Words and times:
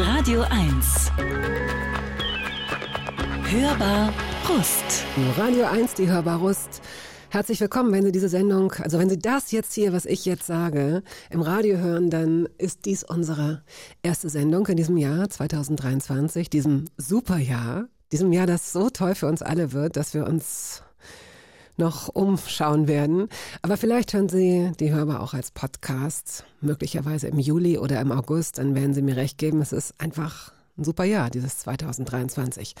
Radio 0.00 0.42
1. 0.42 1.10
Hörbar 3.50 4.14
Rust. 4.48 5.04
Radio 5.36 5.64
1, 5.64 5.94
die 5.94 6.08
Hörbar 6.08 6.38
Rust. 6.38 6.80
Herzlich 7.30 7.60
willkommen, 7.60 7.90
wenn 7.90 8.04
Sie 8.04 8.12
diese 8.12 8.28
Sendung, 8.28 8.70
also 8.74 9.00
wenn 9.00 9.10
Sie 9.10 9.18
das 9.18 9.50
jetzt 9.50 9.72
hier, 9.72 9.92
was 9.92 10.06
ich 10.06 10.24
jetzt 10.24 10.46
sage, 10.46 11.02
im 11.30 11.42
Radio 11.42 11.78
hören, 11.78 12.10
dann 12.10 12.48
ist 12.58 12.84
dies 12.84 13.02
unsere 13.02 13.64
erste 14.00 14.28
Sendung 14.28 14.68
in 14.68 14.76
diesem 14.76 14.98
Jahr 14.98 15.28
2023, 15.28 16.48
diesem 16.48 16.84
Superjahr, 16.96 17.88
diesem 18.12 18.32
Jahr, 18.32 18.46
das 18.46 18.72
so 18.72 18.90
toll 18.90 19.16
für 19.16 19.26
uns 19.26 19.42
alle 19.42 19.72
wird, 19.72 19.96
dass 19.96 20.14
wir 20.14 20.28
uns 20.28 20.84
noch 21.78 22.08
umschauen 22.08 22.88
werden. 22.88 23.28
Aber 23.62 23.76
vielleicht 23.76 24.12
hören 24.12 24.28
Sie 24.28 24.72
die 24.78 24.92
Hörbar 24.92 25.20
auch 25.20 25.34
als 25.34 25.50
Podcast, 25.50 26.44
möglicherweise 26.60 27.28
im 27.28 27.38
Juli 27.38 27.78
oder 27.78 28.00
im 28.00 28.12
August. 28.12 28.58
Dann 28.58 28.74
werden 28.74 28.94
Sie 28.94 29.02
mir 29.02 29.16
recht 29.16 29.38
geben. 29.38 29.60
Es 29.60 29.72
ist 29.72 29.94
einfach 29.98 30.52
ein 30.76 30.84
super 30.84 31.04
Jahr, 31.04 31.30
dieses 31.30 31.58
2023. 31.58 32.74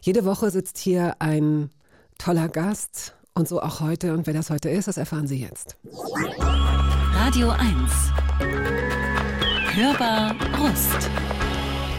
Jede 0.00 0.24
Woche 0.24 0.50
sitzt 0.50 0.78
hier 0.78 1.16
ein 1.20 1.70
toller 2.18 2.48
Gast 2.48 3.14
und 3.34 3.48
so 3.48 3.62
auch 3.62 3.80
heute. 3.80 4.12
Und 4.12 4.26
wer 4.26 4.34
das 4.34 4.50
heute 4.50 4.68
ist, 4.68 4.88
das 4.88 4.96
erfahren 4.96 5.26
Sie 5.26 5.40
jetzt. 5.40 5.76
Radio 7.14 7.50
1. 7.50 7.62
Hörbar 9.74 10.34
Rust. 10.58 11.10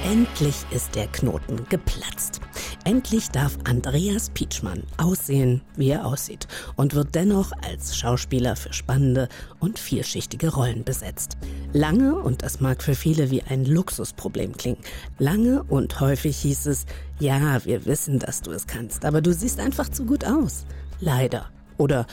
Endlich 0.06 0.56
ist 0.72 0.96
der 0.96 1.08
Knoten 1.08 1.66
geplatzt. 1.68 2.40
Endlich 2.86 3.30
darf 3.30 3.58
Andreas 3.66 4.30
Pietschmann 4.30 4.84
aussehen, 4.98 5.62
wie 5.76 5.90
er 5.90 6.06
aussieht 6.06 6.48
und 6.78 6.96
wird 6.96 7.14
dennoch 7.16 7.52
als 7.62 7.98
Schauspieler 7.98 8.56
für 8.56 8.72
spannende 8.72 9.28
und 9.60 9.78
vielschichtige 9.78 10.54
Rollen 10.54 10.86
besetzt. 10.86 11.38
Lange, 11.74 12.16
und 12.16 12.44
das 12.44 12.62
mag 12.62 12.82
für 12.82 12.96
viele 12.96 13.30
wie 13.30 13.44
ein 13.44 13.66
Luxusproblem 13.66 14.56
klingen, 14.56 14.80
lange 15.18 15.64
und 15.64 16.00
häufig 16.00 16.38
hieß 16.38 16.68
es, 16.68 16.86
ja, 17.20 17.64
wir 17.66 17.86
wissen, 17.86 18.20
dass 18.20 18.42
du 18.42 18.52
es 18.52 18.68
kannst, 18.68 19.04
aber 19.04 19.22
du 19.22 19.34
siehst 19.34 19.60
einfach 19.60 19.90
zu 19.90 20.06
gut 20.06 20.26
aus. 20.26 20.66
Leider. 21.02 21.50
Oder 21.78 22.08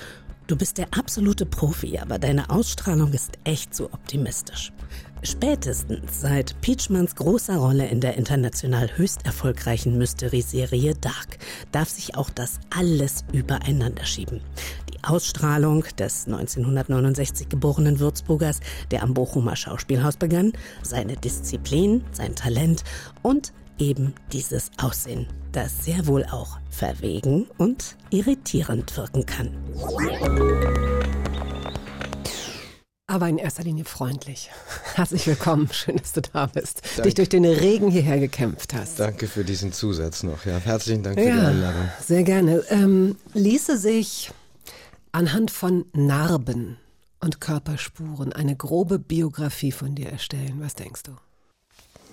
Du 0.48 0.55
bist 0.55 0.78
der 0.78 0.86
absolute 0.97 1.44
Profi, 1.44 1.98
aber 1.98 2.20
deine 2.20 2.50
Ausstrahlung 2.50 3.12
ist 3.12 3.32
echt 3.42 3.75
zu 3.75 3.92
optimistisch. 3.92 4.72
Spätestens 5.22 6.20
seit 6.20 6.61
Peachmans 6.61 7.14
großer 7.17 7.56
Rolle 7.56 7.86
in 7.89 8.00
der 8.00 8.17
international 8.17 8.97
höchst 8.97 9.25
erfolgreichen 9.27 9.98
Mystery-Serie 9.98 10.95
Dark 10.95 11.39
darf 11.72 11.89
sich 11.89 12.17
auch 12.17 12.31
das 12.31 12.61
alles 12.70 13.25
übereinander 13.33 14.05
schieben. 14.05 14.41
Die 14.92 15.03
Ausstrahlung 15.03 15.84
des 15.98 16.27
1969 16.27 17.48
geborenen 17.48 17.98
Würzburgers, 17.98 18.61
der 18.91 19.03
am 19.03 19.14
Bochumer 19.14 19.56
Schauspielhaus 19.56 20.17
begann, 20.17 20.53
seine 20.83 21.17
Disziplin, 21.17 22.05
sein 22.12 22.34
Talent 22.34 22.84
und 23.22 23.53
eben 23.78 24.14
dieses 24.33 24.70
Aussehen, 24.78 25.27
das 25.53 25.84
sehr 25.84 26.06
wohl 26.06 26.25
auch 26.25 26.59
verwegen 26.70 27.47
und 27.59 27.97
irritierend 28.11 28.97
wirken 28.97 29.27
kann. 29.27 29.50
Aber 33.08 33.28
in 33.28 33.38
erster 33.38 33.62
Linie 33.62 33.84
freundlich. 33.84 34.50
Herzlich 34.94 35.26
willkommen, 35.28 35.68
schön, 35.72 35.96
dass 35.96 36.12
du 36.12 36.22
da 36.22 36.46
bist. 36.46 36.82
Danke. 36.82 37.02
Dich 37.02 37.14
durch 37.14 37.28
den 37.28 37.44
Regen 37.44 37.88
hierher 37.88 38.18
gekämpft 38.18 38.74
hast. 38.74 38.98
Danke 38.98 39.28
für 39.28 39.44
diesen 39.44 39.72
Zusatz 39.72 40.24
noch. 40.24 40.44
Ja, 40.44 40.58
herzlichen 40.58 41.04
Dank 41.04 41.16
für 41.16 41.24
ja, 41.24 41.34
die 41.34 41.46
Einladung. 41.46 41.88
Sehr 42.04 42.24
gerne. 42.24 42.64
Ähm, 42.68 43.16
ließe 43.32 43.78
sich 43.78 44.32
anhand 45.12 45.52
von 45.52 45.84
Narben 45.92 46.78
und 47.20 47.40
Körperspuren 47.40 48.32
eine 48.32 48.56
grobe 48.56 48.98
Biografie 48.98 49.72
von 49.72 49.94
dir 49.94 50.08
erstellen. 50.08 50.56
Was 50.58 50.74
denkst 50.74 51.04
du? 51.04 51.12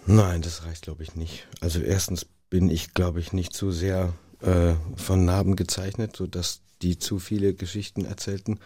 Nein, 0.05 0.43
das 0.43 0.63
reicht, 0.65 0.83
glaube 0.83 1.01
ich, 1.01 1.15
nicht. 1.15 1.47
Also 1.59 1.79
erstens 1.79 2.27
bin 2.51 2.69
ich, 2.69 2.93
glaube 2.93 3.19
ich, 3.19 3.33
nicht 3.33 3.53
zu 3.53 3.71
sehr 3.71 4.13
äh, 4.41 4.73
von 4.95 5.25
Narben 5.25 5.55
gezeichnet, 5.55 6.15
sodass 6.15 6.61
die 6.83 6.99
zu 6.99 7.17
viele 7.17 7.55
Geschichten 7.55 8.05
erzählten. 8.05 8.59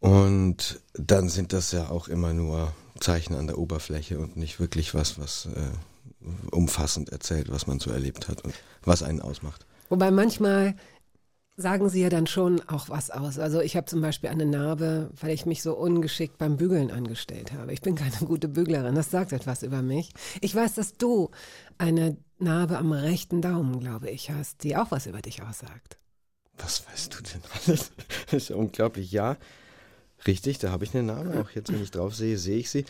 Und 0.00 0.80
dann 0.94 1.28
sind 1.28 1.52
das 1.52 1.72
ja 1.72 1.90
auch 1.90 2.08
immer 2.08 2.32
nur 2.32 2.72
Zeichen 3.00 3.34
an 3.34 3.46
der 3.46 3.58
Oberfläche 3.58 4.18
und 4.18 4.36
nicht 4.36 4.58
wirklich 4.60 4.94
was, 4.94 5.18
was 5.18 5.46
äh, 5.54 6.50
umfassend 6.50 7.10
erzählt, 7.10 7.50
was 7.50 7.66
man 7.66 7.80
so 7.80 7.90
erlebt 7.90 8.28
hat 8.28 8.42
und 8.44 8.54
was 8.82 9.02
einen 9.02 9.20
ausmacht. 9.20 9.66
Wobei 9.88 10.10
manchmal 10.10 10.74
sagen 11.56 11.88
sie 11.90 12.00
ja 12.02 12.08
dann 12.08 12.26
schon 12.26 12.60
auch 12.68 12.88
was 12.88 13.10
aus. 13.10 13.38
Also 13.38 13.60
ich 13.60 13.76
habe 13.76 13.86
zum 13.86 14.00
Beispiel 14.00 14.30
eine 14.30 14.46
Narbe, 14.46 15.10
weil 15.20 15.32
ich 15.32 15.46
mich 15.46 15.62
so 15.62 15.74
ungeschickt 15.74 16.38
beim 16.38 16.56
Bügeln 16.56 16.90
angestellt 16.90 17.52
habe. 17.52 17.72
Ich 17.72 17.82
bin 17.82 17.94
keine 17.94 18.16
gute 18.26 18.48
Büglerin, 18.48 18.94
das 18.94 19.10
sagt 19.10 19.32
etwas 19.32 19.62
über 19.62 19.82
mich. 19.82 20.12
Ich 20.40 20.54
weiß, 20.54 20.74
dass 20.74 20.94
du 20.96 21.30
eine 21.76 22.16
Narbe 22.38 22.78
am 22.78 22.92
rechten 22.92 23.42
Daumen, 23.42 23.80
glaube 23.80 24.08
ich, 24.10 24.30
hast, 24.30 24.62
die 24.62 24.76
auch 24.76 24.90
was 24.90 25.06
über 25.06 25.20
dich 25.20 25.42
aussagt. 25.42 25.98
Was 26.56 26.86
weißt 26.86 27.14
du 27.14 27.22
denn 27.22 27.42
alles? 27.52 27.92
Das 28.26 28.32
ist 28.34 28.48
ja 28.50 28.56
unglaublich. 28.56 29.12
Ja, 29.12 29.36
richtig, 30.26 30.58
da 30.58 30.70
habe 30.70 30.84
ich 30.84 30.94
eine 30.94 31.02
Narbe. 31.04 31.40
Auch 31.40 31.50
jetzt, 31.50 31.72
wenn 31.72 31.82
ich 31.82 31.90
drauf 31.90 32.14
sehe, 32.14 32.38
sehe 32.38 32.58
ich 32.58 32.70
sie. 32.70 32.84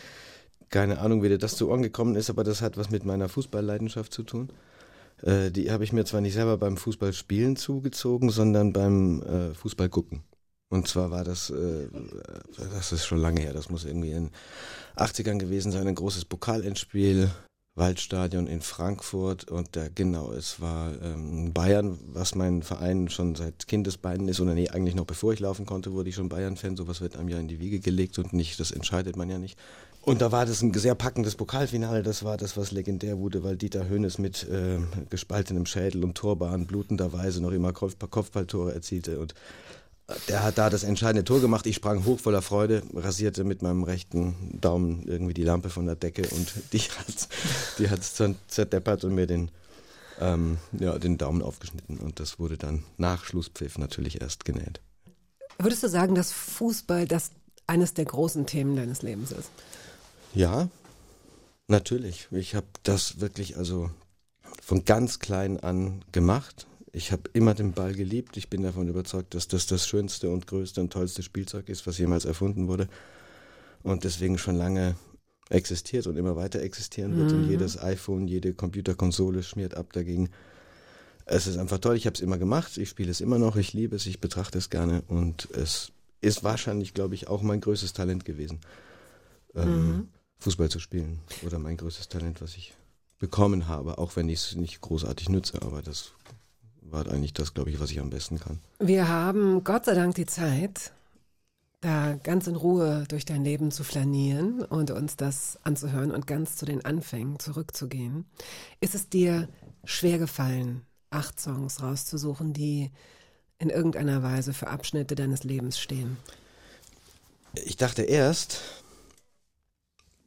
Keine 0.69 0.99
Ahnung, 0.99 1.21
wie 1.21 1.29
dir 1.29 1.37
das 1.37 1.55
zu 1.55 1.69
Ohren 1.69 1.81
gekommen 1.81 2.15
ist, 2.15 2.29
aber 2.29 2.43
das 2.43 2.61
hat 2.61 2.77
was 2.77 2.89
mit 2.89 3.05
meiner 3.05 3.29
Fußballleidenschaft 3.29 4.13
zu 4.13 4.23
tun. 4.23 4.49
Äh, 5.21 5.51
die 5.51 5.71
habe 5.71 5.83
ich 5.83 5.93
mir 5.93 6.05
zwar 6.05 6.21
nicht 6.21 6.33
selber 6.33 6.57
beim 6.57 6.77
Fußballspielen 6.77 7.55
zugezogen, 7.55 8.29
sondern 8.29 8.73
beim 8.73 9.21
äh, 9.21 9.53
Fußball 9.53 9.89
gucken. 9.89 10.23
Und 10.69 10.87
zwar 10.87 11.11
war 11.11 11.25
das, 11.25 11.49
äh, 11.49 11.89
das 12.73 12.93
ist 12.93 13.05
schon 13.05 13.19
lange 13.19 13.41
her, 13.41 13.51
das 13.51 13.69
muss 13.69 13.83
irgendwie 13.83 14.11
in 14.11 14.27
den 14.27 14.31
80ern 14.95 15.37
gewesen 15.37 15.71
sein, 15.71 15.85
ein 15.85 15.95
großes 15.95 16.23
Pokalendspiel, 16.23 17.29
Waldstadion 17.75 18.47
in 18.47 18.61
Frankfurt 18.61 19.49
und 19.49 19.75
da 19.77 19.87
genau, 19.93 20.33
es 20.33 20.59
war 20.59 20.91
ähm, 21.01 21.53
Bayern, 21.53 21.97
was 22.07 22.35
mein 22.35 22.63
Verein 22.63 23.09
schon 23.09 23.35
seit 23.35 23.67
Kindesbeinen 23.67 24.27
ist, 24.27 24.41
oder 24.41 24.53
nee, 24.53 24.69
eigentlich 24.69 24.95
noch 24.95 25.05
bevor 25.05 25.31
ich 25.31 25.39
laufen 25.39 25.65
konnte, 25.65 25.93
wurde 25.93 26.09
ich 26.09 26.15
schon 26.15 26.27
Bayern-Fan, 26.27 26.75
sowas 26.75 26.99
wird 26.99 27.15
einem 27.15 27.29
ja 27.29 27.39
in 27.39 27.47
die 27.47 27.59
Wiege 27.59 27.79
gelegt 27.79 28.19
und 28.19 28.33
nicht, 28.33 28.59
das 28.59 28.71
entscheidet 28.71 29.15
man 29.15 29.29
ja 29.29 29.39
nicht. 29.39 29.57
Und 30.03 30.21
da 30.21 30.31
war 30.31 30.47
das 30.47 30.63
ein 30.63 30.73
sehr 30.73 30.95
packendes 30.95 31.35
Pokalfinale. 31.35 32.01
Das 32.01 32.23
war 32.23 32.35
das, 32.35 32.57
was 32.57 32.71
legendär 32.71 33.19
wurde, 33.19 33.43
weil 33.43 33.55
Dieter 33.55 33.87
Höhnes 33.87 34.17
mit 34.17 34.47
äh, 34.49 34.79
gespaltenem 35.11 35.67
Schädel 35.67 36.03
und 36.03 36.15
Torbahn 36.15 36.65
blutenderweise 36.65 37.39
noch 37.39 37.51
immer 37.51 37.71
Kopf 37.71 37.95
Kopfballtore 38.09 38.73
erzielte. 38.73 39.19
Und 39.19 39.35
der 40.27 40.43
hat 40.43 40.57
da 40.57 40.69
das 40.69 40.83
entscheidende 40.83 41.23
Tor 41.23 41.41
gemacht. 41.41 41.65
Ich 41.65 41.75
sprang 41.75 42.05
hoch 42.05 42.19
voller 42.19 42.41
Freude, 42.41 42.83
rasierte 42.93 43.43
mit 43.43 43.61
meinem 43.61 43.83
rechten 43.83 44.59
Daumen 44.59 45.03
irgendwie 45.07 45.33
die 45.33 45.43
Lampe 45.43 45.69
von 45.69 45.85
der 45.85 45.95
Decke 45.95 46.27
und 46.29 46.53
die 46.73 46.79
hat 46.79 47.27
die 47.77 47.89
hat's 47.89 48.15
dann 48.15 48.35
zerdeppert 48.47 49.03
und 49.03 49.15
mir 49.15 49.27
den 49.27 49.51
ähm, 50.19 50.57
ja, 50.79 50.97
den 50.97 51.17
Daumen 51.17 51.41
aufgeschnitten. 51.41 51.97
Und 51.97 52.19
das 52.19 52.39
wurde 52.39 52.57
dann 52.57 52.83
nach 52.97 53.25
Schlusspfiff 53.25 53.77
natürlich 53.77 54.21
erst 54.21 54.45
genäht. 54.45 54.79
Würdest 55.57 55.83
du 55.83 55.89
sagen, 55.89 56.15
dass 56.15 56.31
Fußball 56.31 57.07
das 57.07 57.31
eines 57.67 57.93
der 57.93 58.05
großen 58.05 58.45
Themen 58.45 58.75
deines 58.75 59.01
Lebens 59.01 59.31
ist? 59.31 59.49
Ja, 60.33 60.69
natürlich. 61.67 62.27
Ich 62.31 62.55
habe 62.55 62.67
das 62.83 63.19
wirklich 63.19 63.57
also 63.57 63.89
von 64.61 64.85
ganz 64.85 65.19
klein 65.19 65.59
an 65.59 66.03
gemacht. 66.11 66.67
Ich 66.93 67.11
habe 67.11 67.23
immer 67.33 67.53
den 67.53 67.71
Ball 67.71 67.93
geliebt. 67.93 68.35
Ich 68.37 68.49
bin 68.49 68.63
davon 68.63 68.87
überzeugt, 68.87 69.33
dass 69.33 69.47
das 69.47 69.65
das 69.65 69.87
schönste 69.87 70.29
und 70.29 70.47
größte 70.47 70.81
und 70.81 70.91
tollste 70.91 71.23
Spielzeug 71.23 71.69
ist, 71.69 71.87
was 71.87 71.97
jemals 71.97 72.25
erfunden 72.25 72.67
wurde. 72.67 72.87
Und 73.81 74.03
deswegen 74.03 74.37
schon 74.37 74.55
lange 74.55 74.95
existiert 75.49 76.07
und 76.07 76.17
immer 76.17 76.35
weiter 76.35 76.61
existieren 76.61 77.15
wird. 77.15 77.31
Mhm. 77.31 77.43
Und 77.43 77.49
jedes 77.49 77.81
iPhone, 77.81 78.27
jede 78.27 78.53
Computerkonsole 78.53 79.43
schmiert 79.43 79.75
ab 79.75 79.93
dagegen. 79.93 80.29
Es 81.25 81.47
ist 81.47 81.57
einfach 81.57 81.79
toll. 81.79 81.95
Ich 81.95 82.05
habe 82.05 82.15
es 82.15 82.21
immer 82.21 82.37
gemacht. 82.37 82.77
Ich 82.77 82.89
spiele 82.89 83.11
es 83.11 83.21
immer 83.21 83.39
noch. 83.39 83.55
Ich 83.55 83.73
liebe 83.73 83.95
es. 83.95 84.05
Ich 84.05 84.19
betrachte 84.19 84.57
es 84.57 84.69
gerne. 84.69 85.03
Und 85.07 85.47
es 85.53 85.91
ist 86.19 86.43
wahrscheinlich, 86.43 86.93
glaube 86.93 87.15
ich, 87.15 87.27
auch 87.27 87.41
mein 87.41 87.61
größtes 87.61 87.93
Talent 87.93 88.25
gewesen. 88.25 88.59
Ähm, 89.55 89.87
mhm. 89.87 90.07
Fußball 90.39 90.69
zu 90.69 90.79
spielen. 90.79 91.19
Oder 91.45 91.57
mein 91.59 91.77
größtes 91.77 92.09
Talent, 92.09 92.41
was 92.41 92.55
ich 92.57 92.73
bekommen 93.19 93.67
habe, 93.67 93.99
auch 93.99 94.15
wenn 94.15 94.27
ich 94.29 94.39
es 94.39 94.55
nicht 94.55 94.81
großartig 94.81 95.29
nütze, 95.29 95.61
aber 95.61 95.81
das 95.83 96.11
war 96.81 97.07
eigentlich 97.07 97.33
das, 97.33 97.53
glaube 97.53 97.69
ich, 97.69 97.79
was 97.79 97.91
ich 97.91 97.99
am 97.99 98.09
besten 98.09 98.39
kann. 98.39 98.59
Wir 98.79 99.07
haben 99.07 99.63
Gott 99.63 99.85
sei 99.85 99.93
Dank 99.93 100.15
die 100.15 100.25
Zeit, 100.25 100.91
da 101.81 102.13
ganz 102.23 102.47
in 102.47 102.55
Ruhe 102.55 103.05
durch 103.07 103.25
dein 103.25 103.43
Leben 103.43 103.71
zu 103.71 103.83
flanieren 103.83 104.63
und 104.63 104.91
uns 104.91 105.15
das 105.15 105.57
anzuhören 105.63 106.11
und 106.11 106.27
ganz 106.27 106.55
zu 106.55 106.65
den 106.65 106.85
Anfängen 106.85 107.39
zurückzugehen. 107.39 108.25
Ist 108.79 108.95
es 108.95 109.09
dir 109.09 109.47
schwer 109.83 110.19
gefallen, 110.19 110.85
acht 111.09 111.39
Songs 111.39 111.81
rauszusuchen, 111.81 112.53
die 112.53 112.91
in 113.57 113.69
irgendeiner 113.69 114.23
Weise 114.23 114.53
für 114.53 114.67
Abschnitte 114.67 115.15
deines 115.15 115.43
Lebens 115.43 115.79
stehen? 115.79 116.17
Ich 117.55 117.77
dachte 117.77 118.03
erst, 118.03 118.61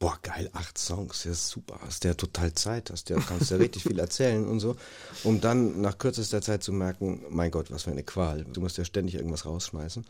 boah, 0.05 0.19
geil, 0.21 0.51
acht 0.53 0.77
Songs, 0.77 1.23
ja 1.23 1.33
super, 1.33 1.79
hast 1.81 2.03
ja 2.03 2.13
total 2.13 2.53
Zeit, 2.53 2.91
hast 2.91 3.09
ja, 3.09 3.19
kannst 3.19 3.49
ja 3.49 3.57
richtig 3.57 3.81
viel 3.81 3.97
erzählen 3.97 4.47
und 4.47 4.59
so, 4.59 4.75
um 5.23 5.41
dann 5.41 5.81
nach 5.81 5.97
kürzester 5.97 6.43
Zeit 6.43 6.61
zu 6.61 6.73
merken, 6.73 7.23
mein 7.31 7.49
Gott, 7.49 7.71
was 7.71 7.83
für 7.83 7.89
eine 7.89 8.03
Qual, 8.03 8.43
du 8.43 8.61
musst 8.61 8.77
ja 8.77 8.85
ständig 8.85 9.15
irgendwas 9.15 9.47
rausschmeißen. 9.47 10.05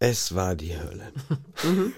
Es 0.00 0.34
war 0.34 0.54
die 0.54 0.78
Hölle. 0.78 1.12
Mhm. 1.64 1.94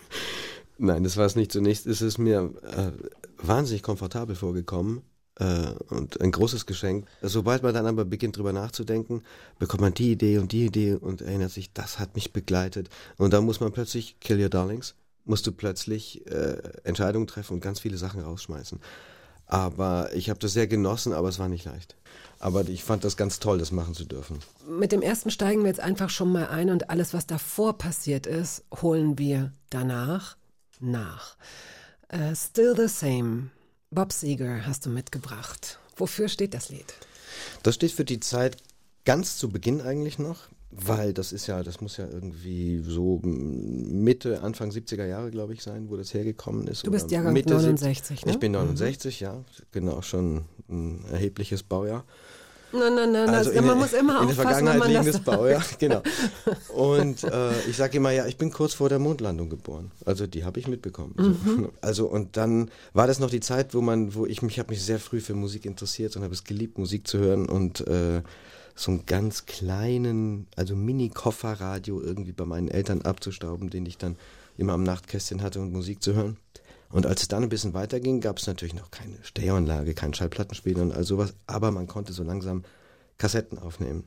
Nein, 0.78 1.02
das 1.02 1.16
war 1.16 1.26
es 1.26 1.34
nicht. 1.34 1.50
Zunächst 1.50 1.87
ist 1.87 2.02
es 2.02 2.19
mir 2.19 2.54
äh, 2.62 2.93
wahnsinnig 3.37 3.82
komfortabel 3.82 4.37
vorgekommen 4.37 5.02
äh, 5.40 5.72
und 5.88 6.20
ein 6.20 6.31
großes 6.31 6.66
Geschenk. 6.66 7.08
Sobald 7.20 7.64
man 7.64 7.75
dann 7.75 7.87
aber 7.87 8.05
beginnt, 8.05 8.37
drüber 8.37 8.52
nachzudenken, 8.52 9.25
bekommt 9.58 9.81
man 9.81 9.94
die 9.94 10.12
Idee 10.12 10.38
und 10.38 10.52
die 10.52 10.66
Idee 10.66 10.94
und 10.94 11.20
erinnert 11.20 11.50
sich, 11.50 11.72
das 11.72 11.98
hat 11.98 12.14
mich 12.14 12.32
begleitet. 12.32 12.90
Und 13.19 13.32
dann 13.32 13.44
muss 13.44 13.58
man 13.58 13.72
plötzlich, 13.72 14.20
Kill 14.20 14.40
Your 14.40 14.50
Darlings, 14.50 14.94
musst 15.24 15.46
du 15.46 15.52
plötzlich 15.52 16.26
äh, 16.26 16.58
Entscheidungen 16.84 17.26
treffen 17.26 17.54
und 17.54 17.60
ganz 17.60 17.80
viele 17.80 17.96
Sachen 17.96 18.20
rausschmeißen. 18.20 18.80
Aber 19.46 20.10
ich 20.14 20.30
habe 20.30 20.40
das 20.40 20.52
sehr 20.52 20.66
genossen, 20.66 21.12
aber 21.12 21.28
es 21.28 21.38
war 21.38 21.48
nicht 21.48 21.64
leicht. 21.64 21.96
Aber 22.38 22.69
ich 22.69 22.84
fand 22.84 23.04
das 23.04 23.16
ganz 23.16 23.38
toll, 23.38 23.58
das 23.58 23.70
machen 23.70 23.94
zu 23.94 24.04
dürfen. 24.04 24.38
Mit 24.66 24.92
dem 24.92 25.02
ersten 25.02 25.30
steigen 25.30 25.60
wir 25.60 25.69
jetzt 25.69 25.80
einfach 25.80 26.10
schon 26.10 26.32
mal 26.32 26.48
ein 26.48 26.70
und 26.70 26.90
alles, 26.90 27.12
was 27.12 27.26
davor 27.26 27.76
passiert 27.76 28.26
ist, 28.26 28.64
holen 28.80 29.19
wir 29.19 29.52
danach 29.70 30.36
nach. 30.80 31.36
Uh, 32.12 32.34
Still 32.34 32.74
the 32.76 32.88
Same. 32.88 33.50
Bob 33.90 34.12
Seger 34.12 34.66
hast 34.66 34.86
du 34.86 34.90
mitgebracht. 34.90 35.78
Wofür 35.96 36.28
steht 36.28 36.54
das 36.54 36.70
Lied? 36.70 36.94
Das 37.62 37.74
steht 37.74 37.92
für 37.92 38.04
die 38.04 38.20
Zeit 38.20 38.56
ganz 39.04 39.36
zu 39.36 39.50
Beginn 39.50 39.80
eigentlich 39.80 40.19
noch, 40.19 40.48
weil 40.74 41.12
das 41.12 41.32
ist 41.32 41.46
ja, 41.46 41.62
das 41.62 41.80
muss 41.80 41.98
ja 41.98 42.06
irgendwie 42.10 42.82
so 42.86 43.20
Mitte, 43.22 44.42
Anfang 44.42 44.70
70er 44.70 45.04
Jahre, 45.04 45.30
glaube 45.30 45.52
ich, 45.52 45.62
sein, 45.62 45.90
wo 45.90 45.96
das 45.96 46.14
hergekommen 46.14 46.66
ist. 46.66 46.86
Du 46.86 46.90
bist 46.90 47.10
Jahrgang 47.10 47.34
Mitte 47.34 47.54
69, 47.54 48.24
ne? 48.24 48.32
Ich 48.32 48.38
bin 48.38 48.52
69, 48.52 49.20
mhm. 49.20 49.24
ja, 49.24 49.44
genau, 49.70 50.00
schon 50.02 50.44
ein 50.69 51.04
erhebliches 51.10 51.62
Baujahr. 51.62 52.04
Nein, 52.72 52.94
nein, 52.94 53.12
nein, 53.12 53.28
also 53.28 53.52
man 53.60 53.78
muss 53.78 53.92
immer 53.92 54.22
in 54.22 54.28
aufpassen, 54.28 54.64
der 54.64 54.74
Vergangenheit 54.74 54.88
liegendes 54.88 55.20
Baujahr, 55.20 55.62
genau. 55.78 56.02
Und 56.74 57.22
äh, 57.24 57.50
ich 57.69 57.76
sage 57.76 57.98
immer, 57.98 58.12
ja, 58.12 58.26
ich 58.26 58.38
bin 58.38 58.50
kurz 58.50 58.72
vor 58.72 58.88
der 58.88 58.98
Mondlandung 58.98 59.50
geboren. 59.50 59.90
Also 60.06 60.26
die 60.26 60.44
habe 60.44 60.58
ich 60.58 60.69
mitbekommen. 60.69 61.14
Mhm. 61.19 61.69
Also 61.82 62.06
und 62.06 62.38
dann 62.38 62.70
war 62.94 63.06
das 63.06 63.19
noch 63.19 63.28
die 63.28 63.40
Zeit, 63.40 63.74
wo 63.74 63.82
man, 63.82 64.14
wo 64.14 64.24
ich 64.24 64.40
mich 64.40 64.58
habe 64.58 64.70
mich 64.70 64.82
sehr 64.82 64.98
früh 64.98 65.20
für 65.20 65.34
Musik 65.34 65.66
interessiert 65.66 66.16
und 66.16 66.22
habe 66.22 66.32
es 66.32 66.44
geliebt, 66.44 66.78
Musik 66.78 67.06
zu 67.06 67.19
hören 67.19 67.46
und 67.46 67.86
äh, 67.86 68.22
so 68.74 68.90
einen 68.90 69.06
ganz 69.06 69.46
kleinen, 69.46 70.46
also 70.56 70.74
Mini-Kofferradio 70.74 72.00
irgendwie 72.00 72.32
bei 72.32 72.44
meinen 72.44 72.69
Eltern 72.69 73.02
abzustauben, 73.02 73.70
den 73.70 73.86
ich 73.86 73.98
dann 73.98 74.16
immer 74.56 74.72
am 74.72 74.82
Nachtkästchen 74.82 75.42
hatte 75.42 75.60
und 75.60 75.72
Musik 75.72 76.02
zu 76.02 76.14
hören. 76.14 76.36
Und 76.90 77.06
als 77.06 77.22
es 77.22 77.28
dann 77.28 77.42
ein 77.42 77.48
bisschen 77.48 77.74
weiterging, 77.74 78.20
gab 78.20 78.38
es 78.38 78.46
natürlich 78.46 78.74
noch 78.74 78.90
keine 78.90 79.16
Stereoanlage, 79.22 79.94
keinen 79.94 80.14
Schallplattenspieler 80.14 80.82
und 80.82 80.92
all 80.92 81.04
sowas, 81.04 81.34
aber 81.46 81.70
man 81.70 81.86
konnte 81.86 82.12
so 82.12 82.22
langsam 82.22 82.64
Kassetten 83.16 83.58
aufnehmen 83.58 84.04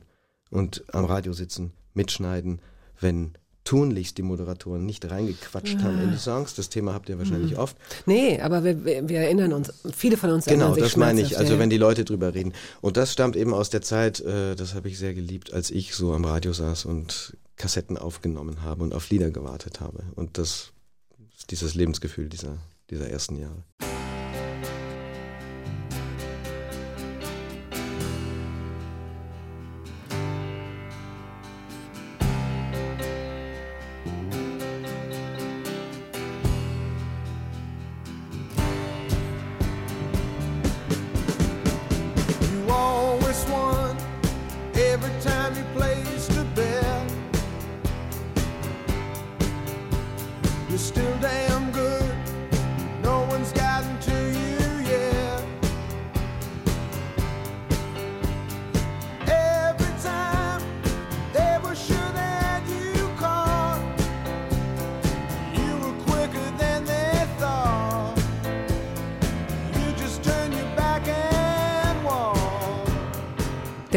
und 0.50 0.84
am 0.94 1.04
Radio 1.04 1.32
sitzen, 1.32 1.72
mitschneiden, 1.94 2.60
wenn 3.00 3.32
tunlichst 3.66 4.16
die 4.16 4.22
Moderatoren 4.22 4.86
nicht 4.86 5.10
reingequatscht 5.10 5.74
ja. 5.74 5.82
haben 5.82 6.00
in 6.02 6.12
die 6.12 6.16
Songs. 6.16 6.54
Das 6.54 6.70
Thema 6.70 6.94
habt 6.94 7.10
ihr 7.10 7.18
wahrscheinlich 7.18 7.52
mhm. 7.52 7.58
oft. 7.58 7.76
Nee, 8.06 8.40
aber 8.40 8.64
wir, 8.64 8.84
wir, 8.84 9.18
erinnern 9.18 9.52
uns, 9.52 9.70
viele 9.94 10.16
von 10.16 10.30
uns 10.30 10.46
genau, 10.46 10.70
erinnern 10.70 10.74
sich 10.74 10.94
Genau, 10.94 11.06
das 11.06 11.14
meine 11.14 11.20
ich, 11.20 11.38
also 11.38 11.58
wenn 11.58 11.68
die 11.68 11.76
Leute 11.76 12.04
drüber 12.04 12.32
reden. 12.32 12.54
Und 12.80 12.96
das 12.96 13.12
stammt 13.12 13.36
eben 13.36 13.52
aus 13.52 13.68
der 13.68 13.82
Zeit, 13.82 14.20
äh, 14.20 14.54
das 14.54 14.74
habe 14.74 14.88
ich 14.88 14.98
sehr 14.98 15.12
geliebt, 15.12 15.52
als 15.52 15.70
ich 15.70 15.94
so 15.94 16.14
am 16.14 16.24
Radio 16.24 16.54
saß 16.54 16.86
und 16.86 17.36
Kassetten 17.56 17.98
aufgenommen 17.98 18.62
habe 18.62 18.82
und 18.82 18.94
auf 18.94 19.10
Lieder 19.10 19.30
gewartet 19.30 19.80
habe. 19.80 20.04
Und 20.14 20.38
das 20.38 20.72
ist 21.36 21.50
dieses 21.50 21.74
Lebensgefühl 21.74 22.28
dieser 22.28 22.58
dieser 22.90 23.10
ersten 23.10 23.36
Jahre. 23.36 23.62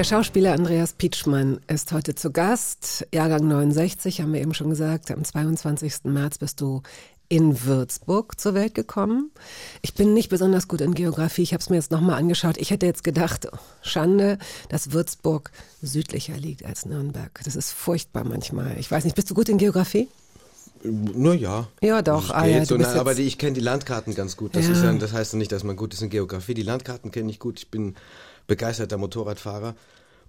Schauspieler 0.10 0.54
Andreas 0.54 0.94
Pietschmann 0.94 1.60
ist 1.68 1.92
heute 1.92 2.16
zu 2.16 2.32
Gast. 2.32 3.06
Jahrgang 3.14 3.48
69, 3.48 4.22
haben 4.22 4.34
wir 4.34 4.42
eben 4.42 4.56
schon 4.56 4.72
gesagt. 4.72 5.12
Am 5.12 5.24
22. 5.24 6.06
März 6.06 6.40
bist 6.40 6.62
du 6.62 6.82
in 7.28 7.64
Würzburg 7.64 8.40
zur 8.40 8.56
Welt 8.56 8.74
gekommen. 8.74 9.30
Ich 9.84 9.94
bin 9.94 10.16
nicht 10.16 10.30
besonders 10.30 10.68
gut 10.68 10.82
in 10.82 10.96
Geografie. 10.96 11.44
Ich 11.44 11.54
habe 11.54 11.62
es 11.62 11.70
mir 11.70 11.76
jetzt 11.76 11.92
nochmal 11.92 12.18
angeschaut. 12.18 12.58
Ich 12.58 12.72
hätte 12.72 12.88
jetzt 12.88 13.04
gedacht, 13.04 13.50
oh, 13.54 13.58
Schande, 13.84 14.40
dass 14.70 14.94
Würzburg 14.94 15.52
südlicher 15.84 16.36
liegt 16.38 16.66
als 16.66 16.88
Nürnberg. 16.88 17.40
Das 17.46 17.56
ist 17.56 17.72
furchtbar 17.72 18.24
manchmal. 18.24 18.80
Ich 18.80 18.90
weiß 18.90 19.04
nicht, 19.04 19.16
bist 19.16 19.30
du 19.30 19.36
gut 19.36 19.48
in 19.48 19.60
Geografie? 19.60 20.08
Nur 20.82 21.36
ja. 21.36 21.68
Ja, 21.84 22.02
doch. 22.02 22.32
Ah, 22.32 22.48
ja, 22.48 22.66
so, 22.66 22.78
na, 22.78 22.92
aber 22.96 23.14
die, 23.14 23.28
ich 23.28 23.38
kenne 23.38 23.54
die 23.54 23.60
Landkarten 23.60 24.16
ganz 24.16 24.38
gut. 24.38 24.56
Das, 24.56 24.68
ja. 24.68 24.74
ja, 24.74 24.94
das 24.94 25.14
heißt 25.14 25.36
nicht, 25.36 25.52
dass 25.52 25.64
man 25.64 25.76
gut 25.76 25.94
ist 25.94 26.02
in 26.02 26.10
Geografie. 26.10 26.56
Die 26.56 26.64
Landkarten 26.64 27.12
kenne 27.12 27.30
ich 27.30 27.38
gut. 27.38 27.60
Ich 27.60 27.70
bin 27.70 27.94
begeisterter 28.48 28.98
Motorradfahrer. 28.98 29.76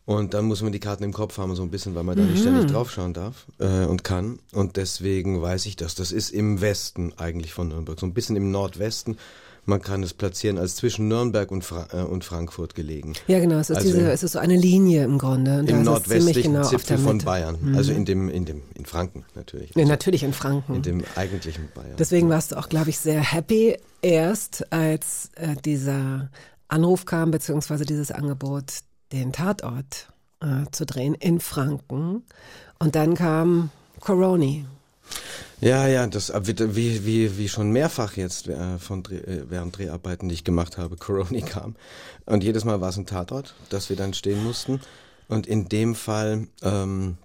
Und 0.06 0.35
dann 0.35 0.47
muss 0.47 0.62
man 0.62 0.73
die 0.73 0.81
Karten 0.81 1.05
im 1.05 1.12
Kopf 1.12 1.38
haben, 1.38 1.55
so 1.55 1.62
ein 1.62 1.70
bisschen, 1.70 1.94
weil 1.94 2.02
man 2.02 2.17
da 2.17 2.25
nicht 2.25 2.38
mhm. 2.38 2.41
ständig 2.41 2.70
draufschauen 2.70 3.12
darf 3.12 3.47
äh, 3.58 3.85
und 3.85 4.02
kann. 4.02 4.38
Und 4.52 4.76
deswegen 4.76 5.41
weiß 5.41 5.67
ich 5.67 5.76
das. 5.76 5.94
Das 5.94 6.11
ist 6.11 6.31
im 6.31 6.61
Westen 6.61 7.12
eigentlich 7.17 7.52
von 7.52 7.69
Nürnberg, 7.69 8.00
so 8.00 8.06
ein 8.06 8.14
bisschen 8.14 8.37
im 8.37 8.50
Nordwesten. 8.50 9.19
Man 9.67 9.82
kann 9.82 10.02
es 10.02 10.14
platzieren 10.14 10.58
als 10.58 10.76
zwischen 10.76 11.06
Nürnberg 11.06 11.50
und, 11.50 11.64
Fra 11.64 11.87
äh, 11.93 12.02
und 12.02 12.25
Frankfurt 12.25 12.75
gelegen. 12.75 13.12
Ja, 13.29 13.38
genau. 13.38 13.58
Es 13.58 13.70
ist, 13.70 13.76
also 13.76 13.88
diese, 13.88 14.11
es 14.11 14.23
ist 14.23 14.32
so 14.32 14.38
eine 14.38 14.56
Linie 14.56 15.05
im 15.05 15.19
Grunde. 15.19 15.64
Im 15.67 15.82
nordwestlichen 15.82 16.55
genau 16.55 16.67
Zipfel 16.67 16.99
von 16.99 17.19
Bayern. 17.19 17.58
Mhm. 17.61 17.76
Also 17.76 17.93
in 17.93 18.05
dem, 18.05 18.31
in 18.31 18.47
dem, 18.47 18.62
in 18.75 18.87
Franken 18.87 19.25
natürlich. 19.35 19.70
Ja, 19.76 19.85
natürlich 19.85 20.23
in 20.23 20.33
Franken. 20.33 20.76
In 20.76 20.83
dem 20.83 21.04
eigentlichen 21.14 21.69
Bayern. 21.75 21.97
Deswegen 21.99 22.28
warst 22.30 22.52
du 22.52 22.57
auch, 22.57 22.69
glaube 22.69 22.90
ich, 22.90 22.99
sehr 22.99 23.21
happy 23.21 23.76
erst, 24.02 24.73
als 24.73 25.30
äh, 25.37 25.54
dieser 25.64 26.30
Anruf 26.69 27.04
kam, 27.04 27.30
beziehungsweise 27.30 27.85
dieses 27.85 28.11
Angebot, 28.11 28.73
den 29.12 29.33
Tatort 29.33 30.09
äh, 30.40 30.71
zu 30.71 30.87
drehen 30.87 31.14
in 31.14 31.40
Franken. 31.40 32.25
Und 32.79 32.95
dann 32.95 33.14
kam 33.14 33.71
Coroni. 34.00 34.67
Ja, 35.61 35.87
ja, 35.87 36.07
das 36.07 36.33
wie, 36.35 37.05
wie, 37.05 37.37
wie 37.37 37.49
schon 37.49 37.71
mehrfach 37.71 38.17
jetzt 38.17 38.49
äh, 38.49 38.79
von 38.79 39.02
Dreh, 39.02 39.17
äh, 39.17 39.45
während 39.50 39.76
Dreharbeiten, 39.76 40.29
die 40.29 40.35
ich 40.35 40.45
gemacht 40.45 40.79
habe, 40.79 40.97
Coroni 40.99 41.43
kam. 41.43 41.76
Und 42.25 42.43
jedes 42.43 42.64
Mal 42.64 42.81
war 42.81 42.88
es 42.88 42.97
ein 42.97 43.07
Tatort, 43.07 43.55
dass 43.69 43.90
wir 43.90 43.97
dann 43.97 44.14
stehen 44.14 44.43
mussten. 44.43 44.81
Und 45.29 45.47
in 45.47 45.69
dem 45.69 45.95
Fall, 45.95 46.49
ähm, 46.62 47.19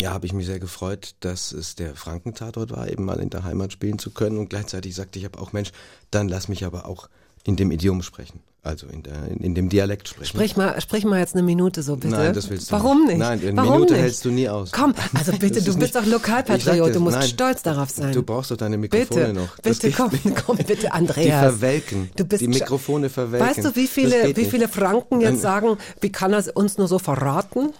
ja, 0.00 0.12
habe 0.12 0.26
ich 0.26 0.32
mich 0.32 0.46
sehr 0.46 0.60
gefreut, 0.60 1.14
dass 1.20 1.52
es 1.52 1.74
der 1.74 1.94
Franken-Tatort 1.94 2.70
war, 2.70 2.88
eben 2.88 3.04
mal 3.04 3.20
in 3.20 3.30
der 3.30 3.44
Heimat 3.44 3.72
spielen 3.72 3.98
zu 3.98 4.10
können. 4.10 4.38
Und 4.38 4.50
gleichzeitig 4.50 4.94
sagte 4.94 5.18
ich 5.18 5.26
aber 5.26 5.40
auch, 5.40 5.52
Mensch, 5.52 5.72
dann 6.10 6.28
lass 6.28 6.48
mich 6.48 6.64
aber 6.64 6.86
auch 6.86 7.08
in 7.44 7.56
dem 7.56 7.70
Idiom 7.70 8.02
sprechen. 8.02 8.40
Also 8.64 8.86
in, 8.86 9.02
der, 9.02 9.14
in, 9.40 9.56
dem 9.56 9.68
Dialekt 9.68 10.06
sprechen. 10.06 10.28
Sprich 10.28 10.56
mal, 10.56 10.80
sprich 10.80 11.04
mal 11.04 11.18
jetzt 11.18 11.34
eine 11.34 11.42
Minute 11.42 11.82
so 11.82 11.96
bitte. 11.96 12.14
Nein, 12.14 12.32
das 12.32 12.48
willst 12.48 12.70
du 12.70 12.74
Warum 12.76 13.06
nicht? 13.06 13.18
Nein, 13.18 13.40
eine 13.40 13.56
Warum 13.56 13.72
Minute 13.72 13.94
nicht? 13.94 14.02
hältst 14.04 14.24
du 14.24 14.30
nie 14.30 14.48
aus. 14.48 14.70
Komm, 14.70 14.94
also 15.14 15.32
bitte, 15.32 15.60
du 15.60 15.64
bist 15.64 15.78
nicht, 15.78 15.96
doch 15.96 16.06
Lokalpatriot, 16.06 16.94
du 16.94 17.00
musst 17.00 17.16
nein, 17.18 17.26
stolz 17.26 17.62
darauf 17.64 17.90
sein. 17.90 18.12
Du 18.12 18.22
brauchst 18.22 18.52
doch 18.52 18.56
deine 18.56 18.78
Mikrofone 18.78 19.20
bitte, 19.20 19.32
noch. 19.32 19.58
Das 19.62 19.80
bitte, 19.80 19.96
komm, 19.96 20.10
komm, 20.46 20.58
bitte, 20.58 20.92
Andreas. 20.92 21.24
Die 21.24 21.30
verwelken. 21.30 22.10
Du 22.14 22.24
bist 22.24 22.40
die 22.40 22.46
Mikrofone 22.46 23.10
verwelken. 23.10 23.48
Weißt 23.48 23.64
du, 23.64 23.74
wie 23.74 23.88
viele, 23.88 24.36
wie 24.36 24.44
viele 24.44 24.68
Franken 24.68 25.20
jetzt 25.20 25.42
sagen, 25.42 25.76
wie 26.00 26.12
kann 26.12 26.32
er 26.32 26.44
uns 26.56 26.78
nur 26.78 26.86
so 26.86 27.00
verraten? 27.00 27.70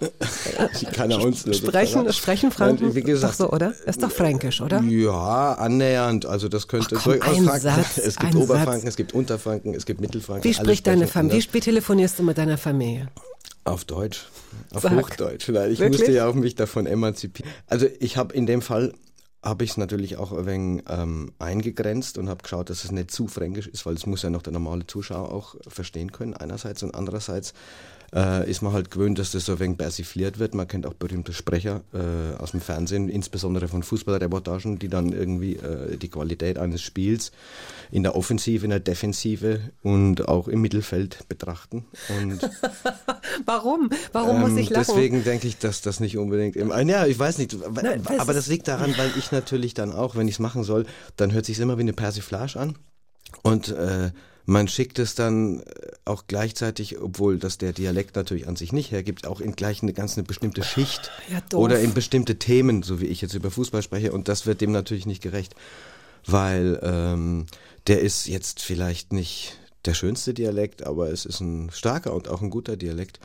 wie 0.81 0.87
kann 0.87 1.13
er 1.13 1.23
uns 1.23 1.47
nur 1.47 1.55
sprechen, 1.55 1.87
so 1.87 1.93
verraten? 1.93 2.13
Sprechen 2.13 2.51
Franken? 2.51 2.87
Nein, 2.87 2.95
wie 2.97 3.03
gesagt, 3.03 3.35
doch 3.35 3.47
so, 3.47 3.53
oder? 3.53 3.73
Ist 3.87 4.03
doch 4.03 4.11
fränkisch, 4.11 4.61
oder? 4.61 4.83
Ja, 4.83 5.53
annähernd. 5.53 6.27
Also 6.27 6.49
das 6.49 6.67
könnte 6.67 6.97
Ach, 6.99 7.05
komm, 7.05 7.21
durchaus 7.21 7.63
Franken. 7.63 7.83
Es 8.03 8.17
gibt 8.17 8.35
Oberfranken, 8.35 8.89
es 8.89 8.97
gibt 8.97 9.15
Unterfranken, 9.15 9.75
es 9.75 9.87
gibt 9.87 10.01
Mittelfranken. 10.01 10.43
Wie 10.43 10.72
spricht 10.77 10.87
deine 10.87 11.07
Familie? 11.07 11.45
Wie 11.53 11.61
telefonierst 11.61 12.19
du 12.19 12.23
mit 12.23 12.39
deiner 12.39 12.59
Familie? 12.59 13.09
Auf 13.65 13.85
Deutsch, 13.85 14.29
auf 14.73 14.83
Sag. 14.83 14.93
Hochdeutsch. 14.93 15.49
Weil 15.53 15.73
ich 15.73 15.79
Wirklich? 15.79 16.01
musste 16.01 16.13
ja 16.13 16.27
auch 16.27 16.35
mich 16.35 16.55
davon 16.55 16.87
emanzipieren. 16.87 17.51
Also 17.67 17.87
ich 18.01 18.17
habe 18.17 18.35
in 18.35 18.47
dem 18.47 18.61
Fall 18.61 18.93
habe 19.43 19.65
ich 19.65 19.71
es 19.71 19.77
natürlich 19.77 20.17
auch 20.19 20.33
ein 20.33 20.47
wenig 20.47 20.85
ähm, 20.89 21.33
eingegrenzt 21.39 22.17
und 22.17 22.29
habe 22.29 22.43
geschaut, 22.43 22.71
dass 22.71 22.85
es 22.85 22.93
nicht 22.93 23.11
zu 23.11 23.27
fränkisch 23.27 23.67
ist, 23.67 23.85
weil 23.87 23.95
es 23.95 24.07
muss 24.07 24.23
ja 24.23 24.31
noch 24.31 24.43
der 24.43 24.53
normale 24.53 24.87
Zuschauer 24.87 25.33
auch 25.33 25.57
verstehen 25.67 26.13
können 26.13 26.35
einerseits 26.35 26.83
und 26.83 26.95
andererseits 26.95 27.53
äh, 28.15 28.49
ist 28.51 28.63
man 28.63 28.73
halt 28.73 28.91
gewöhnt, 28.91 29.19
dass 29.19 29.33
das 29.33 29.47
so 29.47 29.53
ein 29.53 29.61
wenig 29.61 29.79
persifliert 29.79 30.39
wird. 30.39 30.55
Man 30.55 30.69
kennt 30.69 30.87
auch 30.87 30.95
berühmte 30.95 31.33
Sprecher 31.33 31.83
äh, 31.95 32.37
aus 32.41 32.51
dem 32.51 32.61
Fernsehen, 32.61 33.09
insbesondere 33.09 33.69
von 33.69 33.83
Fußballreportagen, 33.83 34.79
die 34.79 34.89
dann 34.89 35.13
irgendwie 35.13 35.57
äh, 35.57 35.97
die 35.97 36.09
Qualität 36.09 36.59
eines 36.59 36.83
Spiels 36.83 37.33
in 37.91 38.03
der 38.03 38.15
Offensive, 38.15 38.65
in 38.65 38.71
der 38.71 38.81
Defensive 38.81 39.61
und 39.83 40.29
auch 40.29 40.49
im 40.49 40.61
Mittelfeld 40.61 41.29
betrachten. 41.29 41.87
Und, 42.21 42.51
Warum? 43.47 43.91
Warum 44.13 44.41
muss 44.41 44.51
ähm, 44.51 44.59
ich 44.59 44.71
lachen? 44.71 44.85
Deswegen 44.89 45.25
denke 45.25 45.49
ich, 45.49 45.59
dass 45.59 45.81
das 45.81 46.01
nicht 46.01 46.19
unbedingt 46.19 46.57
im. 46.57 46.71
Ja, 46.89 47.07
ich 47.07 47.19
weiß 47.19 47.39
nicht. 47.39 47.57
Nein, 47.83 48.03
das 48.07 48.19
aber 48.19 48.35
das 48.35 48.47
liegt 48.47 48.69
daran, 48.69 48.95
weil 48.97 49.11
ich 49.17 49.33
natürlich 49.33 49.75
dann 49.75 49.93
auch, 49.93 50.17
wenn 50.17 50.29
ich 50.29 50.35
es 50.35 50.39
machen 50.39 50.65
soll, 50.65 50.87
dann 51.17 51.33
hört 51.33 51.47
sich 51.47 51.59
immer 51.59 51.79
wie 51.79 51.83
eine 51.83 51.93
Persiflage 51.93 52.59
an. 52.59 52.77
Und 53.43 53.69
äh, 53.69 54.11
man 54.45 54.69
schickt 54.69 54.99
es 54.99 55.15
dann 55.15 55.61
äh, 55.61 55.65
auch 56.05 56.25
gleichzeitig, 56.27 57.01
obwohl 57.01 57.39
das 57.39 57.59
der 57.59 57.73
Dialekt 57.73 58.17
natürlich 58.17 58.49
an 58.49 58.57
sich 58.57 58.73
nicht 58.73 58.91
hergibt, 58.91 59.27
auch 59.27 59.41
in 59.41 59.53
gleich 59.53 59.83
eine 59.83 59.93
ganz 59.93 60.17
eine 60.17 60.27
bestimmte 60.27 60.63
Schicht 60.65 61.11
Ja, 61.31 61.59
oder 61.59 61.81
in 61.81 61.95
bestimmte 61.95 62.39
Themen, 62.39 62.83
so 62.83 63.01
wie 63.01 63.07
ich 63.07 63.21
jetzt 63.21 63.35
über 63.35 63.51
Fußball 63.51 63.83
spreche. 63.83 64.13
Und 64.13 64.29
das 64.29 64.47
wird 64.47 64.61
dem 64.61 64.73
natürlich 64.73 65.07
nicht 65.07 65.23
gerecht, 65.23 65.55
weil 66.27 66.81
ähm, 66.83 67.47
der 67.87 68.01
ist 68.01 68.27
jetzt 68.27 68.61
vielleicht 68.61 69.13
nicht 69.13 69.59
der 69.85 69.95
schönste 69.95 70.35
Dialekt, 70.35 70.85
aber 70.85 71.11
es 71.11 71.25
ist 71.25 71.41
ein 71.41 71.71
starker 71.73 72.13
und 72.13 72.29
auch 72.29 72.43
ein 72.43 72.51
guter 72.51 72.77
Dialekt. 72.77 73.21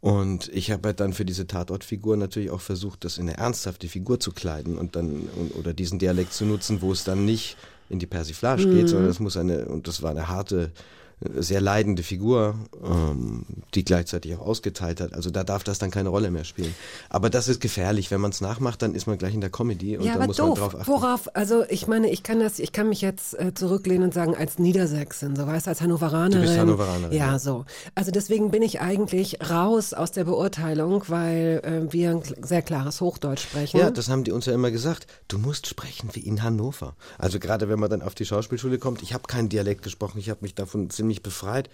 Und 0.00 0.48
ich 0.48 0.70
habe 0.70 0.88
halt 0.88 1.00
dann 1.00 1.12
für 1.12 1.26
diese 1.26 1.46
Tatortfigur 1.46 2.16
natürlich 2.16 2.50
auch 2.50 2.62
versucht, 2.62 3.04
das 3.04 3.18
in 3.18 3.28
eine 3.28 3.36
ernsthafte 3.36 3.86
Figur 3.86 4.18
zu 4.18 4.32
kleiden 4.32 4.78
und 4.78 4.96
dann 4.96 5.28
und, 5.36 5.54
oder 5.56 5.74
diesen 5.74 5.98
Dialekt 5.98 6.32
zu 6.32 6.46
nutzen, 6.46 6.80
wo 6.80 6.92
es 6.92 7.04
dann 7.04 7.24
nicht 7.24 7.56
in 7.90 7.98
die 7.98 8.06
Persiflage 8.06 8.66
geht, 8.66 8.88
sondern 8.88 9.10
es 9.10 9.20
muss 9.20 9.36
eine 9.36 9.66
und 9.66 9.86
das 9.86 10.02
war 10.02 10.12
eine 10.12 10.28
harte, 10.28 10.72
sehr 11.20 11.60
leidende 11.60 12.02
Figur, 12.02 12.54
ähm, 12.82 13.44
die 13.74 13.84
gleichzeitig 13.84 14.34
auch 14.36 14.40
ausgeteilt 14.40 15.00
hat. 15.00 15.12
Also 15.12 15.30
da 15.30 15.44
darf 15.44 15.64
das 15.64 15.78
dann 15.78 15.90
keine 15.90 16.08
Rolle 16.08 16.30
mehr 16.30 16.44
spielen. 16.44 16.74
Aber 17.10 17.28
das 17.28 17.46
ist 17.46 17.60
gefährlich, 17.60 18.10
wenn 18.10 18.20
man 18.22 18.30
es 18.30 18.40
nachmacht, 18.40 18.80
dann 18.80 18.94
ist 18.94 19.06
man 19.06 19.18
gleich 19.18 19.34
in 19.34 19.42
der 19.42 19.50
Comedy 19.50 19.98
und 19.98 20.04
ja, 20.04 20.16
da 20.16 20.26
muss 20.26 20.38
doof. 20.38 20.48
man 20.48 20.58
drauf 20.58 20.74
achten. 20.80 20.86
Worauf, 20.90 21.36
also 21.36 21.64
ich 21.68 21.86
meine, 21.86 22.10
ich 22.10 22.22
kann 22.22 22.40
das, 22.40 22.58
ich 22.58 22.72
kann 22.72 22.88
mich 22.88 23.02
jetzt 23.02 23.38
äh, 23.38 23.52
zurücklehnen 23.52 24.04
und 24.04 24.14
sagen, 24.14 24.34
als 24.34 24.58
Niedersächsin, 24.58 25.36
so 25.36 25.46
weißt 25.46 25.66
du, 25.66 25.70
als 25.70 25.82
Hannoveranerin. 25.82 26.40
Du 26.40 26.40
bist 26.40 26.58
Hannoveranerin, 26.58 27.16
Ja, 27.16 27.32
ja. 27.32 27.38
so. 27.38 27.66
Also 27.94 28.10
deswegen 28.10 28.50
bin 28.50 28.62
ich 28.62 28.80
eigentlich 28.80 29.50
raus 29.50 29.92
aus 29.92 30.12
der 30.12 30.24
Beurteilung, 30.24 31.04
weil 31.08 31.60
äh, 31.64 31.92
wir 31.92 32.10
ein 32.12 32.22
sehr 32.42 32.62
klares 32.62 33.02
Hochdeutsch 33.02 33.42
sprechen. 33.42 33.76
Ja, 33.78 33.90
das 33.90 34.08
haben 34.08 34.24
die 34.24 34.32
uns 34.32 34.46
ja 34.46 34.54
immer 34.54 34.70
gesagt. 34.70 35.06
Du 35.28 35.36
musst 35.38 35.66
sprechen 35.66 36.08
wie 36.14 36.20
in 36.20 36.42
Hannover. 36.42 36.94
Also 37.18 37.38
gerade 37.38 37.68
wenn 37.68 37.78
man 37.78 37.90
dann 37.90 38.00
auf 38.00 38.14
die 38.14 38.24
Schauspielschule 38.24 38.78
kommt, 38.78 39.02
ich 39.02 39.12
habe 39.12 39.24
keinen 39.26 39.50
Dialekt 39.50 39.82
gesprochen, 39.82 40.18
ich 40.18 40.30
habe 40.30 40.40
mich 40.40 40.54
davon 40.54 40.88
ziemlich 40.88 41.09
befreit. 41.18 41.68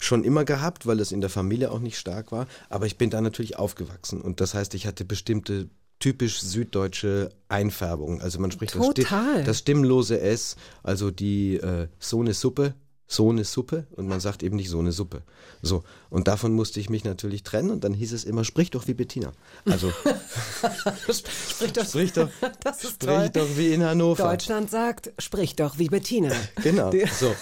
Schon 0.00 0.24
immer 0.24 0.44
gehabt, 0.44 0.86
weil 0.86 0.98
es 0.98 1.12
in 1.12 1.20
der 1.20 1.30
Familie 1.30 1.70
auch 1.70 1.78
nicht 1.78 1.98
stark 1.98 2.32
war. 2.32 2.46
Aber 2.68 2.86
ich 2.86 2.96
bin 2.98 3.10
da 3.10 3.20
natürlich 3.20 3.58
aufgewachsen. 3.58 4.20
Und 4.20 4.40
das 4.40 4.54
heißt, 4.54 4.74
ich 4.74 4.86
hatte 4.86 5.04
bestimmte 5.04 5.68
typisch 5.98 6.40
süddeutsche 6.40 7.28
Einfärbungen. 7.48 8.22
Also 8.22 8.40
man 8.40 8.50
spricht 8.50 8.74
das, 8.74 8.80
Sti- 9.04 9.44
das 9.44 9.58
stimmlose 9.58 10.18
S, 10.18 10.56
also 10.82 11.10
die 11.10 11.56
äh, 11.56 11.88
so 11.98 12.20
eine 12.20 12.32
Suppe, 12.32 12.74
so 13.06 13.28
eine 13.28 13.44
Suppe 13.44 13.86
und 13.90 14.08
man 14.08 14.20
sagt 14.20 14.42
eben 14.42 14.56
nicht 14.56 14.70
so 14.70 14.78
eine 14.78 14.92
Suppe. 14.92 15.22
So. 15.60 15.84
Und 16.10 16.26
davon 16.28 16.52
musste 16.54 16.80
ich 16.80 16.90
mich 16.90 17.04
natürlich 17.04 17.42
trennen 17.44 17.70
und 17.70 17.84
dann 17.84 17.94
hieß 17.94 18.12
es 18.12 18.24
immer, 18.24 18.44
sprich 18.44 18.70
doch 18.70 18.86
wie 18.88 18.94
Bettina. 18.94 19.32
Also 19.64 19.92
sprich 21.12 21.72
doch, 21.72 21.84
sprich 21.86 22.12
doch, 22.12 22.28
sprich 22.78 22.98
toll. 22.98 23.30
doch 23.32 23.46
wie 23.56 23.72
in 23.72 23.82
Hannover. 23.84 24.24
Deutschland 24.28 24.70
sagt, 24.70 25.12
sprich 25.18 25.56
doch 25.56 25.78
wie 25.78 25.88
Bettina. 25.88 26.30
Genau. 26.62 26.90
Die- 26.90 27.06
So. 27.06 27.34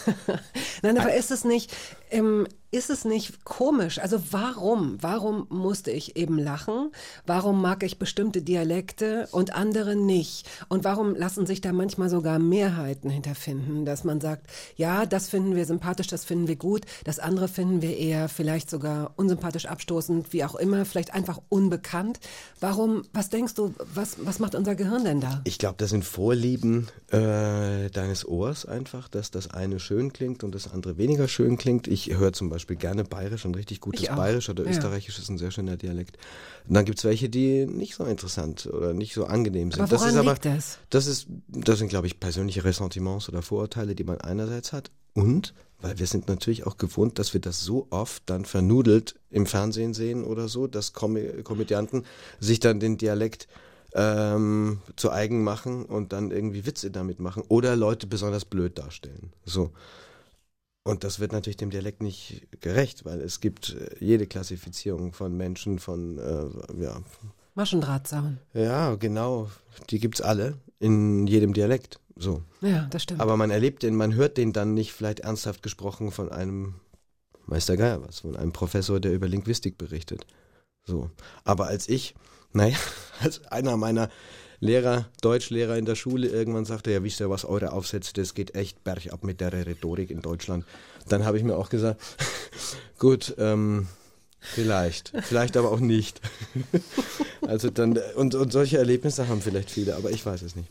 Nein, 0.82 0.98
aber 0.98 1.14
ist 1.14 1.30
es 1.30 1.44
nicht, 1.44 1.74
ähm, 2.10 2.46
ist 2.70 2.90
es 2.90 3.04
nicht 3.04 3.44
komisch? 3.44 3.98
Also 3.98 4.20
warum? 4.30 4.98
Warum 5.00 5.46
musste 5.48 5.90
ich 5.90 6.16
eben 6.16 6.38
lachen? 6.38 6.92
Warum 7.26 7.60
mag 7.62 7.82
ich 7.82 7.98
bestimmte 7.98 8.42
Dialekte 8.42 9.26
und 9.32 9.54
andere 9.54 9.96
nicht? 9.96 10.46
Und 10.68 10.84
warum 10.84 11.14
lassen 11.16 11.46
sich 11.46 11.60
da 11.62 11.72
manchmal 11.72 12.10
sogar 12.10 12.38
Mehrheiten 12.38 13.08
hinterfinden, 13.10 13.84
dass 13.86 14.04
man 14.04 14.20
sagt, 14.20 14.46
ja, 14.76 15.06
das 15.06 15.28
finden 15.30 15.56
wir 15.56 15.64
sympathisch, 15.64 16.08
das 16.08 16.24
finden 16.26 16.46
wir 16.46 16.56
gut, 16.56 16.82
das 17.04 17.18
andere 17.18 17.48
finden 17.48 17.80
wir 17.82 17.96
eher 17.96 18.28
vielleicht 18.28 18.57
sogar 18.66 19.12
unsympathisch, 19.16 19.66
abstoßend, 19.66 20.32
wie 20.32 20.44
auch 20.44 20.54
immer, 20.54 20.84
vielleicht 20.84 21.14
einfach 21.14 21.40
unbekannt. 21.48 22.20
Warum, 22.60 23.02
was 23.12 23.30
denkst 23.30 23.54
du, 23.54 23.74
was, 23.94 24.16
was 24.24 24.38
macht 24.38 24.54
unser 24.54 24.74
Gehirn 24.74 25.04
denn 25.04 25.20
da? 25.20 25.40
Ich 25.44 25.58
glaube, 25.58 25.76
das 25.78 25.90
sind 25.90 26.04
Vorlieben 26.04 26.88
äh, 27.10 27.90
deines 27.90 28.26
Ohrs 28.26 28.66
einfach, 28.66 29.08
dass 29.08 29.30
das 29.30 29.50
eine 29.50 29.80
schön 29.80 30.12
klingt 30.12 30.44
und 30.44 30.54
das 30.54 30.72
andere 30.72 30.98
weniger 30.98 31.28
schön 31.28 31.58
klingt. 31.58 31.86
Ich 31.88 32.16
höre 32.16 32.32
zum 32.32 32.48
Beispiel 32.48 32.76
gerne 32.76 33.04
Bayerisch, 33.04 33.44
ein 33.44 33.54
richtig 33.54 33.80
gutes. 33.80 34.06
Bayerisch 34.08 34.48
oder 34.48 34.64
Ja. 34.64 34.70
Österreichisch 34.70 35.18
ist 35.18 35.28
ein 35.28 35.38
sehr 35.38 35.50
schöner 35.50 35.76
Dialekt. 35.76 36.18
Und 36.66 36.74
dann 36.74 36.84
gibt's 36.84 37.04
welche, 37.04 37.28
die 37.28 37.66
nicht 37.66 37.94
so 37.94 38.04
interessant 38.04 38.66
oder 38.66 38.92
nicht 38.92 39.14
so 39.14 39.24
angenehm 39.24 39.70
sind. 39.70 39.80
Aber 39.80 39.90
das 39.90 40.00
woran 40.00 40.14
ist 40.14 40.20
aber, 40.20 40.32
liegt 40.32 40.44
das? 40.44 40.78
Das, 40.90 41.06
ist, 41.06 41.26
das 41.48 41.78
sind, 41.78 41.88
glaube 41.88 42.06
ich, 42.06 42.20
persönliche 42.20 42.64
Ressentiments 42.64 43.28
oder 43.28 43.42
Vorurteile, 43.42 43.94
die 43.94 44.04
man 44.04 44.20
einerseits 44.20 44.72
hat 44.72 44.90
und 45.18 45.52
weil 45.80 45.98
wir 45.98 46.06
sind 46.06 46.28
natürlich 46.28 46.66
auch 46.66 46.76
gewohnt, 46.76 47.18
dass 47.18 47.34
wir 47.34 47.40
das 47.40 47.60
so 47.60 47.86
oft 47.90 48.22
dann 48.26 48.44
vernudelt 48.44 49.16
im 49.30 49.46
Fernsehen 49.46 49.94
sehen 49.94 50.24
oder 50.24 50.48
so, 50.48 50.66
dass 50.66 50.92
Kom 50.92 51.16
Komödianten 51.42 52.04
sich 52.40 52.60
dann 52.60 52.80
den 52.80 52.98
Dialekt 52.98 53.48
ähm, 53.94 54.78
zu 54.96 55.10
eigen 55.10 55.42
machen 55.42 55.84
und 55.84 56.12
dann 56.12 56.30
irgendwie 56.30 56.66
Witze 56.66 56.90
damit 56.90 57.20
machen 57.20 57.42
oder 57.48 57.74
Leute 57.74 58.06
besonders 58.06 58.44
blöd 58.44 58.78
darstellen. 58.78 59.32
So. 59.44 59.72
Und 60.84 61.04
das 61.04 61.20
wird 61.20 61.32
natürlich 61.32 61.56
dem 61.56 61.70
Dialekt 61.70 62.00
nicht 62.00 62.46
gerecht, 62.60 63.04
weil 63.04 63.20
es 63.20 63.40
gibt 63.40 63.74
äh, 63.74 63.96
jede 63.98 64.26
Klassifizierung 64.26 65.12
von 65.12 65.36
Menschen, 65.36 65.78
von, 65.78 66.18
äh, 66.18 66.82
ja, 66.82 67.00
Maschendrahtzaun. 67.54 68.38
ja, 68.54 68.94
genau, 68.94 69.50
die 69.90 69.98
gibt's 69.98 70.20
alle 70.20 70.54
in 70.78 71.26
jedem 71.26 71.54
Dialekt. 71.54 71.98
So. 72.18 72.42
Ja, 72.60 72.86
das 72.90 73.04
stimmt. 73.04 73.20
Aber 73.20 73.36
man 73.36 73.50
erlebt 73.50 73.82
den, 73.82 73.94
man 73.94 74.14
hört 74.14 74.36
den 74.36 74.52
dann 74.52 74.74
nicht 74.74 74.92
vielleicht 74.92 75.20
ernsthaft 75.20 75.62
gesprochen 75.62 76.10
von 76.10 76.30
einem 76.30 76.74
Meister 77.46 77.76
Geier 77.76 78.02
was, 78.06 78.20
von 78.20 78.36
einem 78.36 78.52
Professor, 78.52 79.00
der 79.00 79.12
über 79.12 79.28
Linguistik 79.28 79.78
berichtet. 79.78 80.26
So. 80.84 81.10
Aber 81.44 81.68
als 81.68 81.88
ich, 81.88 82.14
naja, 82.52 82.76
als 83.20 83.46
einer 83.46 83.76
meiner 83.76 84.10
Lehrer, 84.60 85.06
Deutschlehrer 85.20 85.78
in 85.78 85.84
der 85.84 85.94
Schule 85.94 86.26
irgendwann 86.26 86.64
sagte, 86.64 86.90
ja, 86.90 87.04
wisst 87.04 87.20
ihr, 87.20 87.30
was 87.30 87.44
eure 87.44 87.72
Aufsätze, 87.72 88.12
das 88.12 88.34
geht 88.34 88.56
echt 88.56 88.82
bergab 88.82 89.22
mit 89.22 89.40
der 89.40 89.52
Rhetorik 89.52 90.10
in 90.10 90.20
Deutschland. 90.20 90.64
Dann 91.08 91.24
habe 91.24 91.38
ich 91.38 91.44
mir 91.44 91.56
auch 91.56 91.70
gesagt, 91.70 92.00
gut, 92.98 93.36
ähm, 93.38 93.86
vielleicht, 94.40 95.12
vielleicht 95.22 95.56
aber 95.56 95.70
auch 95.70 95.78
nicht. 95.78 96.20
also 97.46 97.70
dann, 97.70 97.98
und, 98.16 98.34
und 98.34 98.52
solche 98.52 98.78
Erlebnisse 98.78 99.28
haben 99.28 99.40
vielleicht 99.40 99.70
viele, 99.70 99.94
aber 99.94 100.10
ich 100.10 100.26
weiß 100.26 100.42
es 100.42 100.56
nicht. 100.56 100.68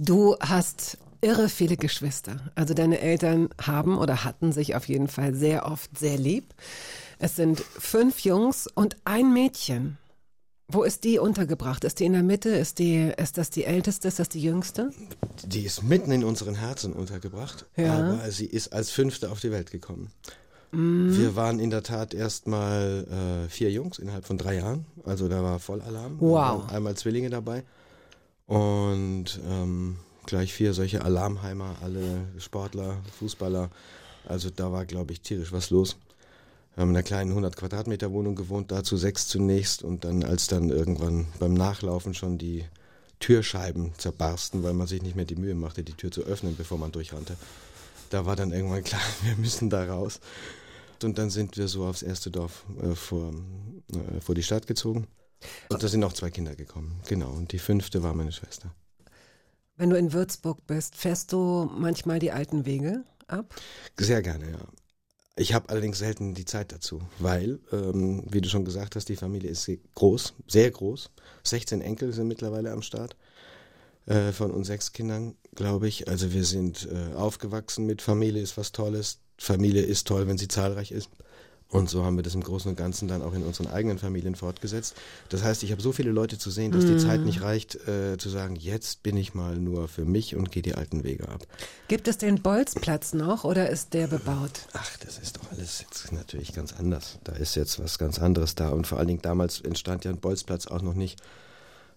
Du 0.00 0.36
hast 0.40 0.98
irre 1.20 1.48
viele 1.48 1.76
Geschwister. 1.76 2.36
Also 2.54 2.74
deine 2.74 3.00
Eltern 3.00 3.48
haben 3.60 3.98
oder 3.98 4.24
hatten 4.24 4.52
sich 4.52 4.76
auf 4.76 4.88
jeden 4.88 5.08
Fall 5.08 5.34
sehr 5.34 5.66
oft 5.66 5.98
sehr 5.98 6.16
lieb. 6.16 6.54
Es 7.18 7.34
sind 7.34 7.60
fünf 7.60 8.20
Jungs 8.20 8.68
und 8.72 8.96
ein 9.04 9.32
Mädchen. 9.32 9.98
Wo 10.70 10.82
ist 10.84 11.02
die 11.04 11.18
untergebracht? 11.18 11.82
Ist 11.84 11.98
die 11.98 12.04
in 12.04 12.12
der 12.12 12.22
Mitte? 12.22 12.50
Ist, 12.50 12.78
die, 12.78 13.10
ist 13.16 13.38
das 13.38 13.50
die 13.50 13.64
älteste? 13.64 14.06
Ist 14.06 14.18
das 14.18 14.28
die 14.28 14.40
jüngste? 14.42 14.90
Die 15.44 15.62
ist 15.64 15.82
mitten 15.82 16.12
in 16.12 16.22
unseren 16.22 16.54
Herzen 16.54 16.92
untergebracht, 16.92 17.64
Ja. 17.76 17.94
aber 17.94 18.30
sie 18.30 18.44
ist 18.46 18.72
als 18.74 18.90
Fünfte 18.90 19.30
auf 19.30 19.40
die 19.40 19.50
Welt 19.50 19.70
gekommen. 19.70 20.12
Wir 20.70 21.34
waren 21.34 21.58
in 21.60 21.70
der 21.70 21.82
Tat 21.82 22.12
erstmal 22.12 23.46
äh, 23.46 23.48
vier 23.48 23.70
Jungs 23.72 23.98
innerhalb 23.98 24.26
von 24.26 24.36
drei 24.36 24.56
Jahren, 24.56 24.84
also 25.06 25.26
da 25.26 25.42
war 25.42 25.58
Vollalarm. 25.58 26.16
Wow. 26.20 26.70
Einmal 26.70 26.94
Zwillinge 26.94 27.30
dabei 27.30 27.64
und 28.48 29.40
ähm, 29.46 29.98
gleich 30.26 30.52
vier 30.52 30.74
solche 30.74 31.04
Alarmheimer, 31.04 31.76
alle 31.82 32.26
Sportler, 32.38 32.96
Fußballer. 33.18 33.70
Also 34.26 34.50
da 34.50 34.72
war, 34.72 34.86
glaube 34.86 35.12
ich, 35.12 35.20
tierisch 35.20 35.52
was 35.52 35.70
los. 35.70 35.96
Wir 36.74 36.82
haben 36.82 36.90
in 36.90 36.96
einer 36.96 37.02
kleinen 37.02 37.30
100 37.30 37.56
Quadratmeter 37.56 38.10
Wohnung 38.10 38.36
gewohnt, 38.36 38.72
dazu 38.72 38.96
sechs 38.96 39.28
zunächst 39.28 39.82
und 39.82 40.04
dann, 40.04 40.24
als 40.24 40.46
dann 40.46 40.70
irgendwann 40.70 41.26
beim 41.38 41.52
Nachlaufen 41.52 42.14
schon 42.14 42.38
die 42.38 42.64
Türscheiben 43.20 43.92
zerbarsten, 43.98 44.62
weil 44.62 44.72
man 44.72 44.86
sich 44.86 45.02
nicht 45.02 45.16
mehr 45.16 45.24
die 45.24 45.36
Mühe 45.36 45.54
machte, 45.54 45.82
die 45.82 45.92
Tür 45.92 46.10
zu 46.10 46.22
öffnen, 46.22 46.56
bevor 46.56 46.78
man 46.78 46.92
durchrannte. 46.92 47.36
Da 48.10 48.24
war 48.24 48.36
dann 48.36 48.52
irgendwann 48.52 48.84
klar, 48.84 49.02
wir 49.24 49.36
müssen 49.36 49.68
da 49.68 49.84
raus. 49.84 50.20
Und 51.02 51.18
dann 51.18 51.28
sind 51.28 51.56
wir 51.58 51.68
so 51.68 51.84
aufs 51.84 52.02
erste 52.02 52.30
Dorf 52.30 52.64
äh, 52.80 52.94
vor, 52.94 53.32
äh, 53.92 54.20
vor 54.20 54.34
die 54.34 54.42
Stadt 54.42 54.66
gezogen. 54.66 55.06
Und 55.68 55.82
da 55.82 55.88
sind 55.88 56.00
noch 56.00 56.12
zwei 56.12 56.30
Kinder 56.30 56.54
gekommen. 56.54 57.00
Genau. 57.08 57.30
Und 57.30 57.52
die 57.52 57.58
fünfte 57.58 58.02
war 58.02 58.14
meine 58.14 58.32
Schwester. 58.32 58.74
Wenn 59.76 59.90
du 59.90 59.96
in 59.96 60.12
Würzburg 60.12 60.66
bist, 60.66 60.96
fährst 60.96 61.32
du 61.32 61.70
manchmal 61.72 62.18
die 62.18 62.32
alten 62.32 62.66
Wege 62.66 63.04
ab? 63.28 63.54
Sehr 63.96 64.22
gerne, 64.22 64.50
ja. 64.50 64.58
Ich 65.36 65.54
habe 65.54 65.68
allerdings 65.68 65.98
selten 65.98 66.34
die 66.34 66.44
Zeit 66.44 66.72
dazu, 66.72 67.00
weil, 67.20 67.60
ähm, 67.70 68.24
wie 68.28 68.40
du 68.40 68.48
schon 68.48 68.64
gesagt 68.64 68.96
hast, 68.96 69.08
die 69.08 69.14
Familie 69.14 69.50
ist 69.50 69.62
sehr 69.62 69.78
groß, 69.94 70.34
sehr 70.48 70.68
groß. 70.72 71.10
16 71.44 71.80
Enkel 71.80 72.12
sind 72.12 72.26
mittlerweile 72.26 72.72
am 72.72 72.82
Start 72.82 73.16
äh, 74.06 74.32
von 74.32 74.50
uns 74.50 74.66
sechs 74.66 74.92
Kindern, 74.92 75.36
glaube 75.54 75.86
ich. 75.86 76.08
Also 76.08 76.32
wir 76.32 76.44
sind 76.44 76.88
äh, 76.90 77.14
aufgewachsen 77.14 77.86
mit 77.86 78.02
Familie 78.02 78.42
ist 78.42 78.56
was 78.56 78.72
Tolles. 78.72 79.20
Familie 79.38 79.82
ist 79.82 80.08
toll, 80.08 80.26
wenn 80.26 80.38
sie 80.38 80.48
zahlreich 80.48 80.90
ist. 80.90 81.08
Und 81.70 81.90
so 81.90 82.02
haben 82.02 82.16
wir 82.16 82.22
das 82.22 82.34
im 82.34 82.42
Großen 82.42 82.70
und 82.70 82.76
Ganzen 82.76 83.08
dann 83.08 83.20
auch 83.20 83.34
in 83.34 83.42
unseren 83.42 83.66
eigenen 83.66 83.98
Familien 83.98 84.34
fortgesetzt. 84.34 84.94
Das 85.28 85.42
heißt, 85.42 85.62
ich 85.62 85.70
habe 85.70 85.82
so 85.82 85.92
viele 85.92 86.10
Leute 86.10 86.38
zu 86.38 86.50
sehen, 86.50 86.72
dass 86.72 86.86
die 86.86 86.96
Zeit 86.96 87.20
nicht 87.20 87.42
reicht, 87.42 87.76
äh, 87.86 88.16
zu 88.16 88.30
sagen, 88.30 88.56
jetzt 88.56 89.02
bin 89.02 89.18
ich 89.18 89.34
mal 89.34 89.56
nur 89.56 89.86
für 89.86 90.06
mich 90.06 90.34
und 90.34 90.50
gehe 90.50 90.62
die 90.62 90.74
alten 90.74 91.04
Wege 91.04 91.28
ab. 91.28 91.46
Gibt 91.88 92.08
es 92.08 92.16
den 92.16 92.40
Bolzplatz 92.40 93.12
noch 93.12 93.44
oder 93.44 93.68
ist 93.68 93.92
der 93.92 94.06
bebaut? 94.06 94.62
Ach, 94.72 94.96
das 94.98 95.18
ist 95.18 95.36
doch 95.36 95.52
alles 95.52 95.80
jetzt 95.80 96.10
natürlich 96.10 96.54
ganz 96.54 96.72
anders. 96.72 97.18
Da 97.24 97.32
ist 97.32 97.54
jetzt 97.54 97.78
was 97.78 97.98
ganz 97.98 98.18
anderes 98.18 98.54
da. 98.54 98.70
Und 98.70 98.86
vor 98.86 98.98
allen 98.98 99.08
Dingen 99.08 99.22
damals 99.22 99.60
entstand 99.60 100.06
ja 100.06 100.10
ein 100.10 100.20
Bolzplatz 100.20 100.68
auch 100.68 100.80
noch 100.80 100.94
nicht 100.94 101.20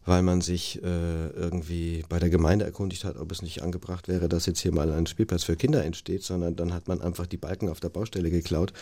weil 0.06 0.24
man 0.24 0.42
sich 0.42 0.82
äh, 0.84 1.28
irgendwie 1.30 2.04
bei 2.10 2.18
der 2.18 2.30
Gemeinde 2.30 2.66
erkundigt 2.66 3.04
hat, 3.04 3.18
ob 3.18 3.32
es 3.32 3.42
nicht 3.42 3.62
angebracht 3.62 4.08
wäre, 4.08 4.28
dass 4.28 4.46
jetzt 4.48 4.60
hier 4.60 4.74
mal 4.74 4.92
ein 4.92 5.06
Spielplatz 5.06 5.44
für 5.44 5.56
Kinder 5.56 5.84
entsteht, 5.84 6.24
sondern 6.24 6.56
dann 6.56 6.74
hat 6.74 6.88
man 6.88 7.02
einfach 7.02 7.28
die 7.28 7.38
Balken 7.38 7.70
auf 7.70 7.80
der 7.80 7.90
Baustelle 7.90 8.32
geklaut 8.32 8.74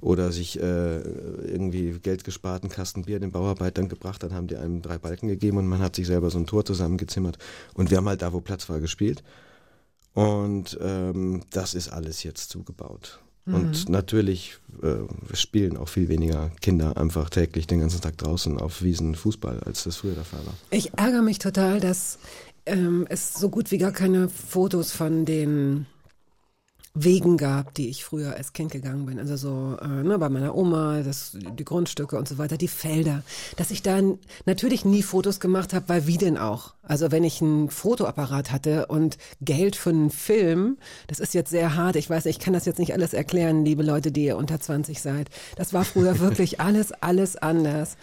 oder 0.00 0.32
sich 0.32 0.60
äh, 0.60 0.98
irgendwie 0.98 1.98
Geld 2.00 2.24
gespart, 2.24 2.62
einen 2.62 2.72
Kasten 2.72 3.04
Bier 3.04 3.20
den 3.20 3.32
Bauarbeitern 3.32 3.88
gebracht, 3.88 4.22
dann 4.22 4.34
haben 4.34 4.48
die 4.48 4.56
einem 4.56 4.82
drei 4.82 4.98
Balken 4.98 5.28
gegeben 5.28 5.56
und 5.56 5.66
man 5.66 5.80
hat 5.80 5.96
sich 5.96 6.06
selber 6.06 6.30
so 6.30 6.38
ein 6.38 6.46
Tor 6.46 6.64
zusammengezimmert 6.64 7.38
und 7.74 7.90
wir 7.90 7.96
haben 7.96 8.08
halt 8.08 8.22
da, 8.22 8.32
wo 8.32 8.40
Platz 8.40 8.68
war, 8.68 8.80
gespielt. 8.80 9.22
Und 10.12 10.78
ähm, 10.80 11.42
das 11.50 11.74
ist 11.74 11.90
alles 11.90 12.22
jetzt 12.22 12.48
zugebaut. 12.48 13.20
Und 13.46 13.86
mhm. 13.86 13.92
natürlich 13.92 14.58
äh, 14.82 15.34
spielen 15.34 15.76
auch 15.76 15.88
viel 15.88 16.08
weniger 16.08 16.50
Kinder 16.60 16.96
einfach 16.96 17.30
täglich 17.30 17.66
den 17.66 17.80
ganzen 17.80 18.00
Tag 18.00 18.18
draußen 18.18 18.58
auf 18.58 18.82
Wiesen 18.82 19.14
Fußball, 19.14 19.60
als 19.60 19.84
das 19.84 19.96
früher 19.96 20.14
der 20.14 20.24
Fall 20.24 20.44
war. 20.44 20.54
Ich 20.70 20.92
ärgere 20.98 21.22
mich 21.22 21.38
total, 21.38 21.80
dass 21.80 22.18
ähm, 22.66 23.06
es 23.08 23.34
so 23.34 23.48
gut 23.48 23.70
wie 23.70 23.78
gar 23.78 23.92
keine 23.92 24.28
Fotos 24.28 24.92
von 24.92 25.24
den 25.24 25.86
Wegen 26.98 27.36
gab, 27.36 27.74
die 27.74 27.90
ich 27.90 28.04
früher 28.04 28.34
als 28.36 28.54
Kind 28.54 28.72
gegangen 28.72 29.04
bin. 29.04 29.18
Also 29.18 29.36
so 29.36 29.76
äh, 29.82 29.86
ne, 29.86 30.18
bei 30.18 30.30
meiner 30.30 30.54
Oma, 30.54 31.02
das, 31.02 31.32
die 31.34 31.64
Grundstücke 31.64 32.16
und 32.16 32.26
so 32.26 32.38
weiter, 32.38 32.56
die 32.56 32.68
Felder. 32.68 33.22
Dass 33.56 33.70
ich 33.70 33.82
dann 33.82 34.18
natürlich 34.46 34.86
nie 34.86 35.02
Fotos 35.02 35.38
gemacht 35.38 35.74
habe, 35.74 35.88
weil 35.88 36.06
wie 36.06 36.16
denn 36.16 36.38
auch? 36.38 36.72
Also 36.82 37.12
wenn 37.12 37.22
ich 37.22 37.42
einen 37.42 37.68
Fotoapparat 37.68 38.50
hatte 38.50 38.86
und 38.86 39.18
Geld 39.42 39.76
für 39.76 39.90
einen 39.90 40.10
Film, 40.10 40.78
das 41.06 41.18
ist 41.18 41.34
jetzt 41.34 41.50
sehr 41.50 41.76
hart. 41.76 41.96
Ich 41.96 42.08
weiß, 42.08 42.24
ich 42.24 42.38
kann 42.38 42.54
das 42.54 42.64
jetzt 42.64 42.78
nicht 42.78 42.94
alles 42.94 43.12
erklären, 43.12 43.64
liebe 43.64 43.82
Leute, 43.82 44.10
die 44.10 44.24
ihr 44.24 44.38
unter 44.38 44.58
20 44.58 45.02
seid. 45.02 45.28
Das 45.56 45.74
war 45.74 45.84
früher 45.84 46.18
wirklich 46.20 46.60
alles, 46.60 46.92
alles 46.92 47.36
anders. 47.36 47.98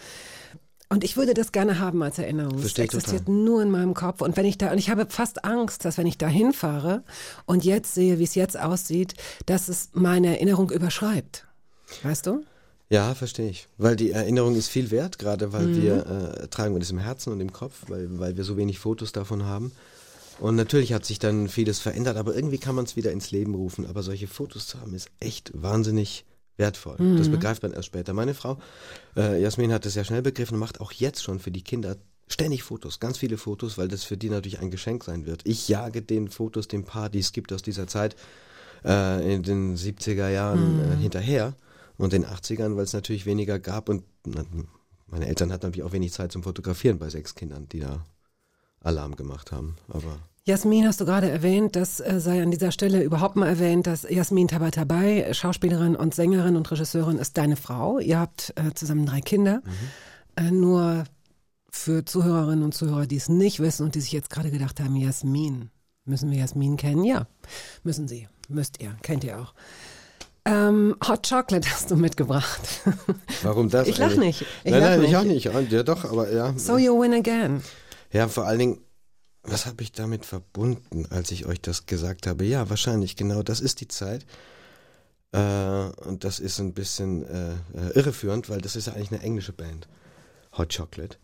Und 0.88 1.02
ich 1.02 1.16
würde 1.16 1.34
das 1.34 1.50
gerne 1.50 1.78
haben 1.78 2.02
als 2.02 2.18
Erinnerung. 2.18 2.58
Es 2.58 2.78
existiert 2.78 3.26
total. 3.26 3.34
nur 3.34 3.62
in 3.62 3.70
meinem 3.70 3.94
Kopf. 3.94 4.20
Und 4.20 4.36
wenn 4.36 4.44
ich 4.44 4.58
da, 4.58 4.70
und 4.70 4.78
ich 4.78 4.90
habe 4.90 5.06
fast 5.08 5.44
Angst, 5.44 5.84
dass 5.84 5.98
wenn 5.98 6.06
ich 6.06 6.18
da 6.18 6.28
hinfahre 6.28 7.02
und 7.46 7.64
jetzt 7.64 7.94
sehe, 7.94 8.18
wie 8.18 8.24
es 8.24 8.34
jetzt 8.34 8.58
aussieht, 8.58 9.14
dass 9.46 9.68
es 9.68 9.90
meine 9.92 10.28
Erinnerung 10.28 10.70
überschreibt. 10.70 11.46
Weißt 12.02 12.26
du? 12.26 12.44
Ja, 12.90 13.14
verstehe 13.14 13.48
ich. 13.48 13.66
Weil 13.78 13.96
die 13.96 14.10
Erinnerung 14.10 14.54
ist 14.56 14.68
viel 14.68 14.90
wert, 14.90 15.18
gerade 15.18 15.52
weil 15.52 15.66
mhm. 15.66 15.82
wir 15.82 16.06
äh, 16.42 16.48
tragen 16.48 16.74
wir 16.74 16.80
das 16.80 16.90
im 16.90 16.98
Herzen 16.98 17.32
und 17.32 17.40
im 17.40 17.52
Kopf, 17.52 17.84
weil, 17.88 18.18
weil 18.18 18.36
wir 18.36 18.44
so 18.44 18.56
wenig 18.56 18.78
Fotos 18.78 19.12
davon 19.12 19.44
haben. 19.44 19.72
Und 20.38 20.56
natürlich 20.56 20.92
hat 20.92 21.04
sich 21.04 21.18
dann 21.18 21.48
vieles 21.48 21.78
verändert, 21.78 22.16
aber 22.16 22.34
irgendwie 22.34 22.58
kann 22.58 22.74
man 22.74 22.84
es 22.84 22.96
wieder 22.96 23.12
ins 23.12 23.30
Leben 23.30 23.54
rufen. 23.54 23.86
Aber 23.86 24.02
solche 24.02 24.26
Fotos 24.26 24.66
zu 24.66 24.80
haben, 24.80 24.94
ist 24.94 25.08
echt 25.20 25.50
wahnsinnig 25.54 26.24
wertvoll. 26.56 26.96
Mhm. 26.98 27.18
Das 27.18 27.28
begreift 27.28 27.62
man 27.62 27.72
erst 27.72 27.86
später. 27.86 28.12
Meine 28.12 28.34
Frau, 28.34 28.58
äh, 29.16 29.40
Jasmin, 29.40 29.72
hat 29.72 29.84
das 29.84 29.94
ja 29.94 30.04
schnell 30.04 30.22
begriffen 30.22 30.54
und 30.54 30.60
macht 30.60 30.80
auch 30.80 30.92
jetzt 30.92 31.22
schon 31.22 31.40
für 31.40 31.50
die 31.50 31.62
Kinder 31.62 31.96
ständig 32.28 32.62
Fotos, 32.62 33.00
ganz 33.00 33.18
viele 33.18 33.36
Fotos, 33.36 33.76
weil 33.76 33.88
das 33.88 34.04
für 34.04 34.16
die 34.16 34.30
natürlich 34.30 34.60
ein 34.60 34.70
Geschenk 34.70 35.04
sein 35.04 35.26
wird. 35.26 35.42
Ich 35.44 35.68
jage 35.68 36.02
den 36.02 36.28
Fotos, 36.28 36.68
den 36.68 36.84
Paar, 36.84 37.10
die 37.10 37.18
es 37.18 37.32
gibt 37.32 37.52
aus 37.52 37.62
dieser 37.62 37.86
Zeit 37.86 38.16
äh, 38.84 39.34
in 39.34 39.42
den 39.42 39.76
70er 39.76 40.28
Jahren 40.28 40.76
mhm. 40.76 40.92
äh, 40.92 40.96
hinterher 40.96 41.54
und 41.96 42.12
den 42.12 42.24
80ern, 42.24 42.76
weil 42.76 42.84
es 42.84 42.92
natürlich 42.92 43.26
weniger 43.26 43.58
gab 43.58 43.88
und 43.88 44.04
na, 44.24 44.44
meine 45.06 45.26
Eltern 45.26 45.52
hatten 45.52 45.66
natürlich 45.66 45.86
auch 45.86 45.92
wenig 45.92 46.12
Zeit 46.12 46.32
zum 46.32 46.42
Fotografieren 46.42 46.98
bei 46.98 47.08
sechs 47.08 47.34
Kindern, 47.34 47.68
die 47.68 47.80
da 47.80 48.04
Alarm 48.80 49.16
gemacht 49.16 49.52
haben. 49.52 49.76
Aber 49.88 50.18
Jasmin 50.46 50.86
hast 50.86 51.00
du 51.00 51.06
gerade 51.06 51.30
erwähnt, 51.30 51.74
das 51.74 52.00
äh, 52.00 52.20
sei 52.20 52.42
an 52.42 52.50
dieser 52.50 52.70
Stelle 52.70 53.02
überhaupt 53.02 53.34
mal 53.34 53.48
erwähnt, 53.48 53.86
dass 53.86 54.06
Jasmin 54.08 54.46
Tabatabai, 54.46 55.32
Schauspielerin 55.32 55.96
und 55.96 56.14
Sängerin 56.14 56.56
und 56.56 56.70
Regisseurin, 56.70 57.16
ist 57.16 57.38
deine 57.38 57.56
Frau. 57.56 57.98
Ihr 57.98 58.18
habt 58.18 58.52
äh, 58.56 58.74
zusammen 58.74 59.06
drei 59.06 59.22
Kinder. 59.22 59.62
Mhm. 59.64 60.44
Äh, 60.44 60.50
nur 60.50 61.04
für 61.70 62.04
Zuhörerinnen 62.04 62.62
und 62.62 62.74
Zuhörer, 62.74 63.06
die 63.06 63.16
es 63.16 63.30
nicht 63.30 63.60
wissen 63.60 63.86
und 63.86 63.94
die 63.94 64.02
sich 64.02 64.12
jetzt 64.12 64.28
gerade 64.28 64.50
gedacht 64.50 64.80
haben, 64.80 64.96
Jasmin, 64.96 65.70
müssen 66.04 66.30
wir 66.30 66.38
Jasmin 66.38 66.76
kennen? 66.76 67.04
Ja, 67.04 67.26
müssen 67.82 68.06
sie, 68.06 68.28
müsst 68.48 68.82
ihr, 68.82 68.94
kennt 69.00 69.24
ihr 69.24 69.40
auch. 69.40 69.54
Ähm, 70.44 70.94
Hot 71.08 71.26
Chocolate 71.26 71.70
hast 71.70 71.90
du 71.90 71.96
mitgebracht. 71.96 72.60
Warum 73.42 73.70
das? 73.70 73.88
Ich 73.88 73.96
lach 73.96 74.14
nicht. 74.16 74.44
Ich 74.62 74.70
nein, 74.70 74.80
lach 74.80 74.90
nein, 74.90 75.00
nicht. 75.00 75.08
ich 75.46 75.48
auch 75.48 75.54
nicht. 75.54 75.72
Ja, 75.72 75.82
doch, 75.82 76.04
aber 76.04 76.30
ja. 76.30 76.52
So 76.58 76.76
you 76.76 77.00
win 77.00 77.14
again. 77.14 77.62
Ja, 78.12 78.28
vor 78.28 78.44
allen 78.44 78.58
Dingen, 78.58 78.78
was 79.44 79.66
habe 79.66 79.82
ich 79.82 79.92
damit 79.92 80.24
verbunden, 80.24 81.06
als 81.10 81.30
ich 81.30 81.46
euch 81.46 81.60
das 81.60 81.86
gesagt 81.86 82.26
habe? 82.26 82.44
Ja, 82.44 82.70
wahrscheinlich, 82.70 83.16
genau, 83.16 83.42
das 83.42 83.60
ist 83.60 83.80
die 83.80 83.88
Zeit. 83.88 84.24
Äh, 85.32 85.38
und 85.38 86.24
das 86.24 86.38
ist 86.40 86.58
ein 86.60 86.72
bisschen 86.72 87.24
äh, 87.24 87.54
irreführend, 87.94 88.48
weil 88.48 88.60
das 88.60 88.76
ist 88.76 88.86
ja 88.86 88.94
eigentlich 88.94 89.12
eine 89.12 89.22
englische 89.22 89.52
Band, 89.52 89.88
Hot 90.56 90.74
Chocolate. 90.74 91.18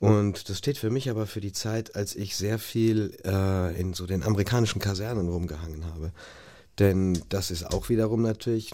Und 0.00 0.48
das 0.48 0.58
steht 0.58 0.76
für 0.76 0.90
mich 0.90 1.08
aber 1.08 1.26
für 1.26 1.40
die 1.40 1.52
Zeit, 1.52 1.96
als 1.96 2.14
ich 2.14 2.36
sehr 2.36 2.58
viel 2.58 3.16
äh, 3.24 3.80
in 3.80 3.94
so 3.94 4.06
den 4.06 4.22
amerikanischen 4.22 4.80
Kasernen 4.80 5.28
rumgehangen 5.28 5.86
habe. 5.86 6.12
Denn 6.78 7.22
das 7.28 7.50
ist 7.50 7.64
auch 7.64 7.88
wiederum 7.88 8.20
natürlich 8.20 8.72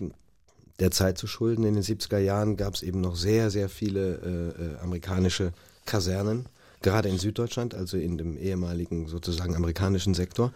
der 0.80 0.90
Zeit 0.90 1.18
zu 1.18 1.26
schulden. 1.26 1.64
In 1.64 1.74
den 1.74 1.82
70er 1.82 2.18
Jahren 2.18 2.56
gab 2.56 2.74
es 2.74 2.82
eben 2.82 3.00
noch 3.00 3.14
sehr, 3.14 3.50
sehr 3.50 3.68
viele 3.68 4.14
äh, 4.58 4.62
äh, 4.62 4.78
amerikanische 4.80 5.52
Kasernen 5.84 6.46
gerade 6.82 7.08
in 7.08 7.18
Süddeutschland, 7.18 7.74
also 7.74 7.96
in 7.96 8.18
dem 8.18 8.36
ehemaligen 8.36 9.08
sozusagen 9.08 9.54
amerikanischen 9.54 10.14
Sektor. 10.14 10.52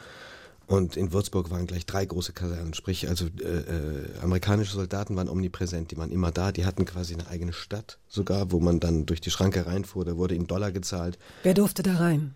Und 0.66 0.96
in 0.96 1.12
Würzburg 1.12 1.50
waren 1.50 1.66
gleich 1.66 1.84
drei 1.84 2.06
große 2.06 2.32
Kasernen, 2.32 2.72
sprich 2.72 3.06
also 3.08 3.26
äh, 3.26 3.48
äh, 3.48 4.18
amerikanische 4.22 4.72
Soldaten 4.72 5.14
waren 5.14 5.28
omnipräsent, 5.28 5.90
die 5.90 5.98
waren 5.98 6.10
immer 6.10 6.30
da, 6.30 6.52
die 6.52 6.64
hatten 6.64 6.86
quasi 6.86 7.12
eine 7.12 7.28
eigene 7.28 7.52
Stadt 7.52 7.98
sogar, 8.08 8.50
wo 8.50 8.60
man 8.60 8.80
dann 8.80 9.04
durch 9.04 9.20
die 9.20 9.30
Schranke 9.30 9.66
reinfuhr, 9.66 10.06
da 10.06 10.16
wurde 10.16 10.34
ihnen 10.34 10.46
Dollar 10.46 10.72
gezahlt. 10.72 11.18
Wer 11.42 11.52
durfte 11.52 11.82
da 11.82 11.96
rein? 11.96 12.34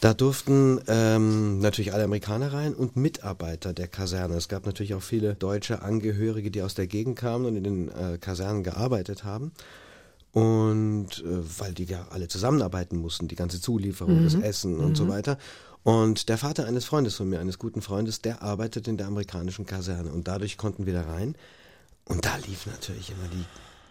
Da 0.00 0.14
durften 0.14 0.80
ähm, 0.86 1.58
natürlich 1.58 1.92
alle 1.92 2.04
Amerikaner 2.04 2.52
rein 2.52 2.74
und 2.74 2.96
Mitarbeiter 2.96 3.72
der 3.72 3.88
Kaserne. 3.88 4.34
Es 4.34 4.48
gab 4.48 4.66
natürlich 4.66 4.94
auch 4.94 5.02
viele 5.02 5.34
deutsche 5.34 5.82
Angehörige, 5.82 6.50
die 6.50 6.62
aus 6.62 6.74
der 6.74 6.86
Gegend 6.86 7.18
kamen 7.18 7.46
und 7.46 7.56
in 7.56 7.64
den 7.64 7.88
äh, 7.88 8.18
Kasernen 8.18 8.62
gearbeitet 8.62 9.24
haben. 9.24 9.52
Und 10.32 11.24
äh, 11.24 11.58
weil 11.58 11.72
die 11.72 11.84
ja 11.84 12.06
alle 12.10 12.28
zusammenarbeiten 12.28 12.98
mussten, 12.98 13.28
die 13.28 13.34
ganze 13.34 13.60
Zulieferung, 13.60 14.20
mhm. 14.20 14.24
das 14.24 14.34
Essen 14.34 14.78
und 14.78 14.90
mhm. 14.90 14.96
so 14.96 15.08
weiter. 15.08 15.38
Und 15.82 16.28
der 16.28 16.38
Vater 16.38 16.66
eines 16.66 16.84
Freundes 16.84 17.14
von 17.14 17.28
mir, 17.28 17.40
eines 17.40 17.58
guten 17.58 17.80
Freundes, 17.80 18.20
der 18.20 18.42
arbeitet 18.42 18.88
in 18.88 18.96
der 18.98 19.06
amerikanischen 19.06 19.64
Kaserne 19.64 20.12
und 20.12 20.28
dadurch 20.28 20.58
konnten 20.58 20.86
wir 20.86 20.92
da 20.92 21.02
rein. 21.02 21.34
Und 22.04 22.24
da 22.24 22.36
lief 22.36 22.66
natürlich 22.66 23.10
immer 23.10 23.28
die, 23.28 23.44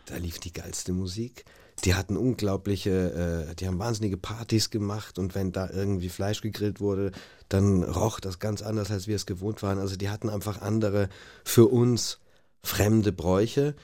da 0.05 0.17
lief 0.17 0.39
die 0.39 0.53
geilste 0.53 0.93
Musik. 0.93 1.45
Die 1.85 1.93
hatten 1.93 2.17
unglaubliche, 2.17 3.47
äh, 3.49 3.55
die 3.55 3.67
haben 3.67 3.79
wahnsinnige 3.79 4.17
Partys 4.17 4.69
gemacht 4.69 5.19
und 5.19 5.35
wenn 5.35 5.51
da 5.51 5.69
irgendwie 5.69 6.09
Fleisch 6.09 6.41
gegrillt 6.41 6.79
wurde, 6.79 7.11
dann 7.49 7.83
roch 7.83 8.19
das 8.19 8.39
ganz 8.39 8.63
anders, 8.63 8.89
als 8.89 9.07
wir 9.07 9.15
es 9.15 9.27
gewohnt 9.27 9.61
waren. 9.61 9.77
Also 9.77 9.95
die 9.95 10.09
hatten 10.09 10.29
einfach 10.29 10.61
andere, 10.61 11.09
für 11.43 11.67
uns 11.67 12.19
fremde 12.63 13.11
Bräuche 13.11 13.75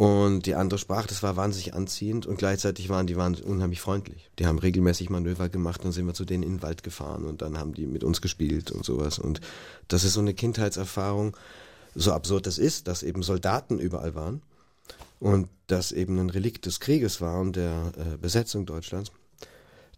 und 0.00 0.46
die 0.46 0.54
andere 0.54 0.78
Sprache, 0.78 1.08
das 1.08 1.22
war 1.22 1.36
wahnsinnig 1.36 1.74
anziehend 1.74 2.24
und 2.24 2.38
gleichzeitig 2.38 2.88
waren 2.88 3.06
die 3.06 3.16
waren 3.16 3.34
unheimlich 3.34 3.82
freundlich. 3.82 4.30
Die 4.38 4.46
haben 4.46 4.58
regelmäßig 4.58 5.10
Manöver 5.10 5.50
gemacht, 5.50 5.84
dann 5.84 5.92
sind 5.92 6.06
wir 6.06 6.14
zu 6.14 6.24
denen 6.24 6.42
in 6.42 6.54
den 6.54 6.62
Wald 6.62 6.82
gefahren 6.82 7.26
und 7.26 7.42
dann 7.42 7.58
haben 7.58 7.74
die 7.74 7.84
mit 7.84 8.02
uns 8.02 8.22
gespielt 8.22 8.70
und 8.70 8.82
sowas. 8.82 9.18
Und 9.18 9.42
das 9.88 10.04
ist 10.04 10.14
so 10.14 10.20
eine 10.20 10.32
Kindheitserfahrung, 10.32 11.36
so 11.94 12.14
absurd 12.14 12.46
das 12.46 12.56
ist, 12.56 12.88
dass 12.88 13.02
eben 13.02 13.22
Soldaten 13.22 13.78
überall 13.78 14.14
waren 14.14 14.40
und 15.18 15.50
das 15.66 15.92
eben 15.92 16.18
ein 16.18 16.30
Relikt 16.30 16.64
des 16.64 16.80
Krieges 16.80 17.20
war 17.20 17.38
und 17.38 17.56
der 17.56 17.92
äh, 17.98 18.16
Besetzung 18.16 18.64
Deutschlands, 18.64 19.12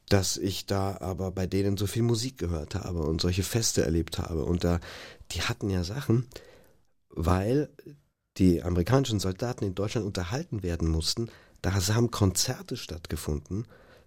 dass 0.09 0.37
ich 0.37 0.67
da 0.67 0.97
aber 1.01 1.31
bei 1.31 1.47
denen 1.47 1.77
so 1.77 1.87
viel 1.87 2.03
Musik 2.03 2.39
gehört 2.39 2.75
habe 2.75 3.05
und 3.05 3.21
solche 3.21 3.45
Feste 3.45 3.85
erlebt 3.85 4.19
habe. 4.19 4.47
Und 4.47 4.65
da, 4.65 4.81
die 5.31 5.43
hatten 5.43 5.71
ja 5.71 5.85
Sachen, 5.85 6.27
weil 7.09 7.69
die 8.39 8.63
amerikanischen 8.63 9.21
Soldaten 9.21 9.65
in 9.65 9.75
Deutschland 9.75 10.07
unterhalten 10.07 10.63
werden 10.63 10.89
mussten, 10.89 11.29
da 11.61 11.73
haben 11.75 12.11
Konzerte 12.11 12.77
stattgefunden. 12.77 13.67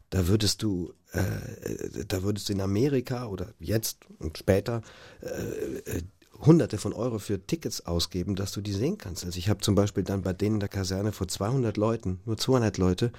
Da 0.09 0.27
würdest 0.27 0.61
du, 0.61 0.93
äh, 1.13 2.05
da 2.07 2.23
würdest 2.23 2.49
du 2.49 2.53
in 2.53 2.61
Amerika 2.61 3.27
oder 3.27 3.53
jetzt 3.59 3.99
und 4.19 4.37
später 4.37 4.81
äh, 5.21 6.01
Hunderte 6.39 6.77
von 6.77 6.93
Euro 6.93 7.19
für 7.19 7.45
Tickets 7.45 7.85
ausgeben, 7.85 8.35
dass 8.35 8.51
du 8.51 8.61
die 8.61 8.73
sehen 8.73 8.97
kannst. 8.97 9.25
Also 9.25 9.37
ich 9.37 9.49
habe 9.49 9.61
zum 9.61 9.75
Beispiel 9.75 10.03
dann 10.03 10.21
bei 10.21 10.33
denen 10.33 10.55
in 10.55 10.59
der 10.59 10.69
Kaserne 10.69 11.11
vor 11.11 11.27
200 11.27 11.77
Leuten, 11.77 12.19
nur 12.25 12.37
200 12.37 12.77
Leute, 12.77 13.11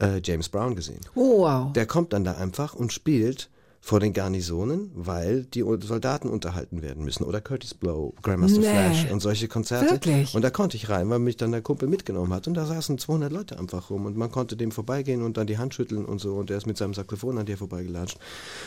äh, 0.00 0.20
James 0.24 0.48
Brown 0.48 0.74
gesehen. 0.74 1.00
Oh, 1.14 1.40
wow. 1.42 1.72
Der 1.72 1.86
kommt 1.86 2.12
dann 2.12 2.24
da 2.24 2.32
einfach 2.32 2.74
und 2.74 2.92
spielt 2.92 3.50
vor 3.84 4.00
den 4.00 4.14
Garnisonen, 4.14 4.90
weil 4.94 5.44
die 5.44 5.62
Soldaten 5.80 6.30
unterhalten 6.30 6.80
werden 6.80 7.04
müssen. 7.04 7.22
Oder 7.22 7.42
Curtis 7.42 7.74
Blow, 7.74 8.14
Grandmaster 8.22 8.60
Nee. 8.60 8.70
Flash 8.70 9.10
und 9.10 9.20
solche 9.20 9.46
Konzerte. 9.46 9.90
Wirklich? 9.90 10.34
Und 10.34 10.40
da 10.40 10.48
konnte 10.48 10.78
ich 10.78 10.88
rein, 10.88 11.10
weil 11.10 11.18
mich 11.18 11.36
dann 11.36 11.52
der 11.52 11.60
Kumpel 11.60 11.86
mitgenommen 11.86 12.32
hat. 12.32 12.48
Und 12.48 12.54
da 12.54 12.64
saßen 12.64 12.96
200 12.96 13.30
Leute 13.30 13.58
einfach 13.58 13.90
rum. 13.90 14.06
Und 14.06 14.16
man 14.16 14.32
konnte 14.32 14.56
dem 14.56 14.70
vorbeigehen 14.70 15.20
und 15.20 15.36
dann 15.36 15.46
die 15.46 15.58
Hand 15.58 15.74
schütteln 15.74 16.06
und 16.06 16.18
so. 16.18 16.32
Und 16.32 16.50
er 16.50 16.56
ist 16.56 16.66
mit 16.66 16.78
seinem 16.78 16.94
Saxophon 16.94 17.36
an 17.36 17.44
dir 17.44 17.58
vorbeigelatscht. 17.58 18.16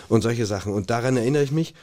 Und 0.08 0.21
solche 0.21 0.45
Sachen. 0.45 0.71
Und 0.71 0.91
daran 0.91 1.17
erinnere 1.17 1.41
ich 1.41 1.51
mich. 1.51 1.73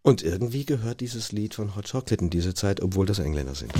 Und 0.00 0.22
irgendwie 0.22 0.64
gehört 0.64 1.00
dieses 1.00 1.32
Lied 1.32 1.52
von 1.52 1.76
Hot 1.76 1.90
Chocolate 1.90 2.24
in 2.24 2.30
diese 2.30 2.54
Zeit, 2.54 2.80
obwohl 2.80 3.04
das 3.04 3.18
Engländer 3.18 3.54
sind. 3.54 3.74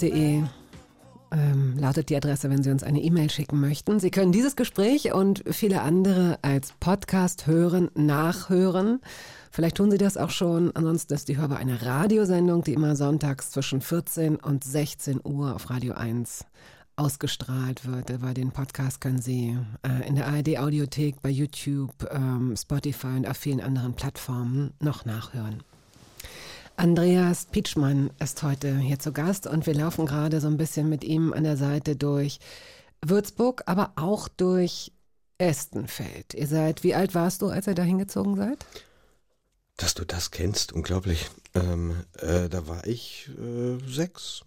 Hörbar.radio1.de 0.00 0.42
ähm, 1.32 1.78
lautet 1.78 2.08
die 2.08 2.16
Adresse, 2.16 2.50
wenn 2.50 2.62
Sie 2.62 2.70
uns 2.70 2.82
eine 2.82 3.00
E-Mail 3.00 3.30
schicken 3.30 3.60
möchten. 3.60 4.00
Sie 4.00 4.10
können 4.10 4.32
dieses 4.32 4.56
Gespräch 4.56 5.12
und 5.12 5.44
viele 5.48 5.82
andere 5.82 6.38
als 6.42 6.72
Podcast 6.80 7.46
hören, 7.46 7.90
nachhören. 7.94 9.00
Vielleicht 9.52 9.76
tun 9.76 9.90
Sie 9.90 9.98
das 9.98 10.16
auch 10.16 10.30
schon. 10.30 10.74
Ansonsten 10.74 11.14
ist 11.14 11.28
die 11.28 11.36
Hörbar 11.36 11.58
eine 11.58 11.82
Radiosendung, 11.82 12.64
die 12.64 12.72
immer 12.72 12.96
sonntags 12.96 13.50
zwischen 13.50 13.80
14 13.80 14.36
und 14.36 14.64
16 14.64 15.20
Uhr 15.22 15.54
auf 15.54 15.70
Radio 15.70 15.94
1 15.94 16.46
ausgestrahlt 16.96 17.86
wird. 17.86 18.10
Über 18.10 18.34
den 18.34 18.50
Podcast 18.50 19.00
können 19.00 19.22
Sie 19.22 19.56
äh, 19.86 20.08
in 20.08 20.16
der 20.16 20.26
ARD 20.26 20.58
Audiothek, 20.58 21.22
bei 21.22 21.30
YouTube, 21.30 21.94
ähm, 22.10 22.54
Spotify 22.56 23.16
und 23.16 23.28
auf 23.28 23.36
vielen 23.36 23.60
anderen 23.60 23.94
Plattformen 23.94 24.72
noch 24.80 25.04
nachhören. 25.04 25.62
Andreas 26.80 27.44
Pietschmann 27.44 28.08
ist 28.20 28.42
heute 28.42 28.74
hier 28.78 28.98
zu 28.98 29.12
Gast 29.12 29.46
und 29.46 29.66
wir 29.66 29.74
laufen 29.74 30.06
gerade 30.06 30.40
so 30.40 30.46
ein 30.46 30.56
bisschen 30.56 30.88
mit 30.88 31.04
ihm 31.04 31.34
an 31.34 31.44
der 31.44 31.58
Seite 31.58 31.94
durch 31.94 32.38
Würzburg, 33.04 33.62
aber 33.66 33.92
auch 33.96 34.28
durch 34.28 34.90
Estenfeld. 35.36 36.32
Ihr 36.32 36.46
seid, 36.46 36.82
wie 36.82 36.94
alt 36.94 37.14
warst 37.14 37.42
du, 37.42 37.48
als 37.48 37.66
ihr 37.66 37.74
da 37.74 37.82
hingezogen 37.82 38.34
seid? 38.34 38.64
Dass 39.76 39.92
du 39.92 40.06
das 40.06 40.30
kennst, 40.30 40.72
unglaublich. 40.72 41.28
Ähm, 41.54 41.96
äh, 42.16 42.48
da 42.48 42.66
war 42.66 42.86
ich 42.86 43.28
äh, 43.38 43.76
sechs 43.86 44.40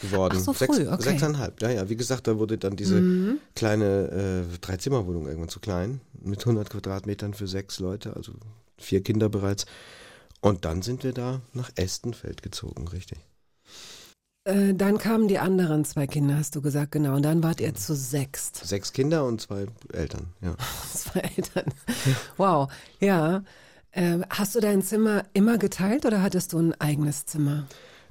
geworden. 0.00 0.38
Ach 0.40 0.44
so 0.44 0.52
sechs, 0.52 0.76
früh, 0.76 0.88
okay. 0.88 1.02
Sechseinhalb, 1.02 1.62
ja, 1.62 1.70
ja. 1.70 1.88
Wie 1.88 1.96
gesagt, 1.96 2.26
da 2.26 2.40
wurde 2.40 2.58
dann 2.58 2.74
diese 2.74 2.96
Mhm. 3.00 3.38
kleine 3.54 4.46
äh, 4.50 4.58
Dreizimmerwohnung 4.58 5.28
irgendwann 5.28 5.48
zu 5.48 5.60
klein, 5.60 6.00
mit 6.20 6.40
100 6.40 6.70
Quadratmetern 6.70 7.34
für 7.34 7.46
sechs 7.46 7.78
Leute, 7.78 8.16
also 8.16 8.32
vier 8.78 9.00
Kinder 9.04 9.28
bereits. 9.28 9.64
Und 10.42 10.64
dann 10.66 10.82
sind 10.82 11.04
wir 11.04 11.12
da 11.14 11.40
nach 11.54 11.70
Estenfeld 11.76 12.42
gezogen, 12.42 12.86
richtig. 12.88 13.18
Äh, 14.44 14.74
dann 14.74 14.98
kamen 14.98 15.28
die 15.28 15.38
anderen 15.38 15.84
zwei 15.84 16.08
Kinder, 16.08 16.36
hast 16.36 16.56
du 16.56 16.62
gesagt, 16.62 16.90
genau. 16.92 17.14
Und 17.14 17.22
dann 17.22 17.42
wart 17.44 17.60
ihr 17.60 17.74
zu 17.74 17.94
sechst. 17.94 18.56
Sechs 18.56 18.92
Kinder 18.92 19.24
und 19.24 19.40
zwei 19.40 19.66
Eltern, 19.92 20.32
ja. 20.40 20.56
Zwei 20.92 21.20
Eltern. 21.36 21.72
Wow, 22.36 22.70
ja. 22.98 23.44
Äh, 23.92 24.18
hast 24.30 24.54
du 24.56 24.60
dein 24.60 24.82
Zimmer 24.82 25.24
immer 25.32 25.58
geteilt 25.58 26.06
oder 26.06 26.22
hattest 26.22 26.52
du 26.54 26.58
ein 26.58 26.74
eigenes 26.80 27.24
Zimmer? 27.26 27.66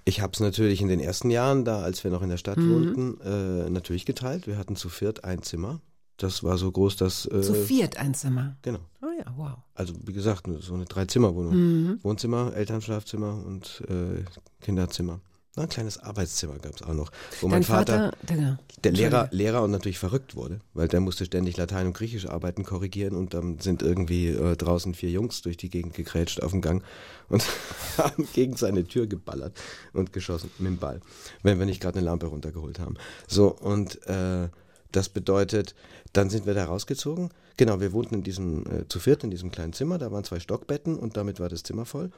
Ich 0.06 0.22
habe 0.22 0.32
es 0.34 0.39
natürlich 0.39 0.82
in 0.82 0.88
den 0.88 1.00
ersten 1.02 1.30
Jahren, 1.32 1.65
da 1.65 1.82
als 1.82 2.04
wir 2.04 2.12
noch 2.12 2.22
in 2.22 2.30
der 2.30 2.38
Stadt 2.38 2.58
Mhm. 2.58 2.74
wohnten, 2.74 3.22
äh, 3.22 3.70
natürlich 3.70 4.06
geteilt. 4.06 4.48
Wir 4.48 4.58
hatten 4.58 4.76
zu 4.78 4.88
viert 4.89 5.26
ein 5.26 5.44
Zimmer. 5.44 5.82
Das 6.22 6.44
war 6.44 6.56
so 6.58 6.72
groß, 6.72 6.98
dass... 6.98 7.26
Äh, 7.26 7.42
Zu 7.42 7.56
viert 7.56 7.98
ein 7.98 8.14
Zimmer. 8.14 8.56
Genau. 8.62 8.80
Oh 9.02 9.08
ja, 9.18 9.26
wow. 9.36 9.58
Also 9.74 9.96
wie 10.06 10.14
gesagt, 10.14 10.48
so 10.60 10.76
eine 10.76 10.86
Dreizimmerwohnung. 10.86 11.56
Mhm. 11.56 12.00
Wohnzimmer, 12.04 12.54
Elternschlafzimmer 12.56 13.44
und 13.44 13.82
äh, 13.90 14.24
Kinderzimmer. 14.64 15.20
Na, 15.56 15.64
ein 15.64 15.70
kleines 15.70 15.98
Arbeitszimmer 15.98 16.60
gab 16.60 16.76
es 16.76 16.84
auch 16.84 16.94
noch, 16.94 17.12
wo 17.42 17.48
Dein 17.48 17.50
mein 17.50 17.64
Vater, 17.64 18.14
Vater, 18.22 18.60
der, 18.84 18.92
Lehrer. 18.92 19.28
Lehrer 19.32 19.64
und 19.64 19.72
natürlich 19.72 19.98
verrückt 19.98 20.36
wurde, 20.36 20.60
weil 20.74 20.88
der 20.88 21.02
musste 21.02 21.26
ständig 21.26 21.58
Latein 21.58 21.88
und 21.88 21.94
Griechisch 21.94 22.28
arbeiten, 22.28 22.64
korrigieren 22.64 23.16
und 23.16 23.34
dann 23.34 23.60
sind 23.60 23.82
irgendwie 23.82 24.28
äh, 24.28 24.56
draußen 24.56 24.94
vier 24.94 25.10
Jungs 25.10 25.42
durch 25.42 25.58
die 25.58 25.70
Gegend 25.70 25.96
gegrätscht 25.96 26.42
auf 26.42 26.52
dem 26.52 26.62
Gang 26.62 26.84
und 27.30 27.44
haben 27.98 28.28
gegen 28.32 28.56
seine 28.56 28.86
Tür 28.86 29.08
geballert 29.08 29.60
und 29.92 30.14
geschossen 30.14 30.52
mit 30.60 30.68
dem 30.68 30.78
Ball, 30.78 31.02
wenn 31.42 31.58
wir 31.58 31.66
nicht 31.66 31.82
gerade 31.82 31.98
eine 31.98 32.06
Lampe 32.06 32.28
runtergeholt 32.28 32.80
haben. 32.80 32.96
So, 33.28 33.52
und 33.52 34.06
äh, 34.08 34.48
das 34.92 35.10
bedeutet, 35.10 35.76
dann 36.14 36.30
sind 36.30 36.46
wir 36.46 36.54
da 36.54 36.66
rausgezogen. 36.66 37.30
Genau, 37.58 37.80
wir 37.80 37.92
wohnten 37.94 38.16
in 38.16 38.24
diesem, 38.24 38.66
äh, 38.66 38.88
zu 38.88 39.00
viert 39.00 39.24
in 39.24 39.32
diesem 39.32 39.52
kleinen 39.52 39.74
Zimmer, 39.74 39.98
da 39.98 40.12
waren 40.12 40.24
zwei 40.24 40.40
Stockbetten 40.40 40.98
und 40.98 41.18
damit 41.18 41.40
war 41.40 41.50
das 41.50 41.64
Zimmer 41.64 41.86
voll. 41.86 42.12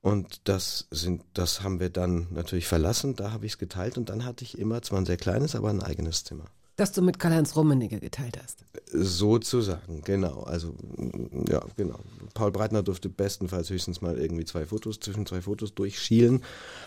Und 0.00 0.48
das 0.48 0.86
sind, 0.90 1.22
das 1.34 1.62
haben 1.62 1.80
wir 1.80 1.90
dann 1.90 2.28
natürlich 2.30 2.66
verlassen, 2.66 3.16
da 3.16 3.32
habe 3.32 3.46
ich 3.46 3.52
es 3.52 3.58
geteilt 3.58 3.98
und 3.98 4.08
dann 4.08 4.24
hatte 4.24 4.44
ich 4.44 4.56
immer 4.58 4.80
zwar 4.82 5.00
ein 5.00 5.06
sehr 5.06 5.16
kleines, 5.16 5.54
aber 5.56 5.70
ein 5.70 5.82
eigenes 5.82 6.24
Zimmer. 6.24 6.44
das 6.76 6.92
du 6.92 7.02
mit 7.02 7.18
Karl-Heinz 7.18 7.56
Rummenigge 7.56 7.98
geteilt 7.98 8.38
hast. 8.40 8.64
Sozusagen, 8.92 10.02
genau. 10.02 10.42
Also, 10.44 10.68
mm, 10.96 11.50
ja, 11.50 11.64
genau. 11.76 11.98
Paul 12.34 12.52
Breitner 12.52 12.84
durfte 12.84 13.08
bestenfalls 13.08 13.70
höchstens 13.70 14.00
mal 14.00 14.16
irgendwie 14.16 14.44
zwei 14.44 14.64
Fotos, 14.64 15.00
zwischen 15.00 15.26
zwei 15.26 15.40
Fotos 15.40 15.74
durchschielen, 15.74 16.44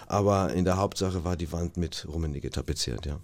aber 0.07 0.53
in 0.53 0.63
der 0.63 0.77
Hauptsache 0.77 1.25
war 1.25 1.35
die 1.35 1.51
Wand 1.51 1.75
mit 1.75 2.07
Rummenigge 2.07 2.49
tapeziert, 2.49 3.05
ja. 3.05 3.19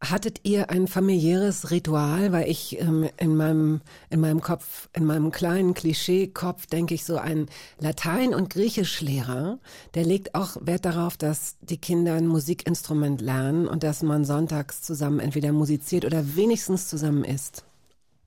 Hattet 0.00 0.40
ihr 0.42 0.68
ein 0.68 0.88
familiäres 0.88 1.70
Ritual? 1.70 2.30
Weil 2.30 2.50
ich 2.50 2.78
ähm, 2.78 3.08
in, 3.16 3.34
meinem, 3.34 3.80
in 4.10 4.20
meinem 4.20 4.42
Kopf, 4.42 4.88
in 4.92 5.06
meinem 5.06 5.32
kleinen 5.32 5.72
Klischee-Kopf 5.72 6.66
denke 6.66 6.94
ich 6.94 7.04
so, 7.04 7.16
ein 7.16 7.48
Latein- 7.80 8.34
und 8.34 8.50
Griechischlehrer, 8.50 9.58
der 9.94 10.04
legt 10.04 10.34
auch 10.34 10.58
Wert 10.60 10.84
darauf, 10.84 11.16
dass 11.16 11.56
die 11.62 11.78
Kinder 11.78 12.14
ein 12.14 12.26
Musikinstrument 12.26 13.22
lernen 13.22 13.66
und 13.66 13.82
dass 13.82 14.02
man 14.02 14.26
sonntags 14.26 14.82
zusammen 14.82 15.18
entweder 15.18 15.52
musiziert 15.52 16.04
oder 16.04 16.36
wenigstens 16.36 16.88
zusammen 16.88 17.24
isst. 17.24 17.64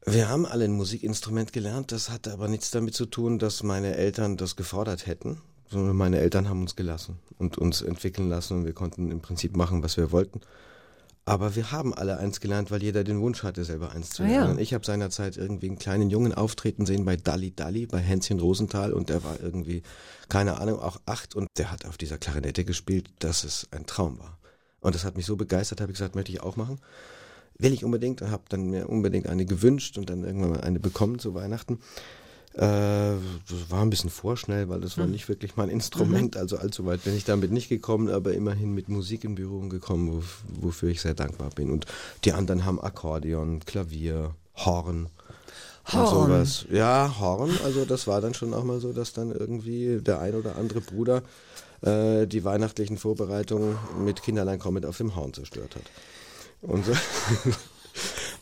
Wir 0.06 0.28
haben 0.28 0.48
alle 0.48 0.66
ein 0.66 0.72
Musikinstrument 0.72 1.54
gelernt, 1.54 1.92
das 1.92 2.10
hatte 2.10 2.34
aber 2.34 2.48
nichts 2.48 2.72
damit 2.72 2.96
zu 2.96 3.06
tun, 3.06 3.38
dass 3.38 3.62
meine 3.62 3.96
Eltern 3.96 4.38
das 4.38 4.56
gefordert 4.56 5.06
hätten, 5.06 5.42
sondern 5.70 5.96
meine 5.96 6.18
Eltern 6.18 6.50
haben 6.50 6.62
uns 6.62 6.76
gelassen 6.76 7.20
und 7.38 7.60
uns 7.60 7.84
entwickeln 7.84 8.28
lassen 8.28 8.58
und 8.58 8.66
wir 8.66 8.74
konnten 8.74 9.12
im 9.12 9.22
Prinzip 9.22 9.56
machen, 9.56 9.84
was 9.84 9.98
wir 9.98 10.12
wollten. 10.12 10.42
Aber 11.26 11.56
wir 11.56 11.72
haben 11.72 11.94
alle 11.94 12.18
eins 12.18 12.40
gelernt, 12.40 12.72
weil 12.72 12.82
jeder 12.82 13.04
den 13.04 13.22
Wunsch 13.22 13.44
hatte, 13.44 13.64
selber 13.64 13.92
eins 13.92 14.10
zu 14.10 14.24
Ah, 14.24 14.28
lernen. 14.28 14.46
ja. 14.46 14.52
Und 14.52 14.60
ich 14.60 14.74
habe 14.74 14.86
seinerzeit 14.86 15.38
irgendwie 15.38 15.68
einen 15.68 15.78
kleinen 15.78 16.10
Jungen 16.10 16.34
auftreten 16.34 16.86
sehen 16.88 17.06
bei 17.06 17.18
Dalli 17.18 17.52
Dalli, 17.56 17.86
bei 17.86 18.00
Hänschen 18.00 18.40
Rosenthal 18.40 18.94
und 18.94 19.10
der 19.10 19.24
war 19.24 19.40
irgendwie, 19.40 19.84
keine 20.28 20.60
Ahnung, 20.60 20.80
auch 20.80 21.00
acht 21.06 21.36
und 21.36 21.48
der 21.58 21.72
hat 21.72 21.86
auf 21.86 21.98
dieser 21.98 22.18
Klarinette 22.18 22.66
gespielt, 22.66 23.10
dass 23.20 23.44
es 23.44 23.68
ein 23.72 23.86
Traum 23.86 24.18
war. 24.20 24.40
Und 24.82 24.96
das 24.96 25.04
hat 25.04 25.18
mich 25.18 25.26
so 25.28 25.36
begeistert, 25.36 25.82
habe 25.82 25.92
ich 25.92 25.98
gesagt, 26.00 26.16
möchte 26.16 26.32
ich 26.32 26.42
auch 26.42 26.56
machen. 26.56 26.80
Will 27.60 27.74
ich 27.74 27.84
unbedingt 27.84 28.22
und 28.22 28.32
habe 28.32 28.44
dann 28.50 28.70
mir 28.70 28.90
unbedingt 28.90 29.28
eine 29.28 29.46
gewünscht 29.46 29.98
und 29.98 30.10
dann 30.10 30.24
irgendwann 30.24 30.52
mal 30.52 30.62
eine 30.62 30.80
bekommen 30.80 31.20
zu 31.20 31.34
Weihnachten. 31.36 31.80
Äh, 32.60 33.16
das 33.48 33.70
war 33.70 33.82
ein 33.82 33.90
bisschen 33.90 34.10
vorschnell, 34.10 34.68
weil 34.68 34.82
das 34.82 34.98
war 34.98 35.08
nicht 35.08 35.30
wirklich 35.30 35.56
mein 35.56 35.70
Instrument, 35.70 36.36
also 36.36 36.58
allzu 36.58 36.86
weit 36.86 37.06
bin 37.06 37.16
ich 37.16 37.24
damit 37.24 37.52
nicht 37.52 37.70
gekommen, 37.70 38.10
aber 38.10 38.34
immerhin 38.34 38.74
mit 38.74 38.90
Musik 38.90 39.24
in 39.24 39.36
Berührung 39.36 39.70
gekommen, 39.70 40.12
wo, 40.12 40.68
wofür 40.68 40.90
ich 40.90 41.00
sehr 41.00 41.14
dankbar 41.14 41.52
bin. 41.56 41.72
Und 41.72 41.86
die 42.26 42.34
anderen 42.34 42.66
haben 42.66 42.82
Akkordeon, 42.82 43.62
Klavier, 43.62 44.36
Horn. 44.58 45.08
Horn. 45.90 46.08
sowas. 46.10 46.66
Ja, 46.70 47.16
Horn, 47.18 47.58
also 47.64 47.86
das 47.86 48.08
war 48.08 48.20
dann 48.20 48.34
schon 48.34 48.54
auch 48.54 48.66
mal 48.66 48.82
so, 48.82 48.92
dass 48.92 49.14
dann 49.14 49.32
irgendwie 49.32 50.02
der 50.02 50.20
ein 50.20 50.36
oder 50.36 50.58
andere 50.58 50.82
Bruder 50.82 51.24
äh, 51.82 52.28
die 52.28 52.44
weihnachtlichen 52.44 52.98
Vorbereitungen 52.98 53.78
mit 54.04 54.22
Kinderlein 54.22 54.60
kommet 54.60 54.86
auf 54.86 54.98
dem 54.98 55.16
Horn 55.16 55.34
zerstört 55.34 55.78
hat. 55.78 55.84
Und 56.62 56.86
so. 56.86 56.92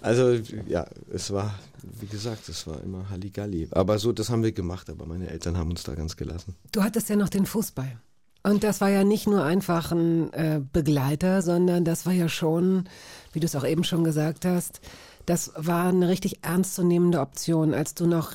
Also 0.02 0.40
ja, 0.68 0.86
es 1.12 1.32
war, 1.32 1.56
wie 2.00 2.08
gesagt, 2.08 2.50
es 2.50 2.68
war 2.68 2.82
immer 2.82 3.10
Halligalli. 3.10 3.68
Aber 3.72 4.00
so, 4.00 4.12
das 4.12 4.30
haben 4.30 4.44
wir 4.44 4.52
gemacht, 4.52 4.90
aber 4.90 5.06
meine 5.06 5.30
Eltern 5.30 5.58
haben 5.58 5.70
uns 5.72 5.84
da 5.84 5.96
ganz 5.96 6.16
gelassen. 6.16 6.56
Du 6.72 6.84
hattest 6.84 7.10
ja 7.10 7.16
noch 7.16 7.30
den 7.30 7.46
Fußball. 7.46 8.00
Und 8.44 8.64
das 8.64 8.80
war 8.80 8.90
ja 8.90 9.04
nicht 9.04 9.28
nur 9.28 9.44
einfach 9.44 9.92
ein 9.92 10.32
äh, 10.32 10.62
Begleiter, 10.72 11.42
sondern 11.42 11.84
das 11.84 12.06
war 12.06 12.14
ja 12.14 12.30
schon, 12.30 12.88
wie 13.34 13.40
du 13.40 13.46
es 13.46 13.56
auch 13.56 13.66
eben 13.66 13.84
schon 13.84 14.04
gesagt 14.04 14.46
hast, 14.46 14.80
das 15.26 15.52
war 15.58 15.90
eine 15.90 16.08
richtig 16.08 16.44
ernstzunehmende 16.44 17.20
Option, 17.20 17.74
als 17.74 17.94
du 17.94 18.08
noch 18.08 18.32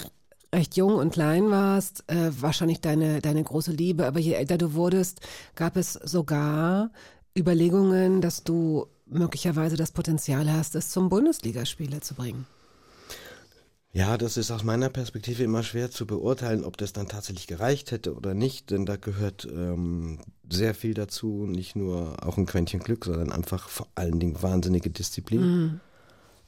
recht 0.54 0.76
jung 0.76 0.96
und 0.96 1.14
klein 1.14 1.50
warst, 1.50 2.04
äh, 2.08 2.30
wahrscheinlich 2.38 2.82
deine, 2.82 3.22
deine 3.22 3.42
große 3.42 3.72
Liebe, 3.72 4.06
aber 4.06 4.20
je 4.20 4.34
älter 4.34 4.58
du 4.58 4.74
wurdest, 4.74 5.20
gab 5.54 5.78
es 5.78 5.94
sogar 5.94 6.90
Überlegungen, 7.34 8.20
dass 8.20 8.44
du 8.44 8.86
möglicherweise 9.12 9.76
das 9.76 9.92
Potenzial 9.92 10.50
hast, 10.52 10.74
es 10.74 10.90
zum 10.90 11.08
Bundesligaspieler 11.08 12.00
zu 12.00 12.14
bringen. 12.14 12.46
Ja, 13.94 14.16
das 14.16 14.38
ist 14.38 14.50
aus 14.50 14.64
meiner 14.64 14.88
Perspektive 14.88 15.42
immer 15.42 15.62
schwer 15.62 15.90
zu 15.90 16.06
beurteilen, 16.06 16.64
ob 16.64 16.78
das 16.78 16.94
dann 16.94 17.08
tatsächlich 17.08 17.46
gereicht 17.46 17.90
hätte 17.90 18.14
oder 18.14 18.32
nicht, 18.32 18.70
denn 18.70 18.86
da 18.86 18.96
gehört 18.96 19.46
ähm, 19.52 20.18
sehr 20.50 20.74
viel 20.74 20.94
dazu, 20.94 21.44
nicht 21.46 21.76
nur 21.76 22.24
auch 22.24 22.38
ein 22.38 22.46
Quäntchen 22.46 22.80
Glück, 22.80 23.04
sondern 23.04 23.30
einfach 23.30 23.68
vor 23.68 23.88
allen 23.94 24.18
Dingen 24.18 24.42
wahnsinnige 24.42 24.88
Disziplin. 24.88 25.40
Mhm. 25.40 25.80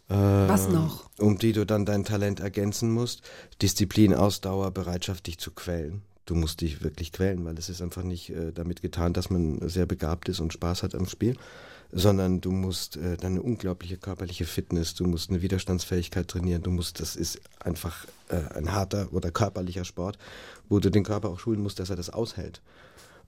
Was 0.09 0.69
noch? 0.69 1.09
Um 1.19 1.39
die 1.39 1.53
du 1.53 1.65
dann 1.65 1.87
dein 1.87 2.05
Talent 2.05 2.41
ergänzen 2.41 2.91
musst. 2.91 3.23
Disziplin, 3.63 4.15
Ausdauer, 4.15 4.71
Bereitschaft, 4.71 5.27
dich 5.27 5.39
zu 5.39 5.51
quälen. 5.51 6.03
Du 6.27 6.35
musst 6.35 6.61
dich 6.61 6.83
wirklich 6.83 7.13
quälen, 7.13 7.45
weil 7.45 7.59
es 7.59 7.69
ist 7.69 7.83
einfach 7.83 8.03
nicht 8.03 8.31
äh, 8.31 8.53
damit 8.53 8.83
getan, 8.83 9.13
dass 9.13 9.31
man 9.31 9.67
sehr 9.69 9.87
begabt 9.87 10.29
ist 10.29 10.41
und 10.41 10.53
Spaß 10.53 10.83
hat 10.83 10.95
am 10.95 11.07
Spiel, 11.07 11.37
sondern 11.95 12.41
du 12.41 12.51
musst 12.51 12.97
äh, 12.97 13.17
dann 13.17 13.33
eine 13.33 13.43
unglaubliche 13.43 13.97
körperliche 13.97 14.45
Fitness, 14.45 14.95
du 14.95 15.05
musst 15.07 15.31
eine 15.31 15.43
Widerstandsfähigkeit 15.43 16.27
trainieren, 16.27 16.63
du 16.63 16.73
musst, 16.73 17.01
das 17.01 17.15
ist 17.15 17.41
einfach 17.61 18.05
äh, 18.29 18.57
ein 18.57 18.73
harter 18.73 19.13
oder 19.13 19.31
körperlicher 19.31 19.85
Sport, 19.85 20.19
wo 20.69 20.81
du 20.81 20.91
den 20.91 21.05
Körper 21.05 21.29
auch 21.29 21.39
schulen 21.39 21.63
musst, 21.63 21.79
dass 21.79 21.91
er 21.91 21.97
das 21.97 22.11
aushält. 22.11 22.61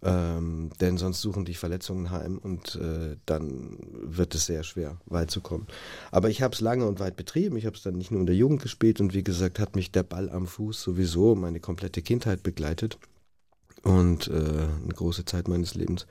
Ähm, 0.02 0.70
denn 0.80 0.98
sonst 0.98 1.22
suchen 1.22 1.46
dich 1.46 1.58
Verletzungen 1.58 2.10
heim 2.10 2.38
und 2.38 2.74
äh, 2.74 3.16
dann 3.24 3.78
wird 4.02 4.34
es 4.34 4.46
sehr 4.46 4.62
schwer, 4.62 4.98
weit 5.06 5.30
zu 5.30 5.40
kommen. 5.40 5.66
Aber 6.10 6.28
ich 6.28 6.42
habe 6.42 6.52
es 6.52 6.60
lange 6.60 6.86
und 6.86 7.00
weit 7.00 7.16
betrieben. 7.16 7.56
Ich 7.56 7.64
habe 7.64 7.76
es 7.76 7.82
dann 7.82 7.96
nicht 7.96 8.10
nur 8.10 8.20
in 8.20 8.26
der 8.26 8.36
Jugend 8.36 8.60
gespielt 8.60 9.00
und 9.00 9.14
wie 9.14 9.24
gesagt 9.24 9.58
hat 9.58 9.74
mich 9.74 9.92
der 9.92 10.02
Ball 10.02 10.28
am 10.28 10.46
Fuß 10.46 10.82
sowieso 10.82 11.34
meine 11.34 11.60
komplette 11.60 12.02
Kindheit 12.02 12.42
begleitet 12.42 12.98
und 13.84 14.28
äh, 14.28 14.32
eine 14.32 14.94
große 14.94 15.24
Zeit 15.24 15.48
meines 15.48 15.74
Lebens. 15.74 16.06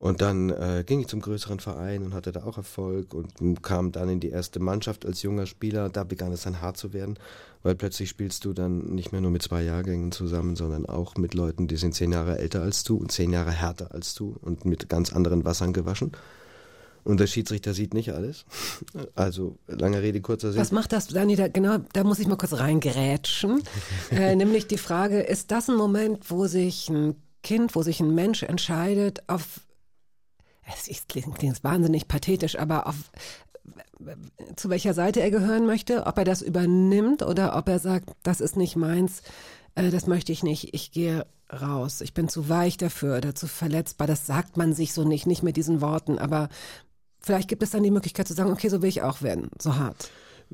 Und 0.00 0.22
dann 0.22 0.48
äh, 0.48 0.82
ging 0.86 1.00
ich 1.00 1.08
zum 1.08 1.20
größeren 1.20 1.60
Verein 1.60 2.02
und 2.02 2.14
hatte 2.14 2.32
da 2.32 2.44
auch 2.44 2.56
Erfolg 2.56 3.12
und 3.12 3.62
kam 3.62 3.92
dann 3.92 4.08
in 4.08 4.18
die 4.18 4.30
erste 4.30 4.58
Mannschaft 4.58 5.04
als 5.04 5.20
junger 5.20 5.44
Spieler. 5.44 5.90
Da 5.90 6.04
begann 6.04 6.32
es 6.32 6.40
dann 6.40 6.62
hart 6.62 6.78
zu 6.78 6.94
werden, 6.94 7.18
weil 7.62 7.74
plötzlich 7.74 8.08
spielst 8.08 8.46
du 8.46 8.54
dann 8.54 8.94
nicht 8.94 9.12
mehr 9.12 9.20
nur 9.20 9.30
mit 9.30 9.42
zwei 9.42 9.62
Jahrgängen 9.62 10.10
zusammen, 10.10 10.56
sondern 10.56 10.86
auch 10.86 11.16
mit 11.16 11.34
Leuten, 11.34 11.68
die 11.68 11.76
sind 11.76 11.94
zehn 11.94 12.12
Jahre 12.12 12.38
älter 12.38 12.62
als 12.62 12.82
du 12.82 12.96
und 12.96 13.12
zehn 13.12 13.30
Jahre 13.30 13.50
härter 13.50 13.92
als 13.92 14.14
du 14.14 14.36
und 14.40 14.64
mit 14.64 14.88
ganz 14.88 15.12
anderen 15.12 15.44
Wassern 15.44 15.74
gewaschen. 15.74 16.12
Und 17.04 17.20
der 17.20 17.26
Schiedsrichter 17.26 17.74
sieht 17.74 17.92
nicht 17.92 18.14
alles. 18.14 18.46
Also 19.14 19.58
lange 19.66 20.00
Rede, 20.00 20.22
kurzer 20.22 20.50
Sinn. 20.50 20.62
Was 20.62 20.72
macht 20.72 20.92
das, 20.92 21.08
Dani? 21.08 21.36
Da, 21.36 21.48
genau, 21.48 21.76
da 21.92 22.04
muss 22.04 22.18
ich 22.20 22.26
mal 22.26 22.36
kurz 22.36 22.54
reingerätschen. 22.54 23.62
äh, 24.10 24.34
nämlich 24.34 24.66
die 24.66 24.78
Frage, 24.78 25.20
ist 25.20 25.50
das 25.50 25.68
ein 25.68 25.76
Moment, 25.76 26.30
wo 26.30 26.46
sich 26.46 26.88
ein 26.88 27.16
Kind, 27.42 27.74
wo 27.74 27.82
sich 27.82 28.00
ein 28.00 28.14
Mensch 28.14 28.42
entscheidet, 28.42 29.22
auf 29.26 29.60
es 30.74 31.06
klingt, 31.08 31.34
klingt 31.36 31.62
wahnsinnig 31.64 32.08
pathetisch, 32.08 32.58
aber 32.58 32.86
auf 32.86 32.96
zu 34.56 34.70
welcher 34.70 34.94
Seite 34.94 35.20
er 35.20 35.30
gehören 35.30 35.66
möchte, 35.66 36.06
ob 36.06 36.16
er 36.18 36.24
das 36.24 36.42
übernimmt 36.42 37.22
oder 37.22 37.56
ob 37.56 37.68
er 37.68 37.78
sagt, 37.78 38.10
das 38.22 38.40
ist 38.40 38.56
nicht 38.56 38.76
meins, 38.76 39.22
äh, 39.74 39.90
das 39.90 40.06
möchte 40.06 40.32
ich 40.32 40.42
nicht, 40.42 40.74
ich 40.74 40.90
gehe 40.92 41.26
raus, 41.52 42.00
ich 42.00 42.14
bin 42.14 42.28
zu 42.28 42.48
weich 42.48 42.76
dafür 42.76 43.18
oder 43.18 43.34
zu 43.34 43.46
verletzbar. 43.46 44.06
Das 44.06 44.26
sagt 44.26 44.56
man 44.56 44.72
sich 44.72 44.92
so 44.92 45.04
nicht, 45.04 45.26
nicht 45.26 45.42
mit 45.42 45.56
diesen 45.56 45.80
Worten, 45.80 46.18
aber 46.18 46.48
vielleicht 47.20 47.48
gibt 47.48 47.62
es 47.62 47.70
dann 47.70 47.82
die 47.82 47.90
Möglichkeit 47.90 48.28
zu 48.28 48.34
sagen, 48.34 48.50
okay, 48.50 48.68
so 48.68 48.82
will 48.82 48.88
ich 48.88 49.02
auch 49.02 49.22
werden, 49.22 49.50
so 49.60 49.76
hart. 49.76 50.10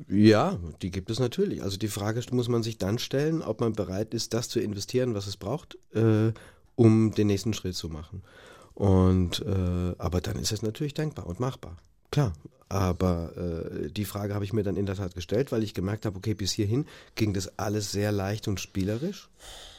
Ja, 0.07 0.59
die 0.81 0.91
gibt 0.91 1.09
es 1.09 1.19
natürlich. 1.19 1.63
Also 1.63 1.77
die 1.77 1.87
Frage 1.87 2.21
muss 2.31 2.49
man 2.49 2.61
sich 2.61 2.77
dann 2.77 2.99
stellen, 2.99 3.41
ob 3.41 3.61
man 3.61 3.73
bereit 3.73 4.13
ist, 4.13 4.33
das 4.33 4.47
zu 4.47 4.59
investieren, 4.59 5.15
was 5.15 5.25
es 5.25 5.37
braucht, 5.37 5.77
äh, 5.93 6.33
um 6.75 7.11
den 7.11 7.27
nächsten 7.27 7.53
Schritt 7.53 7.75
zu 7.75 7.89
machen. 7.89 8.21
Und 8.77 9.43
äh, 9.43 9.95
aber 9.97 10.21
dann 10.21 10.37
ist 10.37 10.51
es 10.51 10.61
natürlich 10.61 10.93
denkbar 10.93 11.25
und 11.25 11.39
machbar. 11.39 11.77
Klar. 12.11 12.33
Aber 12.69 13.35
äh, 13.35 13.89
die 13.89 14.05
Frage 14.05 14.35
habe 14.35 14.45
ich 14.45 14.53
mir 14.53 14.61
dann 14.61 14.77
in 14.77 14.85
der 14.85 14.93
Tat 14.93 15.15
gestellt, 15.15 15.51
weil 15.51 15.63
ich 15.63 15.73
gemerkt 15.73 16.05
habe, 16.05 16.15
okay, 16.15 16.35
bis 16.35 16.51
hierhin 16.51 16.85
ging 17.15 17.33
das 17.33 17.57
alles 17.57 17.91
sehr 17.91 18.11
leicht 18.11 18.47
und 18.47 18.59
spielerisch 18.59 19.29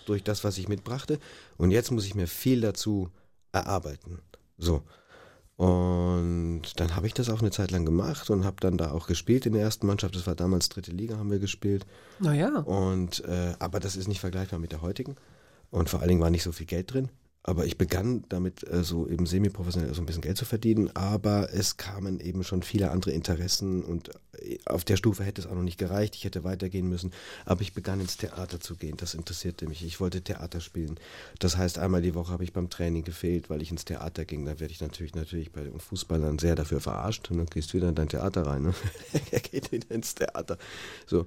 durch 0.06 0.24
das, 0.24 0.42
was 0.42 0.58
ich 0.58 0.68
mitbrachte. 0.68 1.20
Und 1.58 1.70
jetzt 1.70 1.92
muss 1.92 2.06
ich 2.06 2.16
mir 2.16 2.26
viel 2.26 2.60
dazu 2.60 3.08
erarbeiten. 3.52 4.18
So. 4.56 4.82
Und 5.54 6.62
dann 6.74 6.96
habe 6.96 7.06
ich 7.06 7.14
das 7.14 7.30
auch 7.30 7.40
eine 7.40 7.52
Zeit 7.52 7.70
lang 7.70 7.84
gemacht 7.84 8.30
und 8.30 8.44
habe 8.44 8.56
dann 8.58 8.78
da 8.78 8.90
auch 8.90 9.06
gespielt 9.06 9.46
in 9.46 9.52
der 9.52 9.62
ersten 9.62 9.86
Mannschaft. 9.86 10.16
Das 10.16 10.26
war 10.26 10.34
damals 10.34 10.70
dritte 10.70 10.90
Liga, 10.90 11.18
haben 11.18 11.30
wir 11.30 11.38
gespielt. 11.38 11.86
Naja. 12.18 12.48
Und 12.48 13.24
äh, 13.26 13.54
aber 13.60 13.78
das 13.78 13.94
ist 13.94 14.08
nicht 14.08 14.20
vergleichbar 14.20 14.58
mit 14.58 14.72
der 14.72 14.82
heutigen. 14.82 15.14
Und 15.70 15.88
vor 15.88 16.00
allen 16.00 16.08
Dingen 16.08 16.20
war 16.20 16.30
nicht 16.30 16.42
so 16.42 16.50
viel 16.50 16.66
Geld 16.66 16.92
drin. 16.92 17.10
Aber 17.44 17.64
ich 17.64 17.78
begann 17.78 18.24
damit 18.28 18.68
äh, 18.68 18.82
so 18.82 19.08
eben 19.08 19.24
semi-professionell 19.24 19.94
so 19.94 20.02
ein 20.02 20.06
bisschen 20.06 20.22
Geld 20.22 20.36
zu 20.36 20.44
verdienen, 20.44 20.90
aber 20.94 21.52
es 21.52 21.76
kamen 21.76 22.20
eben 22.20 22.44
schon 22.44 22.62
viele 22.62 22.90
andere 22.90 23.12
Interessen 23.12 23.82
und 23.82 24.10
äh, 24.40 24.58
auf 24.66 24.84
der 24.84 24.96
Stufe 24.96 25.24
hätte 25.24 25.40
es 25.40 25.46
auch 25.46 25.54
noch 25.54 25.62
nicht 25.62 25.78
gereicht. 25.78 26.14
Ich 26.16 26.24
hätte 26.24 26.44
weitergehen 26.44 26.88
müssen, 26.88 27.12
aber 27.46 27.62
ich 27.62 27.72
begann 27.72 28.00
ins 28.00 28.16
Theater 28.16 28.60
zu 28.60 28.76
gehen. 28.76 28.96
Das 28.96 29.14
interessierte 29.14 29.66
mich. 29.66 29.84
Ich 29.84 30.00
wollte 30.00 30.20
Theater 30.20 30.60
spielen. 30.60 30.98
Das 31.38 31.56
heißt, 31.56 31.78
einmal 31.78 32.02
die 32.02 32.14
Woche 32.14 32.32
habe 32.32 32.44
ich 32.44 32.52
beim 32.52 32.70
Training 32.70 33.04
gefehlt, 33.04 33.48
weil 33.48 33.62
ich 33.62 33.70
ins 33.70 33.84
Theater 33.84 34.24
ging. 34.24 34.44
Da 34.44 34.60
werde 34.60 34.72
ich 34.72 34.80
natürlich 34.80 35.14
natürlich 35.14 35.52
bei 35.52 35.62
den 35.62 35.78
Fußballern 35.78 36.38
sehr 36.38 36.54
dafür 36.54 36.80
verarscht 36.80 37.30
und 37.30 37.38
dann 37.38 37.46
gehst 37.46 37.72
du 37.72 37.78
wieder 37.78 37.88
in 37.88 37.94
dein 37.94 38.08
Theater 38.08 38.46
rein. 38.46 38.62
Ne? 38.62 38.74
er 39.30 39.40
geht 39.40 39.72
wieder 39.72 39.90
ins 39.90 40.14
Theater. 40.14 40.58
So. 41.06 41.24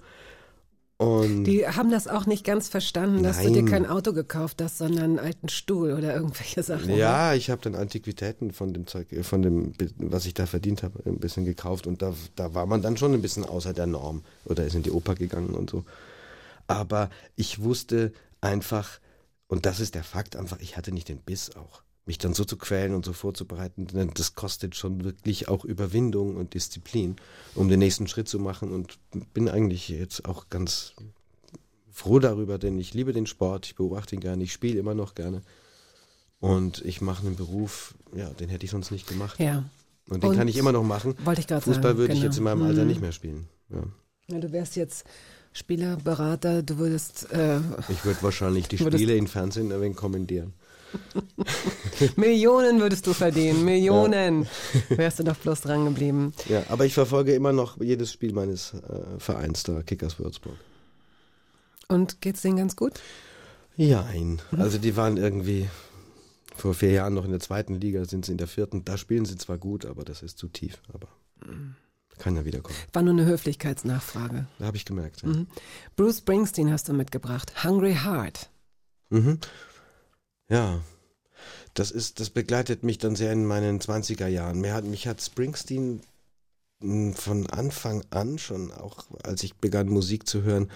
Und 1.01 1.45
Die 1.45 1.67
haben 1.67 1.89
das 1.89 2.07
auch 2.07 2.27
nicht 2.27 2.45
ganz 2.45 2.67
verstanden, 2.67 3.23
dass 3.23 3.41
du 3.41 3.51
dir 3.51 3.65
kein 3.65 3.87
Auto 3.87 4.13
gekauft 4.13 4.61
hast, 4.61 4.77
sondern 4.77 5.03
einen 5.03 5.19
alten 5.19 5.49
Stuhl 5.49 5.93
oder 5.93 6.13
irgendwelche 6.13 6.61
Sachen. 6.61 6.85
oder? 6.91 6.95
Ja, 6.95 7.33
ich 7.33 7.49
habe 7.49 7.59
dann 7.63 7.73
Antiquitäten 7.73 8.51
von 8.51 8.71
dem 8.71 8.85
Zeug, 8.85 9.11
äh, 9.11 9.23
von 9.23 9.41
dem, 9.41 9.73
was 9.97 10.27
ich 10.27 10.35
da 10.35 10.45
verdient 10.45 10.83
habe, 10.83 11.01
ein 11.07 11.17
bisschen 11.17 11.43
gekauft 11.43 11.87
und 11.87 12.03
da, 12.03 12.13
da 12.35 12.53
war 12.53 12.67
man 12.67 12.83
dann 12.83 12.97
schon 12.97 13.15
ein 13.15 13.21
bisschen 13.23 13.45
außer 13.45 13.73
der 13.73 13.87
Norm 13.87 14.21
oder 14.45 14.63
ist 14.63 14.75
in 14.75 14.83
die 14.83 14.91
Oper 14.91 15.15
gegangen 15.15 15.55
und 15.55 15.71
so. 15.71 15.85
Aber 16.67 17.09
ich 17.35 17.63
wusste 17.63 18.11
einfach, 18.39 18.99
und 19.47 19.65
das 19.65 19.79
ist 19.79 19.95
der 19.95 20.03
Fakt, 20.03 20.35
einfach, 20.35 20.59
ich 20.59 20.77
hatte 20.77 20.91
nicht 20.91 21.09
den 21.09 21.17
Biss 21.17 21.55
auch. 21.55 21.81
Mich 22.05 22.17
dann 22.17 22.33
so 22.33 22.43
zu 22.45 22.57
quälen 22.57 22.95
und 22.95 23.05
so 23.05 23.13
vorzubereiten, 23.13 23.85
denn 23.87 24.11
das 24.15 24.33
kostet 24.33 24.75
schon 24.75 25.03
wirklich 25.03 25.47
auch 25.47 25.63
Überwindung 25.63 26.35
und 26.35 26.55
Disziplin, 26.55 27.15
um 27.53 27.69
den 27.69 27.79
nächsten 27.79 28.07
Schritt 28.07 28.27
zu 28.27 28.39
machen 28.39 28.71
und 28.71 28.97
bin 29.33 29.47
eigentlich 29.47 29.87
jetzt 29.89 30.25
auch 30.25 30.49
ganz 30.49 30.93
froh 31.91 32.17
darüber, 32.19 32.57
denn 32.57 32.79
ich 32.79 32.93
liebe 32.95 33.13
den 33.13 33.27
Sport, 33.27 33.67
ich 33.67 33.75
beobachte 33.75 34.15
ihn 34.15 34.21
gerne, 34.21 34.43
ich 34.43 34.51
spiele 34.51 34.79
immer 34.79 34.95
noch 34.95 35.13
gerne. 35.13 35.41
Und 36.39 36.83
ich 36.85 37.01
mache 37.01 37.25
einen 37.27 37.35
Beruf, 37.35 37.93
ja, 38.15 38.29
den 38.31 38.49
hätte 38.49 38.65
ich 38.65 38.71
sonst 38.71 38.89
nicht 38.89 39.07
gemacht. 39.07 39.39
Ja. 39.39 39.63
Und 40.09 40.23
den 40.23 40.31
Und 40.31 40.35
kann 40.37 40.47
ich 40.47 40.57
immer 40.57 40.71
noch 40.71 40.83
machen. 40.83 41.13
Wollte 41.23 41.41
ich 41.41 41.47
gerade 41.47 41.61
Fußball 41.61 41.83
sagen. 41.83 41.97
würde 41.99 42.13
ich 42.13 42.19
genau. 42.19 42.29
jetzt 42.31 42.37
in 42.39 42.43
meinem 42.43 42.63
Alter 42.63 42.81
Mhm. 42.81 42.87
nicht 42.87 43.01
mehr 43.01 43.11
spielen. 43.11 43.47
Ja. 43.69 43.83
Ja, 44.27 44.39
du 44.39 44.51
wärst 44.51 44.75
jetzt 44.75 45.05
Spieler, 45.53 45.97
Berater, 45.97 46.63
du 46.63 46.79
würdest 46.79 47.31
äh, 47.31 47.59
Ich 47.89 48.03
würde 48.05 48.23
wahrscheinlich 48.23 48.67
die 48.67 48.77
Spiele 48.79 49.15
in 49.15 49.27
Fernsehen 49.27 49.71
ein 49.71 49.81
wenig 49.81 49.97
kommentieren. 49.97 50.53
Millionen 52.15 52.79
würdest 52.79 53.07
du 53.07 53.13
verdienen, 53.13 53.63
Millionen. 53.65 54.47
Wärst 54.89 55.19
du 55.19 55.23
doch 55.23 55.37
bloß 55.37 55.61
dran 55.61 55.85
geblieben. 55.85 56.33
Ja, 56.47 56.63
aber 56.69 56.85
ich 56.85 56.93
verfolge 56.93 57.33
immer 57.33 57.53
noch 57.53 57.79
jedes 57.81 58.11
Spiel 58.11 58.33
meines 58.33 58.73
äh, 58.73 59.19
Vereins 59.19 59.63
da, 59.63 59.81
Kickers 59.83 60.19
Würzburg. 60.19 60.57
Und 61.87 62.21
geht's 62.21 62.41
denen 62.41 62.57
ganz 62.57 62.75
gut? 62.75 62.99
Ja, 63.75 64.05
also 64.57 64.77
die 64.77 64.95
waren 64.95 65.17
irgendwie 65.17 65.69
vor 66.55 66.73
vier 66.73 66.91
Jahren 66.91 67.13
noch 67.13 67.25
in 67.25 67.31
der 67.31 67.39
zweiten 67.39 67.75
Liga, 67.75 68.05
sind 68.05 68.25
sie 68.25 68.33
in 68.33 68.37
der 68.37 68.47
vierten. 68.47 68.85
Da 68.85 68.97
spielen 68.97 69.25
sie 69.25 69.37
zwar 69.37 69.57
gut, 69.57 69.85
aber 69.85 70.03
das 70.03 70.21
ist 70.21 70.37
zu 70.37 70.47
tief. 70.47 70.81
Aber 70.93 71.07
kann 72.21 72.35
ja 72.35 72.45
wiederkommen. 72.45 72.77
War 72.93 73.01
nur 73.01 73.13
eine 73.13 73.25
Höflichkeitsnachfrage. 73.25 74.45
Da 74.59 74.65
habe 74.65 74.77
ich 74.77 74.85
gemerkt. 74.85 75.23
Ja. 75.23 75.29
Mhm. 75.29 75.47
Bruce 75.95 76.19
Springsteen 76.19 76.71
hast 76.71 76.87
du 76.87 76.93
mitgebracht. 76.93 77.63
Hungry 77.63 77.95
Heart. 77.95 78.51
Mhm. 79.09 79.39
Ja. 80.51 80.81
Das 81.73 81.89
ist, 81.89 82.19
das 82.19 82.29
begleitet 82.29 82.83
mich 82.83 82.97
dann 82.97 83.15
sehr 83.15 83.31
in 83.31 83.45
meinen 83.45 83.79
20er 83.79 84.27
Jahren. 84.27 84.59
Mir 84.59 84.73
hat, 84.73 84.83
mich 84.83 85.07
hat 85.07 85.21
Springsteen 85.21 86.01
mh, 86.81 87.13
von 87.13 87.47
Anfang 87.49 88.03
an 88.09 88.37
schon, 88.37 88.71
auch 88.71 89.05
als 89.23 89.43
ich 89.43 89.55
begann 89.55 89.87
Musik 89.87 90.27
zu 90.27 90.43
hören, 90.43 90.69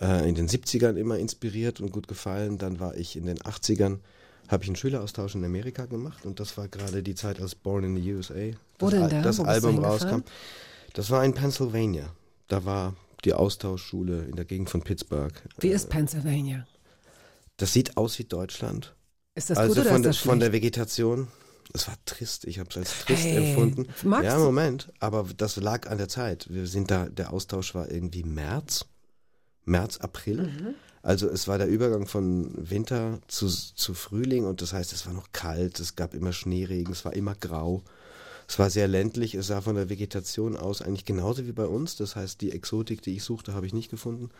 äh, 0.00 0.26
in 0.26 0.34
den 0.34 0.48
70ern 0.48 0.96
immer 0.96 1.18
inspiriert 1.18 1.80
und 1.80 1.92
gut 1.92 2.08
gefallen. 2.08 2.56
Dann 2.56 2.80
war 2.80 2.96
ich 2.96 3.16
in 3.16 3.26
den 3.26 3.38
80ern, 3.38 3.98
habe 4.48 4.64
ich 4.64 4.70
einen 4.70 4.76
Schüleraustausch 4.76 5.34
in 5.34 5.44
Amerika 5.44 5.84
gemacht 5.84 6.24
und 6.24 6.40
das 6.40 6.56
war 6.56 6.68
gerade 6.68 7.02
die 7.02 7.14
Zeit, 7.14 7.40
als 7.40 7.54
Born 7.54 7.84
in 7.84 7.96
the 7.96 8.14
USA 8.14 8.34
das, 8.78 8.90
denn 8.90 9.02
Al- 9.02 9.10
da? 9.10 9.22
das 9.22 9.40
Album 9.40 9.84
rauskam. 9.84 10.22
Das 10.94 11.10
war 11.10 11.22
in 11.24 11.34
Pennsylvania. 11.34 12.10
Da 12.48 12.64
war 12.64 12.96
die 13.26 13.34
Austauschschule 13.34 14.24
in 14.24 14.36
der 14.36 14.46
Gegend 14.46 14.70
von 14.70 14.80
Pittsburgh. 14.80 15.34
Wie 15.60 15.68
ist 15.68 15.90
Pennsylvania? 15.90 16.66
Das 17.58 17.74
sieht 17.74 17.98
aus 17.98 18.18
wie 18.18 18.24
Deutschland. 18.24 18.94
Ist 19.38 19.50
das 19.50 19.58
also 19.58 19.74
gut 19.74 19.82
oder 19.82 19.90
von, 19.90 19.96
ist 20.00 20.04
der, 20.04 20.10
das 20.12 20.18
von 20.18 20.38
der 20.40 20.46
schlecht? 20.46 20.62
Vegetation. 20.64 21.28
Es 21.72 21.86
war 21.86 21.96
trist. 22.06 22.44
Ich 22.46 22.58
habe 22.58 22.68
es 22.70 22.76
als 22.76 23.04
trist 23.04 23.22
Hey, 23.24 23.50
empfunden. 23.50 23.86
magst 24.02 24.24
ja, 24.24 24.38
Moment. 24.38 24.92
Aber 25.00 25.26
das 25.36 25.56
lag 25.56 25.88
an 25.88 25.98
der 25.98 26.08
Zeit. 26.08 26.46
Wir 26.50 26.66
sind 26.66 26.90
da. 26.90 27.08
Der 27.08 27.32
Austausch 27.32 27.74
war 27.74 27.90
irgendwie 27.90 28.24
März. 28.24 28.86
März, 29.64 29.98
April. 29.98 30.74
Also 31.02 31.28
es 31.28 31.46
war 31.46 31.58
der 31.58 31.68
Übergang 31.68 32.06
von 32.06 32.52
Winter 32.56 33.20
zu, 33.28 33.48
zu 33.48 33.94
Frühling 33.94 34.44
und 34.44 34.62
das 34.62 34.72
heißt, 34.72 34.92
es 34.92 35.06
war 35.06 35.12
noch 35.12 35.28
kalt, 35.32 35.78
es 35.78 35.94
gab 35.94 36.14
immer 36.14 36.32
Schneeregen, 36.32 36.92
es 36.92 37.04
war 37.04 37.12
immer 37.14 37.34
grau. 37.34 37.82
Es 38.48 38.58
war 38.58 38.70
sehr 38.70 38.88
ländlich, 38.88 39.34
es 39.34 39.46
sah 39.48 39.60
von 39.60 39.76
der 39.76 39.90
Vegetation 39.90 40.56
aus 40.56 40.80
eigentlich 40.82 41.04
genauso 41.04 41.46
wie 41.46 41.52
bei 41.52 41.66
uns. 41.66 41.96
Das 41.96 42.16
heißt, 42.16 42.40
die 42.40 42.50
Exotik, 42.52 43.02
die 43.02 43.14
ich 43.14 43.22
suchte, 43.22 43.52
habe 43.52 43.66
ich 43.66 43.74
nicht 43.74 43.90
gefunden. 43.90 44.30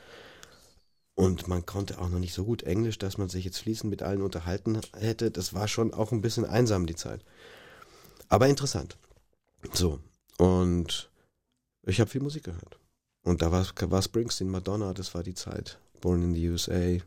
Und 1.19 1.49
man 1.49 1.67
konnte 1.67 1.99
auch 1.99 2.09
noch 2.09 2.21
nicht 2.21 2.33
so 2.33 2.45
gut 2.45 2.63
Englisch, 2.63 2.97
dass 2.97 3.19
man 3.19 3.29
sich 3.29 3.45
jetzt 3.45 3.59
fließend 3.59 3.91
mit 3.91 4.05
allen 4.05 4.23
unterhalten 4.23 4.81
hätte. 4.97 5.33
Das 5.33 5.53
war 5.53 5.67
schon 5.67 5.93
auch 5.93 6.13
ein 6.13 6.21
bisschen 6.21 6.45
einsam, 6.45 6.87
die 6.87 6.95
Zeit. 6.95 7.25
Aber 8.29 8.47
interessant. 8.47 8.97
So, 9.73 9.99
und 10.37 11.11
ich 11.83 11.99
habe 11.99 12.09
viel 12.09 12.21
Musik 12.21 12.45
gehört. 12.45 12.79
Und 13.25 13.43
da 13.43 13.51
war, 13.51 13.67
war 13.91 14.01
Springsteen, 14.01 14.49
Madonna, 14.49 14.95
das 14.95 15.13
war 15.13 15.25
die 15.25 15.35
Zeit. 15.35 15.81
Born 16.01 16.23
in 16.23 16.35
the 16.37 16.51
USA, 16.51 16.99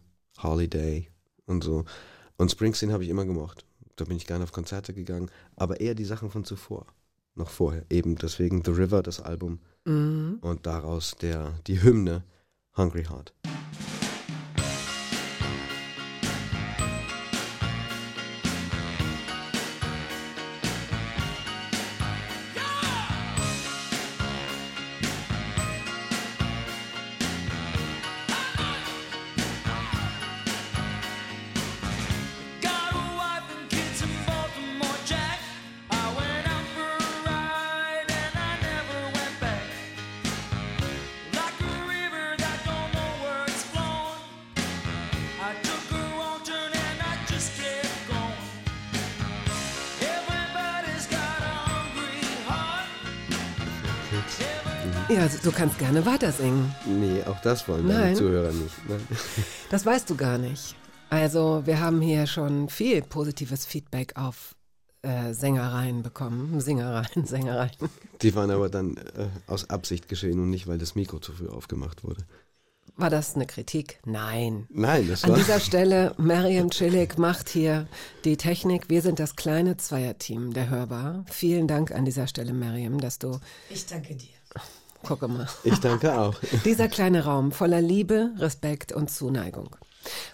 Holiday 0.43 1.07
und 1.45 1.63
so. 1.63 1.85
Und 2.35 2.51
Springsteen 2.51 2.91
habe 2.91 3.05
ich 3.05 3.09
immer 3.09 3.23
gemocht. 3.23 3.63
Da 3.95 4.03
bin 4.03 4.17
ich 4.17 4.27
gerne 4.27 4.43
auf 4.43 4.51
Konzerte 4.51 4.93
gegangen, 4.93 5.31
aber 5.55 5.79
eher 5.79 5.95
die 5.95 6.03
Sachen 6.03 6.31
von 6.31 6.43
zuvor. 6.43 6.85
Noch 7.35 7.49
vorher. 7.49 7.85
Eben 7.89 8.17
deswegen 8.17 8.61
The 8.65 8.71
River, 8.71 9.03
das 9.03 9.21
Album. 9.21 9.59
Und 9.85 10.59
daraus 10.63 11.15
der, 11.15 11.53
die 11.65 11.81
Hymne 11.81 12.25
Hungry 12.75 13.05
Heart. 13.05 13.33
Du 55.43 55.51
kannst 55.51 55.77
gerne 55.79 56.05
weiter 56.05 56.31
singen. 56.31 56.73
Nee, 56.85 57.23
auch 57.23 57.39
das 57.41 57.67
wollen 57.67 57.87
Nein. 57.87 57.99
meine 57.99 58.15
Zuhörer 58.15 58.51
nicht. 58.51 58.89
ne? 58.89 58.95
Nein. 58.97 59.07
Das 59.69 59.85
weißt 59.85 60.09
du 60.09 60.15
gar 60.15 60.37
nicht. 60.37 60.75
Also, 61.09 61.61
wir 61.65 61.79
haben 61.79 62.01
hier 62.01 62.27
schon 62.27 62.69
viel 62.69 63.01
positives 63.01 63.65
Feedback 63.65 64.13
auf 64.15 64.55
äh, 65.01 65.33
Sängereien 65.33 66.03
bekommen. 66.03 66.59
Singereien, 66.61 67.25
Sängereien. 67.25 67.71
Die 68.21 68.35
waren 68.35 68.51
aber 68.51 68.69
dann 68.69 68.97
äh, 68.97 69.27
aus 69.47 69.69
Absicht 69.69 70.07
geschehen 70.07 70.39
und 70.39 70.49
nicht, 70.49 70.67
weil 70.67 70.77
das 70.77 70.95
Mikro 70.95 71.19
zu 71.19 71.33
früh 71.33 71.47
aufgemacht 71.49 72.03
wurde. 72.03 72.23
War 72.97 73.09
das 73.09 73.35
eine 73.35 73.45
Kritik? 73.47 73.99
Nein. 74.05 74.67
Nein, 74.69 75.07
das 75.07 75.23
An 75.23 75.31
war. 75.31 75.37
dieser 75.37 75.59
Stelle, 75.59 76.13
Mariam 76.17 76.69
Chilik 76.69 77.17
macht 77.17 77.49
hier 77.49 77.87
die 78.25 78.35
Technik. 78.37 78.89
Wir 78.89 79.01
sind 79.01 79.17
das 79.19 79.35
kleine 79.35 79.77
Zweierteam 79.77 80.53
der 80.53 80.69
Hörbar. 80.69 81.25
Vielen 81.29 81.67
Dank 81.67 81.91
an 81.91 82.05
dieser 82.05 82.27
Stelle, 82.27 82.53
Mariam, 82.53 82.99
dass 82.99 83.17
du, 83.17 83.39
Ich 83.69 83.85
danke 83.85 84.15
dir. 84.15 84.27
Gucke 85.03 85.27
mal, 85.27 85.47
Ich 85.63 85.79
danke 85.79 86.17
auch. 86.17 86.35
dieser 86.65 86.87
kleine 86.87 87.25
Raum 87.25 87.51
voller 87.51 87.81
Liebe, 87.81 88.31
Respekt 88.37 88.91
und 88.91 89.09
Zuneigung. 89.09 89.75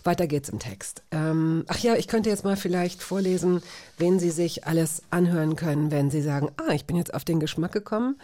Weiter 0.03 0.27
geht's 0.27 0.49
im 0.49 0.59
Text. 0.59 1.03
Ähm, 1.11 1.65
ach 1.67 1.79
ja, 1.79 1.95
ich 1.95 2.07
könnte 2.07 2.29
jetzt 2.29 2.43
mal 2.45 2.55
vielleicht 2.55 3.03
vorlesen, 3.03 3.61
wen 3.97 4.19
Sie 4.19 4.31
sich 4.31 4.65
alles 4.65 5.03
anhören 5.09 5.55
können, 5.55 5.91
wenn 5.91 6.09
Sie 6.09 6.21
sagen, 6.21 6.49
ah, 6.57 6.73
ich 6.73 6.85
bin 6.85 6.95
jetzt 6.95 7.13
auf 7.13 7.25
den 7.25 7.39
Geschmack 7.39 7.73
gekommen. 7.73 8.17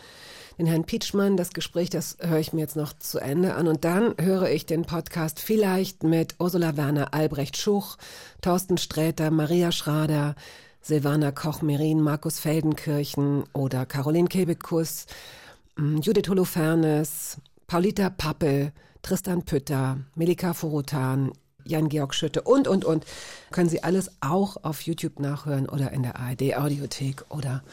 Den 0.59 0.67
Herrn 0.67 0.85
Pietschmann, 0.85 1.35
das 1.35 1.49
Gespräch, 1.49 1.89
das 1.89 2.17
höre 2.19 2.37
ich 2.37 2.53
mir 2.53 2.61
jetzt 2.61 2.75
noch 2.75 2.93
zu 2.93 3.17
Ende 3.17 3.55
an. 3.55 3.67
Und 3.67 3.83
dann 3.85 4.13
höre 4.21 4.49
ich 4.49 4.65
den 4.65 4.83
Podcast 4.83 5.39
vielleicht 5.39 6.03
mit 6.03 6.35
Ursula 6.39 6.77
Werner, 6.77 7.13
Albrecht 7.13 7.57
Schuch, 7.57 7.97
Thorsten 8.41 8.77
Sträter, 8.77 9.31
Maria 9.31 9.71
Schrader, 9.71 10.35
Silvana 10.81 11.31
Koch-Merin, 11.31 12.01
Markus 12.01 12.39
Feldenkirchen 12.39 13.45
oder 13.53 13.85
Caroline 13.85 14.27
Kebekus, 14.27 15.07
Judith 15.77 16.29
Holofernes, 16.29 17.37
Paulita 17.67 18.09
Pappel, 18.09 18.71
Tristan 19.01 19.43
Pütter, 19.43 19.97
Melika 20.15 20.53
Furutan, 20.53 21.33
Jan-Georg 21.65 22.13
Schütte 22.13 22.43
und, 22.43 22.67
und, 22.67 22.85
und. 22.85 23.05
Können 23.51 23.69
Sie 23.69 23.83
alles 23.83 24.11
auch 24.21 24.63
auf 24.63 24.81
YouTube 24.81 25.19
nachhören 25.19 25.67
oder 25.67 25.91
in 25.91 26.03
der 26.03 26.19
ARD-Audiothek 26.19 27.25
oder 27.29 27.63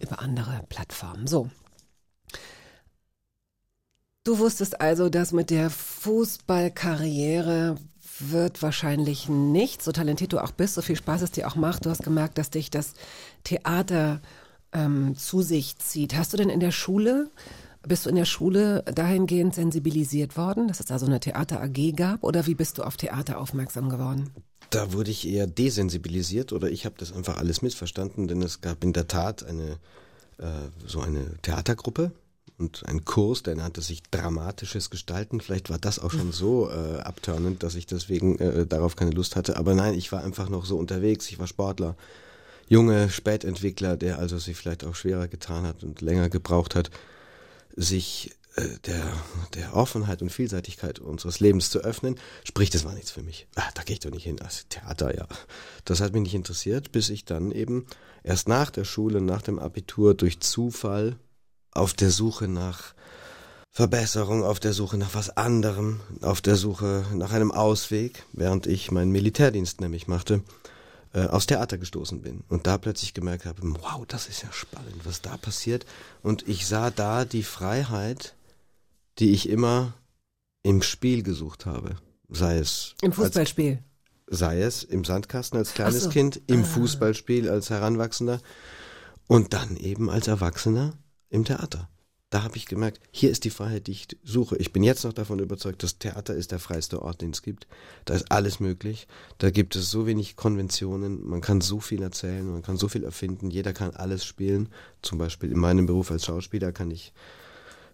über 0.00 0.20
andere 0.20 0.62
Plattformen. 0.68 1.26
So. 1.26 1.50
Du 4.24 4.38
wusstest 4.38 4.80
also, 4.80 5.08
dass 5.08 5.32
mit 5.32 5.50
der 5.50 5.68
Fußballkarriere 5.70 7.76
wird 8.20 8.62
wahrscheinlich 8.62 9.28
nicht, 9.28 9.82
so 9.82 9.90
talentiert 9.90 10.32
du 10.32 10.38
auch 10.38 10.52
bist, 10.52 10.74
so 10.74 10.82
viel 10.82 10.94
Spaß 10.96 11.22
es 11.22 11.32
dir 11.32 11.48
auch 11.48 11.56
macht. 11.56 11.86
Du 11.86 11.90
hast 11.90 12.04
gemerkt, 12.04 12.38
dass 12.38 12.50
dich 12.50 12.70
das 12.70 12.94
Theater 13.42 14.20
ähm, 14.72 15.14
zu 15.16 15.42
sich 15.42 15.78
zieht. 15.78 16.14
Hast 16.14 16.32
du 16.32 16.36
denn 16.36 16.50
in 16.50 16.60
der 16.60 16.72
Schule, 16.72 17.30
bist 17.86 18.06
du 18.06 18.10
in 18.10 18.16
der 18.16 18.24
Schule 18.24 18.82
dahingehend 18.94 19.54
sensibilisiert 19.54 20.36
worden, 20.36 20.68
dass 20.68 20.80
es 20.80 20.86
da 20.86 20.98
so 20.98 21.06
eine 21.06 21.20
Theater 21.20 21.60
AG 21.62 21.92
gab? 21.96 22.22
Oder 22.24 22.46
wie 22.46 22.54
bist 22.54 22.78
du 22.78 22.82
auf 22.82 22.96
Theater 22.96 23.38
aufmerksam 23.38 23.88
geworden? 23.88 24.30
Da 24.70 24.92
wurde 24.92 25.10
ich 25.10 25.28
eher 25.28 25.46
desensibilisiert 25.46 26.52
oder 26.52 26.70
ich 26.70 26.86
habe 26.86 26.94
das 26.98 27.12
einfach 27.12 27.36
alles 27.36 27.60
missverstanden, 27.60 28.26
denn 28.28 28.40
es 28.40 28.60
gab 28.60 28.82
in 28.82 28.92
der 28.92 29.06
Tat 29.06 29.44
eine 29.44 29.78
äh, 30.38 30.70
so 30.86 31.00
eine 31.00 31.36
Theatergruppe 31.42 32.10
und 32.58 32.86
einen 32.86 33.04
Kurs, 33.04 33.42
der 33.42 33.54
nannte 33.54 33.80
sich 33.80 34.02
dramatisches 34.10 34.90
Gestalten. 34.90 35.40
Vielleicht 35.40 35.70
war 35.70 35.78
das 35.78 35.98
auch 35.98 36.10
schon 36.10 36.32
so 36.32 36.70
äh, 36.70 36.98
abturnend, 36.98 37.62
dass 37.62 37.74
ich 37.74 37.86
deswegen 37.86 38.38
äh, 38.38 38.66
darauf 38.66 38.96
keine 38.96 39.10
Lust 39.10 39.36
hatte. 39.36 39.56
Aber 39.56 39.74
nein, 39.74 39.94
ich 39.94 40.10
war 40.10 40.22
einfach 40.22 40.48
noch 40.48 40.64
so 40.64 40.76
unterwegs. 40.78 41.30
Ich 41.30 41.38
war 41.38 41.46
Sportler, 41.46 41.96
junge 42.72 43.10
Spätentwickler, 43.10 43.98
der 43.98 44.18
also 44.18 44.38
sich 44.38 44.56
vielleicht 44.56 44.84
auch 44.84 44.94
schwerer 44.94 45.28
getan 45.28 45.66
hat 45.66 45.84
und 45.84 46.00
länger 46.00 46.30
gebraucht 46.30 46.74
hat, 46.74 46.90
sich 47.76 48.30
äh, 48.56 48.62
der, 48.86 49.12
der 49.54 49.76
Offenheit 49.76 50.22
und 50.22 50.30
Vielseitigkeit 50.32 50.98
unseres 50.98 51.38
Lebens 51.38 51.68
zu 51.68 51.80
öffnen. 51.80 52.18
Sprich, 52.44 52.70
das 52.70 52.86
war 52.86 52.94
nichts 52.94 53.10
für 53.10 53.22
mich. 53.22 53.46
Ah, 53.56 53.68
da 53.74 53.82
gehe 53.82 53.94
ich 53.94 54.00
doch 54.00 54.10
nicht 54.10 54.24
hin. 54.24 54.36
Das 54.36 54.66
Theater, 54.70 55.14
ja. 55.14 55.26
Das 55.84 56.00
hat 56.00 56.14
mich 56.14 56.22
nicht 56.22 56.34
interessiert, 56.34 56.92
bis 56.92 57.10
ich 57.10 57.26
dann 57.26 57.52
eben 57.52 57.86
erst 58.24 58.48
nach 58.48 58.70
der 58.70 58.84
Schule, 58.84 59.20
nach 59.20 59.42
dem 59.42 59.58
Abitur 59.58 60.14
durch 60.14 60.40
Zufall 60.40 61.16
auf 61.72 61.92
der 61.92 62.10
Suche 62.10 62.48
nach 62.48 62.94
Verbesserung, 63.70 64.44
auf 64.44 64.60
der 64.60 64.72
Suche 64.72 64.96
nach 64.96 65.14
was 65.14 65.36
anderem, 65.36 66.00
auf 66.22 66.40
der 66.40 66.56
Suche 66.56 67.04
nach 67.14 67.32
einem 67.32 67.52
Ausweg, 67.52 68.24
während 68.32 68.66
ich 68.66 68.90
meinen 68.90 69.10
Militärdienst 69.10 69.82
nämlich 69.82 70.08
machte, 70.08 70.42
äh, 71.12 71.26
aufs 71.26 71.46
Theater 71.46 71.78
gestoßen 71.78 72.22
bin 72.22 72.42
und 72.48 72.66
da 72.66 72.78
plötzlich 72.78 73.14
gemerkt 73.14 73.44
habe, 73.44 73.62
wow, 73.62 74.04
das 74.06 74.28
ist 74.28 74.42
ja 74.42 74.52
spannend, 74.52 75.04
was 75.04 75.20
da 75.22 75.36
passiert. 75.36 75.84
Und 76.22 76.48
ich 76.48 76.66
sah 76.66 76.90
da 76.90 77.24
die 77.24 77.42
Freiheit, 77.42 78.34
die 79.18 79.32
ich 79.32 79.48
immer 79.48 79.94
im 80.62 80.80
Spiel 80.82 81.22
gesucht 81.22 81.66
habe. 81.66 81.96
Sei 82.28 82.56
es 82.58 82.94
Im 83.02 83.10
als 83.10 83.16
Fußballspiel. 83.16 83.82
sei 84.26 84.62
es 84.62 84.84
im 84.84 85.04
Sandkasten 85.04 85.58
als 85.58 85.74
kleines 85.74 86.04
so. 86.04 86.08
Kind, 86.10 86.40
im 86.46 86.62
Ah. 86.62 86.64
Fußballspiel 86.66 87.50
als 87.50 87.68
Heranwachsender 87.68 88.40
und 89.26 89.52
dann 89.52 89.76
eben 89.76 90.08
als 90.08 90.28
Erwachsener 90.28 90.94
im 91.28 91.44
Theater. 91.44 91.90
Da 92.32 92.44
habe 92.44 92.56
ich 92.56 92.64
gemerkt, 92.64 92.98
hier 93.10 93.30
ist 93.30 93.44
die 93.44 93.50
Freiheit, 93.50 93.88
die 93.88 93.90
ich 93.90 94.08
suche. 94.24 94.56
Ich 94.56 94.72
bin 94.72 94.82
jetzt 94.82 95.04
noch 95.04 95.12
davon 95.12 95.38
überzeugt, 95.38 95.82
das 95.82 95.98
Theater 95.98 96.34
ist 96.34 96.50
der 96.50 96.58
freiste 96.58 97.02
Ort, 97.02 97.20
den 97.20 97.32
es 97.32 97.42
gibt. 97.42 97.66
Da 98.06 98.14
ist 98.14 98.32
alles 98.32 98.58
möglich. 98.58 99.06
Da 99.36 99.50
gibt 99.50 99.76
es 99.76 99.90
so 99.90 100.06
wenig 100.06 100.34
Konventionen. 100.34 101.28
Man 101.28 101.42
kann 101.42 101.60
so 101.60 101.78
viel 101.78 102.00
erzählen, 102.00 102.50
man 102.50 102.62
kann 102.62 102.78
so 102.78 102.88
viel 102.88 103.04
erfinden. 103.04 103.50
Jeder 103.50 103.74
kann 103.74 103.90
alles 103.90 104.24
spielen. 104.24 104.70
Zum 105.02 105.18
Beispiel 105.18 105.52
in 105.52 105.58
meinem 105.58 105.84
Beruf 105.84 106.10
als 106.10 106.24
Schauspieler 106.24 106.72
kann 106.72 106.90
ich 106.90 107.12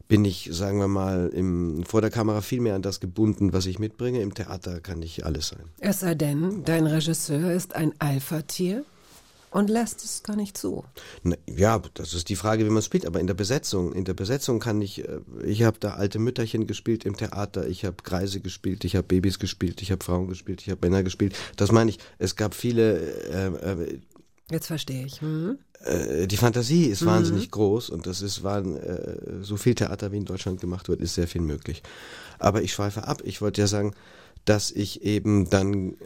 bin 0.06 0.24
ich, 0.24 0.48
sagen 0.52 0.78
wir 0.78 0.88
mal, 0.88 1.30
im, 1.34 1.84
vor 1.84 2.00
der 2.00 2.10
Kamera 2.10 2.40
viel 2.40 2.60
mehr 2.60 2.76
an 2.76 2.82
das 2.82 3.00
gebunden, 3.00 3.52
was 3.52 3.66
ich 3.66 3.80
mitbringe. 3.80 4.22
Im 4.22 4.34
Theater 4.34 4.78
kann 4.78 5.02
ich 5.02 5.26
alles 5.26 5.48
sein. 5.48 5.64
Es 5.80 5.98
sei 6.00 6.14
denn, 6.14 6.62
dein 6.64 6.86
Regisseur 6.86 7.52
ist 7.52 7.74
ein 7.74 7.92
Alpha-Tier 7.98 8.84
und 9.50 9.70
lässt 9.70 10.04
es 10.04 10.22
gar 10.22 10.36
nicht 10.36 10.56
zu. 10.56 10.84
Na, 11.22 11.36
Ja, 11.46 11.80
das 11.94 12.14
ist 12.14 12.28
die 12.28 12.36
Frage, 12.36 12.64
wie 12.66 12.70
man 12.70 12.82
spielt. 12.82 13.06
Aber 13.06 13.20
in 13.20 13.26
der 13.26 13.34
Besetzung, 13.34 13.92
in 13.92 14.04
der 14.04 14.14
Besetzung 14.14 14.60
kann 14.60 14.80
ich, 14.82 15.06
äh, 15.08 15.20
ich 15.44 15.62
habe 15.62 15.78
da 15.80 15.94
alte 15.94 16.18
Mütterchen 16.18 16.66
gespielt 16.66 17.04
im 17.04 17.16
Theater, 17.16 17.66
ich 17.66 17.84
habe 17.84 17.96
Greise 18.02 18.40
gespielt, 18.40 18.84
ich 18.84 18.96
habe 18.96 19.06
Babys 19.06 19.38
gespielt, 19.38 19.80
ich 19.82 19.90
habe 19.90 20.04
Frauen 20.04 20.28
gespielt, 20.28 20.60
ich 20.62 20.70
habe 20.70 20.80
Männer 20.86 21.02
gespielt. 21.02 21.36
Das 21.56 21.72
meine 21.72 21.90
ich. 21.90 21.98
Es 22.18 22.36
gab 22.36 22.54
viele, 22.54 22.98
äh, 22.98 23.46
äh, 23.46 23.98
Jetzt 24.50 24.66
verstehe 24.68 25.04
ich. 25.04 25.20
Hm? 25.20 25.58
äh, 25.84 26.26
die 26.26 26.36
Fantasie 26.38 26.84
ist 26.86 27.02
Mhm. 27.02 27.06
wahnsinnig 27.06 27.50
groß 27.50 27.90
und 27.90 28.06
das 28.06 28.22
ist 28.22 28.42
waren, 28.42 28.76
äh, 28.76 29.42
so 29.42 29.56
viel 29.56 29.74
Theater 29.74 30.10
wie 30.10 30.16
in 30.16 30.24
Deutschland 30.24 30.60
gemacht 30.60 30.88
wird, 30.88 31.00
ist 31.00 31.14
sehr 31.14 31.28
viel 31.28 31.42
möglich. 31.42 31.82
Aber 32.38 32.62
ich 32.62 32.72
schweife 32.72 33.06
ab. 33.06 33.20
Ich 33.24 33.40
wollte 33.42 33.60
ja 33.60 33.66
sagen, 33.66 33.94
dass 34.44 34.70
ich 34.70 35.02
eben 35.02 35.50
dann 35.50 35.96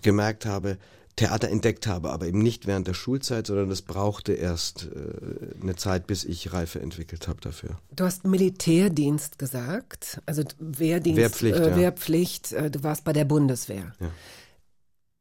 gemerkt 0.00 0.46
habe, 0.46 0.78
Theater 1.20 1.50
entdeckt 1.50 1.86
habe, 1.86 2.12
aber 2.12 2.26
eben 2.26 2.38
nicht 2.38 2.66
während 2.66 2.86
der 2.88 2.94
Schulzeit, 2.94 3.46
sondern 3.46 3.68
das 3.68 3.82
brauchte 3.82 4.32
erst 4.32 4.88
äh, 4.88 5.60
eine 5.62 5.76
Zeit, 5.76 6.06
bis 6.06 6.24
ich 6.24 6.54
Reife 6.54 6.80
entwickelt 6.80 7.28
habe 7.28 7.42
dafür. 7.42 7.78
Du 7.94 8.04
hast 8.04 8.24
Militärdienst 8.24 9.38
gesagt, 9.38 10.22
also 10.24 10.44
Wehrdienst, 10.58 11.18
Wehrpflicht, 11.18 11.58
äh, 11.58 11.70
ja. 11.70 11.76
Wehrpflicht. 11.76 12.52
Äh, 12.52 12.70
du 12.70 12.82
warst 12.82 13.04
bei 13.04 13.12
der 13.12 13.26
Bundeswehr. 13.26 13.92
Ja. 14.00 14.10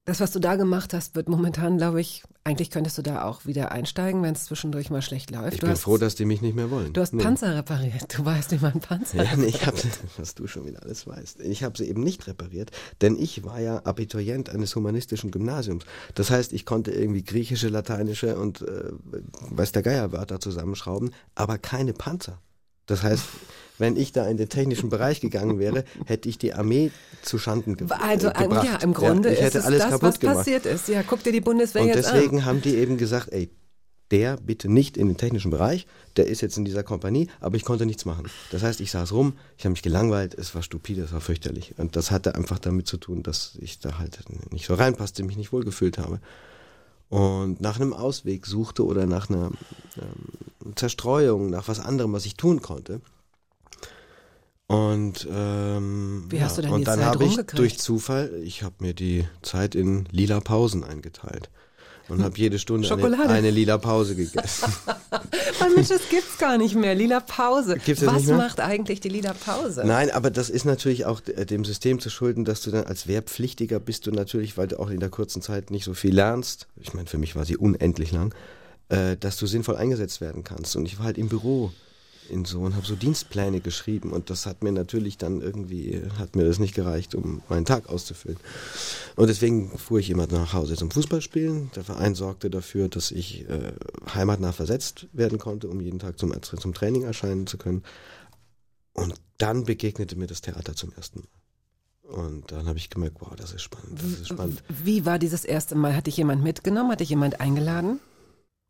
Das, 0.06 0.20
was 0.20 0.32
du 0.32 0.40
da 0.40 0.56
gemacht 0.56 0.94
hast, 0.96 1.14
wird 1.16 1.30
momentan, 1.30 1.78
glaube 1.78 2.02
ich, 2.02 2.24
eigentlich 2.44 2.72
könntest 2.72 2.98
du 2.98 3.04
da 3.04 3.26
auch 3.26 3.46
wieder 3.46 3.72
einsteigen, 3.72 4.24
wenn 4.24 4.34
es 4.34 4.46
zwischendurch 4.46 4.90
mal 4.90 5.04
schlecht 5.04 5.30
läuft. 5.30 5.54
Ich 5.54 5.60
du 5.60 5.68
bin 5.68 5.72
hast, 5.74 5.82
froh, 5.82 5.98
dass 6.00 6.16
die 6.16 6.26
mich 6.26 6.42
nicht 6.42 6.56
mehr 6.56 6.72
wollen. 6.72 6.94
du 6.94 7.02
hast 7.02 7.14
Nee. 7.14 7.22
Panzer 7.22 7.56
repariert. 7.56 8.18
Du 8.18 8.26
weißt, 8.26 8.52
wie 8.52 8.58
man 8.58 8.80
Panzer 8.80 9.24
Ja, 9.24 9.36
nee, 9.36 9.46
ich 9.46 9.68
habe, 9.68 9.78
was 10.18 10.34
du 10.34 10.48
schon 10.48 10.66
wieder 10.66 10.82
alles 10.82 11.06
weißt. 11.06 11.42
Ich 11.42 11.64
habe 11.64 11.78
sie 11.78 11.88
eben 11.88 12.02
nicht 12.02 12.26
repariert, 12.26 12.72
denn 13.02 13.18
ich 13.20 13.44
war 13.44 13.60
ja 13.60 13.86
Abiturient 13.86 14.50
eines 14.50 14.76
humanistischen 14.76 15.30
Gymnasiums. 15.30 15.84
Das 16.16 16.32
heißt, 16.32 16.54
ich 16.54 16.66
konnte 16.66 16.90
irgendwie 16.92 17.24
griechische, 17.24 17.68
lateinische 17.68 18.36
und 18.36 18.64
äh, 18.64 18.92
weiß 19.52 19.74
der 19.74 19.84
Geier 19.84 20.12
Wörter 20.12 20.40
zusammenschrauben, 20.40 21.12
aber 21.36 21.60
keine 21.60 21.94
Panzer. 21.94 22.42
Das 22.88 23.04
heißt, 23.04 23.26
wenn 23.80 23.98
ich 23.98 24.12
da 24.12 24.28
in 24.28 24.38
den 24.38 24.50
technischen 24.50 24.90
Bereich 24.90 25.22
gegangen 25.22 25.58
wäre, 25.60 25.84
hätte 26.06 26.30
ich 26.30 26.38
die 26.38 26.54
Armee 26.54 26.92
zu 27.24 27.38
Schanden 27.40 27.76
ge 27.78 27.88
Also 27.90 28.28
äh, 28.30 28.34
gebracht. 28.44 28.66
ja, 28.66 28.76
im 28.78 28.94
Grunde 28.94 29.30
ich 29.30 29.40
ist 29.40 29.46
hätte 29.46 29.58
es 29.60 29.66
alles 29.66 29.80
das, 29.80 29.90
kaputt 29.90 30.04
was 30.10 30.20
gemacht. 30.20 30.38
passiert 30.38 30.66
ist. 30.66 30.88
Ja, 30.88 31.02
guck 31.04 31.24
dir 31.24 31.32
die 31.32 31.42
Bundeswehr 31.42 31.82
Und 31.82 31.88
jetzt 31.90 32.12
deswegen 32.12 32.40
an. 32.40 32.46
haben 32.46 32.62
die 32.62 32.76
eben 32.76 32.98
gesagt, 32.98 33.30
ey, 33.32 33.50
der 34.12 34.38
bitte 34.38 34.70
nicht 34.72 34.98
in 34.98 35.08
den 35.08 35.18
technischen 35.18 35.52
Bereich, 35.52 35.86
der 36.18 36.26
ist 36.28 36.42
jetzt 36.42 36.58
in 36.58 36.66
dieser 36.66 36.82
Kompanie, 36.82 37.28
aber 37.40 37.58
ich 37.58 37.64
konnte 37.64 37.86
nichts 37.86 38.06
machen. 38.06 38.28
Das 38.52 38.64
heißt, 38.64 38.82
ich 38.82 38.90
saß 38.92 39.12
rum, 39.14 39.34
ich 39.58 39.66
habe 39.66 39.72
mich 39.72 39.84
gelangweilt, 39.84 40.34
es 40.34 40.56
war 40.56 40.64
stupide, 40.64 41.04
es 41.04 41.14
war 41.14 41.22
fürchterlich. 41.22 41.76
Und 41.78 41.96
das 41.96 42.10
hatte 42.10 42.34
einfach 42.34 42.58
damit 42.58 42.88
zu 42.88 42.98
tun, 42.98 43.22
dass 43.22 43.56
ich 43.62 43.80
da 43.80 44.00
halt 44.00 44.18
nicht 44.52 44.66
so 44.66 44.74
reinpasste, 44.74 45.24
mich 45.24 45.38
nicht 45.38 45.54
wohlgefühlt 45.54 46.00
habe. 46.00 46.20
Und 47.10 47.60
nach 47.62 47.80
einem 47.80 47.94
Ausweg 47.94 48.46
suchte 48.46 48.86
oder 48.86 49.06
nach 49.06 49.30
einer 49.30 49.52
ähm, 49.98 50.74
Zerstreuung, 50.76 51.50
nach 51.50 51.68
was 51.68 51.80
anderem, 51.80 52.14
was 52.14 52.26
ich 52.26 52.36
tun 52.36 52.62
konnte. 52.62 53.02
Und, 54.70 55.28
ähm, 55.34 56.26
Wie 56.30 56.44
hast 56.44 56.60
du 56.60 56.62
denn 56.62 56.70
und 56.72 56.82
die 56.82 56.86
dann 56.86 57.04
habe 57.04 57.26
ich 57.26 57.38
durch 57.56 57.80
Zufall, 57.80 58.32
ich 58.44 58.62
habe 58.62 58.76
mir 58.78 58.94
die 58.94 59.26
Zeit 59.42 59.74
in 59.74 60.06
lila 60.12 60.42
Pausen 60.42 60.84
eingeteilt 60.84 61.50
und 62.08 62.22
habe 62.22 62.38
jede 62.38 62.60
Stunde 62.60 62.88
eine, 62.94 63.30
eine 63.30 63.50
lila 63.50 63.80
Pause 63.80 64.16
gegessen. 64.16 64.72
Mann, 65.60 65.74
Mensch, 65.74 65.88
das 65.88 66.08
gibt's 66.08 66.38
gar 66.38 66.60
nicht 66.60 66.76
mehr. 66.76 66.94
Lila 66.94 67.20
Pause. 67.20 67.78
Gibt's 67.84 68.02
das 68.02 68.14
was 68.14 68.18
nicht 68.18 68.28
mehr? 68.28 68.38
macht 68.38 68.60
eigentlich 68.60 69.00
die 69.00 69.10
Lila 69.10 69.34
Pause? 69.34 69.82
Nein, 69.86 70.12
aber 70.12 70.30
das 70.30 70.52
ist 70.52 70.66
natürlich 70.66 71.06
auch 71.06 71.20
de- 71.20 71.46
dem 71.46 71.66
System 71.66 72.00
zu 72.00 72.12
schulden, 72.12 72.46
dass 72.46 72.62
du 72.62 72.70
dann 72.70 72.86
als 72.86 73.08
Wehrpflichtiger 73.08 73.80
bist 73.80 74.06
du 74.06 74.12
natürlich, 74.12 74.56
weil 74.56 74.68
du 74.68 74.80
auch 74.80 74.92
in 74.92 75.00
der 75.00 75.10
kurzen 75.10 75.42
Zeit 75.42 75.72
nicht 75.72 75.84
so 75.84 75.96
viel 75.96 76.14
lernst. 76.14 76.68
Ich 76.80 76.94
meine, 76.94 77.08
für 77.08 77.18
mich 77.18 77.36
war 77.36 77.44
sie 77.44 77.58
unendlich 77.58 78.12
lang, 78.12 78.36
äh, 78.90 79.18
dass 79.18 79.38
du 79.38 79.48
sinnvoll 79.48 79.78
eingesetzt 79.78 80.22
werden 80.22 80.44
kannst. 80.44 80.76
Und 80.76 80.86
ich 80.86 81.00
war 81.00 81.06
halt 81.08 81.18
im 81.18 81.28
Büro 81.28 81.72
in 82.30 82.46
so 82.46 82.62
und 82.62 82.76
habe 82.76 82.86
so 82.86 82.96
Dienstpläne 82.96 83.62
geschrieben 83.62 84.12
und 84.12 84.30
das 84.30 84.46
hat 84.46 84.64
mir 84.64 84.72
natürlich 84.72 85.18
dann 85.18 85.42
irgendwie, 85.42 86.02
hat 86.18 86.36
mir 86.36 86.46
das 86.46 86.60
nicht 86.60 86.76
gereicht, 86.76 87.16
um 87.16 87.42
meinen 87.50 87.66
Tag 87.66 87.90
auszufüllen. 87.90 88.40
Und 89.16 89.28
deswegen 89.28 89.78
fuhr 89.78 90.00
ich 90.00 90.10
immer 90.10 90.28
nach 90.28 90.54
Hause 90.54 90.76
zum 90.76 90.92
Fußballspielen. 90.92 91.72
Der 91.76 91.84
Verein 91.84 92.16
sorgte 92.16 92.50
dafür, 92.50 92.90
dass 92.90 93.12
ich 93.12 93.50
äh, 93.50 93.74
heimatnah 94.14 94.52
versetzt 94.52 95.08
werden 95.14 95.38
konnte, 95.38 95.68
um 95.68 95.82
jeden 95.82 96.00
Tag 96.00 96.20
zum, 96.20 96.34
zum 96.42 96.74
Training 96.74 97.04
erscheinen 97.04 97.48
zu 97.48 97.58
können. 97.58 97.84
Und 98.94 99.14
dann 99.38 99.66
begegnete 99.66 100.16
mir 100.16 100.28
das 100.28 100.42
Theater 100.42 100.76
zum 100.76 100.92
ersten 100.94 101.20
Mal. 101.20 101.40
Und 102.10 102.52
dann 102.52 102.68
habe 102.68 102.80
ich 102.80 102.90
gemerkt, 102.90 103.18
wow, 103.20 103.36
das 103.36 103.54
ist 103.54 103.62
spannend, 103.62 104.02
das 104.02 104.22
ist 104.22 104.30
spannend. 104.30 104.64
Wie 104.68 105.06
war 105.06 105.20
dieses 105.20 105.46
erste 105.46 105.76
Mal? 105.76 105.96
Hat 105.96 106.08
dich 106.08 106.18
jemand 106.18 106.44
mitgenommen? 106.44 106.92
Hat 106.92 107.02
dich 107.02 107.10
jemand 107.10 107.40
eingeladen? 107.40 108.00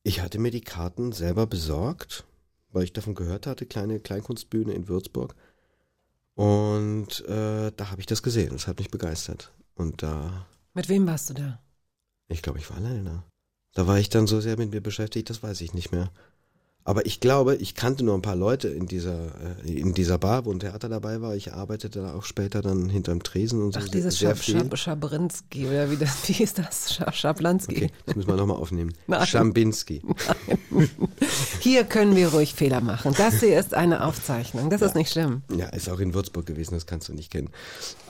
Ich 0.03 0.21
hatte 0.21 0.39
mir 0.39 0.51
die 0.51 0.61
Karten 0.61 1.11
selber 1.11 1.47
besorgt, 1.47 2.25
weil 2.71 2.83
ich 2.83 2.93
davon 2.93 3.15
gehört 3.15 3.47
hatte, 3.47 3.65
kleine 3.65 3.99
Kleinkunstbühne 3.99 4.73
in 4.73 4.87
Würzburg. 4.87 5.35
Und 6.35 7.25
äh, 7.25 7.71
da 7.75 7.89
habe 7.91 7.99
ich 7.99 8.05
das 8.07 8.23
gesehen. 8.23 8.51
Das 8.53 8.67
hat 8.67 8.79
mich 8.79 8.91
begeistert. 8.91 9.51
Und 9.75 10.03
da, 10.03 10.45
Mit 10.73 10.87
wem 10.89 11.05
warst 11.07 11.29
du 11.29 11.33
da? 11.33 11.59
ich 12.27 12.41
glaube, 12.41 12.59
ich 12.59 12.69
war 12.69 12.77
alleine 12.77 13.03
da. 13.03 13.23
Da 13.73 13.87
war 13.87 13.97
ich 13.99 14.09
dann 14.09 14.27
so 14.27 14.39
sehr 14.41 14.57
mit 14.57 14.71
mir 14.71 14.81
beschäftigt, 14.81 15.29
das 15.29 15.43
weiß 15.43 15.61
ich 15.61 15.73
nicht 15.73 15.91
mehr. 15.91 16.11
Aber 16.89 17.05
ich 17.05 17.19
glaube, 17.19 17.55
ich 17.57 17.75
kannte 17.75 18.03
nur 18.03 18.15
ein 18.15 18.23
paar 18.23 18.35
Leute 18.35 18.67
in 18.67 18.87
dieser, 18.87 19.27
äh, 19.63 19.71
in 19.71 19.93
dieser 19.93 20.17
Bar, 20.17 20.45
wo 20.45 20.51
ein 20.51 20.59
Theater 20.59 20.89
dabei 20.89 21.21
war. 21.21 21.35
Ich 21.35 21.53
arbeitete 21.53 22.01
da 22.01 22.15
auch 22.15 22.23
später 22.23 22.63
dann 22.63 22.89
hinterm 22.89 23.21
Tresen 23.21 23.61
und 23.61 23.73
so 23.75 23.79
Ach, 23.83 23.87
dieses 23.89 24.17
sehr 24.17 24.35
Schab. 24.35 24.43
Schab 24.43 24.75
Schabrinski 24.75 25.67
oder 25.67 25.91
wie, 25.91 25.97
das, 25.97 26.17
wie 26.27 26.33
hieß 26.33 26.55
das? 26.55 26.95
Schab 26.95 27.13
Schablanski. 27.15 27.75
Okay, 27.75 27.91
das 28.07 28.15
müssen 28.15 28.27
wir 28.29 28.35
nochmal 28.37 28.57
aufnehmen. 28.57 28.91
Nein. 29.07 29.23
Schambinski. 29.27 30.01
Hier 31.59 31.83
können 31.83 32.15
wir 32.15 32.29
ruhig 32.29 32.55
Fehler 32.55 32.81
machen. 32.81 33.13
Das 33.19 33.39
hier 33.39 33.59
ist 33.59 33.75
eine 33.75 34.03
Aufzeichnung. 34.03 34.71
Das 34.71 34.81
ist 34.81 34.95
nicht 34.95 35.11
schlimm. 35.11 35.43
Ja, 35.55 35.67
ist 35.67 35.89
auch 35.91 35.99
in 35.99 36.15
Würzburg 36.15 36.47
gewesen, 36.47 36.73
das 36.73 36.87
kannst 36.87 37.07
du 37.07 37.13
nicht 37.13 37.31
kennen. 37.31 37.49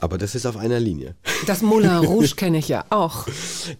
Aber 0.00 0.16
das 0.16 0.34
ist 0.34 0.46
auf 0.46 0.56
einer 0.56 0.80
Linie. 0.80 1.16
Das 1.46 1.60
Moulin 1.60 1.90
Rouge 2.06 2.34
kenne 2.34 2.56
ich 2.56 2.68
ja 2.68 2.86
auch. 2.88 3.26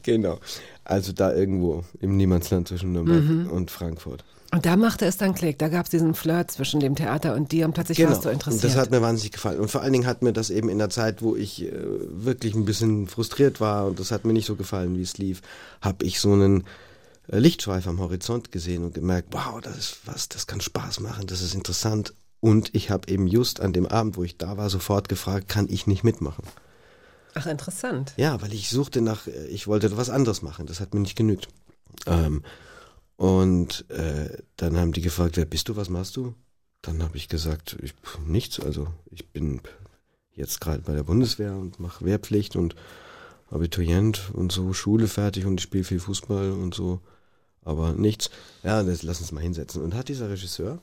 genau. 0.03 0.41
Also 0.85 1.13
da 1.13 1.33
irgendwo 1.33 1.85
im 2.01 2.19
Niemandsland 2.19 2.69
zwischen 2.69 2.93
Nürnberg 2.93 3.23
Mhm. 3.25 3.51
und 3.51 3.71
Frankfurt. 3.71 4.25
Und 4.53 4.67
da 4.67 4.77
machte 4.77 5.07
es 5.07 5.17
dann 5.17 5.35
Klick. 5.35 5.59
Da 5.59 5.69
gab 5.69 5.85
es 5.85 5.91
diesen 5.91 6.15
Flirt 6.15 6.51
zwischen 6.51 6.81
dem 6.81 6.97
Theater 6.97 7.35
und 7.35 7.53
dir 7.53 7.67
und 7.67 7.73
plötzlich 7.73 8.03
warst 8.03 8.25
du 8.25 8.31
interessiert. 8.31 8.63
Genau. 8.63 8.73
Und 8.73 8.77
das 8.77 8.77
hat 8.77 8.91
mir 8.91 9.01
wahnsinnig 9.01 9.33
gefallen. 9.33 9.61
Und 9.61 9.71
vor 9.71 9.83
allen 9.83 9.93
Dingen 9.93 10.07
hat 10.07 10.23
mir 10.23 10.33
das 10.33 10.51
eben 10.51 10.69
in 10.69 10.79
der 10.79 10.91
Zeit, 10.91 11.23
wo 11.23 11.37
ich 11.37 11.63
äh, 11.63 11.73
wirklich 11.73 12.55
ein 12.55 12.65
bisschen 12.65 13.07
frustriert 13.07 13.61
war 13.61 13.87
und 13.87 14.01
das 14.01 14.11
hat 14.11 14.25
mir 14.25 14.33
nicht 14.33 14.47
so 14.47 14.57
gefallen, 14.57 14.97
wie 14.97 15.03
es 15.03 15.19
lief, 15.19 15.41
habe 15.81 16.05
ich 16.05 16.19
so 16.19 16.33
einen 16.33 16.65
äh, 17.29 17.39
Lichtschweif 17.39 17.87
am 17.87 18.01
Horizont 18.01 18.51
gesehen 18.51 18.85
und 18.85 18.95
gemerkt, 18.95 19.29
wow, 19.33 19.61
das 19.61 19.79
ist 19.79 19.99
was, 20.07 20.29
das 20.29 20.49
kann 20.49 20.61
Spaß 20.61 21.01
machen, 21.01 21.29
das 21.29 21.43
ist 21.43 21.55
interessant. 21.55 22.13
Und 22.41 22.75
ich 22.75 22.91
habe 22.91 23.09
eben 23.09 23.27
just 23.27 23.61
an 23.61 23.73
dem 23.73 23.87
Abend, 23.87 24.17
wo 24.17 24.25
ich 24.25 24.37
da 24.37 24.57
war, 24.57 24.69
sofort 24.71 25.09
gefragt, 25.09 25.49
kann 25.49 25.69
ich 25.69 25.87
nicht 25.87 26.03
mitmachen? 26.03 26.45
Ach, 27.35 27.47
interessant. 27.47 28.15
Ja, 28.17 28.41
weil 28.43 28.53
ich 28.53 28.71
suchte 28.71 29.01
nach, 29.01 29.29
äh, 29.29 29.47
ich 29.47 29.69
wollte 29.69 29.97
was 29.97 30.11
anderes 30.11 30.43
machen, 30.43 30.67
das 30.67 30.81
hat 30.81 30.93
mir 30.93 31.01
nicht 31.01 31.17
genügt. 31.17 31.49
Ähm, 32.07 32.43
und 33.21 33.85
äh, 33.91 34.31
dann 34.57 34.79
haben 34.79 34.93
die 34.93 35.03
gefragt, 35.03 35.37
wer 35.37 35.45
bist 35.45 35.69
du, 35.69 35.77
was 35.77 35.91
machst 35.91 36.17
du? 36.17 36.33
Dann 36.81 37.03
habe 37.03 37.19
ich 37.19 37.29
gesagt, 37.29 37.77
ich, 37.83 37.93
nichts, 38.27 38.59
also 38.59 38.87
ich 39.11 39.29
bin 39.29 39.61
jetzt 40.33 40.59
gerade 40.59 40.81
bei 40.81 40.95
der 40.95 41.03
Bundeswehr 41.03 41.53
und 41.53 41.79
mache 41.79 42.03
Wehrpflicht 42.03 42.57
und 42.57 42.77
Abiturient 43.51 44.31
und 44.33 44.53
so, 44.53 44.73
Schule 44.73 45.07
fertig 45.07 45.45
und 45.45 45.61
ich 45.61 45.65
spiele 45.65 45.85
viel 45.85 46.01
Fußball 46.01 46.51
und 46.53 46.73
so, 46.73 47.03
aber 47.63 47.93
nichts. 47.93 48.31
Ja, 48.63 48.83
das, 48.83 49.03
lass 49.03 49.21
uns 49.21 49.33
mal 49.33 49.43
hinsetzen. 49.43 49.83
Und 49.83 49.93
hat 49.93 50.09
dieser 50.09 50.31
Regisseur, 50.31 50.81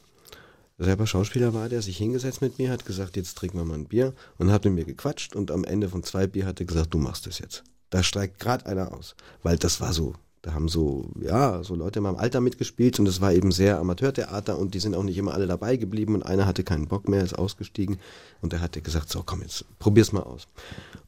selber 0.78 1.08
Schauspieler 1.08 1.56
war, 1.56 1.70
der 1.70 1.82
sich 1.82 1.98
hingesetzt 1.98 2.44
mit 2.44 2.60
mir, 2.60 2.70
hat 2.70 2.86
gesagt, 2.86 3.18
jetzt 3.18 3.36
trinken 3.36 3.58
wir 3.58 3.66
mal 3.66 3.80
ein 3.80 3.88
Bier 3.88 4.14
und 4.38 4.52
hat 4.52 4.64
mit 4.64 4.76
mir 4.76 4.86
gequatscht 4.86 5.36
und 5.36 5.50
am 5.50 5.64
Ende 5.64 5.90
von 5.90 6.04
zwei 6.04 6.28
Bier 6.28 6.46
hat 6.46 6.60
er 6.60 6.68
gesagt, 6.68 6.94
du 6.94 7.00
machst 7.00 7.26
es 7.26 7.40
jetzt. 7.40 7.64
Da 7.90 8.04
steigt 8.04 8.38
gerade 8.38 8.68
einer 8.68 8.94
aus, 8.94 9.16
weil 9.42 9.58
das 9.58 9.82
war 9.82 9.92
so. 9.92 10.14
Da 10.48 10.54
haben 10.54 10.70
so, 10.70 11.10
ja, 11.20 11.62
so 11.62 11.76
Leute 11.76 12.00
in 12.00 12.04
meinem 12.04 12.16
Alter 12.16 12.40
mitgespielt 12.40 12.98
und 13.02 13.08
es 13.10 13.20
war 13.20 13.34
eben 13.34 13.52
sehr 13.52 13.80
Amateurtheater 13.80 14.58
und 14.58 14.74
die 14.76 14.80
sind 14.80 14.96
auch 14.96 15.04
nicht 15.04 15.18
immer 15.18 15.34
alle 15.34 15.46
dabei 15.46 15.76
geblieben 15.76 16.16
und 16.16 16.24
einer 16.24 16.46
hatte 16.46 16.64
keinen 16.64 16.88
Bock 16.88 17.10
mehr, 17.10 17.22
ist 17.22 17.38
ausgestiegen 17.38 18.00
und 18.42 18.54
der 18.54 18.62
hatte 18.62 18.82
gesagt, 18.82 19.10
so 19.10 19.24
komm 19.26 19.42
jetzt, 19.42 19.66
probier's 19.78 20.14
mal 20.14 20.22
aus. 20.24 20.48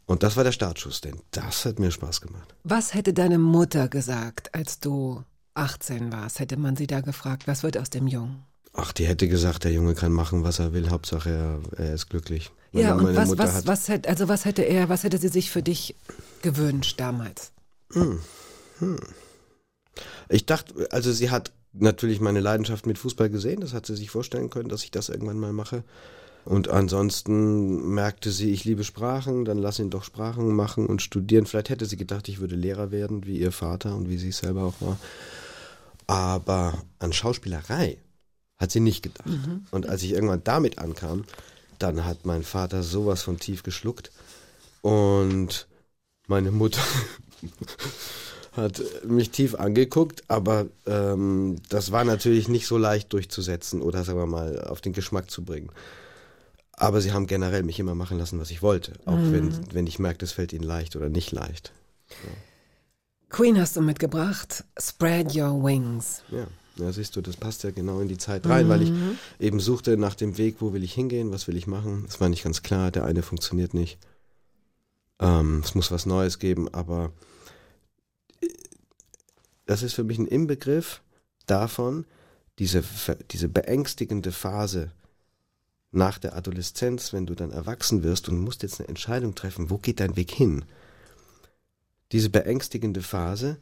Und 0.05 0.23
das 0.23 0.35
war 0.35 0.43
der 0.43 0.51
Startschuss, 0.51 0.99
denn 0.99 1.21
das 1.31 1.63
hat 1.63 1.79
mir 1.79 1.89
Spaß 1.89 2.19
gemacht. 2.19 2.53
Was 2.65 2.93
hätte 2.93 3.13
deine 3.13 3.37
Mutter 3.39 3.87
gesagt, 3.87 4.53
als 4.53 4.81
du 4.81 5.23
18 5.53 6.11
warst? 6.11 6.39
Hätte 6.41 6.57
man 6.57 6.75
sie 6.75 6.87
da 6.87 6.99
gefragt, 6.99 7.47
was 7.47 7.63
wird 7.63 7.77
aus 7.77 7.89
dem 7.89 8.07
Jungen? 8.07 8.43
Ach, 8.73 8.91
die 8.91 9.05
hätte 9.07 9.29
gesagt, 9.29 9.63
der 9.63 9.71
Junge 9.71 9.93
kann 9.95 10.11
machen, 10.11 10.43
was 10.43 10.59
er 10.59 10.73
will, 10.73 10.89
Hauptsache 10.89 11.29
er, 11.29 11.59
er 11.85 11.93
ist 11.93 12.09
glücklich. 12.09 12.51
Ja, 12.73 12.93
Meine 12.93 13.07
und 13.09 13.15
was, 13.15 13.37
was, 13.37 13.53
hat- 13.53 13.67
was, 13.67 13.87
hätte, 13.87 14.09
also 14.09 14.27
was 14.27 14.43
hätte 14.43 14.63
er, 14.63 14.89
was 14.89 15.05
hätte 15.05 15.17
sie 15.17 15.29
sich 15.29 15.49
für 15.49 15.63
dich 15.63 15.95
gewünscht 16.41 16.99
damals? 16.99 17.53
Ich 20.29 20.45
dachte, 20.45 20.87
also 20.91 21.11
sie 21.11 21.29
hat 21.29 21.51
natürlich 21.73 22.19
meine 22.19 22.39
Leidenschaft 22.39 22.85
mit 22.85 22.97
Fußball 22.97 23.29
gesehen, 23.29 23.61
das 23.61 23.73
hat 23.73 23.85
sie 23.85 23.95
sich 23.95 24.09
vorstellen 24.09 24.49
können, 24.49 24.69
dass 24.69 24.83
ich 24.83 24.91
das 24.91 25.09
irgendwann 25.09 25.39
mal 25.39 25.53
mache. 25.53 25.83
Und 26.45 26.69
ansonsten 26.69 27.93
merkte 27.93 28.31
sie, 28.31 28.51
ich 28.51 28.63
liebe 28.63 28.83
Sprachen, 28.83 29.45
dann 29.45 29.57
lass 29.57 29.77
ihn 29.79 29.89
doch 29.89 30.03
Sprachen 30.03 30.55
machen 30.55 30.87
und 30.87 31.01
studieren. 31.01 31.45
Vielleicht 31.45 31.69
hätte 31.69 31.85
sie 31.85 31.97
gedacht, 31.97 32.27
ich 32.27 32.39
würde 32.39 32.55
Lehrer 32.55 32.91
werden, 32.91 33.25
wie 33.25 33.37
ihr 33.37 33.51
Vater 33.51 33.95
und 33.95 34.09
wie 34.09 34.17
sie 34.17 34.31
selber 34.31 34.63
auch 34.63 34.81
war. 34.81 34.97
Aber 36.07 36.81
an 36.97 37.13
Schauspielerei 37.13 37.97
hat 38.57 38.71
sie 38.71 38.79
nicht 38.79 39.03
gedacht. 39.03 39.27
Und 39.71 39.87
als 39.87 40.01
ich 40.01 40.11
irgendwann 40.11 40.43
damit 40.43 40.79
ankam, 40.79 41.25
dann 41.77 42.05
hat 42.05 42.25
mein 42.25 42.43
Vater 42.43 42.83
sowas 42.83 43.21
von 43.21 43.37
tief 43.37 43.63
geschluckt 43.63 44.11
und 44.81 45.67
meine 46.27 46.51
Mutter 46.51 46.81
hat 48.61 48.81
mich 49.05 49.31
tief 49.31 49.55
angeguckt, 49.55 50.23
aber 50.27 50.67
ähm, 50.85 51.57
das 51.69 51.91
war 51.91 52.03
natürlich 52.03 52.47
nicht 52.47 52.67
so 52.67 52.77
leicht 52.77 53.11
durchzusetzen 53.13 53.81
oder 53.81 54.03
sagen 54.03 54.19
wir 54.19 54.25
mal 54.25 54.61
auf 54.61 54.81
den 54.81 54.93
Geschmack 54.93 55.29
zu 55.29 55.43
bringen. 55.43 55.69
Aber 56.73 57.01
sie 57.01 57.11
haben 57.11 57.27
generell 57.27 57.63
mich 57.63 57.79
immer 57.79 57.95
machen 57.95 58.17
lassen, 58.17 58.39
was 58.39 58.51
ich 58.51 58.61
wollte, 58.61 58.93
auch 59.05 59.17
wenn, 59.17 59.53
wenn 59.73 59.85
ich 59.85 59.99
merke, 59.99 60.23
es 60.23 60.31
fällt 60.31 60.53
ihnen 60.53 60.63
leicht 60.63 60.95
oder 60.95 61.09
nicht 61.09 61.31
leicht. 61.33 61.73
Queen 63.29 63.59
hast 63.59 63.75
du 63.75 63.81
mitgebracht. 63.81 64.63
Spread 64.79 65.35
Your 65.35 65.63
Wings. 65.63 66.23
Ja, 66.31 66.47
ja, 66.77 66.91
siehst 66.91 67.15
du, 67.15 67.21
das 67.21 67.35
passt 67.35 67.63
ja 67.63 67.71
genau 67.71 67.99
in 67.99 68.07
die 68.07 68.17
Zeit 68.17 68.45
rein, 68.47 68.69
weil 68.69 68.83
ich 68.83 68.91
eben 69.39 69.59
suchte 69.59 69.97
nach 69.97 70.15
dem 70.15 70.37
Weg, 70.37 70.57
wo 70.59 70.71
will 70.73 70.83
ich 70.83 70.93
hingehen, 70.93 71.31
was 71.31 71.47
will 71.47 71.57
ich 71.57 71.67
machen. 71.67 72.05
Es 72.07 72.21
war 72.21 72.29
nicht 72.29 72.43
ganz 72.43 72.63
klar, 72.63 72.91
der 72.91 73.03
eine 73.03 73.21
funktioniert 73.21 73.73
nicht. 73.73 73.99
Ähm, 75.19 75.61
es 75.63 75.75
muss 75.75 75.91
was 75.91 76.05
Neues 76.05 76.39
geben, 76.39 76.73
aber 76.73 77.11
das 79.65 79.83
ist 79.83 79.93
für 79.93 80.03
mich 80.03 80.17
ein 80.17 80.27
Inbegriff 80.27 81.01
davon, 81.45 82.05
diese, 82.57 82.83
diese 83.31 83.47
beängstigende 83.47 84.31
Phase 84.31 84.91
nach 85.91 86.19
der 86.19 86.35
Adoleszenz, 86.35 87.13
wenn 87.13 87.25
du 87.25 87.35
dann 87.35 87.51
erwachsen 87.51 88.03
wirst 88.03 88.29
und 88.29 88.39
musst 88.39 88.63
jetzt 88.63 88.79
eine 88.79 88.89
Entscheidung 88.89 89.35
treffen, 89.35 89.69
wo 89.69 89.77
geht 89.77 89.99
dein 89.99 90.15
Weg 90.15 90.31
hin? 90.31 90.65
Diese 92.11 92.29
beängstigende 92.29 93.01
Phase, 93.01 93.57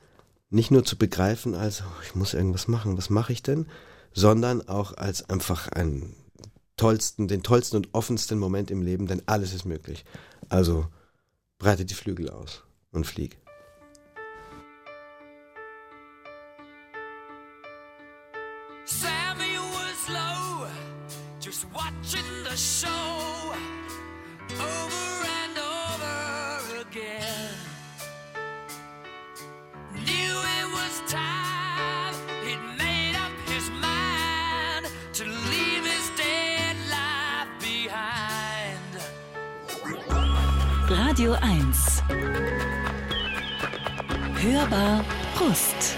nicht 0.50 0.72
nur 0.72 0.84
zu 0.86 0.98
begreifen 0.98 1.56
als, 1.56 1.82
oh, 1.82 2.02
ich 2.04 2.16
muss 2.16 2.34
irgendwas 2.34 2.68
machen, 2.68 2.98
was 2.98 3.10
mache 3.10 3.34
ich 3.34 3.44
denn, 3.44 3.68
sondern 4.14 4.68
auch 4.68 4.94
als 4.94 5.30
einfach 5.30 5.68
einen 5.70 6.16
tollsten, 6.78 7.28
den 7.28 7.44
tollsten 7.44 7.78
und 7.78 7.90
offensten 7.94 8.40
Moment 8.40 8.72
im 8.72 8.82
Leben, 8.82 9.08
denn 9.08 9.22
alles 9.26 9.54
ist 9.54 9.66
möglich. 9.66 10.06
Also 10.50 10.88
breite 11.60 11.86
die 11.86 11.94
Flügel 11.94 12.30
aus 12.30 12.64
und 12.92 13.06
flieg. 13.06 13.38
Radio 41.28 41.46
1. 41.46 42.04
Hörbar 44.42 45.04
Brust. 45.36 45.98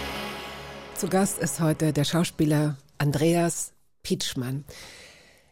Zu 0.95 1.07
Gast 1.07 1.38
ist 1.38 1.59
heute 1.59 1.93
der 1.93 2.03
Schauspieler 2.03 2.77
Andreas 2.97 3.73
Pietschmann. 4.01 4.65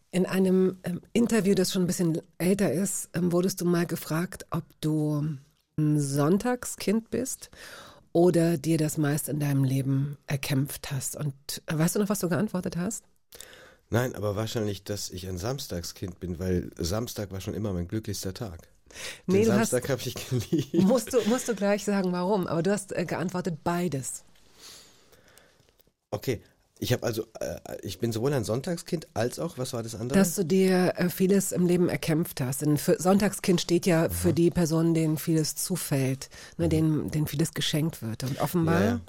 In 0.09 0.25
einem 0.25 0.79
ähm, 0.81 1.01
Interview, 1.13 1.53
das 1.53 1.71
schon 1.71 1.83
ein 1.83 1.87
bisschen 1.87 2.23
älter 2.39 2.71
ist, 2.71 3.11
ähm, 3.13 3.31
wurdest 3.31 3.61
du 3.61 3.65
mal 3.65 3.85
gefragt, 3.85 4.47
ob 4.49 4.63
du 4.81 5.37
ein 5.77 5.99
Sonntagskind 5.99 7.11
bist 7.11 7.51
oder 8.13 8.57
dir 8.57 8.79
das 8.79 8.97
meist 8.97 9.29
in 9.29 9.39
deinem 9.39 9.63
Leben 9.63 10.17
erkämpft 10.25 10.91
hast. 10.91 11.15
Und 11.15 11.35
äh, 11.67 11.77
weißt 11.77 11.97
du 11.97 11.99
noch, 11.99 12.09
was 12.09 12.17
du 12.17 12.29
geantwortet 12.29 12.77
hast? 12.77 13.03
Nein, 13.91 14.15
aber 14.15 14.35
wahrscheinlich, 14.35 14.83
dass 14.85 15.11
ich 15.11 15.27
ein 15.27 15.37
Samstagskind 15.37 16.19
bin, 16.19 16.39
weil 16.39 16.71
Samstag 16.79 17.31
war 17.31 17.41
schon 17.41 17.53
immer 17.53 17.73
mein 17.73 17.87
glücklichster 17.87 18.33
Tag. 18.33 18.69
Nee, 19.25 19.39
Den 19.39 19.45
du 19.47 19.51
hast- 19.59 19.71
Samstag 19.71 19.89
habe 19.89 20.01
ich 20.05 20.15
geliebt. 20.29 20.73
Musst 20.75 21.13
du, 21.13 21.21
musst 21.27 21.47
du 21.47 21.55
gleich 21.55 21.83
sagen, 21.85 22.11
warum. 22.11 22.47
Aber 22.47 22.63
du 22.63 22.71
hast 22.71 22.91
äh, 22.95 23.05
geantwortet 23.05 23.59
beides. 23.63 24.23
Okay, 26.11 26.41
ich 26.79 26.93
habe 26.93 27.03
also, 27.05 27.23
äh, 27.39 27.57
ich 27.81 27.99
bin 27.99 28.11
sowohl 28.11 28.31
ein 28.33 28.43
Sonntagskind 28.43 29.07
als 29.15 29.39
auch, 29.39 29.57
was 29.57 29.73
war 29.73 29.81
das 29.81 29.95
andere? 29.95 30.17
Dass 30.17 30.35
du 30.35 30.45
dir 30.45 30.93
äh, 30.95 31.09
vieles 31.09 31.51
im 31.51 31.65
Leben 31.65 31.89
erkämpft 31.89 32.39
hast. 32.39 32.61
Denn 32.61 32.77
für 32.77 33.01
Sonntagskind 33.01 33.59
steht 33.59 33.85
ja 33.87 34.09
für 34.09 34.31
die 34.31 34.51
Personen, 34.51 34.93
denen 34.93 35.17
vieles 35.17 35.55
zufällt, 35.55 36.29
ne, 36.57 36.69
denen, 36.69 37.09
denen 37.09 37.25
vieles 37.27 37.53
geschenkt 37.55 38.01
wird. 38.03 38.23
Und 38.23 38.39
offenbar 38.39 38.79
Ja, 38.81 38.87
ja, 38.89 38.99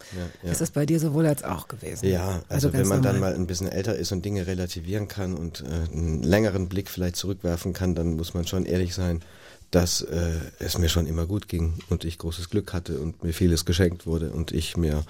ja, 0.44 0.50
ist 0.50 0.62
es 0.62 0.70
bei 0.70 0.86
dir 0.86 0.98
sowohl 0.98 1.26
als 1.26 1.44
auch 1.44 1.68
gewesen. 1.68 2.06
Ja, 2.08 2.42
also, 2.48 2.72
wenn 2.72 2.80
ganz 2.80 2.88
man 2.88 3.02
dann 3.02 3.16
normal. 3.16 3.32
mal 3.34 3.38
ein 3.38 3.46
bisschen 3.46 3.68
älter 3.68 3.94
ist 3.96 4.12
und 4.12 4.24
Dinge 4.24 4.46
relativieren 4.46 5.06
kann 5.06 5.34
und 5.34 5.60
äh, 5.60 5.92
einen 5.92 6.22
längeren 6.22 6.68
Blick 6.70 6.88
vielleicht 6.90 7.16
zurückwerfen 7.16 7.74
kann, 7.74 7.94
dann 7.94 8.16
muss 8.16 8.32
man 8.34 8.46
schon 8.46 8.64
ehrlich 8.64 8.94
sein, 8.94 9.22
dass 9.70 10.00
äh, 10.02 10.40
es 10.58 10.78
mir 10.78 10.88
schon 10.88 11.06
immer 11.06 11.26
gut 11.26 11.48
ging 11.48 11.74
und 11.90 12.04
ich 12.04 12.18
großes 12.18 12.50
Glück 12.50 12.72
hatte 12.72 13.00
und 13.00 13.22
mir 13.22 13.34
vieles 13.34 13.64
geschenkt 13.64 14.06
wurde 14.06 14.30
und 14.30 14.52
ich 14.52 14.76
mir 14.76 15.04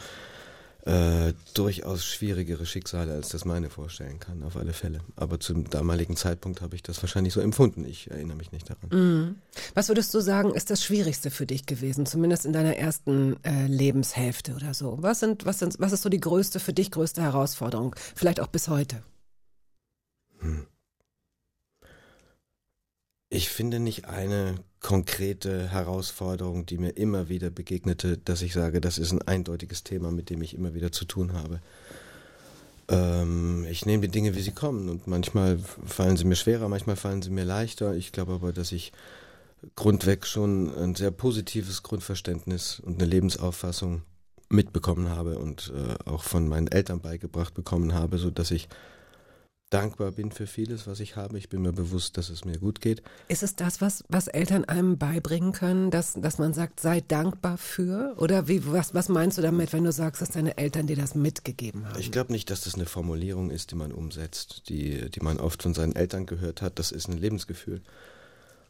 äh, 0.89 1.35
durchaus 1.53 2.05
schwierigere 2.05 2.65
Schicksale 2.65 3.13
als 3.13 3.29
das 3.29 3.45
meine 3.45 3.69
vorstellen 3.69 4.21
kann, 4.21 4.43
auf 4.43 4.57
alle 4.57 4.73
Fälle. 4.73 5.01
Aber 5.17 5.39
zum 5.39 5.69
damaligen 5.69 6.17
Zeitpunkt 6.17 6.63
habe 6.63 6.77
ich 6.77 6.83
das 6.83 7.03
wahrscheinlich 7.03 7.35
so 7.35 7.41
empfunden. 7.41 7.85
Ich 7.85 8.11
erinnere 8.11 8.39
mich 8.39 8.53
nicht 8.53 8.71
daran. 8.71 8.89
Mhm. 8.91 9.35
Was 9.75 9.89
würdest 9.89 10.15
du 10.15 10.21
sagen, 10.21 10.55
ist 10.55 10.71
das 10.71 10.83
Schwierigste 10.83 11.31
für 11.31 11.47
dich 11.47 11.67
gewesen, 11.67 12.07
zumindest 12.07 12.47
in 12.47 12.55
deiner 12.55 12.77
ersten 12.77 13.37
äh, 13.45 13.67
Lebenshälfte 13.67 14.55
oder 14.55 14.73
so? 14.73 14.97
Was, 15.01 15.21
sind, 15.21 15.45
was, 15.45 15.59
sind, 15.59 15.79
was 15.79 15.93
ist 15.93 16.03
so 16.03 16.09
die 16.09 16.21
größte, 16.21 16.59
für 16.59 16.73
dich 16.73 16.91
größte 16.91 17.21
Herausforderung? 17.23 17.95
Vielleicht 18.15 18.41
auch 18.41 18.49
bis 18.49 18.69
heute. 18.69 19.03
Ich 23.39 23.51
finde 23.51 23.79
nicht 23.79 24.07
eine 24.07 24.57
konkrete 24.81 25.69
Herausforderung, 25.69 26.67
die 26.67 26.77
mir 26.77 26.97
immer 26.97 27.29
wieder 27.29 27.51
begegnete, 27.51 28.19
dass 28.19 28.43
ich 28.43 28.53
sage, 28.53 28.81
das 28.81 28.99
ist 28.99 29.13
ein 29.13 29.23
eindeutiges 29.23 29.85
Thema, 29.85 30.11
mit 30.11 30.29
dem 30.29 30.43
ich 30.43 30.55
immer 30.55 30.75
wieder 30.75 30.91
zu 30.91 31.05
tun 31.05 31.35
habe. 31.35 31.61
Ähm, 32.89 33.65
ich 33.71 33.87
nehme 33.87 34.03
die 34.03 34.11
Dinge, 34.11 34.35
wie 34.35 34.41
sie 34.41 34.51
kommen 34.51 34.89
und 34.89 35.07
manchmal 35.07 35.61
fallen 35.87 36.17
sie 36.17 36.25
mir 36.25 36.35
schwerer, 36.35 36.69
manchmal 36.69 36.97
fallen 36.97 37.23
sie 37.23 37.31
mir 37.31 37.45
leichter. 37.45 37.95
Ich 37.95 38.11
glaube 38.11 38.33
aber, 38.33 38.53
dass 38.53 38.73
ich 38.73 38.91
grundweg 39.77 40.27
schon 40.27 40.77
ein 40.77 40.97
sehr 40.97 41.13
positives 41.13 41.85
Grundverständnis 41.85 42.81
und 42.81 43.01
eine 43.01 43.09
Lebensauffassung 43.09 44.03
mitbekommen 44.49 45.11
habe 45.11 45.39
und 45.39 45.73
äh, 45.77 46.11
auch 46.11 46.25
von 46.25 46.49
meinen 46.49 46.67
Eltern 46.67 47.01
beigebracht 47.01 47.55
bekommen 47.55 47.95
habe, 47.95 48.19
so 48.19 48.33
dass 48.33 48.51
ich 48.51 48.69
dankbar 49.71 50.13
bin 50.13 50.33
für 50.33 50.47
vieles, 50.47 50.87
was 50.87 51.01
ich 51.01 51.17
habe. 51.17 51.37
Ich 51.37 51.49
bin 51.49 51.63
mir 51.63 51.73
bewusst, 51.73 52.17
dass 52.17 52.31
es 52.31 52.45
mir 52.45 52.59
gut 52.59 52.81
geht. 52.81 53.03
Ist 53.29 53.43
es 53.43 53.55
das, 53.55 53.81
was, 53.81 54.03
was 54.09 54.29
Eltern 54.29 54.65
einem 54.65 54.97
beibringen 54.97 55.53
können, 55.53 55.91
dass, 55.91 56.15
dass 56.15 56.39
man 56.39 56.55
sagt, 56.55 56.81
sei 56.81 57.03
dankbar 57.03 57.59
für? 57.59 58.15
Oder 58.17 58.49
wie, 58.49 58.67
was, 58.67 58.95
was 58.95 59.09
meinst 59.09 59.37
du 59.37 59.43
damit, 59.43 59.73
wenn 59.73 59.85
du 59.85 59.93
sagst, 59.93 60.23
dass 60.23 60.31
deine 60.31 60.57
Eltern 60.57 60.87
dir 60.87 60.97
das 60.97 61.15
mitgegeben 61.15 61.87
haben? 61.87 61.99
Ich 61.99 62.11
glaube 62.11 62.33
nicht, 62.33 62.51
dass 62.51 62.63
das 62.63 62.75
eine 62.75 62.87
Formulierung 62.87 63.51
ist, 63.51 63.71
die 63.71 63.77
man 63.77 63.93
umsetzt, 63.93 64.69
die, 64.69 65.11
die 65.11 65.21
man 65.21 65.39
oft 65.39 65.63
von 65.63 65.75
seinen 65.75 65.95
Eltern 65.95 66.25
gehört 66.25 66.63
hat. 66.63 66.79
Das 66.79 66.91
ist 66.91 67.09
ein 67.09 67.19
Lebensgefühl. 67.19 67.83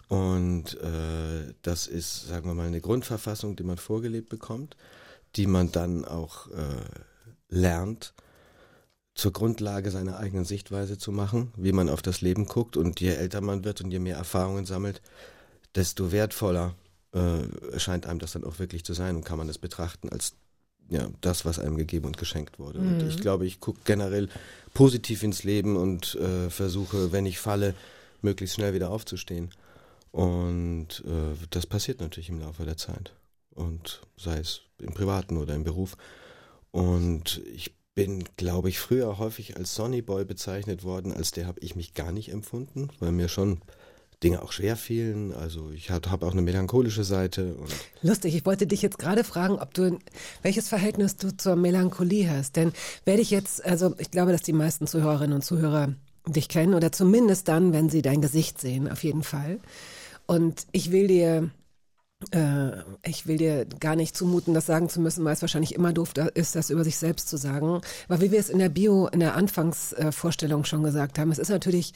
Und 0.09 0.81
äh, 0.81 1.55
das 1.63 1.87
ist, 1.87 2.27
sagen 2.27 2.49
wir 2.49 2.55
mal, 2.55 2.67
eine 2.67 2.81
Grundverfassung, 2.81 3.57
die 3.57 3.63
man 3.63 3.79
vorgelebt 3.79 4.31
bekommt, 4.31 4.77
die 5.37 5.47
man 5.47 5.71
dann 5.71 6.05
auch 6.05 6.51
äh, 6.51 6.65
lernt, 7.51 8.15
zur 9.19 9.33
Grundlage 9.33 9.91
seiner 9.91 10.19
eigenen 10.19 10.45
Sichtweise 10.45 10.97
zu 10.97 11.11
machen, 11.11 11.53
wie 11.57 11.73
man 11.73 11.89
auf 11.89 12.03
das 12.03 12.21
Leben 12.21 12.47
guckt. 12.47 12.77
Und 12.77 13.01
je 13.01 13.09
älter 13.09 13.41
man 13.41 13.65
wird 13.65 13.81
und 13.81 13.91
je 13.91 13.99
mehr 13.99 14.17
Erfahrungen 14.17 14.65
sammelt, 14.65 15.03
desto 15.75 16.13
wertvoller 16.13 16.77
äh, 17.13 17.79
scheint 17.81 18.07
einem 18.07 18.21
das 18.21 18.33
dann 18.33 18.45
auch 18.45 18.61
wirklich 18.61 18.85
zu 18.85 18.95
sein 18.95 19.17
und 19.17 19.25
kann 19.25 19.37
man 19.37 19.49
es 19.49 19.59
betrachten 19.59 20.09
als 20.09 20.35
ja, 20.89 21.09
das, 21.21 21.45
was 21.45 21.59
einem 21.59 21.77
gegeben 21.77 22.07
und 22.07 22.17
geschenkt 22.17 22.61
wurde. 22.61 22.79
Und 22.79 23.03
ich 23.09 23.19
glaube, 23.19 23.45
ich 23.45 23.59
gucke 23.59 23.81
generell 23.85 24.29
positiv 24.73 25.25
ins 25.25 25.43
Leben 25.43 25.77
und 25.77 26.15
äh, 26.15 26.49
versuche, 26.49 27.11
wenn 27.11 27.27
ich 27.27 27.41
falle, 27.41 27.75
möglichst 28.23 28.55
schnell 28.55 28.73
wieder 28.73 28.91
aufzustehen. 28.91 29.51
Und 30.13 31.03
äh, 31.05 31.37
das 31.51 31.67
passiert 31.67 32.01
natürlich 32.01 32.29
im 32.29 32.39
Laufe 32.39 32.65
der 32.65 32.77
Zeit. 32.77 33.13
Und 33.51 34.01
sei 34.17 34.39
es 34.39 34.63
im 34.79 34.95
Privaten 34.95 35.37
oder 35.39 35.57
im 35.57 35.65
Beruf. 35.65 35.97
Und 36.71 37.43
ich 37.53 37.78
bin, 37.99 38.23
glaube 38.37 38.69
ich, 38.69 38.79
früher 38.79 39.19
häufig 39.19 39.57
als 39.57 39.75
Sonnyboy 39.75 40.25
bezeichnet 40.25 40.85
worden. 40.85 41.13
Als 41.13 41.33
der 41.33 41.49
habe 41.49 41.59
ich 41.59 41.75
mich 41.75 41.95
gar 41.95 42.13
nicht 42.13 42.31
empfunden, 42.31 42.91
weil 43.01 43.11
mir 43.11 43.29
schon 43.29 43.61
Dinge 44.23 44.41
auch 44.41 44.53
schwer 44.53 44.77
fielen. 44.77 45.33
Also 45.33 45.73
ich 45.73 45.91
habe 45.91 46.09
hab 46.09 46.23
auch 46.23 46.31
eine 46.31 46.43
melancholische 46.43 47.03
Seite. 47.03 47.57
Lustig, 48.03 48.37
ich 48.37 48.47
wollte 48.47 48.69
dich 48.69 48.83
jetzt 48.83 49.01
gerade 49.01 49.25
fragen, 49.25 49.59
ob 49.59 49.75
du, 49.75 49.99
welches 50.43 50.69
Verhältnis 50.69 51.17
du 51.17 51.37
zur 51.37 51.57
Melancholie 51.57 52.31
hast. 52.31 52.55
Denn 52.55 52.73
werde 53.05 53.21
ich 53.21 53.33
jetzt, 53.33 53.65
also 53.65 53.97
ich 53.99 54.13
glaube, 54.13 54.31
dass 54.31 54.43
die 54.43 54.53
meisten 54.53 54.87
Zuhörerinnen 54.87 55.35
und 55.35 55.43
Zuhörer 55.43 55.93
dich 56.25 56.49
kennen 56.49 56.75
oder 56.75 56.93
zumindest 56.93 57.49
dann, 57.49 57.73
wenn 57.73 57.91
sie 57.91 58.03
dein 58.03 58.21
Gesicht 58.21 58.61
sehen, 58.61 58.89
auf 58.89 59.03
jeden 59.03 59.25
Fall. 59.25 59.59
Und 60.27 60.69
ich 60.71 60.93
will 60.93 61.09
dir, 61.09 61.51
äh, 62.33 62.71
ich 63.05 63.27
will 63.27 63.37
dir 63.37 63.65
gar 63.65 63.97
nicht 63.97 64.17
zumuten, 64.17 64.55
das 64.55 64.67
sagen 64.67 64.89
zu 64.89 65.01
müssen, 65.01 65.25
weil 65.25 65.35
es 65.35 65.43
wahrscheinlich 65.43 65.75
immer 65.75 65.93
doof 65.93 66.13
ist, 66.35 66.57
das 66.57 66.71
über 66.71 66.85
sich 66.85 66.97
selbst 66.97 67.29
zu 67.29 67.37
sagen. 67.37 67.81
Aber 68.09 68.21
wie 68.21 68.33
wir 68.33 68.41
es 68.41 68.49
in 68.49 68.59
der 68.59 68.69
Bio, 68.69 69.07
in 69.07 69.21
der 69.21 69.37
Anfangsvorstellung 69.37 70.65
schon 70.65 70.83
gesagt 70.83 71.19
haben, 71.19 71.31
es 71.31 71.39
ist 71.39 71.51
natürlich 71.51 71.93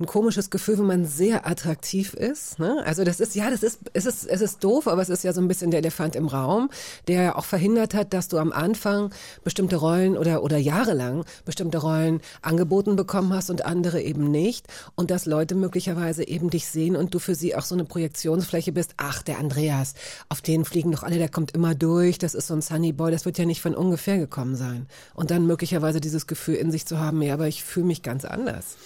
ein 0.00 0.06
komisches 0.06 0.48
Gefühl, 0.48 0.78
wenn 0.78 0.86
man 0.86 1.04
sehr 1.04 1.46
attraktiv 1.46 2.14
ist. 2.14 2.58
Ne? 2.58 2.82
Also 2.86 3.04
das 3.04 3.20
ist, 3.20 3.34
ja, 3.34 3.50
das 3.50 3.62
ist, 3.62 3.80
es 3.92 4.06
ist, 4.06 4.26
es 4.26 4.40
ist 4.40 4.64
doof, 4.64 4.88
aber 4.88 5.02
es 5.02 5.10
ist 5.10 5.24
ja 5.24 5.32
so 5.34 5.42
ein 5.42 5.48
bisschen 5.48 5.70
der 5.70 5.80
Elefant 5.80 6.16
im 6.16 6.26
Raum, 6.26 6.70
der 7.06 7.22
ja 7.22 7.36
auch 7.36 7.44
verhindert 7.44 7.92
hat, 7.92 8.14
dass 8.14 8.28
du 8.28 8.38
am 8.38 8.50
Anfang 8.50 9.12
bestimmte 9.44 9.76
Rollen 9.76 10.16
oder, 10.16 10.42
oder 10.42 10.56
jahrelang 10.56 11.24
bestimmte 11.44 11.78
Rollen 11.78 12.22
angeboten 12.40 12.96
bekommen 12.96 13.34
hast 13.34 13.50
und 13.50 13.66
andere 13.66 14.00
eben 14.00 14.30
nicht. 14.30 14.66
Und 14.94 15.10
dass 15.10 15.26
Leute 15.26 15.54
möglicherweise 15.54 16.26
eben 16.26 16.48
dich 16.48 16.66
sehen 16.66 16.96
und 16.96 17.12
du 17.12 17.18
für 17.18 17.34
sie 17.34 17.54
auch 17.54 17.64
so 17.64 17.74
eine 17.74 17.84
Projektionsfläche 17.84 18.72
bist. 18.72 18.94
Ach, 18.96 19.22
der 19.22 19.38
Andreas, 19.38 19.94
auf 20.30 20.40
den 20.40 20.64
fliegen 20.64 20.92
doch 20.92 21.02
alle, 21.02 21.18
der 21.18 21.28
kommt 21.28 21.52
immer 21.52 21.74
durch, 21.74 22.18
das 22.18 22.34
ist 22.34 22.46
so 22.46 22.54
ein 22.54 22.62
Sunny 22.62 22.92
Boy, 22.92 23.12
das 23.12 23.26
wird 23.26 23.36
ja 23.36 23.44
nicht 23.44 23.60
von 23.60 23.74
ungefähr 23.74 24.16
gekommen 24.16 24.56
sein. 24.56 24.86
Und 25.14 25.30
dann 25.30 25.46
möglicherweise 25.46 26.00
dieses 26.00 26.26
Gefühl 26.26 26.54
in 26.54 26.70
sich 26.70 26.86
zu 26.86 26.98
haben, 26.98 27.20
ja, 27.20 27.34
aber 27.34 27.48
ich 27.48 27.64
fühle 27.64 27.86
mich 27.86 28.02
ganz 28.02 28.24
anders. 28.24 28.76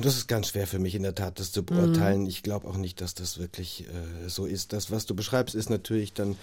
Das 0.00 0.16
ist 0.16 0.26
ganz 0.26 0.48
schwer 0.48 0.66
für 0.66 0.78
mich 0.78 0.94
in 0.94 1.02
der 1.02 1.14
Tat, 1.14 1.38
das 1.38 1.52
zu 1.52 1.62
beurteilen. 1.62 2.26
Ich 2.26 2.42
glaube 2.42 2.66
auch 2.66 2.76
nicht, 2.76 3.00
dass 3.00 3.14
das 3.14 3.38
wirklich 3.38 3.86
äh, 3.86 4.28
so 4.28 4.46
ist. 4.46 4.72
Das, 4.72 4.90
was 4.90 5.06
du 5.06 5.14
beschreibst, 5.14 5.54
ist 5.54 5.70
natürlich 5.70 6.12
dann 6.12 6.36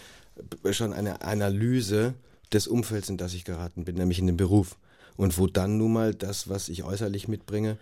schon 0.71 0.93
eine 0.93 1.21
Analyse 1.21 2.13
des 2.53 2.67
Umfelds, 2.67 3.09
in 3.09 3.17
das 3.17 3.33
ich 3.33 3.45
geraten 3.45 3.85
bin, 3.85 3.95
nämlich 3.95 4.19
in 4.19 4.27
den 4.27 4.37
Beruf. 4.37 4.77
Und 5.17 5.37
wo 5.37 5.47
dann 5.47 5.77
nun 5.77 5.91
mal 5.91 6.15
das, 6.15 6.47
was 6.47 6.69
ich 6.69 6.83
äußerlich 6.83 7.27
mitbringe 7.27 7.77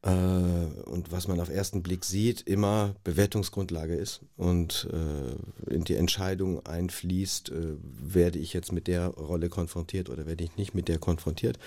äh, 0.00 0.88
und 0.88 1.12
was 1.12 1.28
man 1.28 1.38
auf 1.38 1.50
ersten 1.50 1.82
Blick 1.82 2.06
sieht, 2.06 2.40
immer 2.40 2.94
Bewertungsgrundlage 3.04 3.94
ist 3.94 4.22
und 4.38 4.88
äh, 4.90 5.74
in 5.74 5.84
die 5.84 5.96
Entscheidung 5.96 6.64
einfließt, 6.64 7.50
äh, 7.50 7.76
werde 8.02 8.38
ich 8.38 8.54
jetzt 8.54 8.72
mit 8.72 8.86
der 8.86 9.08
Rolle 9.08 9.50
konfrontiert 9.50 10.08
oder 10.08 10.24
werde 10.24 10.42
ich 10.42 10.56
nicht 10.56 10.74
mit 10.74 10.88
der 10.88 10.96
konfrontiert. 10.96 11.58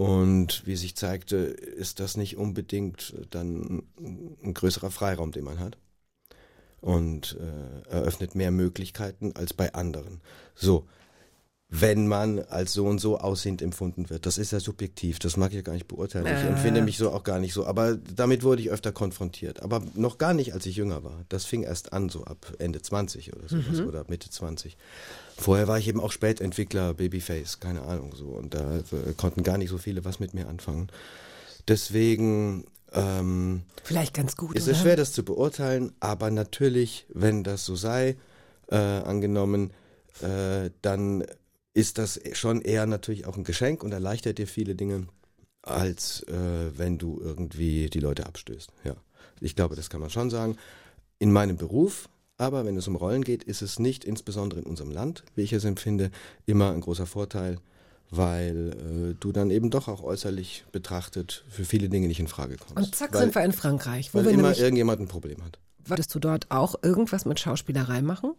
Und 0.00 0.66
wie 0.66 0.76
sich 0.76 0.96
zeigte, 0.96 1.36
ist 1.36 2.00
das 2.00 2.16
nicht 2.16 2.38
unbedingt 2.38 3.14
dann 3.28 3.82
ein 4.42 4.54
größerer 4.54 4.90
Freiraum, 4.90 5.30
den 5.30 5.44
man 5.44 5.58
hat. 5.58 5.76
Und 6.80 7.36
äh, 7.38 7.90
eröffnet 7.90 8.34
mehr 8.34 8.50
Möglichkeiten 8.50 9.32
als 9.34 9.52
bei 9.52 9.74
anderen. 9.74 10.22
So, 10.54 10.86
wenn 11.68 12.08
man 12.08 12.38
als 12.38 12.72
so 12.72 12.86
und 12.86 12.98
so 12.98 13.18
aussehend 13.18 13.60
empfunden 13.60 14.08
wird. 14.08 14.24
Das 14.24 14.38
ist 14.38 14.52
ja 14.52 14.58
subjektiv, 14.60 15.18
das 15.18 15.36
mag 15.36 15.50
ich 15.50 15.56
ja 15.56 15.62
gar 15.62 15.74
nicht 15.74 15.86
beurteilen. 15.86 16.24
Ich 16.26 16.32
Äh. 16.44 16.48
empfinde 16.48 16.80
mich 16.80 16.96
so 16.96 17.10
auch 17.12 17.22
gar 17.22 17.38
nicht 17.38 17.52
so. 17.52 17.66
Aber 17.66 17.96
damit 17.96 18.42
wurde 18.42 18.62
ich 18.62 18.70
öfter 18.70 18.92
konfrontiert. 18.92 19.60
Aber 19.60 19.82
noch 19.94 20.16
gar 20.16 20.32
nicht, 20.32 20.54
als 20.54 20.64
ich 20.64 20.76
jünger 20.76 21.04
war. 21.04 21.26
Das 21.28 21.44
fing 21.44 21.62
erst 21.62 21.92
an, 21.92 22.08
so 22.08 22.24
ab 22.24 22.54
Ende 22.58 22.80
20 22.80 23.36
oder 23.36 23.48
sowas 23.48 23.80
oder 23.80 24.00
ab 24.00 24.08
Mitte 24.08 24.30
20. 24.30 24.78
Vorher 25.40 25.66
war 25.68 25.78
ich 25.78 25.88
eben 25.88 26.00
auch 26.00 26.12
Spätentwickler, 26.12 26.92
Babyface, 26.92 27.60
keine 27.60 27.82
Ahnung 27.82 28.14
so. 28.14 28.26
Und 28.26 28.52
da 28.52 28.76
äh, 28.76 29.14
konnten 29.16 29.42
gar 29.42 29.56
nicht 29.56 29.70
so 29.70 29.78
viele 29.78 30.04
was 30.04 30.20
mit 30.20 30.34
mir 30.34 30.46
anfangen. 30.46 30.88
Deswegen 31.66 32.64
ähm, 32.92 33.62
Vielleicht 33.82 34.12
ganz 34.12 34.36
gut. 34.36 34.54
ist 34.54 34.68
es 34.68 34.80
schwer, 34.80 34.96
das 34.96 35.12
zu 35.12 35.24
beurteilen, 35.24 35.92
aber 35.98 36.30
natürlich, 36.30 37.06
wenn 37.08 37.42
das 37.42 37.64
so 37.64 37.74
sei, 37.74 38.16
äh, 38.68 38.76
angenommen, 38.76 39.72
äh, 40.20 40.70
dann 40.82 41.24
ist 41.72 41.96
das 41.96 42.20
schon 42.34 42.60
eher 42.60 42.84
natürlich 42.84 43.26
auch 43.26 43.36
ein 43.38 43.44
Geschenk 43.44 43.82
und 43.82 43.92
erleichtert 43.92 44.36
dir 44.36 44.46
viele 44.46 44.74
Dinge, 44.74 45.06
als 45.62 46.22
äh, 46.24 46.76
wenn 46.76 46.98
du 46.98 47.18
irgendwie 47.18 47.88
die 47.88 48.00
Leute 48.00 48.26
abstößt. 48.26 48.70
Ja, 48.84 48.94
ich 49.40 49.56
glaube, 49.56 49.74
das 49.74 49.88
kann 49.88 50.02
man 50.02 50.10
schon 50.10 50.28
sagen. 50.28 50.58
In 51.18 51.32
meinem 51.32 51.56
Beruf, 51.56 52.10
aber 52.40 52.64
wenn 52.64 52.76
es 52.76 52.88
um 52.88 52.96
Rollen 52.96 53.22
geht, 53.22 53.44
ist 53.44 53.60
es 53.60 53.78
nicht, 53.78 54.04
insbesondere 54.04 54.60
in 54.60 54.66
unserem 54.66 54.90
Land, 54.90 55.24
wie 55.34 55.42
ich 55.42 55.52
es 55.52 55.64
empfinde, 55.64 56.10
immer 56.46 56.72
ein 56.72 56.80
großer 56.80 57.06
Vorteil, 57.06 57.58
weil 58.10 59.10
äh, 59.12 59.14
du 59.20 59.30
dann 59.30 59.50
eben 59.50 59.70
doch 59.70 59.88
auch 59.88 60.02
äußerlich 60.02 60.64
betrachtet 60.72 61.44
für 61.48 61.64
viele 61.64 61.88
Dinge 61.88 62.08
nicht 62.08 62.18
in 62.18 62.28
Frage 62.28 62.56
kommst. 62.56 62.76
Und 62.76 62.94
zack 62.94 63.12
weil, 63.12 63.20
sind 63.20 63.34
wir 63.34 63.44
in 63.44 63.52
Frankreich, 63.52 64.14
wo 64.14 64.18
weil 64.18 64.24
wir 64.24 64.32
immer 64.32 64.56
irgendjemand 64.56 65.00
ein 65.00 65.08
Problem 65.08 65.44
hat. 65.44 65.58
wolltest 65.84 66.14
du 66.14 66.18
dort 66.18 66.50
auch 66.50 66.76
irgendwas 66.82 67.26
mit 67.26 67.38
Schauspielerei 67.38 68.00
machen? 68.00 68.32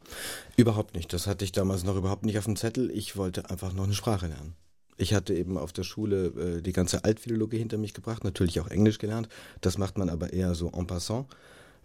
Überhaupt 0.57 0.95
nicht. 0.95 1.13
Das 1.13 1.27
hatte 1.27 1.45
ich 1.45 1.51
damals 1.51 1.83
noch 1.83 1.95
überhaupt 1.95 2.25
nicht 2.25 2.37
auf 2.37 2.45
dem 2.45 2.55
Zettel. 2.55 2.89
Ich 2.91 3.17
wollte 3.17 3.49
einfach 3.49 3.71
noch 3.73 3.83
eine 3.83 3.93
Sprache 3.93 4.27
lernen. 4.27 4.55
Ich 4.97 5.13
hatte 5.13 5.33
eben 5.33 5.57
auf 5.57 5.73
der 5.73 5.83
Schule 5.83 6.57
äh, 6.57 6.61
die 6.61 6.73
ganze 6.73 7.03
Altphilologie 7.03 7.57
hinter 7.57 7.77
mich 7.77 7.93
gebracht, 7.93 8.23
natürlich 8.23 8.59
auch 8.59 8.67
Englisch 8.67 8.97
gelernt. 8.97 9.29
Das 9.61 9.77
macht 9.77 9.97
man 9.97 10.09
aber 10.09 10.33
eher 10.33 10.53
so 10.55 10.69
en 10.71 10.87
passant, 10.87 11.27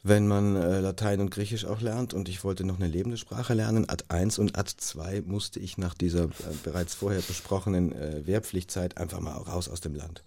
wenn 0.08 0.28
man 0.28 0.56
äh, 0.56 0.80
Latein 0.80 1.20
und 1.20 1.30
Griechisch 1.30 1.64
auch 1.64 1.80
lernt. 1.80 2.14
Und 2.14 2.28
ich 2.28 2.44
wollte 2.44 2.64
noch 2.64 2.76
eine 2.76 2.88
lebende 2.88 3.16
Sprache 3.16 3.54
lernen. 3.54 3.88
Ad 3.88 4.04
1 4.08 4.38
und 4.38 4.56
Ad 4.58 4.72
2 4.76 5.22
musste 5.22 5.60
ich 5.60 5.78
nach 5.78 5.94
dieser 5.94 6.24
äh, 6.24 6.28
bereits 6.62 6.94
vorher 6.94 7.22
besprochenen 7.22 7.92
äh, 7.92 8.26
Wehrpflichtzeit 8.26 8.98
einfach 8.98 9.20
mal 9.20 9.36
raus 9.36 9.68
aus 9.68 9.80
dem 9.80 9.94
Land. 9.94 10.22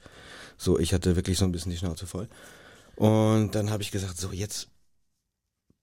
So, 0.57 0.77
ich 0.80 0.93
hatte 0.93 1.15
wirklich 1.15 1.38
so 1.38 1.45
ein 1.45 1.51
bisschen 1.51 1.71
die 1.71 1.77
Schnauze 1.77 2.07
voll. 2.07 2.27
Und 2.95 3.55
dann 3.55 3.69
habe 3.69 3.84
ich 3.84 3.91
gesagt, 3.91 4.17
so 4.17 4.32
jetzt 4.32 4.67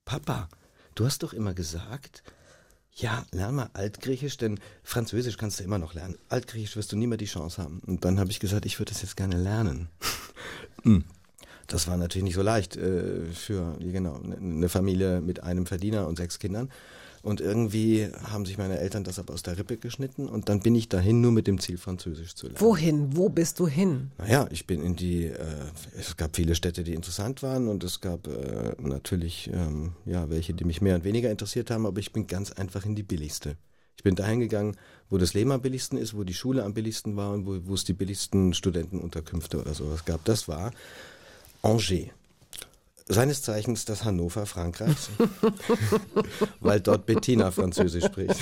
Papa, 0.05 0.49
du 0.95 1.07
hast 1.07 1.23
doch 1.23 1.33
immer 1.33 1.55
gesagt, 1.55 2.23
ja, 2.93 3.27
lern 3.31 3.57
mal 3.57 3.71
Altgriechisch, 3.75 4.37
denn 4.37 4.61
Französisch 4.83 5.37
kannst 5.37 5.61
du 5.61 5.65
immer 5.65 5.79
noch 5.79 5.95
lernen. 5.95 6.17
Altgriechisch 6.29 6.77
wirst 6.77 6.93
du 6.93 6.97
nie 6.97 7.07
mehr 7.07 7.19
die 7.19 7.27
Chance 7.27 7.63
haben. 7.63 7.81
Und 7.87 8.05
dann 8.05 8.21
habe 8.21 8.31
ich 8.31 8.41
gesagt, 8.41 8.67
ich 8.67 8.79
würde 8.79 8.93
das 8.93 9.03
jetzt 9.03 9.17
gerne 9.17 9.37
lernen. 9.37 9.89
Das 11.67 11.89
war 11.89 11.97
natürlich 11.97 12.25
nicht 12.25 12.35
so 12.35 12.43
leicht 12.43 12.77
äh, 12.77 13.25
für 13.33 13.77
genau 13.81 14.19
ne- 14.19 14.37
eine 14.37 14.69
Familie 14.69 15.21
mit 15.21 15.43
einem 15.43 15.67
Verdiener 15.67 16.07
und 16.07 16.17
sechs 16.17 16.39
Kindern. 16.39 16.71
Und 17.23 17.41
irgendwie 17.41 18.09
haben 18.31 18.47
sich 18.47 18.57
meine 18.57 18.79
Eltern 18.79 19.03
das 19.03 19.19
aber 19.19 19.35
aus 19.35 19.43
der 19.43 19.59
Rippe 19.59 19.79
geschnitten 19.79 20.29
und 20.29 20.49
dann 20.49 20.61
bin 20.61 20.77
ich 20.77 20.89
dahin 20.89 21.21
nur 21.21 21.33
mit 21.33 21.49
dem 21.49 21.59
Ziel, 21.59 21.77
Französisch 21.77 22.37
zu 22.37 22.47
lernen. 22.47 22.61
Wohin? 22.61 23.17
Wo 23.17 23.29
bist 23.29 23.59
du 23.59 23.67
hin? 23.67 24.13
Naja, 24.19 24.47
ich 24.53 24.65
bin 24.69 24.81
in 24.81 24.95
die, 24.95 25.25
äh, 25.25 25.37
es 25.99 26.17
gab 26.17 26.37
viele 26.37 26.55
Städte, 26.55 26.85
die 26.85 26.95
interessant 26.95 27.43
waren 27.43 27.67
und 27.67 27.83
es 27.83 28.01
gab 28.01 28.29
äh, 28.29 28.75
natürlich, 28.79 29.51
ähm, 29.53 29.95
ja, 30.05 30.31
welche, 30.31 30.55
die 30.55 30.65
mich 30.65 30.81
mehr 30.81 30.95
und 30.95 31.03
weniger 31.03 31.29
interessiert 31.29 31.73
haben, 31.73 31.85
aber 31.85 31.99
ich 31.99 32.13
bin 32.13 32.29
ganz 32.29 32.53
einfach 32.53 32.85
in 32.87 32.95
die 32.95 33.03
billigste. 33.03 33.57
Ich 33.97 34.05
bin 34.05 34.15
dahin 34.15 34.39
gegangen, 34.39 34.77
wo 35.11 35.19
das 35.19 35.35
Leben 35.35 35.51
am 35.51 35.63
billigsten 35.63 35.99
ist, 35.99 36.15
wo 36.15 36.23
die 36.23 36.35
Schule 36.35 36.63
am 36.63 36.75
billigsten 36.75 37.17
war 37.17 37.33
und 37.33 37.45
wo, 37.45 37.59
wo 37.65 37.75
es 37.75 37.83
die 37.83 37.95
billigsten 37.95 38.55
Studentenunterkünfte 38.55 39.59
oder 39.59 39.75
sowas 39.75 40.05
gab. 40.05 40.25
Das 40.27 40.47
war 40.47 40.71
Angers. 41.67 42.11
Seines 43.09 43.43
Zeichens 43.43 43.85
das 43.85 44.03
Hannover 44.03 44.47
Frankreichs, 44.47 45.11
weil 46.61 46.81
dort 46.81 47.07
Bettina 47.07 47.53
Französisch 47.53 48.05
spricht. 48.05 48.35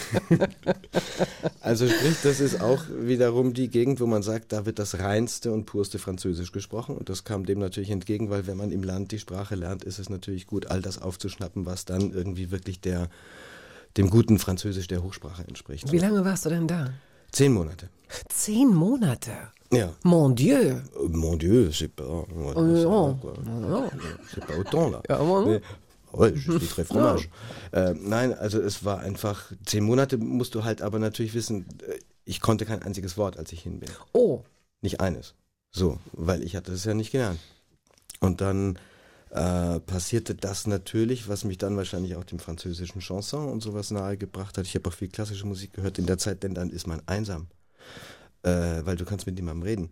Also 1.60 1.86
sprich, 1.86 2.16
das 2.22 2.40
ist 2.40 2.62
auch 2.62 2.82
wiederum 2.88 3.52
die 3.52 3.68
Gegend, 3.68 4.00
wo 4.00 4.06
man 4.06 4.22
sagt, 4.22 4.52
da 4.52 4.64
wird 4.64 4.78
das 4.78 5.00
reinste 5.00 5.52
und 5.52 5.66
purste 5.66 5.98
Französisch 5.98 6.50
gesprochen. 6.50 6.96
Und 6.96 7.10
das 7.10 7.24
kam 7.24 7.44
dem 7.44 7.58
natürlich 7.58 7.90
entgegen, 7.90 8.30
weil 8.30 8.46
wenn 8.46 8.56
man 8.56 8.70
im 8.70 8.82
Land 8.82 9.12
die 9.12 9.18
Sprache 9.18 9.54
lernt, 9.54 9.84
ist 9.84 9.98
es 9.98 10.08
natürlich 10.08 10.46
gut, 10.46 10.70
all 10.70 10.80
das 10.80 11.00
aufzuschnappen, 11.00 11.66
was 11.66 11.84
dann 11.84 12.12
irgendwie 12.12 12.50
wirklich 12.50 12.80
der, 12.80 13.10
dem 13.98 14.08
guten 14.08 14.38
Französisch 14.38 14.86
der 14.86 15.02
Hochsprache 15.02 15.46
entspricht. 15.46 15.92
Wie 15.92 15.98
lange 15.98 16.24
warst 16.24 16.46
du 16.46 16.48
denn 16.48 16.66
da? 16.66 16.88
Zehn 17.34 17.52
Monate. 17.52 17.88
Zehn 18.28 18.68
Monate. 18.74 19.32
Ja. 19.72 19.92
Mon 20.04 20.30
Dieu. 20.34 20.82
Euh, 20.96 21.08
Mon 21.08 21.36
Dieu, 21.36 21.72
c'est 21.72 21.88
pas. 21.88 22.04
Ouais, 22.06 22.52
Oh, 22.54 22.62
non. 22.62 23.14
quoi. 23.16 23.34
C'est 24.32 24.44
pas 24.46 24.56
autant 24.56 24.90
là. 24.90 25.02
Ja, 25.08 25.18
aber- 25.18 25.60
Ouais, 26.12 26.32
je 26.36 26.58
suis 26.58 26.68
très 26.68 26.84
fromage. 26.84 27.28
Äh, 27.72 27.92
nein, 28.00 28.32
also 28.34 28.60
es 28.60 28.84
war 28.84 29.00
einfach, 29.00 29.50
zehn 29.66 29.82
Monate 29.82 30.16
musst 30.16 30.54
du 30.54 30.62
halt 30.62 30.80
aber 30.80 31.00
natürlich 31.00 31.34
wissen, 31.34 31.66
äh, 31.88 31.98
ich 32.24 32.40
konnte 32.40 32.64
kein 32.66 32.82
einziges 32.82 33.16
Wort, 33.18 33.36
als 33.36 33.50
ich 33.52 33.62
hin 33.62 33.80
bin. 33.80 33.90
Oh, 34.12 34.42
Nicht 34.80 35.00
eines. 35.00 35.34
So, 35.72 35.98
weil 36.12 36.44
ich 36.44 36.54
hatte 36.54 36.70
das 36.70 36.84
ja 36.84 36.94
nicht 36.94 37.10
gelernt. 37.10 37.40
Und 38.20 38.40
dann 38.40 38.78
äh, 39.34 39.80
passierte 39.80 40.36
das 40.36 40.68
natürlich, 40.68 41.28
was 41.28 41.42
mich 41.42 41.58
dann 41.58 41.76
wahrscheinlich 41.76 42.14
auch 42.14 42.22
dem 42.22 42.38
französischen 42.38 43.00
Chanson 43.00 43.48
und 43.48 43.62
sowas 43.62 43.90
nahegebracht 43.90 44.56
hat. 44.56 44.64
Ich 44.64 44.76
habe 44.76 44.88
auch 44.88 44.94
viel 44.94 45.08
klassische 45.08 45.44
Musik 45.44 45.72
gehört 45.72 45.98
in 45.98 46.06
der 46.06 46.18
Zeit, 46.18 46.44
denn 46.44 46.54
dann 46.54 46.70
ist 46.70 46.86
man 46.86 47.02
einsam. 47.06 47.48
Äh, 48.44 48.84
weil 48.84 48.96
du 48.96 49.04
kannst 49.04 49.26
mit 49.26 49.34
niemandem 49.34 49.64
reden. 49.64 49.90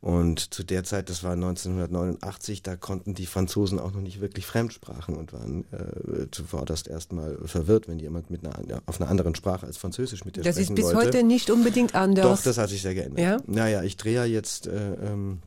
Und 0.00 0.54
zu 0.54 0.62
der 0.62 0.84
Zeit, 0.84 1.08
das 1.08 1.24
war 1.24 1.32
1989, 1.32 2.62
da 2.62 2.76
konnten 2.76 3.14
die 3.14 3.26
Franzosen 3.26 3.80
auch 3.80 3.92
noch 3.92 4.02
nicht 4.02 4.20
wirklich 4.20 4.46
Fremdsprachen 4.46 5.16
und 5.16 5.32
waren 5.32 5.64
äh, 5.72 6.30
zuvorderst 6.30 6.86
erstmal 6.86 7.38
verwirrt, 7.46 7.88
wenn 7.88 7.98
jemand 7.98 8.30
mit 8.30 8.46
einer, 8.46 8.82
auf 8.86 9.00
einer 9.00 9.10
anderen 9.10 9.34
Sprache 9.34 9.66
als 9.66 9.78
Französisch 9.78 10.24
mit 10.24 10.36
dir 10.36 10.42
das 10.42 10.56
ist 10.56 10.66
sprechen 10.66 10.74
bis 10.74 10.84
wollte. 10.84 10.98
heute 10.98 11.22
nicht 11.24 11.50
unbedingt 11.50 11.94
anders. 11.94 12.24
Doch, 12.24 12.44
das 12.44 12.58
hat 12.58 12.68
sich 12.68 12.82
sehr 12.82 12.94
geändert. 12.94 13.18
Ja? 13.18 13.38
Naja, 13.46 13.82
ich 13.82 13.96
drehe 13.96 14.14
ja 14.14 14.24
jetzt, 14.26 14.66
äh, 14.66 14.94
ähm, 14.94 15.40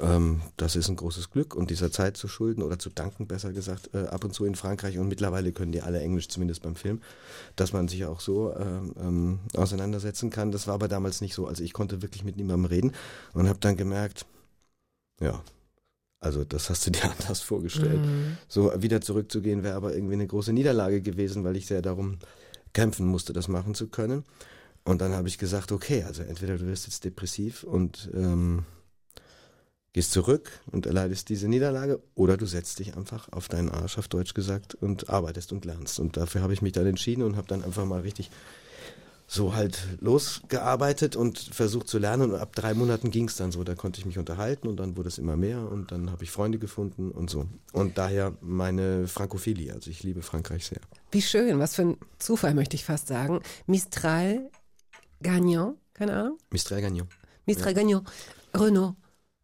ähm, 0.00 0.40
das 0.56 0.76
ist 0.76 0.88
ein 0.88 0.96
großes 0.96 1.30
Glück 1.30 1.54
und 1.54 1.70
dieser 1.70 1.90
Zeit 1.90 2.16
zu 2.16 2.28
schulden 2.28 2.62
oder 2.62 2.78
zu 2.78 2.90
danken, 2.90 3.26
besser 3.26 3.52
gesagt, 3.52 3.90
äh, 3.94 4.06
ab 4.06 4.24
und 4.24 4.34
zu 4.34 4.44
in 4.44 4.54
Frankreich 4.54 4.98
und 4.98 5.08
mittlerweile 5.08 5.52
können 5.52 5.72
die 5.72 5.82
alle 5.82 6.00
Englisch, 6.00 6.28
zumindest 6.28 6.62
beim 6.62 6.76
Film, 6.76 7.00
dass 7.56 7.72
man 7.72 7.88
sich 7.88 8.04
auch 8.04 8.20
so 8.20 8.54
ähm, 8.54 8.94
ähm, 8.98 9.38
auseinandersetzen 9.54 10.30
kann. 10.30 10.52
Das 10.52 10.66
war 10.66 10.74
aber 10.74 10.88
damals 10.88 11.20
nicht 11.20 11.34
so. 11.34 11.46
Also 11.46 11.62
ich 11.62 11.72
konnte 11.72 12.02
wirklich 12.02 12.24
mit 12.24 12.36
niemandem 12.36 12.66
reden 12.66 12.92
und 13.32 13.48
habe 13.48 13.58
dann 13.58 13.76
gemerkt, 13.76 14.26
ja, 15.20 15.42
also 16.20 16.44
das 16.44 16.70
hast 16.70 16.86
du 16.86 16.90
dir 16.90 17.04
anders 17.18 17.40
vorgestellt. 17.40 18.00
Mhm. 18.00 18.36
So 18.48 18.72
wieder 18.82 19.00
zurückzugehen 19.00 19.62
wäre 19.62 19.74
aber 19.74 19.94
irgendwie 19.94 20.14
eine 20.14 20.26
große 20.26 20.52
Niederlage 20.52 21.00
gewesen, 21.00 21.44
weil 21.44 21.56
ich 21.56 21.66
sehr 21.66 21.82
darum 21.82 22.18
kämpfen 22.72 23.06
musste, 23.06 23.32
das 23.32 23.48
machen 23.48 23.74
zu 23.74 23.88
können. 23.88 24.24
Und 24.84 25.00
dann 25.00 25.14
habe 25.14 25.28
ich 25.28 25.38
gesagt, 25.38 25.72
okay, 25.72 26.04
also 26.04 26.22
entweder 26.22 26.56
du 26.56 26.66
wirst 26.66 26.86
jetzt 26.86 27.04
depressiv 27.04 27.64
und 27.64 28.10
ähm, 28.14 28.64
gehst 29.92 30.12
zurück 30.12 30.50
und 30.70 30.86
erleidest 30.86 31.28
diese 31.28 31.48
Niederlage 31.48 32.00
oder 32.14 32.36
du 32.36 32.46
setzt 32.46 32.78
dich 32.78 32.96
einfach 32.96 33.28
auf 33.32 33.48
deinen 33.48 33.70
Arsch, 33.70 33.98
auf 33.98 34.08
Deutsch 34.08 34.34
gesagt, 34.34 34.74
und 34.74 35.10
arbeitest 35.10 35.52
und 35.52 35.64
lernst. 35.64 35.98
Und 35.98 36.16
dafür 36.16 36.42
habe 36.42 36.52
ich 36.52 36.62
mich 36.62 36.72
dann 36.72 36.86
entschieden 36.86 37.22
und 37.22 37.36
habe 37.36 37.48
dann 37.48 37.64
einfach 37.64 37.84
mal 37.84 38.00
richtig 38.00 38.30
so 39.26 39.54
halt 39.54 39.86
losgearbeitet 40.00 41.14
und 41.14 41.38
versucht 41.38 41.86
zu 41.86 41.98
lernen 41.98 42.32
und 42.32 42.38
ab 42.40 42.52
drei 42.56 42.74
Monaten 42.74 43.12
ging 43.12 43.28
es 43.28 43.36
dann 43.36 43.52
so. 43.52 43.62
Da 43.62 43.76
konnte 43.76 44.00
ich 44.00 44.06
mich 44.06 44.18
unterhalten 44.18 44.66
und 44.66 44.76
dann 44.78 44.96
wurde 44.96 45.08
es 45.08 45.18
immer 45.18 45.36
mehr 45.36 45.70
und 45.70 45.92
dann 45.92 46.10
habe 46.10 46.24
ich 46.24 46.32
Freunde 46.32 46.58
gefunden 46.58 47.12
und 47.12 47.30
so. 47.30 47.46
Und 47.72 47.96
daher 47.96 48.36
meine 48.40 49.06
Frankophilie, 49.06 49.72
also 49.72 49.88
ich 49.88 50.02
liebe 50.02 50.22
Frankreich 50.22 50.66
sehr. 50.66 50.80
Wie 51.12 51.22
schön, 51.22 51.60
was 51.60 51.76
für 51.76 51.82
ein 51.82 51.96
Zufall 52.18 52.54
möchte 52.54 52.74
ich 52.74 52.84
fast 52.84 53.06
sagen. 53.06 53.40
Mistral 53.66 54.50
Gagnon, 55.22 55.76
keine 55.94 56.12
Ahnung. 56.16 56.38
Mistral 56.50 56.80
Gagnon. 56.80 57.06
Mistral 57.46 57.74
Gagnon. 57.74 58.04
Renaud 58.52 58.96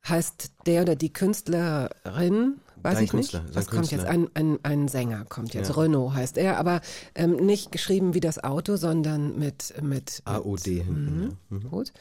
heißt 0.08 0.52
der 0.66 0.82
oder 0.82 0.96
die 0.96 1.12
Künstlerin, 1.12 2.60
weiß 2.82 2.94
Sein 2.94 3.04
ich 3.04 3.10
Künstler, 3.10 3.42
nicht. 3.42 3.54
Was 3.54 3.66
kommt 3.66 3.90
jetzt? 3.90 4.04
Ein, 4.04 4.28
ein, 4.34 4.58
ein 4.62 4.88
Sänger 4.88 5.24
kommt 5.24 5.54
jetzt. 5.54 5.68
Ja. 5.68 5.74
Renaud 5.76 6.14
heißt 6.14 6.38
er, 6.38 6.58
aber 6.58 6.80
ähm, 7.14 7.36
nicht 7.36 7.72
geschrieben 7.72 8.14
wie 8.14 8.20
das 8.20 8.42
Auto, 8.42 8.76
sondern 8.76 9.38
mit, 9.38 9.74
mit 9.82 10.22
AOD 10.24 10.64
hinten. 10.64 11.38
Ja. 11.50 11.56
Mhm. 11.56 11.70
Gut. 11.70 11.92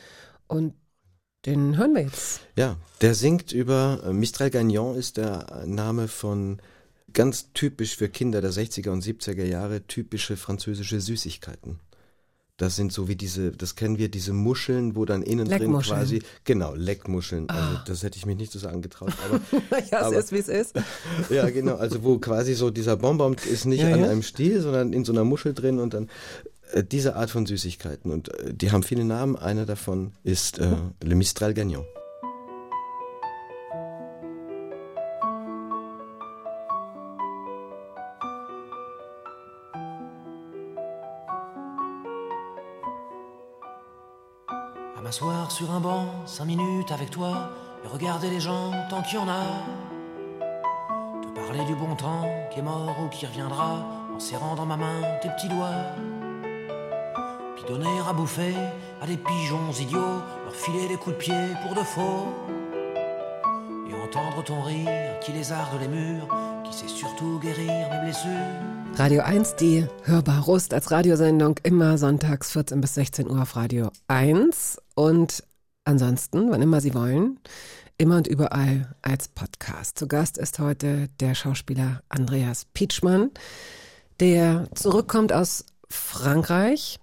Und 0.47 0.73
den 1.45 1.77
hören 1.77 1.93
wir 1.93 2.01
jetzt. 2.03 2.41
Ja, 2.57 2.77
der 3.01 3.13
singt 3.13 3.51
über 3.51 4.01
äh, 4.05 4.13
Mistral 4.13 4.49
Gagnon 4.49 4.95
ist 4.95 5.17
der 5.17 5.63
Name 5.65 6.07
von 6.07 6.61
ganz 7.13 7.53
typisch 7.53 7.95
für 7.95 8.09
Kinder 8.09 8.41
der 8.41 8.51
60er 8.51 8.89
und 8.89 9.03
70er 9.03 9.45
Jahre 9.45 9.87
typische 9.87 10.37
französische 10.37 10.99
Süßigkeiten. 10.99 11.79
Das 12.57 12.77
sind 12.77 12.93
so 12.93 13.09
wie 13.09 13.17
diese, 13.17 13.51
das 13.51 13.75
kennen 13.75 13.97
wir, 13.97 14.07
diese 14.09 14.31
Muscheln, 14.31 14.95
wo 14.95 15.03
dann 15.03 15.23
innen 15.23 15.49
drin 15.49 15.77
quasi, 15.79 16.21
genau, 16.45 16.73
Leckmuscheln. 16.73 17.49
Also 17.49 17.79
das 17.85 18.03
hätte 18.03 18.17
ich 18.17 18.25
mich 18.25 18.37
nicht 18.37 18.51
so 18.53 18.59
sagen 18.59 18.81
getraut, 18.81 19.11
aber 19.25 19.41
ja, 19.91 20.09
es 20.09 20.25
ist, 20.25 20.31
wie 20.31 20.37
es 20.37 20.47
ist. 20.47 20.75
ja, 21.29 21.49
genau, 21.49 21.75
also 21.75 22.03
wo 22.03 22.17
quasi 22.17 22.53
so 22.53 22.69
dieser 22.69 22.95
Bonbon 22.95 23.35
ist 23.51 23.65
nicht 23.65 23.81
Ja, 23.81 23.93
an 23.93 23.99
ja. 23.99 24.09
einem 24.09 24.23
Stiel, 24.23 24.61
sondern 24.61 24.93
in 24.93 25.03
so 25.03 25.11
einer 25.11 25.25
Muschel 25.25 25.53
drin 25.53 25.79
und 25.79 25.93
dann 25.93 26.09
äh, 26.71 26.83
diese 26.83 27.17
Art 27.17 27.29
von 27.29 27.45
Süßigkeiten. 27.45 28.09
Und 28.09 28.29
äh, 28.39 28.53
die 28.53 28.71
haben 28.71 28.83
viele 28.83 29.03
Namen. 29.03 29.35
Einer 29.35 29.65
davon 29.65 30.13
ist 30.23 30.59
äh, 30.59 30.75
Le 31.03 31.15
Mistral 31.15 31.53
Gagnon. 31.53 31.85
Sur 45.55 45.71
un 45.71 45.79
banc, 45.79 46.07
cinq 46.25 46.47
minutes 46.47 46.91
avec 46.91 47.11
toi, 47.11 47.49
et 47.85 47.87
regarder 47.87 48.29
les 48.29 48.41
gens 48.41 48.73
tant 48.89 49.01
qu'il 49.01 49.17
y 49.17 49.21
en 49.21 49.29
a. 49.29 49.41
Te 51.21 51.39
parler 51.39 51.63
du 51.63 51.73
bon 51.75 51.95
temps 51.95 52.27
qui 52.51 52.59
est 52.59 52.61
mort 52.61 52.93
ou 53.01 53.07
qui 53.07 53.25
reviendra, 53.25 53.85
en 54.13 54.19
serrant 54.19 54.55
dans 54.55 54.65
ma 54.65 54.75
main 54.75 55.01
tes 55.21 55.29
petits 55.29 55.47
doigts. 55.47 55.79
Puis 57.55 57.63
donner 57.69 57.99
à 58.05 58.11
bouffer 58.11 58.53
à 59.01 59.07
des 59.07 59.15
pigeons 59.15 59.71
idiots, 59.79 60.19
leur 60.43 60.53
filer 60.53 60.89
des 60.89 60.97
coups 60.97 61.15
de 61.15 61.21
pied 61.21 61.43
pour 61.65 61.73
de 61.73 61.85
faux. 61.85 62.27
Et 63.89 63.93
entendre 63.93 64.43
ton 64.43 64.61
rire 64.61 65.19
qui 65.21 65.31
lézarde 65.31 65.79
les 65.79 65.87
murs, 65.87 66.27
qui 66.65 66.73
sait 66.73 66.89
surtout 66.89 67.39
guérir 67.39 67.71
mes 67.91 67.99
blessures. 68.03 68.97
Radio 68.97 69.21
1, 69.21 69.55
die 69.61 69.85
Hörbar 70.03 70.43
Rust 70.43 70.73
als 70.73 70.91
Radiosendung 70.91 71.55
immer 71.63 71.97
sonntags 71.97 72.51
14 72.51 72.81
bis 72.81 72.95
16 72.95 73.29
Uhr 73.29 73.41
auf 73.41 73.55
Radio 73.55 73.89
1 74.09 74.84
und 74.95 75.43
ansonsten, 75.83 76.49
wann 76.49 76.61
immer 76.61 76.81
Sie 76.81 76.93
wollen, 76.93 77.39
immer 77.97 78.17
und 78.17 78.27
überall 78.27 78.95
als 79.01 79.27
Podcast. 79.27 79.97
Zu 79.97 80.07
Gast 80.07 80.37
ist 80.37 80.59
heute 80.59 81.09
der 81.19 81.35
Schauspieler 81.35 82.01
Andreas 82.09 82.65
Pietschmann, 82.73 83.31
der 84.19 84.67
zurückkommt 84.75 85.31
aus 85.31 85.65
Frankreich 85.89 86.99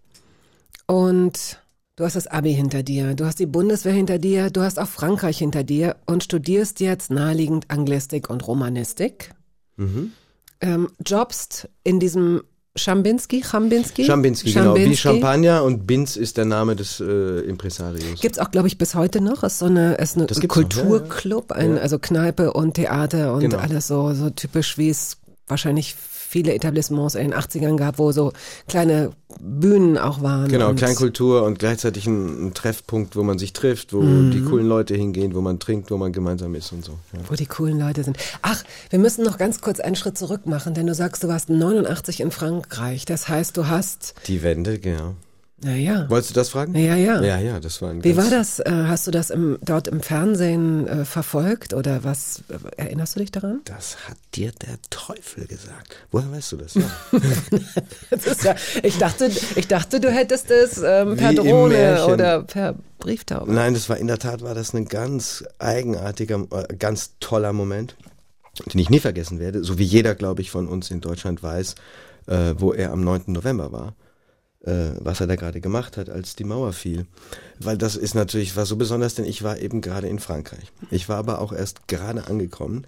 und 0.87 1.61
du 1.97 2.05
hast 2.05 2.17
das 2.17 2.27
Abi 2.27 2.53
hinter 2.55 2.83
dir, 2.83 3.15
du 3.15 3.25
hast 3.25 3.39
die 3.39 3.47
Bundeswehr 3.47 3.93
hinter 3.93 4.19
dir, 4.19 4.51
du 4.51 4.63
hast 4.63 4.79
auch 4.79 4.89
Frankreich 4.89 5.39
hinter 5.39 5.63
dir 5.63 5.97
und 6.07 6.25
studierst 6.25 6.81
jetzt 6.81 7.11
naheliegend 7.11 7.71
Anglistik 7.71 8.29
und 8.31 8.47
Romanistik 8.47 9.35
Mhm. 9.77 10.13
ähm, 10.61 10.91
jobst 11.05 11.69
in 11.83 11.99
diesem 11.99 12.43
Schambinski, 12.75 13.43
Chambinski? 13.43 14.05
Schambinski, 14.05 14.53
genau. 14.53 14.75
Wie 14.75 14.97
Champagner 14.97 15.63
und 15.63 15.87
Binz 15.87 16.17
ist 16.17 16.39
der 16.39 16.47
Name 16.47 16.75
des 16.75 17.01
äh, 17.01 17.41
Impresarios. 17.41 18.21
Gibt's 18.21 18.39
auch, 18.39 18.51
glaube 18.51 18.67
ich, 18.69 18.79
bis 18.79 18.95
heute 18.95 19.21
noch. 19.21 19.43
Ist 19.43 19.59
so 19.59 19.67
eine, 19.67 19.95
ist 19.97 20.17
eine 20.17 20.25
noch, 20.25 20.31
ja, 20.31 20.41
ja. 20.41 20.49
Kulturclub, 20.49 21.53
ein, 21.53 21.79
also 21.79 21.99
Kneipe 21.99 22.53
und 22.55 22.75
Theater 22.75 23.35
und 23.35 23.41
Genau. 23.41 23.59
alles 23.59 23.89
so, 23.89 24.15
so 24.15 24.31
typisch, 24.31 24.79
wie 24.79 24.89
es 24.89 25.19
wahrscheinlich 25.47 25.95
viele 26.33 26.55
Etablissements 26.55 27.15
in 27.15 27.31
den 27.31 27.35
80ern 27.39 27.77
gab, 27.77 27.99
wo 27.99 28.11
so 28.11 28.33
kleine 28.67 29.11
Bühnen 29.41 29.99
auch 29.99 30.23
waren. 30.23 30.49
Genau, 30.49 30.71
und 30.71 30.77
Kleinkultur 30.77 31.43
und 31.43 31.59
gleichzeitig 31.59 32.07
ein, 32.07 32.47
ein 32.49 32.55
Treffpunkt, 32.55 33.17
wo 33.17 33.23
man 33.23 33.39
sich 33.39 33.53
trifft, 33.53 33.93
wo 33.93 34.01
Mhm. 34.01 34.31
die 34.31 34.43
coolen 34.43 34.67
Leute 34.67 34.95
hingehen, 34.95 35.35
wo 35.35 35.41
man 35.43 35.59
trinkt, 35.59 35.91
wo 35.91 35.97
man 35.99 36.13
gemeinsam 36.13 36.55
ist 36.55 36.73
und 36.73 36.85
so. 36.85 36.93
Ja. 37.13 37.21
Wo 37.29 37.35
die 37.35 37.47
coolen 37.47 37.79
Leute 37.79 38.03
sind. 38.03 38.17
Ach, 38.41 38.63
wir 38.91 38.99
müssen 38.99 39.25
noch 39.25 39.37
ganz 39.37 39.61
kurz 39.61 39.79
einen 39.81 39.97
Schritt 39.97 40.17
zurück 40.17 40.47
machen, 40.47 40.73
denn 40.75 40.87
du 40.87 40.95
sagst, 40.95 41.23
du 41.23 41.29
warst 41.29 41.51
89 41.51 42.21
in 42.21 42.31
Frankreich. 42.31 43.05
Das 43.05 43.29
heißt, 43.29 43.57
du 43.57 43.69
hast, 43.69 44.15
Die 44.27 44.43
Wende, 44.43 44.79
genau. 44.79 45.15
Naja. 45.63 46.07
Wolltest 46.09 46.31
du 46.31 46.35
das 46.35 46.49
fragen? 46.51 46.75
Ja, 46.75 46.97
ja. 46.97 47.23
Ja, 47.23 47.39
ja, 47.39 47.61
das 47.61 47.81
war 47.83 47.91
ein 47.91 48.03
Wie 48.05 48.17
war 48.17 48.29
das? 48.31 48.59
Äh, 48.59 48.71
Hast 48.71 49.07
du 49.07 49.11
das 49.11 49.31
im, 49.31 49.59
dort 49.65 49.89
im 49.89 50.01
Fernsehen 50.01 50.87
äh, 50.89 51.05
verfolgt 51.05 51.73
oder 51.75 52.05
was? 52.05 52.43
äh, 52.49 52.83
Erinnerst 52.83 53.17
du 53.17 53.21
dich 53.21 53.31
daran? 53.31 53.61
Das 53.65 54.09
hat 54.09 54.17
dir 54.35 54.51
der 54.53 54.79
Teufel 54.91 55.47
gesagt. 55.47 55.97
Woher 56.11 56.31
weißt 56.33 56.53
du 56.53 56.57
das? 56.59 56.75
Ja. 56.83 56.91
Das 58.11 58.43
ja, 58.43 58.55
ich, 58.83 58.99
dachte, 58.99 59.31
ich 59.57 59.69
dachte, 59.69 60.01
du 60.01 60.11
hättest 60.11 60.51
es 60.51 60.79
ähm, 60.79 61.17
per 61.17 61.31
Wie 61.31 61.37
Drohne 61.37 62.07
oder 62.07 62.43
per 62.43 62.75
Brieftaube. 62.99 63.53
Nein, 63.53 63.75
das 63.75 63.89
war 63.89 63.97
in 63.97 64.07
der 64.07 64.19
Tat 64.19 64.43
war 64.43 64.55
das 64.55 64.75
ein 64.75 64.87
ganz 64.87 65.45
eigenartiger, 65.59 66.45
äh, 66.51 66.75
ganz 66.77 67.13
toller 67.21 67.53
Moment, 67.53 67.97
den 68.73 68.81
ich 68.81 68.91
nie 68.91 69.01
vergessen 69.01 69.39
werde. 69.39 69.65
So 69.65 69.79
wie 69.79 69.85
jeder, 69.85 70.15
glaube 70.15 70.43
ich, 70.43 70.51
von 70.51 70.69
uns 70.69 70.91
in 70.91 71.01
Deutschland 71.01 71.43
weiß, 71.43 71.75
äh, 72.27 72.55
wo 72.59 72.73
er 72.73 72.93
am 72.93 73.03
9. 73.05 73.25
November 73.27 73.73
war. 73.73 73.95
Äh, 74.65 74.93
was 75.01 75.21
er 75.21 75.27
da 75.27 75.35
gerade 75.35 75.61
gemacht 75.61 75.97
hat, 75.97 76.09
als 76.09 76.37
die 76.37 76.45
Mauer 76.45 76.73
fiel. 76.73 77.07
Weil 77.59 77.77
das 77.77 77.97
ist 77.97 78.15
natürlich, 78.15 78.57
war 78.57 78.65
so 78.65 78.77
besonders, 78.77 79.17
denn 79.17 79.25
ich 79.25 79.43
war 79.43 79.59
eben 79.59 79.81
gerade 79.81 80.07
in 80.07 80.21
Frankreich. 80.21 80.71
Ich 80.93 81.09
war 81.09 81.17
aber 81.17 81.41
auch 81.41 81.53
erst 81.53 81.89
gerade 81.89 82.29
angekommen 82.29 82.87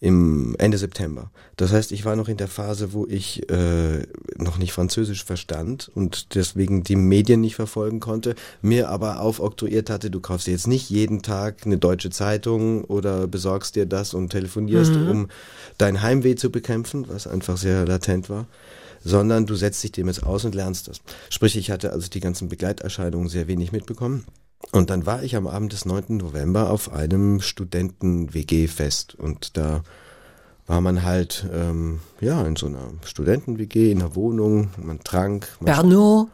im 0.00 0.56
Ende 0.58 0.78
September. 0.78 1.30
Das 1.58 1.72
heißt, 1.72 1.92
ich 1.92 2.06
war 2.06 2.16
noch 2.16 2.28
in 2.28 2.38
der 2.38 2.48
Phase, 2.48 2.94
wo 2.94 3.06
ich 3.06 3.50
äh, 3.50 4.06
noch 4.38 4.56
nicht 4.56 4.72
Französisch 4.72 5.26
verstand 5.26 5.90
und 5.94 6.34
deswegen 6.34 6.84
die 6.84 6.96
Medien 6.96 7.42
nicht 7.42 7.56
verfolgen 7.56 8.00
konnte, 8.00 8.34
mir 8.62 8.88
aber 8.88 9.20
aufoktroyiert 9.20 9.90
hatte, 9.90 10.10
du 10.10 10.20
kaufst 10.20 10.46
dir 10.46 10.52
jetzt 10.52 10.68
nicht 10.68 10.88
jeden 10.88 11.20
Tag 11.20 11.66
eine 11.66 11.76
deutsche 11.76 12.08
Zeitung 12.08 12.84
oder 12.84 13.26
besorgst 13.26 13.76
dir 13.76 13.84
das 13.84 14.14
und 14.14 14.30
telefonierst, 14.30 14.96
um 14.96 15.28
dein 15.76 16.00
Heimweh 16.00 16.34
zu 16.34 16.50
bekämpfen, 16.50 17.06
was 17.08 17.26
einfach 17.26 17.58
sehr 17.58 17.84
latent 17.84 18.30
war 18.30 18.46
sondern 19.02 19.46
du 19.46 19.54
setzt 19.54 19.82
dich 19.82 19.92
dem 19.92 20.06
jetzt 20.08 20.22
aus 20.24 20.44
und 20.44 20.54
lernst 20.54 20.88
das. 20.88 20.98
Sprich, 21.30 21.56
ich 21.56 21.70
hatte 21.70 21.92
also 21.92 22.08
die 22.08 22.20
ganzen 22.20 22.48
Begleiterscheinungen 22.48 23.28
sehr 23.28 23.48
wenig 23.48 23.72
mitbekommen. 23.72 24.24
Und 24.72 24.90
dann 24.90 25.06
war 25.06 25.22
ich 25.22 25.36
am 25.36 25.46
Abend 25.46 25.72
des 25.72 25.86
9. 25.86 26.18
November 26.18 26.70
auf 26.70 26.92
einem 26.92 27.40
Studenten-WG-Fest 27.40 29.14
und 29.14 29.56
da 29.56 29.82
war 30.66 30.80
man 30.80 31.02
halt 31.02 31.46
ähm, 31.52 32.00
ja 32.20 32.46
in 32.46 32.56
so 32.56 32.66
einer 32.66 32.90
Studenten-WG 33.04 33.90
in 33.90 34.00
einer 34.02 34.14
Wohnung, 34.14 34.68
man 34.76 35.00
trank, 35.00 35.48
man 35.60 35.74
Bernot, 35.74 36.28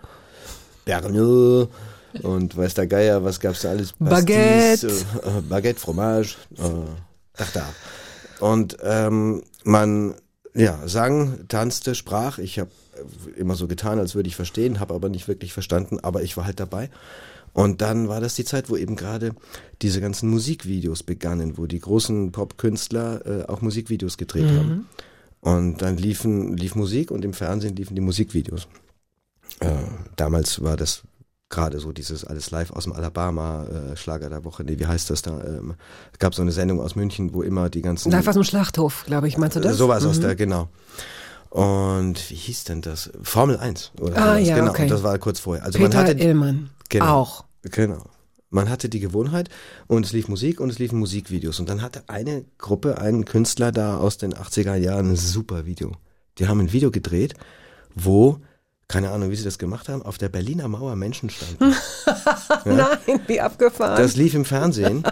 Berneux 0.84 1.68
und 2.22 2.56
weiß 2.56 2.74
der 2.74 2.86
Geier, 2.86 3.24
was 3.24 3.40
gab's 3.40 3.62
da 3.62 3.70
alles? 3.70 3.94
Baguette. 3.98 4.88
Pastis, 4.88 5.06
Äh, 5.24 5.38
äh, 5.38 5.40
Baguette, 5.48 5.80
Fromage, 5.80 6.36
äh, 6.58 7.36
Tartare. 7.38 7.72
Und 8.40 8.76
ähm, 8.82 9.42
man 9.64 10.14
ja, 10.56 10.80
sang, 10.86 11.46
tanzte, 11.48 11.94
sprach. 11.94 12.38
Ich 12.38 12.58
habe 12.58 12.70
immer 13.36 13.54
so 13.54 13.68
getan, 13.68 13.98
als 13.98 14.14
würde 14.14 14.28
ich 14.28 14.36
verstehen, 14.36 14.80
habe 14.80 14.94
aber 14.94 15.08
nicht 15.08 15.28
wirklich 15.28 15.52
verstanden, 15.52 15.98
aber 16.00 16.22
ich 16.22 16.36
war 16.36 16.46
halt 16.46 16.60
dabei. 16.60 16.90
Und 17.52 17.80
dann 17.80 18.08
war 18.08 18.20
das 18.20 18.34
die 18.34 18.44
Zeit, 18.44 18.68
wo 18.68 18.76
eben 18.76 18.96
gerade 18.96 19.34
diese 19.80 20.00
ganzen 20.00 20.28
Musikvideos 20.28 21.02
begannen, 21.02 21.56
wo 21.56 21.66
die 21.66 21.80
großen 21.80 22.32
Popkünstler 22.32 23.24
äh, 23.24 23.44
auch 23.46 23.62
Musikvideos 23.62 24.18
gedreht 24.18 24.46
haben. 24.46 24.86
Und 25.40 25.80
dann 25.80 25.96
liefen, 25.96 26.56
lief 26.56 26.74
Musik 26.74 27.10
und 27.10 27.24
im 27.24 27.32
Fernsehen 27.32 27.76
liefen 27.76 27.94
die 27.94 28.02
Musikvideos. 28.02 28.68
Äh, 29.60 29.72
damals 30.16 30.62
war 30.62 30.76
das 30.76 31.02
gerade 31.48 31.78
so 31.78 31.92
dieses 31.92 32.24
alles 32.24 32.50
live 32.50 32.72
aus 32.72 32.84
dem 32.84 32.92
Alabama 32.92 33.64
äh, 33.64 33.96
Schlager 33.96 34.28
der 34.28 34.44
Woche. 34.44 34.64
Nee, 34.64 34.78
wie 34.78 34.86
heißt 34.86 35.10
das 35.10 35.22
da? 35.22 35.42
Ähm, 35.44 35.74
es 36.12 36.18
gab 36.18 36.34
so 36.34 36.42
eine 36.42 36.52
Sendung 36.52 36.80
aus 36.80 36.96
München, 36.96 37.32
wo 37.34 37.42
immer 37.42 37.70
die 37.70 37.82
ganzen 37.82 38.10
live 38.10 38.26
aus 38.26 38.34
dem 38.34 38.44
Schlachthof, 38.44 39.04
glaube 39.06 39.28
ich. 39.28 39.38
Meinst 39.38 39.56
du 39.56 39.60
das? 39.60 39.76
Sowas 39.76 40.04
aus 40.04 40.16
Mhm. 40.18 40.22
der, 40.22 40.36
genau. 40.36 40.68
Und 41.50 42.30
wie 42.30 42.34
hieß 42.34 42.64
denn 42.64 42.82
das? 42.82 43.10
Formel 43.22 43.56
1 43.58 43.92
oder 44.00 44.16
Ah, 44.16 44.34
sowas. 44.34 44.48
ja, 44.48 44.56
genau. 44.56 44.70
okay. 44.70 44.82
Und 44.82 44.90
das 44.90 45.02
war 45.02 45.18
kurz 45.18 45.40
vorher. 45.40 45.64
Also 45.64 45.78
man 45.78 45.90
Peter 45.90 46.00
hatte 46.02 46.12
Illmann. 46.12 46.70
Genau. 46.88 47.06
Auch. 47.20 47.44
Genau. 47.62 48.04
man 48.50 48.68
hatte 48.70 48.88
die 48.88 49.00
Gewohnheit 49.00 49.48
und 49.86 50.06
es 50.06 50.12
lief 50.12 50.28
Musik 50.28 50.60
und 50.60 50.70
es 50.70 50.78
liefen 50.78 50.98
Musikvideos. 50.98 51.58
Und 51.60 51.68
dann 51.68 51.82
hatte 51.82 52.04
eine 52.08 52.44
Gruppe, 52.58 52.98
ein 52.98 53.24
Künstler 53.24 53.72
da 53.72 53.98
aus 53.98 54.18
den 54.18 54.34
80er 54.34 54.76
Jahren 54.76 55.10
ein 55.10 55.16
super 55.16 55.66
Video. 55.66 55.92
Die 56.38 56.46
haben 56.48 56.60
ein 56.60 56.72
Video 56.72 56.90
gedreht, 56.90 57.34
wo, 57.94 58.38
keine 58.88 59.10
Ahnung, 59.10 59.30
wie 59.30 59.36
sie 59.36 59.44
das 59.44 59.58
gemacht 59.58 59.88
haben, 59.88 60.02
auf 60.02 60.18
der 60.18 60.28
Berliner 60.28 60.68
Mauer 60.68 60.94
Menschen 60.96 61.30
standen. 61.30 61.74
Nein, 62.64 63.20
wie 63.26 63.40
abgefahren. 63.40 64.00
Das 64.00 64.16
lief 64.16 64.34
im 64.34 64.44
Fernsehen. 64.44 65.02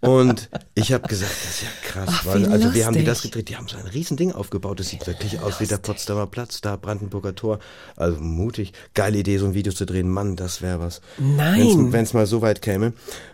Und 0.00 0.48
ich 0.74 0.92
habe 0.92 1.08
gesagt, 1.08 1.32
das 1.32 1.50
ist 1.50 1.62
ja 1.62 1.68
krass. 1.82 2.08
Ach, 2.08 2.26
weil, 2.26 2.46
also 2.46 2.72
wie 2.72 2.84
haben 2.84 2.94
die 2.94 3.04
das 3.04 3.18
lustig. 3.18 3.32
gedreht? 3.32 3.48
Die 3.48 3.56
haben 3.56 3.66
so 3.66 3.76
ein 3.76 3.86
Riesending 3.86 4.32
aufgebaut. 4.32 4.78
Das 4.78 4.88
sieht 4.88 5.06
wirklich 5.06 5.40
aus 5.40 5.58
wie 5.60 5.66
der 5.66 5.78
Potsdamer 5.78 6.26
Platz, 6.28 6.60
da 6.60 6.76
Brandenburger 6.76 7.34
Tor. 7.34 7.58
Also 7.96 8.20
mutig. 8.20 8.72
Geile 8.94 9.18
Idee, 9.18 9.38
so 9.38 9.46
ein 9.46 9.54
Video 9.54 9.72
zu 9.72 9.86
drehen. 9.86 10.08
Mann, 10.08 10.36
das 10.36 10.62
wäre 10.62 10.78
was. 10.78 11.00
Nein. 11.18 11.92
Wenn 11.92 12.04
es 12.04 12.14
mal 12.14 12.26
so 12.26 12.42
weit 12.42 12.62
käme. 12.62 12.92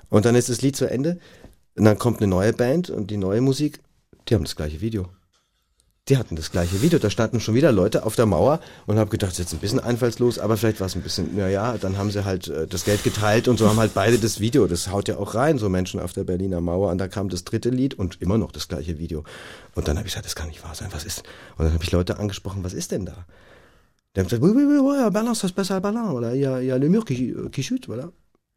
Und 0.08 0.24
dann 0.24 0.34
ist 0.34 0.48
das 0.48 0.62
Lied 0.62 0.76
zu 0.76 0.90
Ende. 0.90 1.18
Und 1.76 1.84
dann 1.84 1.98
kommt 1.98 2.18
eine 2.18 2.28
neue 2.28 2.52
Band 2.52 2.88
und 2.88 3.10
die 3.10 3.16
neue 3.18 3.40
Musik, 3.40 3.80
die 4.28 4.34
haben 4.34 4.44
das 4.44 4.56
gleiche 4.56 4.80
Video. 4.80 5.08
Die 6.10 6.18
hatten 6.18 6.36
das 6.36 6.50
gleiche 6.50 6.82
Video. 6.82 6.98
Da 6.98 7.08
standen 7.08 7.40
schon 7.40 7.54
wieder 7.54 7.72
Leute 7.72 8.04
auf 8.04 8.14
der 8.14 8.26
Mauer 8.26 8.60
und 8.86 8.98
habe 8.98 9.08
gedacht, 9.08 9.30
das 9.30 9.38
ist 9.38 9.44
jetzt 9.46 9.54
ein 9.54 9.60
bisschen 9.60 9.80
einfallslos, 9.80 10.38
aber 10.38 10.58
vielleicht 10.58 10.80
war 10.80 10.86
es 10.86 10.94
ein 10.94 11.00
bisschen, 11.00 11.34
naja, 11.34 11.78
dann 11.78 11.96
haben 11.96 12.10
sie 12.10 12.26
halt 12.26 12.48
äh, 12.48 12.66
das 12.66 12.84
Geld 12.84 13.02
geteilt 13.04 13.48
und 13.48 13.58
so 13.58 13.68
haben 13.68 13.78
halt 13.78 13.94
beide 13.94 14.18
das 14.18 14.38
Video. 14.38 14.66
Das 14.66 14.90
haut 14.90 15.08
ja 15.08 15.16
auch 15.16 15.34
rein, 15.34 15.56
so 15.56 15.70
Menschen 15.70 16.00
auf 16.00 16.12
der 16.12 16.24
Berliner 16.24 16.60
Mauer. 16.60 16.90
Und 16.90 16.98
da 16.98 17.08
kam 17.08 17.30
das 17.30 17.44
dritte 17.44 17.70
Lied 17.70 17.94
und 17.94 18.20
immer 18.20 18.36
noch 18.36 18.52
das 18.52 18.68
gleiche 18.68 18.98
Video. 18.98 19.24
Und 19.74 19.88
dann 19.88 19.96
habe 19.96 20.06
ich 20.06 20.12
gesagt, 20.12 20.26
das 20.26 20.36
kann 20.36 20.48
nicht 20.48 20.62
wahr 20.62 20.74
sein, 20.74 20.88
was 20.92 21.04
ist? 21.04 21.22
Und 21.56 21.64
dann 21.64 21.72
habe 21.72 21.82
ich 21.82 21.90
Leute 21.90 22.18
angesprochen, 22.18 22.62
was 22.64 22.74
ist 22.74 22.92
denn 22.92 23.06
da? 23.06 23.24
Die 24.14 24.20
haben 24.20 24.26
gesagt, 24.26 24.42
oui, 24.42 24.52
oui, 24.54 24.64
oui, 24.64 24.78
oui, 24.80 25.10
Balance, 25.10 25.50
passe 25.52 25.72
à 25.72 25.80
Balance, 25.80 26.12
voilà, 26.12 26.34
il 26.34 26.40
y 26.42 26.46
a, 26.46 26.60
il 26.60 26.66
y 26.66 26.70
a 26.70 26.78
le 26.78 26.88
mur 26.90 27.04
qui, 27.06 27.34
qui 27.50 27.62
chute, 27.62 27.88
voilà. 27.88 28.12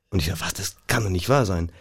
Und 0.10 0.20
ich 0.20 0.28
dachte, 0.28 0.42
was, 0.42 0.54
das 0.54 0.76
kann 0.88 1.04
doch 1.04 1.10
nicht 1.10 1.30
wahr 1.30 1.46
sein. 1.46 1.72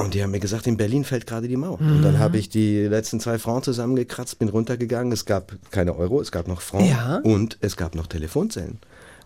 Und 0.00 0.14
die 0.14 0.22
haben 0.22 0.30
mir 0.30 0.40
gesagt, 0.40 0.66
in 0.66 0.76
Berlin 0.76 1.04
fällt 1.04 1.26
gerade 1.26 1.48
die 1.48 1.56
Mauer. 1.56 1.80
Und 1.80 2.02
dann 2.02 2.18
habe 2.18 2.38
ich 2.38 2.48
die 2.48 2.80
letzten 2.86 3.20
zwei 3.20 3.38
Francs 3.38 3.64
zusammengekratzt, 3.66 4.38
bin 4.38 4.48
runtergegangen. 4.48 5.12
Es 5.12 5.24
gab 5.24 5.52
keine 5.70 5.96
Euro, 5.96 6.20
es 6.20 6.32
gab 6.32 6.48
noch 6.48 6.60
Francs 6.60 6.88
Ja. 6.90 7.20
und 7.22 7.58
es 7.60 7.76
gab 7.76 7.94
noch 7.94 8.06
Telefonzellen. 8.06 8.78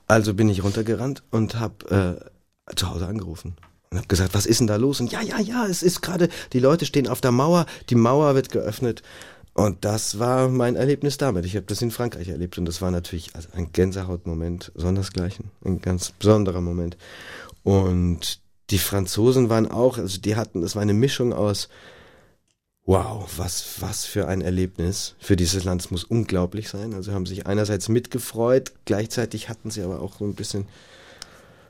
Also 0.07 0.35
bin 0.35 0.49
ich 0.49 0.63
runtergerannt 0.63 1.23
und 1.31 1.59
habe 1.59 2.21
äh, 2.71 2.75
zu 2.77 2.91
Hause 2.91 3.07
angerufen 3.07 3.57
und 3.91 3.99
habe 3.99 4.09
gesagt, 4.09 4.35
was 4.35 4.47
ist 4.47 4.61
denn 4.61 4.67
da 4.67 4.77
los? 4.77 5.01
Und 5.01 5.13
ja, 5.13 5.23
ja, 5.23 5.41
ja, 5.41 5.67
es 5.67 5.83
ist 5.83 6.03
gerade, 6.03 6.29
die 6.53 6.61
Leute 6.61 6.85
stehen 6.87 7.09
auf 7.09 7.21
der 7.21 7.33
Mauer, 7.33 7.67
die 7.89 7.95
Mauer 7.95 8.35
wird 8.35 8.51
geöffnet. 8.51 9.03
Und 9.57 9.85
das 9.85 10.19
war 10.19 10.49
mein 10.49 10.75
Erlebnis 10.75 11.17
damit. 11.17 11.47
Ich 11.47 11.55
habe 11.55 11.67
das 11.67 11.81
in 11.81 11.93
Frankreich 11.93 12.29
erlebt 12.29 12.59
und 12.59 12.65
das 12.65 12.83
war 12.83 12.91
natürlich 12.91 13.31
also 13.35 13.49
ein 13.55 13.71
Gänsehautmoment, 13.73 14.73
sondersgleichen, 14.75 15.53
ein 15.65 15.81
ganz 15.81 16.11
besonderer 16.11 16.61
Moment. 16.61 16.97
Und 17.63 18.41
die 18.75 18.79
Franzosen 18.79 19.51
waren 19.51 19.71
auch, 19.71 19.99
also 19.99 20.21
die 20.21 20.35
hatten, 20.35 20.61
das 20.61 20.75
war 20.75 20.83
eine 20.83 20.95
Mischung 20.95 21.33
aus, 21.33 21.69
wow, 22.85 23.25
was, 23.37 23.77
was 23.79 24.05
für 24.05 24.27
ein 24.27 24.41
Erlebnis 24.41 25.15
für 25.21 25.37
dieses 25.37 25.63
Land. 25.63 25.83
Es 25.83 25.93
muss 25.93 26.03
unglaublich 26.03 26.69
sein. 26.69 26.93
Also 26.93 27.13
haben 27.13 27.25
sich 27.25 27.47
einerseits 27.47 27.89
mitgefreut, 27.89 28.73
gleichzeitig 28.85 29.49
hatten 29.49 29.71
sie 29.71 29.83
aber 29.83 30.03
auch 30.03 30.19
so 30.19 30.25
ein 30.25 30.35
bisschen 30.35 30.67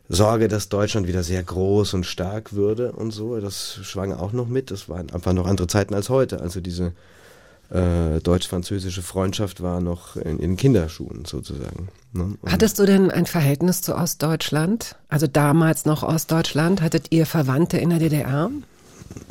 Sorge, 0.08 0.48
dass 0.48 0.70
Deutschland 0.70 1.06
wieder 1.06 1.22
sehr 1.22 1.42
groß 1.42 1.92
und 1.92 2.06
stark 2.06 2.54
würde 2.54 2.92
und 2.92 3.10
so. 3.10 3.38
Das 3.38 3.80
schwang 3.82 4.14
auch 4.14 4.32
noch 4.32 4.48
mit. 4.48 4.70
Das 4.70 4.88
waren 4.88 5.10
einfach 5.10 5.34
noch 5.34 5.46
andere 5.46 5.66
Zeiten 5.66 5.92
als 5.92 6.08
heute. 6.08 6.40
Also 6.40 6.62
diese 6.62 6.94
äh, 7.74 8.20
deutsch-französische 8.20 9.02
Freundschaft 9.02 9.60
war 9.60 9.80
noch 9.80 10.16
in, 10.16 10.38
in 10.38 10.56
Kinderschuhen 10.56 11.24
sozusagen. 11.24 11.88
Ne? 12.12 12.38
Hattest 12.46 12.78
du 12.78 12.86
denn 12.86 13.10
ein 13.10 13.26
Verhältnis 13.26 13.82
zu 13.82 13.96
Ostdeutschland? 13.96 14.96
Also 15.08 15.26
damals 15.26 15.84
noch 15.84 16.04
Ostdeutschland? 16.04 16.82
Hattet 16.82 17.08
ihr 17.10 17.26
Verwandte 17.26 17.78
in 17.78 17.90
der 17.90 17.98
DDR? 17.98 18.50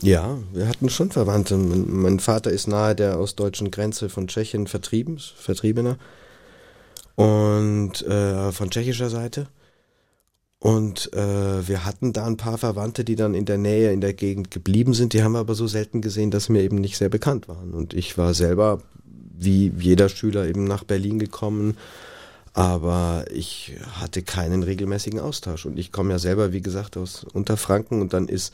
Ja, 0.01 0.37
wir 0.51 0.67
hatten 0.67 0.89
schon 0.89 1.11
Verwandte. 1.11 1.55
Mein, 1.55 1.89
mein 1.89 2.19
Vater 2.19 2.51
ist 2.51 2.67
nahe 2.67 2.95
der 2.95 3.17
ostdeutschen 3.19 3.71
Grenze 3.71 4.09
von 4.09 4.27
Tschechien 4.27 4.67
vertrieben, 4.67 5.19
Vertriebener. 5.19 5.97
Und 7.15 8.01
äh, 8.01 8.51
von 8.51 8.69
tschechischer 8.69 9.09
Seite. 9.09 9.47
Und 10.63 11.11
äh, 11.11 11.67
wir 11.67 11.83
hatten 11.83 12.13
da 12.13 12.25
ein 12.25 12.37
paar 12.37 12.57
Verwandte, 12.57 13.03
die 13.03 13.17
dann 13.17 13.33
in 13.33 13.43
der 13.43 13.57
Nähe, 13.57 13.91
in 13.91 13.99
der 13.99 14.13
Gegend 14.13 14.49
geblieben 14.49 14.93
sind. 14.93 15.11
Die 15.11 15.21
haben 15.21 15.33
wir 15.33 15.39
aber 15.39 15.55
so 15.55 15.67
selten 15.67 15.99
gesehen, 15.99 16.31
dass 16.31 16.45
sie 16.45 16.53
mir 16.53 16.61
eben 16.61 16.77
nicht 16.77 16.95
sehr 16.95 17.09
bekannt 17.09 17.49
waren. 17.49 17.73
Und 17.73 17.93
ich 17.93 18.17
war 18.17 18.33
selber, 18.33 18.79
wie 19.37 19.73
jeder 19.77 20.07
Schüler, 20.07 20.47
eben 20.47 20.63
nach 20.63 20.85
Berlin 20.85 21.19
gekommen. 21.19 21.75
Aber 22.53 23.25
ich 23.29 23.73
hatte 23.99 24.21
keinen 24.21 24.63
regelmäßigen 24.63 25.19
Austausch. 25.19 25.65
Und 25.65 25.77
ich 25.77 25.91
komme 25.91 26.11
ja 26.11 26.19
selber, 26.19 26.53
wie 26.53 26.61
gesagt, 26.61 26.95
aus 26.95 27.25
Unterfranken. 27.25 28.01
Und 28.01 28.13
dann 28.13 28.29
ist, 28.29 28.53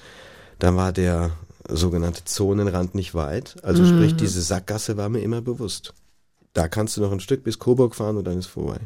dann 0.57 0.75
war 0.77 0.91
der 0.91 1.29
sogenannte 1.67 2.25
Zonenrand 2.25 2.95
nicht 2.95 3.13
weit. 3.13 3.57
Also 3.61 3.85
sprich, 3.85 4.15
diese 4.15 4.41
Sackgasse 4.41 4.97
war 4.97 5.09
mir 5.09 5.21
immer 5.21 5.41
bewusst. 5.41 5.93
Da 6.53 6.69
kannst 6.69 6.97
du 6.97 7.01
noch 7.01 7.11
ein 7.11 7.19
Stück 7.19 7.43
bis 7.43 7.59
Coburg 7.59 7.93
fahren 7.93 8.17
und 8.17 8.25
dann 8.25 8.39
ist 8.39 8.47
vorbei. 8.47 8.79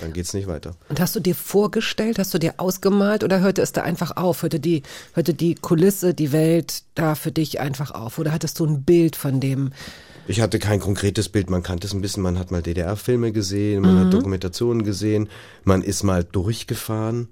Dann 0.00 0.12
geht's 0.12 0.34
nicht 0.34 0.46
weiter. 0.46 0.76
Und 0.90 1.00
hast 1.00 1.16
du 1.16 1.20
dir 1.20 1.34
vorgestellt, 1.34 2.18
hast 2.18 2.34
du 2.34 2.38
dir 2.38 2.54
ausgemalt 2.58 3.24
oder 3.24 3.40
hörte 3.40 3.62
es 3.62 3.72
da 3.72 3.82
einfach 3.82 4.16
auf? 4.16 4.42
Hörte 4.42 4.60
die, 4.60 4.82
hörte 5.14 5.32
die 5.32 5.54
Kulisse, 5.54 6.12
die 6.12 6.32
Welt 6.32 6.82
da 6.94 7.14
für 7.14 7.32
dich 7.32 7.60
einfach 7.60 7.92
auf? 7.92 8.18
Oder 8.18 8.32
hattest 8.32 8.60
du 8.60 8.66
ein 8.66 8.82
Bild 8.82 9.16
von 9.16 9.40
dem? 9.40 9.72
Ich 10.28 10.40
hatte 10.40 10.58
kein 10.58 10.80
konkretes 10.80 11.28
Bild, 11.28 11.50
man 11.50 11.62
kannte 11.62 11.86
es 11.86 11.94
ein 11.94 12.00
bisschen, 12.02 12.22
man 12.22 12.38
hat 12.38 12.50
mal 12.50 12.60
DDR-Filme 12.60 13.32
gesehen, 13.32 13.82
man 13.82 13.98
hat 13.98 14.12
Dokumentationen 14.12 14.82
gesehen, 14.82 15.28
man 15.62 15.82
ist 15.82 16.02
mal 16.02 16.24
durchgefahren 16.24 17.28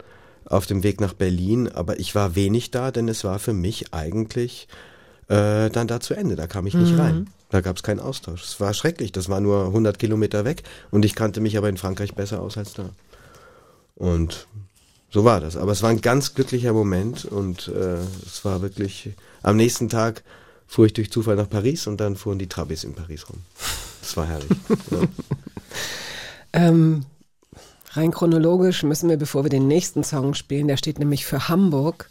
auf 0.46 0.66
dem 0.66 0.84
Weg 0.84 1.00
nach 1.00 1.12
Berlin, 1.12 1.68
aber 1.68 1.98
ich 1.98 2.14
war 2.14 2.36
wenig 2.36 2.70
da, 2.70 2.92
denn 2.92 3.08
es 3.08 3.24
war 3.24 3.40
für 3.40 3.52
mich 3.52 3.92
eigentlich 3.92 4.68
äh, 5.28 5.70
dann 5.70 5.88
da 5.88 6.00
zu 6.00 6.14
Ende, 6.14 6.36
da 6.36 6.46
kam 6.46 6.66
ich 6.66 6.74
nicht 6.74 6.96
rein. 6.96 7.28
Da 7.54 7.60
gab 7.60 7.76
es 7.76 7.84
keinen 7.84 8.00
Austausch. 8.00 8.42
Es 8.42 8.58
war 8.58 8.74
schrecklich, 8.74 9.12
das 9.12 9.28
war 9.28 9.38
nur 9.38 9.66
100 9.66 9.96
Kilometer 9.96 10.44
weg 10.44 10.64
und 10.90 11.04
ich 11.04 11.14
kannte 11.14 11.40
mich 11.40 11.56
aber 11.56 11.68
in 11.68 11.76
Frankreich 11.76 12.12
besser 12.12 12.42
aus 12.42 12.58
als 12.58 12.72
da. 12.72 12.90
Und 13.94 14.48
so 15.08 15.24
war 15.24 15.38
das. 15.40 15.56
Aber 15.56 15.70
es 15.70 15.80
war 15.80 15.90
ein 15.90 16.00
ganz 16.00 16.34
glücklicher 16.34 16.72
Moment 16.72 17.24
und 17.24 17.68
äh, 17.68 17.98
es 18.26 18.44
war 18.44 18.60
wirklich, 18.60 19.10
am 19.44 19.56
nächsten 19.56 19.88
Tag 19.88 20.24
fuhr 20.66 20.86
ich 20.86 20.94
durch 20.94 21.12
Zufall 21.12 21.36
nach 21.36 21.48
Paris 21.48 21.86
und 21.86 21.98
dann 21.98 22.16
fuhren 22.16 22.40
die 22.40 22.48
Trabis 22.48 22.82
in 22.82 22.94
Paris 22.94 23.28
rum. 23.28 23.38
Das 24.00 24.16
war 24.16 24.26
herrlich. 24.26 24.50
ja. 24.90 24.98
Ähm, 26.56 27.04
rein 27.92 28.12
chronologisch 28.12 28.84
müssen 28.84 29.08
wir, 29.08 29.16
bevor 29.16 29.44
wir 29.44 29.50
den 29.50 29.66
nächsten 29.66 30.04
Song 30.04 30.34
spielen, 30.34 30.68
der 30.68 30.76
steht 30.76 31.00
nämlich 31.00 31.26
für 31.26 31.48
Hamburg. 31.48 32.08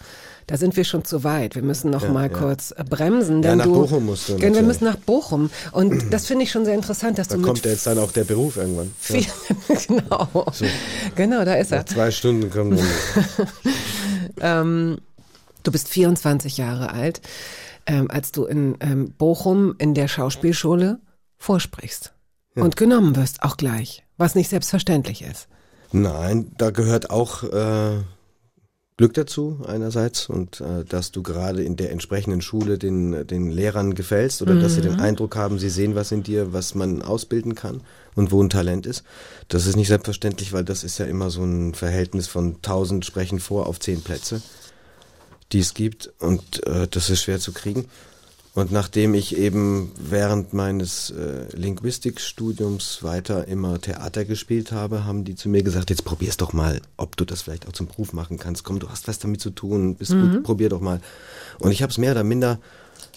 Da 0.48 0.58
sind 0.58 0.76
wir 0.76 0.84
schon 0.84 1.06
zu 1.06 1.24
weit. 1.24 1.56
Wir 1.56 1.62
müssen 1.62 1.90
noch 1.90 2.04
Ja, 2.04 2.10
mal 2.10 2.30
ja. 2.32 2.38
kurz 2.38 2.72
äh, 2.72 2.84
bremsen. 2.84 3.42
Ja, 3.44 3.50
denn 3.50 3.58
nach 3.60 3.66
du, 3.66 3.74
Bochum 3.74 4.06
musst 4.08 4.30
du 4.30 4.38
Genau, 4.38 4.56
Wir 4.56 4.64
müssen 4.64 4.84
nach 4.86 4.98
Bochum. 4.98 5.50
Und 5.72 6.12
das 6.14 6.26
finde 6.28 6.44
ich 6.44 6.52
schon 6.52 6.66
sehr 6.66 6.76
interessant, 6.76 7.18
dass 7.18 7.28
Da 7.28 7.36
du 7.36 7.42
mit 7.42 7.48
kommt 7.48 7.66
ja 7.66 7.72
jetzt 7.72 7.88
dann 7.88 7.98
auch 8.00 8.12
der 8.12 8.24
Beruf 8.24 8.58
irgendwann. 8.58 8.92
Ja. 9.10 9.20
viel, 9.20 9.26
genau, 9.88 10.46
genau, 11.16 11.46
da 11.46 11.56
ist 11.56 11.72
er. 11.72 11.80
Nach 11.80 11.86
zwei 11.86 12.12
Stunden 12.12 12.50
kommt 12.50 12.80
dann. 12.80 13.48
Ähm, 14.42 14.98
du 15.64 15.72
bist 15.72 15.88
24 15.88 16.58
Jahre 16.58 16.92
alt, 16.92 17.22
ähm, 17.86 18.10
als 18.10 18.32
du 18.32 18.46
in 18.46 18.76
ähm, 18.80 19.12
Bochum 19.18 19.76
in 19.78 19.94
der 19.94 20.08
Schauspielschule 20.08 21.00
vorsprichst 21.38 22.14
und 22.56 22.76
genommen 22.78 23.16
wirst, 23.16 23.44
auch 23.44 23.58
gleich, 23.58 24.04
was 24.18 24.36
nicht 24.36 24.50
selbstverständlich 24.50 25.24
ist. 25.24 25.48
Nein, 25.92 26.52
da 26.58 26.72
gehört 26.72 27.10
auch 27.12 27.44
äh, 27.44 27.98
Glück 28.96 29.16
dazu 29.16 29.60
einerseits 29.66 30.30
und 30.30 30.62
äh, 30.62 30.86
dass 30.86 31.12
du 31.12 31.24
gerade 31.24 31.64
in 31.64 31.76
der 31.76 31.92
entsprechenden 31.92 32.42
Schule 32.42 32.78
den, 32.78 33.26
den 33.26 33.50
Lehrern 33.50 33.96
gefällst 33.96 34.44
oder 34.44 34.54
dass 34.56 34.76
sie 34.76 34.82
den 34.82 35.00
Eindruck 35.00 35.36
haben, 35.36 35.58
sie 35.58 35.70
sehen 35.70 35.96
was 35.96 36.12
in 36.12 36.22
dir, 36.22 36.54
was 36.54 36.76
man 36.76 37.02
ausbilden 37.02 37.56
kann 37.56 37.82
und 38.14 38.32
wo 38.32 38.42
ein 38.44 38.52
Talent 38.52 38.86
ist. 38.86 39.04
Das 39.48 39.66
ist 39.66 39.76
nicht 39.76 39.88
selbstverständlich, 39.88 40.54
weil 40.54 40.64
das 40.64 40.84
ist 40.84 41.00
ja 41.00 41.06
immer 41.06 41.32
so 41.32 41.44
ein 41.44 41.74
Verhältnis 41.74 42.28
von 42.28 42.58
1000 42.58 43.04
sprechen 43.04 43.40
vor 43.40 43.66
auf 43.66 43.80
10 43.80 44.02
Plätze, 44.02 44.44
die 45.52 45.60
es 45.60 45.74
gibt 45.74 46.14
und 46.20 46.64
äh, 46.68 46.88
das 46.88 47.10
ist 47.10 47.24
schwer 47.24 47.40
zu 47.40 47.52
kriegen. 47.52 47.88
Und 48.56 48.72
nachdem 48.72 49.16
ich 49.16 49.36
eben 49.36 49.92
während 49.98 50.54
meines 50.54 51.10
äh, 51.10 51.46
Linguistikstudiums 51.56 53.02
weiter 53.02 53.48
immer 53.48 53.82
Theater 53.82 54.26
gespielt 54.26 54.72
habe, 54.72 55.06
haben 55.06 55.24
die 55.24 55.34
zu 55.34 55.50
mir 55.50 55.64
gesagt, 55.64 55.90
jetzt 55.90 56.06
probier's 56.06 56.38
doch 56.38 56.54
mal, 56.54 56.80
ob 56.96 57.18
du 57.18 57.26
das 57.26 57.42
vielleicht 57.42 57.68
auch 57.68 57.72
zum 57.72 57.88
Beruf 57.88 58.14
machen 58.14 58.38
kannst. 58.38 58.64
Komm, 58.64 58.78
du 58.78 58.90
hast 58.90 59.08
was 59.08 59.18
damit 59.18 59.42
zu 59.42 59.50
tun, 59.50 59.96
bist 59.96 60.12
gut, 60.12 60.44
probier 60.44 60.70
doch 60.70 60.82
mal. 60.82 61.02
Und 61.60 61.72
ich 61.72 61.82
habe 61.82 61.90
es 61.90 61.98
mehr 61.98 62.12
oder 62.12 62.24
minder 62.24 62.60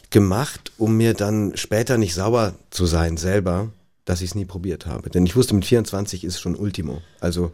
gemacht, 0.08 0.72
um 0.78 0.96
mir 0.96 1.12
dann 1.12 1.54
später 1.56 1.98
nicht 1.98 2.14
sauer 2.14 2.54
zu 2.70 2.86
sein 2.86 3.18
selber, 3.18 3.68
dass 4.06 4.22
ich 4.22 4.30
es 4.30 4.34
nie 4.34 4.46
probiert 4.46 4.86
habe. 4.86 5.10
Denn 5.10 5.26
ich 5.26 5.36
wusste, 5.36 5.54
mit 5.54 5.66
24 5.66 6.24
ist 6.24 6.40
schon 6.40 6.56
Ultimo. 6.56 7.02
Also 7.20 7.52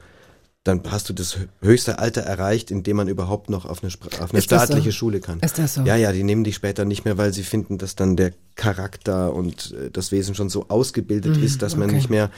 dann 0.65 0.81
hast 0.89 1.09
du 1.09 1.13
das 1.13 1.39
höchste 1.61 1.99
Alter 1.99 2.21
erreicht, 2.21 2.71
in 2.71 2.83
dem 2.83 2.97
man 2.97 3.09
überhaupt 3.09 3.51
noch 3.51 3.67
auf 3.67 3.83
eine, 3.83 3.93
auf 3.93 4.33
eine 4.33 4.43
das 4.43 4.45
so? 4.45 4.57
staatliche 4.57 4.93
Schule 4.93 5.21
kann. 5.21 5.41
Ist 5.41 5.59
das 5.59 5.75
so? 5.75 5.83
Ja, 5.83 5.97
ja, 5.97 6.13
die 6.13 6.23
nehmen 6.23 6.45
dich 6.45 6.55
später 6.55 6.85
nicht 6.85 7.05
mehr, 7.05 7.19
weil 7.19 7.33
sie 7.33 7.43
finden, 7.43 7.79
dass 7.79 7.97
dann 7.97 8.17
der 8.17 8.33
Charakter 8.55 9.35
und 9.35 9.73
äh, 9.73 9.91
das 9.91 10.13
Wesen 10.13 10.35
schon 10.35 10.49
so 10.49 10.67
ausgebildet 10.69 11.37
ist, 11.37 11.63
dass 11.63 11.77
man 11.77 11.89
okay. 11.89 11.97
nicht 11.97 12.11
mehr 12.11 12.31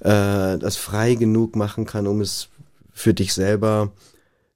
äh, 0.00 0.58
das 0.58 0.76
frei 0.76 1.14
genug 1.14 1.56
machen 1.56 1.86
kann, 1.86 2.06
um 2.06 2.20
es 2.20 2.48
für 2.92 3.14
dich 3.14 3.32
selber 3.32 3.92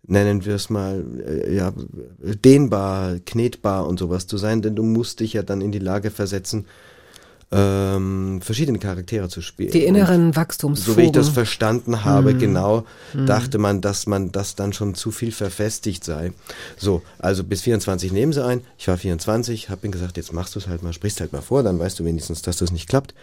nennen 0.08 0.44
wir 0.44 0.54
es 0.54 0.70
mal, 0.70 1.04
äh, 1.26 1.54
ja, 1.54 1.72
dehnbar, 2.18 3.16
knetbar 3.24 3.86
und 3.86 3.98
sowas 3.98 4.26
zu 4.26 4.38
sein, 4.38 4.62
denn 4.62 4.76
du 4.76 4.82
musst 4.82 5.20
dich 5.20 5.32
ja 5.32 5.42
dann 5.42 5.60
in 5.60 5.72
die 5.72 5.78
Lage 5.78 6.10
versetzen, 6.10 6.66
ähm, 7.52 8.40
verschiedene 8.42 8.78
Charaktere 8.78 9.28
zu 9.28 9.40
spielen. 9.40 9.70
Die 9.70 9.82
Und 9.82 9.86
inneren 9.94 10.22
so 10.26 10.30
wie 10.32 10.36
Wachstumsfugen. 10.36 11.04
ich 11.04 11.12
das 11.12 11.28
verstanden 11.28 12.04
habe, 12.04 12.34
Mhm. 12.34 12.38
genau, 12.38 12.84
Mhm. 13.14 13.26
dachte 13.26 13.58
man, 13.58 13.80
dass 13.80 14.06
man 14.06 14.32
das 14.32 14.56
dann 14.56 14.72
schon 14.72 14.94
zu 14.94 15.10
viel 15.12 15.30
verfestigt 15.32 16.02
sei. 16.04 16.32
So, 16.76 17.02
also 17.18 17.44
bis 17.44 17.62
24 17.62 18.12
nehmen 18.12 18.32
sie 18.32 18.44
ein. 18.44 18.62
Ich 18.78 18.88
war 18.88 18.98
24, 18.98 19.70
habe 19.70 19.86
ihm 19.86 19.92
gesagt, 19.92 20.16
jetzt 20.16 20.32
machst 20.32 20.54
du 20.54 20.58
es 20.58 20.66
halt 20.66 20.82
mal, 20.82 20.92
sprichst 20.92 21.20
halt 21.20 21.32
mal 21.32 21.42
vor, 21.42 21.62
dann 21.62 21.78
weißt 21.78 22.00
du 22.00 22.04
wenigstens, 22.04 22.42
dass 22.42 22.56
das 22.56 22.72
nicht 22.72 22.88
klappt. 22.88 23.14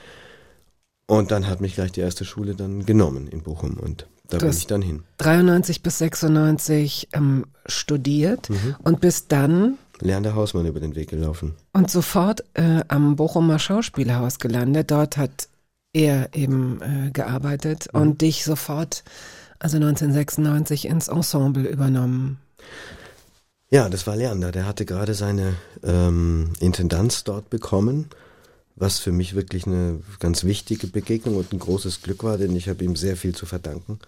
Und 1.05 1.31
dann 1.31 1.47
hat 1.47 1.59
mich 1.59 1.75
gleich 1.75 1.91
die 1.91 1.99
erste 2.01 2.23
Schule 2.23 2.55
dann 2.55 2.85
genommen 2.85 3.27
in 3.27 3.41
Bochum 3.43 3.73
und 3.77 4.07
da 4.29 4.37
Du 4.37 4.45
bin 4.47 4.55
ich 4.57 4.67
dann 4.67 4.81
hin. 4.81 5.03
93 5.17 5.83
bis 5.83 5.97
96 5.97 7.09
ähm, 7.11 7.45
studiert 7.65 8.49
Mhm. 8.49 8.75
und 8.83 9.01
bist 9.01 9.25
dann 9.33 9.77
Lerner 10.01 10.35
Hausmann 10.35 10.65
über 10.65 10.79
den 10.79 10.95
Weg 10.95 11.09
gelaufen. 11.09 11.53
und 11.73 11.89
sofort 11.89 12.43
äh, 12.55 12.81
am 12.87 13.15
Bochumer 13.15 13.59
Schauspielhaus 13.59 14.39
gelandet. 14.39 14.91
Dort 14.91 15.17
hat 15.17 15.47
er 15.93 16.33
eben 16.33 16.81
äh, 16.81 17.11
gearbeitet 17.11 17.87
Mhm. 17.93 18.01
und 18.01 18.21
dich 18.21 18.43
sofort, 18.43 19.03
also 19.59 19.77
1996, 19.77 20.85
ins 20.87 21.07
Ensemble 21.07 21.67
übernommen. 21.67 22.37
Ja, 23.69 23.89
das 23.89 24.05
war 24.07 24.15
Leander. 24.15 24.51
Der 24.51 24.65
hatte 24.67 24.85
gerade 24.85 25.13
seine 25.13 25.55
ähm, 25.83 26.53
Intendanz 26.59 27.23
dort 27.23 27.49
bekommen, 27.49 28.07
was 28.75 28.99
für 28.99 29.11
mich 29.11 29.35
wirklich 29.35 29.65
eine 29.67 29.99
ganz 30.19 30.43
wichtige 30.43 30.87
Begegnung 30.87 31.37
und 31.37 31.53
ein 31.53 31.59
großes 31.59 32.01
Glück 32.01 32.23
war, 32.23 32.37
denn 32.37 32.55
ich 32.55 32.67
habe 32.69 32.83
ihm 32.83 32.95
sehr 32.95 33.15
viel 33.17 33.33
zu 33.35 33.45
verdanken, 33.45 33.99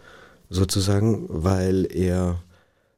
sozusagen, 0.49 1.25
weil 1.29 1.88
er 1.91 2.39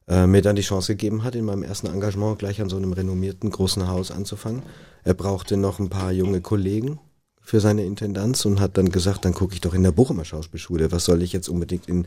äh, 0.08 0.26
mir 0.26 0.42
dann 0.42 0.56
die 0.56 0.62
Chance 0.62 0.94
gegeben 0.94 1.24
hat, 1.24 1.34
in 1.34 1.44
meinem 1.44 1.62
ersten 1.62 1.86
Engagement 1.86 2.38
gleich 2.38 2.60
an 2.60 2.68
so 2.68 2.76
einem 2.76 2.92
renommierten 2.92 3.50
großen 3.50 3.88
Haus 3.88 4.10
anzufangen. 4.10 4.62
Er 5.04 5.14
brauchte 5.14 5.56
noch 5.56 5.78
ein 5.78 5.90
paar 5.90 6.12
junge 6.12 6.40
Kollegen 6.40 6.98
für 7.40 7.60
seine 7.60 7.84
Intendanz 7.84 8.44
und 8.44 8.60
hat 8.60 8.76
dann 8.76 8.90
gesagt, 8.90 9.24
dann 9.24 9.34
gucke 9.34 9.54
ich 9.54 9.60
doch 9.60 9.74
in 9.74 9.82
der 9.82 9.92
Bochumer 9.92 10.24
Schauspielschule. 10.24 10.92
Was 10.92 11.04
soll 11.04 11.22
ich 11.22 11.32
jetzt 11.32 11.48
unbedingt 11.48 11.88
in... 11.88 12.06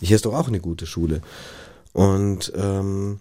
Hier 0.00 0.16
ist 0.16 0.26
doch 0.26 0.34
auch 0.34 0.48
eine 0.48 0.60
gute 0.60 0.86
Schule. 0.86 1.22
Und 1.92 2.52
ähm, 2.56 3.18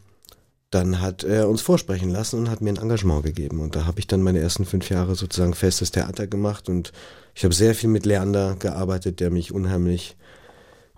dann 0.69 1.01
hat 1.01 1.23
er 1.23 1.47
uns 1.47 1.61
vorsprechen 1.61 2.09
lassen 2.09 2.38
und 2.39 2.49
hat 2.49 2.61
mir 2.61 2.69
ein 2.71 2.78
Engagement 2.78 3.23
gegeben. 3.23 3.61
Und 3.61 3.76
da 3.76 3.86
habe 3.86 3.99
ich 3.99 4.07
dann 4.07 4.21
meine 4.21 4.39
ersten 4.39 4.65
fünf 4.65 4.89
Jahre 4.89 5.15
sozusagen 5.15 5.53
festes 5.53 5.91
Theater 5.91 6.28
gemacht 6.28 6.69
und 6.69 6.91
ich 7.34 7.43
habe 7.43 7.53
sehr 7.53 7.76
viel 7.76 7.89
mit 7.89 8.05
Leander 8.05 8.55
gearbeitet, 8.57 9.19
der 9.19 9.30
mich 9.30 9.53
unheimlich 9.53 10.15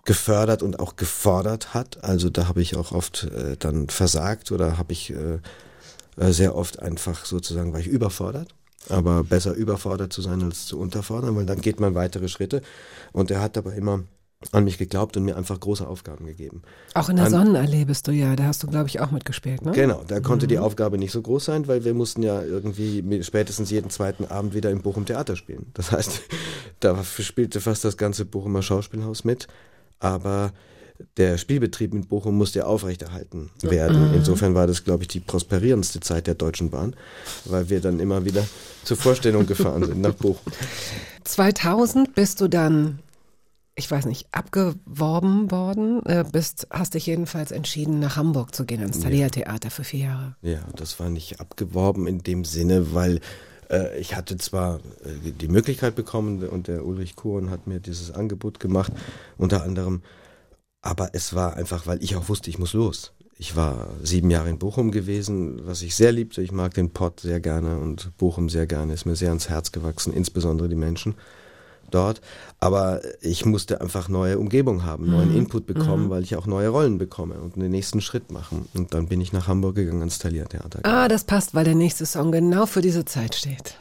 gefördert 0.08 0.64
und 0.64 0.80
auch 0.80 0.96
gefordert 0.96 1.74
hat. 1.76 2.04
Also 2.04 2.30
da 2.32 2.48
habe 2.48 2.62
ich 2.62 2.76
auch 2.78 2.92
oft 2.94 3.26
äh, 3.26 3.58
dann 3.60 3.90
versagt 3.90 4.52
oder 4.52 4.78
habe 4.80 4.94
ich 4.94 5.12
äh, 5.12 5.40
äh, 6.20 6.32
sehr 6.32 6.56
oft 6.56 6.80
einfach 6.82 7.26
sozusagen, 7.26 7.74
war 7.74 7.80
ich 7.82 7.88
überfordert. 7.88 8.56
Aber 8.90 9.26
besser 9.26 9.54
überfordert 9.54 10.14
zu 10.14 10.22
sein 10.22 10.42
als 10.42 10.66
zu 10.66 10.80
unterfordern, 10.80 11.36
weil 11.36 11.46
dann 11.46 11.60
geht 11.60 11.82
man 11.82 11.94
weitere 11.94 12.30
Schritte. 12.30 12.62
Und 13.12 13.30
er 13.32 13.42
hat 13.42 13.58
aber 13.58 13.74
immer 13.76 14.04
an 14.54 14.64
mich 14.64 14.78
geglaubt 14.78 15.18
und 15.18 15.24
mir 15.26 15.36
einfach 15.36 15.60
große 15.60 15.86
Aufgaben 15.86 16.26
gegeben. 16.26 16.62
Auch 16.94 17.10
in 17.10 17.18
der 17.18 17.26
An- 17.26 17.32
Sonnenallee 17.32 17.84
bist 17.84 18.08
du 18.08 18.12
ja, 18.12 18.36
da 18.38 18.46
hast 18.46 18.64
du, 18.64 18.68
glaube 18.68 18.88
ich, 18.88 19.02
auch 19.02 19.12
mitgespielt, 19.12 19.66
ne? 19.66 19.72
Genau, 19.74 20.04
da 20.08 20.22
konnte 20.22 20.48
die 20.48 20.60
Aufgabe 20.60 20.98
nicht 20.98 21.12
so 21.12 21.22
groß 21.22 21.44
sein, 21.44 21.68
weil 21.68 21.84
wir 21.84 21.94
mussten 21.96 22.24
ja 22.24 22.42
irgendwie 22.44 23.04
spätestens 23.24 23.72
jeden 23.72 23.90
zweiten 23.90 24.24
Abend 24.26 24.54
wieder 24.54 24.70
im 24.72 24.82
Bochum 24.84 25.06
Theater 25.06 25.36
spielen. 25.36 25.66
Das 25.74 25.92
heißt, 25.92 26.22
da 26.80 27.04
spielte 27.04 27.60
fast 27.60 27.84
das 27.84 27.98
ganze 27.98 28.24
Bochumer 28.26 28.62
Schauspielhaus 28.62 29.26
mit, 29.26 29.48
aber 30.00 30.52
der 31.18 31.38
Spielbetrieb 31.38 31.94
in 31.94 32.08
Bochum 32.08 32.38
musste 32.38 32.60
ja 32.60 32.66
aufrechterhalten 32.66 33.50
werden. 33.62 34.10
Mhm. 34.10 34.16
Insofern 34.16 34.56
war 34.56 34.68
das, 34.68 34.84
glaube 34.84 35.04
ich, 35.04 35.08
die 35.08 35.20
prosperierendste 35.20 36.00
Zeit 36.00 36.28
der 36.28 36.36
Deutschen 36.36 36.70
Bahn, 36.70 36.96
weil 37.46 37.70
wir 37.70 37.82
dann 37.82 38.00
immer 38.00 38.26
wieder 38.26 38.48
zur 38.84 38.98
Vorstellung 38.98 39.46
gefahren 39.46 39.86
sind 39.86 40.02
nach 40.02 40.14
Bochum. 40.14 40.52
2000 41.24 42.16
bist 42.16 42.42
du 42.42 42.48
dann, 42.48 43.00
ich 43.76 43.90
weiß 43.90 44.06
nicht, 44.06 44.28
abgeworben 44.32 45.52
worden, 45.52 46.04
äh, 46.06 46.24
bist, 46.32 46.68
hast 46.72 46.94
dich 46.96 47.06
jedenfalls 47.06 47.52
entschieden, 47.52 48.00
nach 48.00 48.16
Hamburg 48.16 48.56
zu 48.56 48.66
gehen, 48.66 48.82
ins 48.82 49.00
Thalia 49.00 49.30
Theater 49.30 49.70
für 49.70 49.84
vier 49.84 50.06
Jahre. 50.06 50.36
Ja, 50.42 50.60
das 50.76 51.00
war 51.00 51.10
nicht 51.10 51.40
abgeworben 51.40 52.08
in 52.08 52.20
dem 52.20 52.44
Sinne, 52.44 52.94
weil 52.94 53.20
äh, 53.70 53.98
ich 54.00 54.16
hatte 54.16 54.38
zwar 54.38 54.78
äh, 55.04 55.32
die 55.32 55.48
Möglichkeit 55.48 55.96
bekommen 55.96 56.48
und 56.48 56.68
der 56.68 56.86
Ulrich 56.86 57.16
Kuhn 57.16 57.50
hat 57.50 57.68
mir 57.68 57.80
dieses 57.80 58.12
Angebot 58.12 58.60
gemacht, 58.60 58.92
unter 59.38 59.64
anderem, 59.64 60.02
aber 60.82 61.10
es 61.14 61.34
war 61.34 61.56
einfach, 61.56 61.88
weil 61.88 62.02
ich 62.04 62.16
auch 62.16 62.30
wusste, 62.30 62.50
ich 62.50 62.60
muss 62.60 62.74
los. 62.74 63.14
Ich 63.40 63.56
war 63.56 63.90
sieben 64.02 64.32
Jahre 64.32 64.50
in 64.50 64.58
Bochum 64.58 64.90
gewesen, 64.92 65.62
was 65.68 65.84
ich 65.84 65.96
sehr 65.96 66.12
liebte. 66.12 66.42
Ich 66.42 66.52
mag 66.52 66.74
den 66.74 66.90
Pott 66.90 67.20
sehr 67.20 67.40
gerne 67.40 67.78
und 67.78 68.18
Bochum 68.18 68.50
sehr 68.50 68.66
gerne. 68.66 68.94
Ist 68.94 69.06
mir 69.06 69.16
sehr 69.16 69.30
ans 69.30 69.48
Herz 69.48 69.72
gewachsen, 69.72 70.12
insbesondere 70.12 70.70
die 70.70 70.76
Menschen 70.76 71.14
dort. 71.92 72.22
Aber 72.60 73.02
ich 73.22 73.46
musste 73.46 73.82
einfach 73.82 74.10
neue 74.10 74.40
Umgebung 74.40 74.84
haben, 74.84 75.10
neuen 75.10 75.32
Mhm. 75.32 75.38
Input 75.38 75.66
bekommen, 75.66 76.06
Mhm. 76.06 76.10
weil 76.10 76.24
ich 76.24 76.36
auch 76.36 76.46
neue 76.48 76.70
Rollen 76.70 76.98
bekomme 76.98 77.36
und 77.36 77.56
den 77.56 77.72
nächsten 77.72 78.02
Schritt 78.02 78.32
machen. 78.32 78.68
Und 78.74 78.94
dann 78.94 79.08
bin 79.08 79.22
ich 79.22 79.34
nach 79.34 79.48
Hamburg 79.48 79.76
gegangen 79.76 80.00
ans 80.00 80.20
Thalia 80.20 80.46
Theater. 80.46 80.80
Ah, 80.84 81.08
das 81.08 81.24
passt, 81.24 81.54
weil 81.56 81.66
der 81.66 81.76
nächste 81.76 82.06
Song 82.06 82.32
genau 82.32 82.66
für 82.66 82.82
diese 82.82 83.06
Zeit 83.06 83.36
steht. 83.36 83.78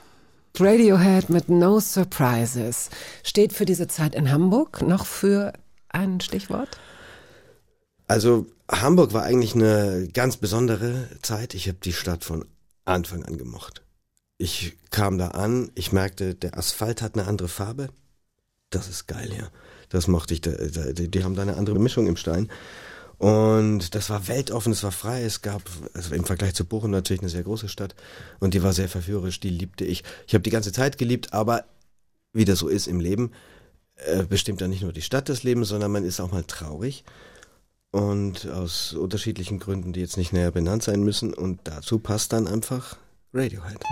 Radiohead 0.59 1.29
mit 1.29 1.49
No 1.51 1.81
Surprises 1.81 2.89
steht 3.23 3.53
für 3.53 3.67
diese 3.67 3.89
Zeit 3.89 4.15
in 4.15 4.31
Hamburg. 4.33 4.81
Noch 4.83 5.05
für 5.05 5.53
ein 5.91 6.21
Stichwort? 6.21 6.79
Also 8.09 8.47
Hamburg 8.71 9.13
war 9.13 9.23
eigentlich 9.25 9.55
eine 9.55 10.09
ganz 10.13 10.37
besondere 10.37 11.09
Zeit. 11.23 11.55
Ich 11.55 11.69
habe 11.69 11.79
die 11.83 11.93
Stadt 11.93 12.25
von 12.25 12.45
Anfang 12.85 13.25
an 13.25 13.37
gemocht. 13.37 13.83
Ich 14.39 14.77
kam 14.91 15.19
da 15.19 15.29
an, 15.29 15.71
ich 15.75 15.93
merkte, 15.93 16.35
der 16.35 16.59
Asphalt 16.59 17.03
hat 17.03 17.15
eine 17.15 17.27
andere 17.27 17.49
Farbe. 17.49 17.89
Das 18.71 18.89
ist 18.89 19.07
geil 19.07 19.31
hier. 19.33 19.51
Das 19.89 20.09
mochte 20.09 20.35
ich. 20.35 20.41
Die 20.41 21.09
die 21.11 21.25
haben 21.25 21.35
da 21.35 21.43
eine 21.43 21.57
andere 21.57 21.79
Mischung 21.79 22.07
im 22.07 22.17
Stein. 22.17 22.51
Und 23.19 23.95
das 23.95 24.11
war 24.11 24.29
weltoffen, 24.29 24.73
es 24.73 24.83
war 24.83 24.93
frei, 24.93 25.23
es 25.23 25.41
gab, 25.41 25.63
also 25.95 26.15
im 26.15 26.25
Vergleich 26.25 26.55
zu 26.55 26.67
Bochum 26.67 26.91
natürlich 26.91 27.23
eine 27.23 27.31
sehr 27.31 27.45
große 27.45 27.69
Stadt 27.69 27.95
und 28.41 28.53
die 28.53 28.63
war 28.63 28.75
sehr 28.75 28.91
verführerisch, 28.91 29.41
die 29.41 29.49
liebte 29.49 29.87
ich. 29.87 30.05
Ich 30.27 30.35
habe 30.35 30.43
die 30.43 30.51
ganze 30.51 30.71
Zeit 30.71 30.99
geliebt, 30.99 31.33
aber 31.33 31.65
wie 32.35 32.45
das 32.45 32.59
so 32.59 32.69
ist 32.69 32.87
im 32.87 33.01
Leben, 33.01 33.33
äh, 33.97 34.25
bestimmt 34.25 34.61
dann 34.61 34.69
nicht 34.69 34.83
nur 34.83 34.93
die 34.93 35.01
Stadt 35.01 35.31
das 35.31 35.43
Leben, 35.43 35.65
sondern 35.65 35.93
man 35.93 36.05
ist 36.05 36.21
auch 36.21 36.31
mal 36.31 36.45
traurig. 36.45 37.05
Und 37.91 38.47
aus 38.51 38.93
unterschiedlichen 38.93 39.59
Gründen, 39.59 39.95
die 39.95 40.01
jetzt 40.01 40.19
nicht 40.19 40.35
näher 40.35 40.51
benannt 40.51 40.83
sein 40.83 41.03
müssen. 41.03 41.33
Und 41.33 41.61
dazu 41.65 41.99
passt 41.99 42.35
dann 42.35 42.47
einfach 42.47 42.99
Radiohead. 43.37 43.83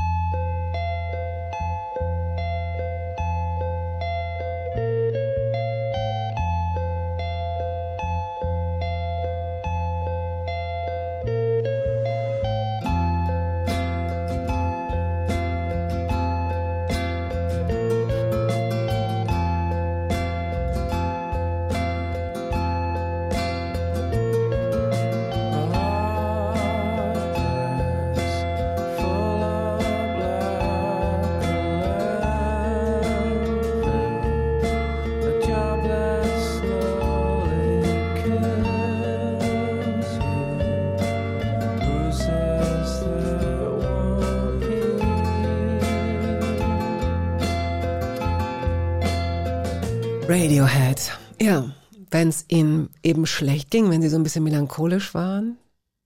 Radiohead. 50.28 51.12
Ja, 51.40 51.70
wenn 52.10 52.28
es 52.28 52.46
ihnen 52.48 52.88
eben 53.02 53.26
schlecht 53.26 53.70
ging, 53.70 53.90
wenn 53.90 54.00
sie 54.00 54.08
so 54.08 54.16
ein 54.16 54.22
bisschen 54.22 54.44
melancholisch 54.44 55.12
waren, 55.12 55.58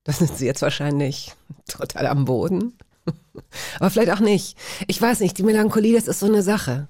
dann 0.03 0.15
sind 0.15 0.37
sie 0.37 0.45
jetzt 0.45 0.61
wahrscheinlich 0.61 1.33
total 1.67 2.07
am 2.07 2.25
Boden. 2.25 2.73
Aber 3.79 3.89
vielleicht 3.89 4.11
auch 4.11 4.19
nicht. 4.19 4.57
Ich 4.87 5.01
weiß 5.01 5.21
nicht, 5.21 5.37
die 5.37 5.43
Melancholie, 5.43 5.95
das 5.95 6.07
ist 6.07 6.19
so 6.19 6.25
eine 6.25 6.43
Sache. 6.43 6.87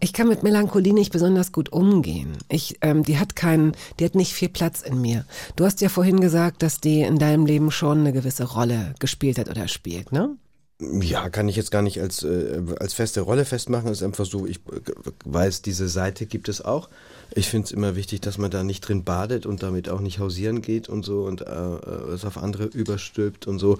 Ich 0.00 0.12
kann 0.12 0.28
mit 0.28 0.42
Melancholie 0.42 0.92
nicht 0.92 1.12
besonders 1.12 1.52
gut 1.52 1.72
umgehen. 1.72 2.36
Ich, 2.48 2.76
ähm, 2.80 3.04
die 3.04 3.18
hat 3.18 3.36
keinen, 3.36 3.72
die 3.98 4.04
hat 4.04 4.16
nicht 4.16 4.32
viel 4.32 4.48
Platz 4.48 4.82
in 4.82 5.00
mir. 5.00 5.24
Du 5.54 5.64
hast 5.64 5.80
ja 5.80 5.88
vorhin 5.88 6.20
gesagt, 6.20 6.62
dass 6.62 6.80
die 6.80 7.02
in 7.02 7.18
deinem 7.18 7.46
Leben 7.46 7.70
schon 7.70 8.00
eine 8.00 8.12
gewisse 8.12 8.44
Rolle 8.44 8.94
gespielt 8.98 9.38
hat 9.38 9.48
oder 9.48 9.68
spielt, 9.68 10.10
ne? 10.10 10.36
Ja, 10.80 11.28
kann 11.30 11.48
ich 11.48 11.54
jetzt 11.54 11.70
gar 11.70 11.82
nicht 11.82 12.00
als, 12.00 12.24
äh, 12.24 12.60
als 12.80 12.94
feste 12.94 13.20
Rolle 13.20 13.44
festmachen. 13.44 13.88
Es 13.90 13.98
ist 13.98 14.02
einfach 14.02 14.26
so, 14.26 14.44
ich 14.44 14.56
äh, 14.56 14.80
weiß, 15.24 15.62
diese 15.62 15.88
Seite 15.88 16.26
gibt 16.26 16.48
es 16.48 16.64
auch. 16.64 16.88
Ich 17.32 17.48
finde 17.48 17.66
es 17.66 17.72
immer 17.72 17.94
wichtig, 17.94 18.20
dass 18.22 18.38
man 18.38 18.50
da 18.50 18.64
nicht 18.64 18.80
drin 18.80 19.04
badet 19.04 19.46
und 19.46 19.62
damit 19.62 19.88
auch 19.88 20.00
nicht 20.00 20.18
hausieren 20.18 20.62
geht 20.62 20.88
und 20.88 21.04
so 21.04 21.22
und 21.24 21.42
äh, 21.42 21.44
äh, 21.44 22.12
es 22.12 22.24
auf 22.24 22.38
andere 22.38 22.64
überstülpt 22.64 23.46
und 23.46 23.60
so. 23.60 23.78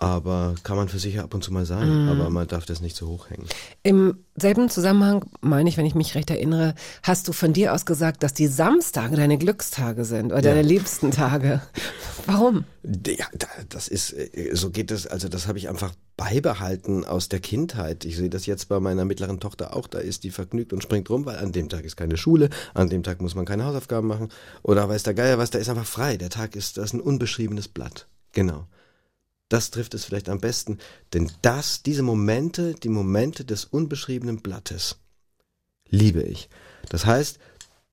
Aber 0.00 0.54
kann 0.62 0.76
man 0.76 0.88
für 0.88 1.00
sich 1.00 1.18
ab 1.18 1.34
und 1.34 1.42
zu 1.42 1.52
mal 1.52 1.66
sein, 1.66 2.08
aber 2.08 2.30
man 2.30 2.46
darf 2.46 2.64
das 2.64 2.80
nicht 2.80 2.94
so 2.94 3.08
hochhängen. 3.08 3.46
Im 3.82 4.18
selben 4.40 4.70
Zusammenhang, 4.70 5.24
meine 5.40 5.68
ich, 5.68 5.76
wenn 5.76 5.86
ich 5.86 5.96
mich 5.96 6.14
recht 6.14 6.30
erinnere, 6.30 6.76
hast 7.02 7.26
du 7.26 7.32
von 7.32 7.52
dir 7.52 7.74
aus 7.74 7.84
gesagt, 7.84 8.22
dass 8.22 8.32
die 8.32 8.46
Samstage 8.46 9.16
deine 9.16 9.38
Glückstage 9.38 10.04
sind 10.04 10.26
oder 10.30 10.40
deine 10.40 10.62
liebsten 10.62 11.10
Tage. 11.10 11.60
Warum? 12.26 12.64
Ja, 12.84 13.26
da- 13.36 13.48
das 13.68 13.88
ist, 13.88 14.12
äh, 14.12 14.50
so 14.54 14.70
geht 14.70 14.92
es, 14.92 15.08
also 15.08 15.28
das 15.28 15.48
habe 15.48 15.58
ich 15.58 15.68
einfach 15.68 15.92
beibehalten 16.16 17.04
aus 17.04 17.28
der 17.28 17.40
Kindheit. 17.40 18.04
Ich 18.04 18.16
sehe 18.16 18.30
das 18.30 18.46
jetzt 18.46 18.68
bei 18.68 18.78
meiner 18.78 19.04
mittleren 19.04 19.40
Tochter 19.40 19.74
auch, 19.74 19.88
da 19.88 19.98
ist 19.98 20.22
die 20.22 20.30
vergnügt 20.30 20.72
und 20.72 20.80
springt 20.84 21.10
rum, 21.10 21.26
weil 21.26 21.38
an 21.38 21.50
dem 21.50 21.68
Tag 21.68 21.84
ist 21.84 21.96
keine 21.96 22.16
Schule, 22.16 22.50
an 22.72 22.88
dem 22.88 23.02
Tag 23.02 23.20
muss 23.20 23.34
man 23.34 23.46
keine 23.46 23.64
Hausaufgaben 23.64 24.06
machen 24.06 24.28
oder 24.62 24.88
weiß 24.88 25.02
der 25.02 25.14
Geier 25.14 25.38
was, 25.38 25.50
da 25.50 25.58
ist 25.58 25.68
einfach 25.68 25.86
frei. 25.86 26.16
Der 26.16 26.30
Tag 26.30 26.54
ist, 26.54 26.76
das 26.76 26.86
ist 26.86 26.92
ein 26.94 27.00
unbeschriebenes 27.00 27.66
Blatt. 27.66 28.06
Genau. 28.32 28.66
Das 29.48 29.70
trifft 29.70 29.94
es 29.94 30.04
vielleicht 30.04 30.28
am 30.28 30.40
besten, 30.40 30.78
denn 31.14 31.30
das, 31.42 31.82
diese 31.82 32.02
Momente, 32.02 32.74
die 32.74 32.90
Momente 32.90 33.44
des 33.44 33.64
unbeschriebenen 33.64 34.42
Blattes, 34.42 34.96
liebe 35.88 36.22
ich. 36.22 36.50
Das 36.90 37.06
heißt, 37.06 37.38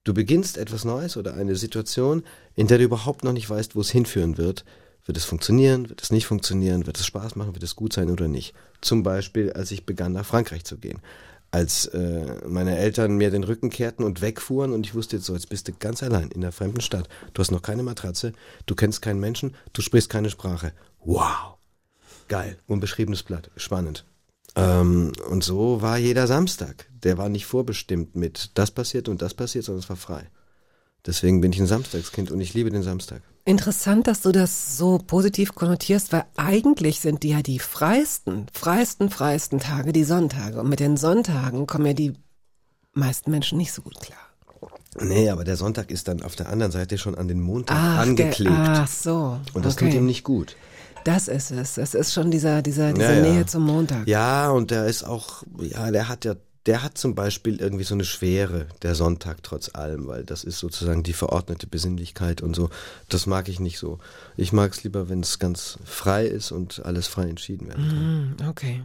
du 0.04 0.14
beginnst 0.14 0.58
etwas 0.58 0.84
Neues 0.84 1.16
oder 1.16 1.34
eine 1.36 1.56
Situation, 1.56 2.24
in 2.56 2.68
der 2.68 2.78
du 2.78 2.84
überhaupt 2.84 3.24
noch 3.24 3.34
nicht 3.34 3.50
weißt, 3.50 3.76
wo 3.76 3.82
es 3.82 3.90
hinführen 3.90 4.38
wird. 4.38 4.66
Wird 5.06 5.18
es 5.18 5.26
funktionieren? 5.26 5.90
Wird 5.90 6.02
es 6.02 6.12
nicht 6.12 6.26
funktionieren? 6.26 6.88
Wird 6.88 6.98
es 6.98 7.06
Spaß 7.06 7.36
machen? 7.36 7.54
Wird 7.54 7.64
es 7.64 7.76
gut 7.76 7.94
sein 7.94 8.10
oder 8.10 8.28
nicht? 8.28 8.54
Zum 8.82 9.04
Beispiel, 9.04 9.54
als 9.54 9.72
ich 9.72 9.86
begann, 9.86 10.14
nach 10.14 10.26
Frankreich 10.26 10.66
zu 10.66 10.78
gehen. 10.78 11.00
Als 11.52 11.86
äh, 11.86 12.42
meine 12.48 12.78
Eltern 12.78 13.16
mir 13.16 13.32
den 13.32 13.44
Rücken 13.44 13.70
kehrten 13.70 14.04
und 14.04 14.22
wegfuhren 14.22 14.74
und 14.74 14.86
ich 14.86 14.96
wusste 14.96 15.16
jetzt 15.16 15.26
so, 15.26 15.34
jetzt 15.34 15.48
bist 15.48 15.68
du 15.68 15.74
ganz 15.74 16.04
allein 16.04 16.30
in 16.32 16.44
einer 16.44 16.52
fremden 16.52 16.82
Stadt. 16.82 17.08
Du 17.34 17.40
hast 17.40 17.52
noch 17.52 17.62
keine 17.62 17.84
Matratze, 17.84 18.34
du 18.66 18.76
kennst 18.76 19.02
keinen 19.02 19.20
Menschen, 19.20 19.56
du 19.72 19.82
sprichst 19.82 20.10
keine 20.10 20.30
Sprache. 20.30 20.74
Wow. 21.06 21.58
Geil. 22.28 22.58
Unbeschriebenes 22.68 23.24
Blatt. 23.24 23.52
Spannend. 23.56 24.06
Ähm, 24.56 25.12
und 25.30 25.44
so 25.44 25.82
war 25.82 25.98
jeder 25.98 26.28
Samstag. 26.28 26.90
Der 27.04 27.18
war 27.18 27.30
nicht 27.30 27.46
vorbestimmt 27.46 28.16
mit 28.16 28.52
das 28.56 28.72
passiert 28.72 29.08
und 29.08 29.22
das 29.22 29.34
passiert, 29.34 29.66
sondern 29.66 29.84
es 29.84 29.90
war 29.90 29.96
frei. 29.96 30.30
Deswegen 31.06 31.40
bin 31.40 31.54
ich 31.54 31.60
ein 31.60 31.68
Samstagskind 31.68 32.32
und 32.32 32.42
ich 32.42 32.54
liebe 32.54 32.72
den 32.72 32.82
Samstag. 32.82 33.22
Interessant, 33.44 34.08
dass 34.08 34.22
du 34.22 34.32
das 34.32 34.76
so 34.78 34.98
positiv 34.98 35.54
konnotierst, 35.54 36.12
weil 36.12 36.26
eigentlich 36.36 37.00
sind 37.00 37.22
die 37.22 37.30
ja 37.30 37.44
die 37.44 37.60
freisten, 37.60 38.48
freisten, 38.52 39.12
freisten 39.12 39.60
Tage 39.60 39.94
die 39.94 40.04
Sonntage. 40.04 40.60
Und 40.60 40.70
mit 40.70 40.80
den 40.80 40.98
Sonntagen 40.98 41.68
kommen 41.68 41.86
ja 41.86 41.94
die 41.94 42.14
meisten 42.94 43.30
Menschen 43.30 43.60
nicht 43.60 43.72
so 43.72 43.84
gut 43.84 44.00
klar. 44.00 44.18
Nee, 45.00 45.30
aber 45.30 45.44
der 45.44 45.58
Sonntag 45.58 45.92
ist 45.92 46.08
dann 46.08 46.24
auf 46.24 46.36
der 46.36 46.50
anderen 46.50 46.72
Seite 46.72 46.98
schon 46.98 47.16
an 47.16 47.28
den 47.28 47.42
Montag 47.42 47.78
Ach, 47.78 48.00
angeklebt. 48.00 48.56
Der, 48.56 48.82
ach 48.82 48.88
so. 48.88 49.40
und 49.54 49.66
das 49.66 49.76
okay. 49.76 49.86
tut 49.86 49.96
ihm 49.96 50.06
nicht 50.06 50.24
gut. 50.24 50.56
Das 51.06 51.28
ist 51.30 51.52
es. 51.52 51.78
Es 51.78 51.94
ist 51.94 52.14
schon 52.14 52.32
dieser, 52.32 52.62
dieser, 52.62 52.92
diese 52.92 53.06
Ja, 53.06 53.14
ja. 53.14 53.22
Nähe 53.22 53.46
zum 53.46 53.64
Montag. 53.64 54.08
Ja, 54.08 54.50
und 54.50 54.72
der 54.72 54.88
ist 54.88 55.04
auch, 55.04 55.44
ja, 55.60 55.92
der 55.92 56.10
hat 56.10 56.26
ja, 56.26 56.36
der 56.66 56.82
hat 56.82 56.98
zum 56.98 57.14
Beispiel 57.14 57.62
irgendwie 57.62 57.84
so 57.84 57.94
eine 57.94 58.06
Schwere, 58.06 58.66
der 58.82 58.96
Sonntag 58.96 59.44
trotz 59.44 59.70
allem, 59.76 60.08
weil 60.08 60.24
das 60.26 60.44
ist 60.44 60.58
sozusagen 60.58 61.04
die 61.04 61.14
verordnete 61.14 61.68
Besinnlichkeit 61.68 62.42
und 62.42 62.56
so. 62.56 62.72
Das 63.08 63.28
mag 63.28 63.48
ich 63.50 63.60
nicht 63.60 63.78
so. 63.78 64.00
Ich 64.36 64.52
mag 64.52 64.72
es 64.74 64.84
lieber, 64.84 65.08
wenn 65.08 65.20
es 65.20 65.38
ganz 65.38 65.78
frei 65.86 66.26
ist 66.26 66.52
und 66.52 66.84
alles 66.84 67.06
frei 67.06 67.30
entschieden 67.30 67.68
werden 67.68 67.88
kann. 67.88 68.40
Hm, 68.40 68.50
Okay. 68.50 68.84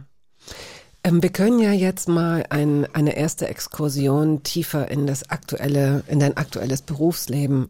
Ähm, 1.03 1.23
wir 1.23 1.31
können 1.31 1.57
ja 1.57 1.71
jetzt 1.71 2.07
mal 2.07 2.45
ein, 2.51 2.85
eine 2.93 3.15
erste 3.17 3.47
Exkursion 3.47 4.43
tiefer 4.43 4.91
in 4.91 5.07
das 5.07 5.31
aktuelle, 5.31 6.03
in 6.07 6.19
dein 6.19 6.37
aktuelles 6.37 6.83
Berufsleben 6.83 7.69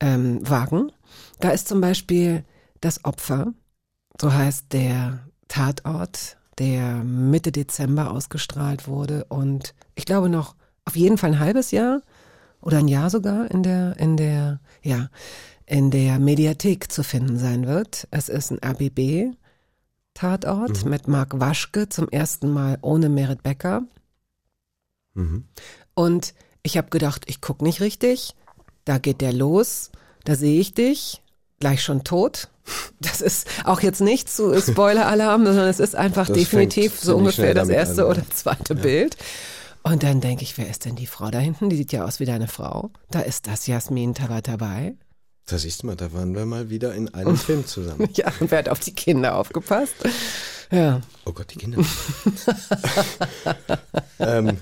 ähm, 0.00 0.40
wagen. 0.48 0.90
Da 1.38 1.50
ist 1.50 1.68
zum 1.68 1.80
Beispiel 1.80 2.42
das 2.80 3.04
Opfer, 3.04 3.52
so 4.20 4.32
heißt 4.32 4.72
der 4.72 5.20
Tatort, 5.48 6.36
der 6.58 6.96
Mitte 7.02 7.52
Dezember 7.52 8.10
ausgestrahlt 8.10 8.86
wurde 8.86 9.24
und 9.24 9.74
ich 9.94 10.04
glaube 10.04 10.28
noch 10.28 10.54
auf 10.84 10.96
jeden 10.96 11.18
Fall 11.18 11.30
ein 11.30 11.40
halbes 11.40 11.70
Jahr 11.70 12.02
oder 12.60 12.78
ein 12.78 12.88
Jahr 12.88 13.10
sogar 13.10 13.50
in 13.50 13.62
der, 13.62 13.96
in 13.98 14.16
der, 14.16 14.60
ja, 14.82 15.10
in 15.66 15.90
der 15.90 16.18
Mediathek 16.18 16.92
zu 16.92 17.02
finden 17.02 17.38
sein 17.38 17.66
wird. 17.66 18.06
Es 18.10 18.28
ist 18.28 18.50
ein 18.50 18.58
RBB 18.64 19.34
Tatort 20.14 20.84
mit 20.84 21.08
Marc 21.08 21.40
Waschke 21.40 21.88
zum 21.88 22.08
ersten 22.08 22.50
Mal 22.50 22.78
ohne 22.82 23.08
Merit 23.08 23.42
Becker. 23.42 23.82
Mhm. 25.14 25.44
Und 25.94 26.34
ich 26.62 26.76
habe 26.76 26.88
gedacht, 26.88 27.24
ich 27.26 27.40
guck 27.40 27.62
nicht 27.62 27.80
richtig. 27.80 28.36
Da 28.84 28.98
geht 28.98 29.20
der 29.20 29.32
los. 29.32 29.90
Da 30.24 30.36
sehe 30.36 30.60
ich 30.60 30.72
dich. 30.72 31.22
Gleich 31.60 31.82
schon 31.82 32.04
tot. 32.04 32.48
Das 33.00 33.20
ist 33.20 33.46
auch 33.64 33.80
jetzt 33.80 34.00
nicht 34.00 34.30
zu 34.30 34.58
Spoiler-Alarm, 34.58 35.44
sondern 35.44 35.68
es 35.68 35.80
ist 35.80 35.94
einfach 35.94 36.26
Das 36.26 36.36
definitiv 36.36 36.92
fängt 36.92 37.04
so 37.04 37.16
ungefähr 37.16 37.54
das 37.54 37.68
erste 37.68 38.02
an, 38.02 38.08
ja. 38.08 38.12
oder 38.12 38.30
zweite 38.30 38.74
Bild. 38.74 39.16
Und 39.82 40.02
dann 40.02 40.22
denke 40.22 40.44
ich, 40.44 40.56
wer 40.56 40.68
ist 40.68 40.86
denn 40.86 40.96
die 40.96 41.06
Frau 41.06 41.30
da 41.30 41.38
hinten? 41.38 41.68
Die 41.68 41.76
sieht 41.76 41.92
ja 41.92 42.06
aus 42.06 42.18
wie 42.18 42.24
deine 42.24 42.48
Frau. 42.48 42.90
Da 43.10 43.20
ist 43.20 43.46
das 43.46 43.66
Jasmin 43.66 44.14
Tabatabei. 44.14 44.94
Da 45.46 45.58
siehst 45.58 45.82
du 45.82 45.88
mal, 45.88 45.96
da 45.96 46.10
waren 46.14 46.34
wir 46.34 46.46
mal 46.46 46.70
wieder 46.70 46.94
in 46.94 47.12
einem 47.12 47.36
Film 47.36 47.66
zusammen. 47.66 48.08
Ja, 48.14 48.32
und 48.40 48.50
wer 48.50 48.58
hat 48.58 48.70
auf 48.70 48.80
die 48.80 48.94
Kinder 48.94 49.36
aufgepasst? 49.36 49.94
Ja. 50.70 51.02
Oh 51.26 51.32
Gott, 51.32 51.52
die 51.52 51.58
Kinder. 51.58 51.78
ähm, 54.18 54.56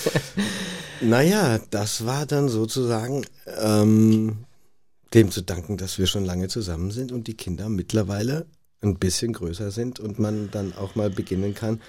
naja, 1.00 1.58
das 1.70 2.04
war 2.04 2.26
dann 2.26 2.50
sozusagen 2.50 3.24
ähm, 3.60 4.44
dem 5.14 5.30
zu 5.30 5.42
danken, 5.42 5.76
dass 5.76 5.98
wir 5.98 6.06
schon 6.06 6.24
lange 6.24 6.48
zusammen 6.48 6.90
sind 6.90 7.12
und 7.12 7.26
die 7.26 7.36
Kinder 7.36 7.68
mittlerweile 7.68 8.46
ein 8.80 8.98
bisschen 8.98 9.32
größer 9.32 9.70
sind 9.70 10.00
und 10.00 10.18
man 10.18 10.50
dann 10.50 10.72
auch 10.74 10.94
mal 10.94 11.10
beginnen 11.10 11.54
kann 11.54 11.80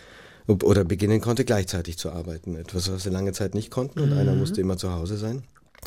oder 0.48 0.84
beginnen 0.84 1.22
konnte, 1.22 1.46
gleichzeitig 1.46 1.98
zu 1.98 2.12
arbeiten. 2.12 2.56
Etwas, 2.56 2.92
was 2.92 3.06
wir 3.06 3.12
lange 3.12 3.32
Zeit 3.32 3.56
nicht 3.56 3.72
konnten 3.72 4.00
und 4.02 4.14
einer 4.14 4.36
musste 4.36 4.62
immer 4.62 4.78
zu 4.78 4.92
Hause 4.92 5.18
sein. 5.18 5.44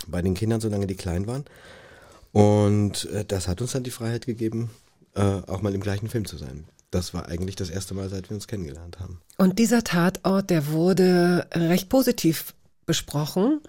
Bei 0.08 0.22
den 0.22 0.34
Kindern, 0.34 0.60
solange 0.60 0.86
die 0.86 0.94
klein 0.94 1.26
waren. 1.26 1.44
Und 2.32 3.08
äh, 3.10 3.24
das 3.24 3.48
hat 3.48 3.60
uns 3.60 3.72
dann 3.72 3.82
die 3.82 3.90
Freiheit 3.90 4.26
gegeben, 4.26 4.70
äh, 5.14 5.22
auch 5.22 5.62
mal 5.62 5.74
im 5.74 5.80
gleichen 5.80 6.08
Film 6.08 6.26
zu 6.26 6.36
sein. 6.36 6.64
Das 6.90 7.14
war 7.14 7.28
eigentlich 7.28 7.56
das 7.56 7.70
erste 7.70 7.94
Mal, 7.94 8.08
seit 8.08 8.30
wir 8.30 8.34
uns 8.34 8.46
kennengelernt 8.46 9.00
haben. 9.00 9.20
Und 9.38 9.58
dieser 9.58 9.84
Tatort, 9.84 10.50
der 10.50 10.68
wurde 10.68 11.46
recht 11.52 11.88
positiv 11.88 12.54
besprochen. 12.86 13.60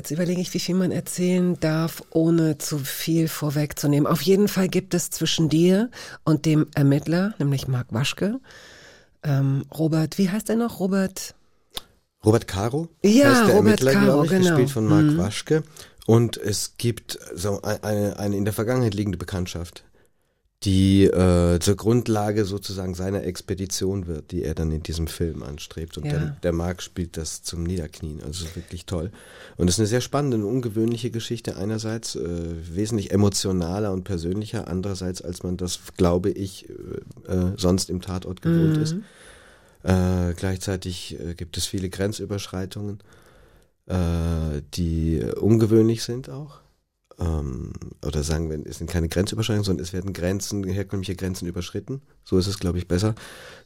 Jetzt 0.00 0.10
überlege 0.12 0.40
ich, 0.40 0.54
wie 0.54 0.60
viel 0.60 0.76
man 0.76 0.92
erzählen 0.92 1.60
darf, 1.60 2.02
ohne 2.08 2.56
zu 2.56 2.78
viel 2.78 3.28
vorwegzunehmen. 3.28 4.06
Auf 4.06 4.22
jeden 4.22 4.48
Fall 4.48 4.66
gibt 4.70 4.94
es 4.94 5.10
zwischen 5.10 5.50
dir 5.50 5.90
und 6.24 6.46
dem 6.46 6.68
Ermittler, 6.74 7.34
nämlich 7.38 7.68
Marc 7.68 7.88
Waschke, 7.92 8.40
ähm, 9.22 9.66
Robert, 9.76 10.16
wie 10.16 10.30
heißt 10.30 10.48
er 10.48 10.56
noch? 10.56 10.80
Robert? 10.80 11.34
Robert 12.24 12.48
Caro 12.48 12.88
Ja, 13.04 13.28
heißt 13.28 13.48
der 13.48 13.56
Robert 13.56 13.82
Ermittler, 13.82 13.92
Caro, 13.92 14.24
ich, 14.24 14.30
genau. 14.30 14.48
gespielt 14.48 14.70
von 14.70 14.86
Marc 14.86 15.18
Waschke. 15.18 15.64
Und 16.06 16.38
es 16.38 16.76
gibt 16.78 17.18
so 17.34 17.60
ein- 17.60 17.84
eine, 17.84 18.18
eine 18.18 18.36
in 18.38 18.46
der 18.46 18.54
Vergangenheit 18.54 18.94
liegende 18.94 19.18
Bekanntschaft, 19.18 19.84
die 20.64 21.04
äh, 21.04 21.58
zur 21.58 21.74
Grundlage 21.76 22.44
sozusagen 22.44 22.94
seiner 22.94 23.24
Expedition 23.24 24.06
wird, 24.06 24.30
die 24.30 24.44
er 24.44 24.54
dann 24.54 24.70
in 24.72 24.82
diesem 24.82 25.06
Film 25.06 25.42
anstrebt. 25.42 25.96
Und 25.96 26.04
Ja. 26.04 26.12
der, 26.12 26.26
der 26.42 26.52
Marc 26.52 26.82
spielt 26.82 27.16
das 27.16 27.42
zum 27.42 27.62
Niederknien, 27.62 28.22
also 28.22 28.44
wirklich 28.54 28.84
toll. 28.84 29.10
Und 29.56 29.68
es 29.68 29.76
ist 29.76 29.80
eine 29.80 29.86
sehr 29.86 30.02
spannende 30.02 30.36
und 30.36 30.44
ungewöhnliche 30.44 31.10
Geschichte. 31.10 31.56
Einerseits 31.56 32.14
äh, 32.14 32.20
wesentlich 32.74 33.10
emotionaler 33.10 33.90
und 33.90 34.04
persönlicher, 34.04 34.68
andererseits 34.68 35.22
als 35.22 35.42
man 35.42 35.56
das, 35.56 35.80
glaube 35.96 36.28
ich, 36.30 36.68
äh, 36.68 37.32
äh, 37.32 37.52
sonst 37.56 37.88
im 37.88 38.02
Tatort 38.02 38.42
gewohnt 38.42 38.76
ist. 38.76 38.96
Äh, 39.82 40.34
gleichzeitig 40.34 41.18
äh, 41.18 41.34
gibt 41.34 41.56
es 41.56 41.64
viele 41.64 41.88
Grenzüberschreitungen, 41.88 42.98
äh, 43.86 44.60
die 44.74 45.22
ungewöhnlich 45.40 46.02
sind 46.02 46.28
auch. 46.28 46.60
Ähm, 47.20 47.72
oder 48.04 48.22
sagen 48.22 48.50
wir, 48.50 48.58
es 48.66 48.78
sind 48.78 48.90
keine 48.90 49.08
Grenzüberschreitungen, 49.08 49.64
sondern 49.64 49.84
es 49.84 49.92
werden 49.92 50.12
Grenzen, 50.12 50.64
herkömmliche 50.64 51.16
Grenzen 51.16 51.46
überschritten. 51.46 52.00
So 52.24 52.38
ist 52.38 52.46
es, 52.46 52.58
glaube 52.58 52.78
ich, 52.78 52.88
besser 52.88 53.14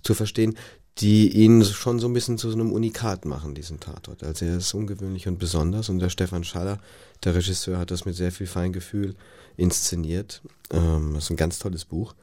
zu 0.02 0.14
verstehen, 0.14 0.56
die 0.98 1.28
ihn 1.28 1.64
schon 1.64 1.98
so 1.98 2.06
ein 2.06 2.12
bisschen 2.12 2.38
zu 2.38 2.50
so 2.50 2.56
einem 2.56 2.72
Unikat 2.72 3.24
machen, 3.24 3.54
diesen 3.54 3.80
Tatort. 3.80 4.22
Also 4.22 4.44
er 4.44 4.58
ist 4.58 4.74
ungewöhnlich 4.74 5.26
und 5.26 5.38
besonders 5.38 5.88
und 5.88 5.98
der 5.98 6.08
Stefan 6.08 6.44
Schaller, 6.44 6.78
der 7.24 7.34
Regisseur, 7.34 7.78
hat 7.78 7.90
das 7.90 8.04
mit 8.04 8.14
sehr 8.14 8.32
viel 8.32 8.46
Feingefühl 8.46 9.14
inszeniert. 9.56 10.42
Ähm, 10.70 11.12
das 11.14 11.24
ist 11.24 11.30
ein 11.30 11.36
ganz 11.36 11.58
tolles 11.58 11.84
Buch. 11.84 12.14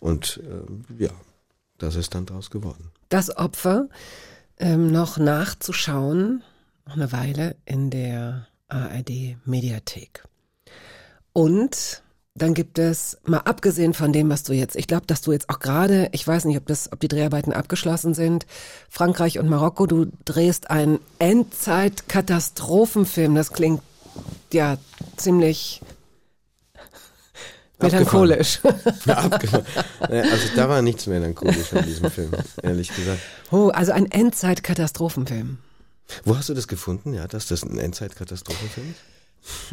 Und 0.00 0.40
ähm, 0.44 0.84
ja, 0.98 1.10
das 1.78 1.96
ist 1.96 2.14
dann 2.14 2.26
draus 2.26 2.50
geworden. 2.50 2.90
Das 3.08 3.36
Opfer 3.36 3.88
ähm, 4.58 4.90
noch 4.90 5.18
nachzuschauen, 5.18 6.42
noch 6.86 6.94
eine 6.94 7.12
Weile 7.12 7.56
in 7.64 7.90
der 7.90 8.48
ARD 8.68 9.36
Mediathek. 9.44 10.24
Und 11.32 12.02
dann 12.34 12.54
gibt 12.54 12.78
es, 12.78 13.18
mal 13.24 13.38
abgesehen 13.38 13.94
von 13.94 14.12
dem, 14.12 14.30
was 14.30 14.44
du 14.44 14.52
jetzt, 14.52 14.76
ich 14.76 14.86
glaube, 14.86 15.06
dass 15.06 15.22
du 15.22 15.32
jetzt 15.32 15.50
auch 15.50 15.58
gerade, 15.58 16.08
ich 16.12 16.24
weiß 16.26 16.44
nicht, 16.44 16.56
ob 16.56 16.66
das, 16.66 16.92
ob 16.92 17.00
die 17.00 17.08
Dreharbeiten 17.08 17.52
abgeschlossen 17.52 18.14
sind, 18.14 18.46
Frankreich 18.88 19.38
und 19.38 19.48
Marokko, 19.48 19.86
du 19.86 20.06
drehst 20.24 20.70
einen 20.70 21.00
Endzeit-Katastrophenfilm. 21.18 23.34
Das 23.34 23.52
klingt 23.52 23.82
ja 24.52 24.78
ziemlich 25.16 25.82
melancholisch. 27.80 28.60
Abgefahren. 29.06 29.64
Also 30.00 30.48
da 30.54 30.68
war 30.68 30.82
nichts 30.82 31.06
melancholisch 31.06 31.72
an 31.72 31.84
diesem 31.84 32.10
Film, 32.10 32.32
ehrlich 32.62 32.94
gesagt. 32.94 33.20
Oh, 33.50 33.68
also 33.68 33.92
ein 33.92 34.10
Endzeit-Katastrophenfilm. 34.10 35.58
Wo 36.24 36.36
hast 36.36 36.48
du 36.48 36.54
das 36.54 36.68
gefunden, 36.68 37.14
ja, 37.14 37.26
dass 37.26 37.46
das 37.46 37.64
ein 37.64 37.78
Endzeit-Katastrophenfilm 37.78 38.90
ist? 38.90 39.00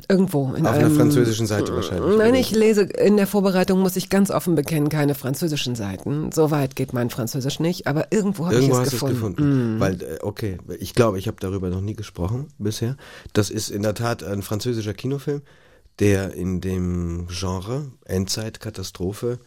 Irgendwo. 0.07 0.53
In 0.53 0.65
Auf 0.65 0.75
einer 0.75 0.89
französischen 0.89 1.47
Seite 1.47 1.75
wahrscheinlich. 1.75 2.17
Nein, 2.17 2.35
ich 2.35 2.51
lese 2.51 2.83
in 2.83 3.17
der 3.17 3.27
Vorbereitung, 3.27 3.79
muss 3.79 3.95
ich 3.95 4.09
ganz 4.09 4.31
offen 4.31 4.55
bekennen, 4.55 4.89
keine 4.89 5.15
französischen 5.15 5.75
Seiten. 5.75 6.31
So 6.31 6.51
weit 6.51 6.75
geht 6.75 6.93
mein 6.93 7.09
Französisch 7.09 7.59
nicht, 7.59 7.87
aber 7.87 8.11
irgendwo 8.11 8.45
habe 8.45 8.55
ich 8.55 8.69
es 8.69 8.77
hast 8.77 8.91
gefunden. 8.91 9.15
gefunden. 9.15 9.79
Weil, 9.79 10.01
äh, 10.01 10.17
okay, 10.21 10.57
ich 10.79 10.93
glaube, 10.93 11.19
ich 11.19 11.27
habe 11.27 11.37
darüber 11.39 11.69
noch 11.69 11.81
nie 11.81 11.95
gesprochen 11.95 12.47
bisher. 12.57 12.95
Das 13.33 13.49
ist 13.49 13.69
in 13.69 13.81
der 13.81 13.95
Tat 13.95 14.23
ein 14.23 14.41
französischer 14.41 14.93
Kinofilm, 14.93 15.41
der 15.99 16.33
in 16.33 16.61
dem 16.61 17.27
Genre 17.27 17.91
Endzeit-Katastrophe 18.05 19.39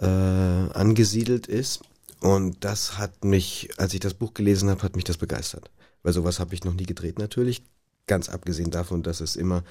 äh, 0.00 0.06
angesiedelt 0.06 1.46
ist. 1.46 1.80
Und 2.20 2.64
das 2.64 2.98
hat 2.98 3.24
mich, 3.24 3.70
als 3.78 3.94
ich 3.94 4.00
das 4.00 4.14
Buch 4.14 4.34
gelesen 4.34 4.68
habe, 4.68 4.82
hat 4.82 4.94
mich 4.94 5.04
das 5.04 5.16
begeistert. 5.16 5.70
Weil 6.02 6.12
sowas 6.12 6.40
habe 6.40 6.54
ich 6.54 6.64
noch 6.64 6.74
nie 6.74 6.86
gedreht 6.86 7.18
natürlich. 7.18 7.62
Ganz 8.10 8.28
abgesehen 8.28 8.72
davon, 8.72 9.04
dass 9.04 9.20
es 9.20 9.36
immer 9.36 9.62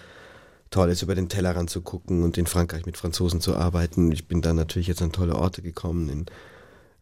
toll 0.70 0.90
ist, 0.90 1.02
über 1.02 1.14
den 1.14 1.28
Tellerrand 1.28 1.70
zu 1.70 1.82
gucken 1.82 2.24
und 2.24 2.38
in 2.38 2.48
Frankreich 2.48 2.86
mit 2.86 2.96
Franzosen 2.96 3.42
zu 3.42 3.54
arbeiten. 3.54 4.14
Ich 4.14 4.30
bin 4.30 4.42
dann 4.42 4.56
natürlich 4.56 4.88
jetzt 4.88 5.02
an 5.02 5.12
tolle 5.12 5.36
Orte 5.36 5.62
gekommen, 5.62 6.08
in 6.08 6.26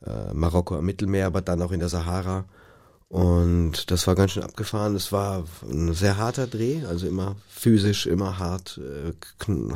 äh, 0.03 0.34
Marokko 0.34 0.76
am 0.76 0.85
Mittelmeer, 0.85 1.27
aber 1.27 1.43
dann 1.43 1.61
auch 1.61 1.72
in 1.72 1.80
der 1.80 1.89
Sahara. 1.89 2.45
Und 3.07 3.91
das 3.91 4.07
war 4.07 4.15
ganz 4.15 4.31
schön 4.31 4.41
abgefahren. 4.41 4.95
Es 4.95 5.11
war 5.11 5.43
ein 5.61 5.93
sehr 5.93 6.18
harter 6.18 6.47
Dreh, 6.47 6.84
also 6.85 7.05
immer 7.05 7.35
physisch, 7.47 8.07
immer 8.07 8.39
hart, 8.39 8.80
äh, 8.80 9.14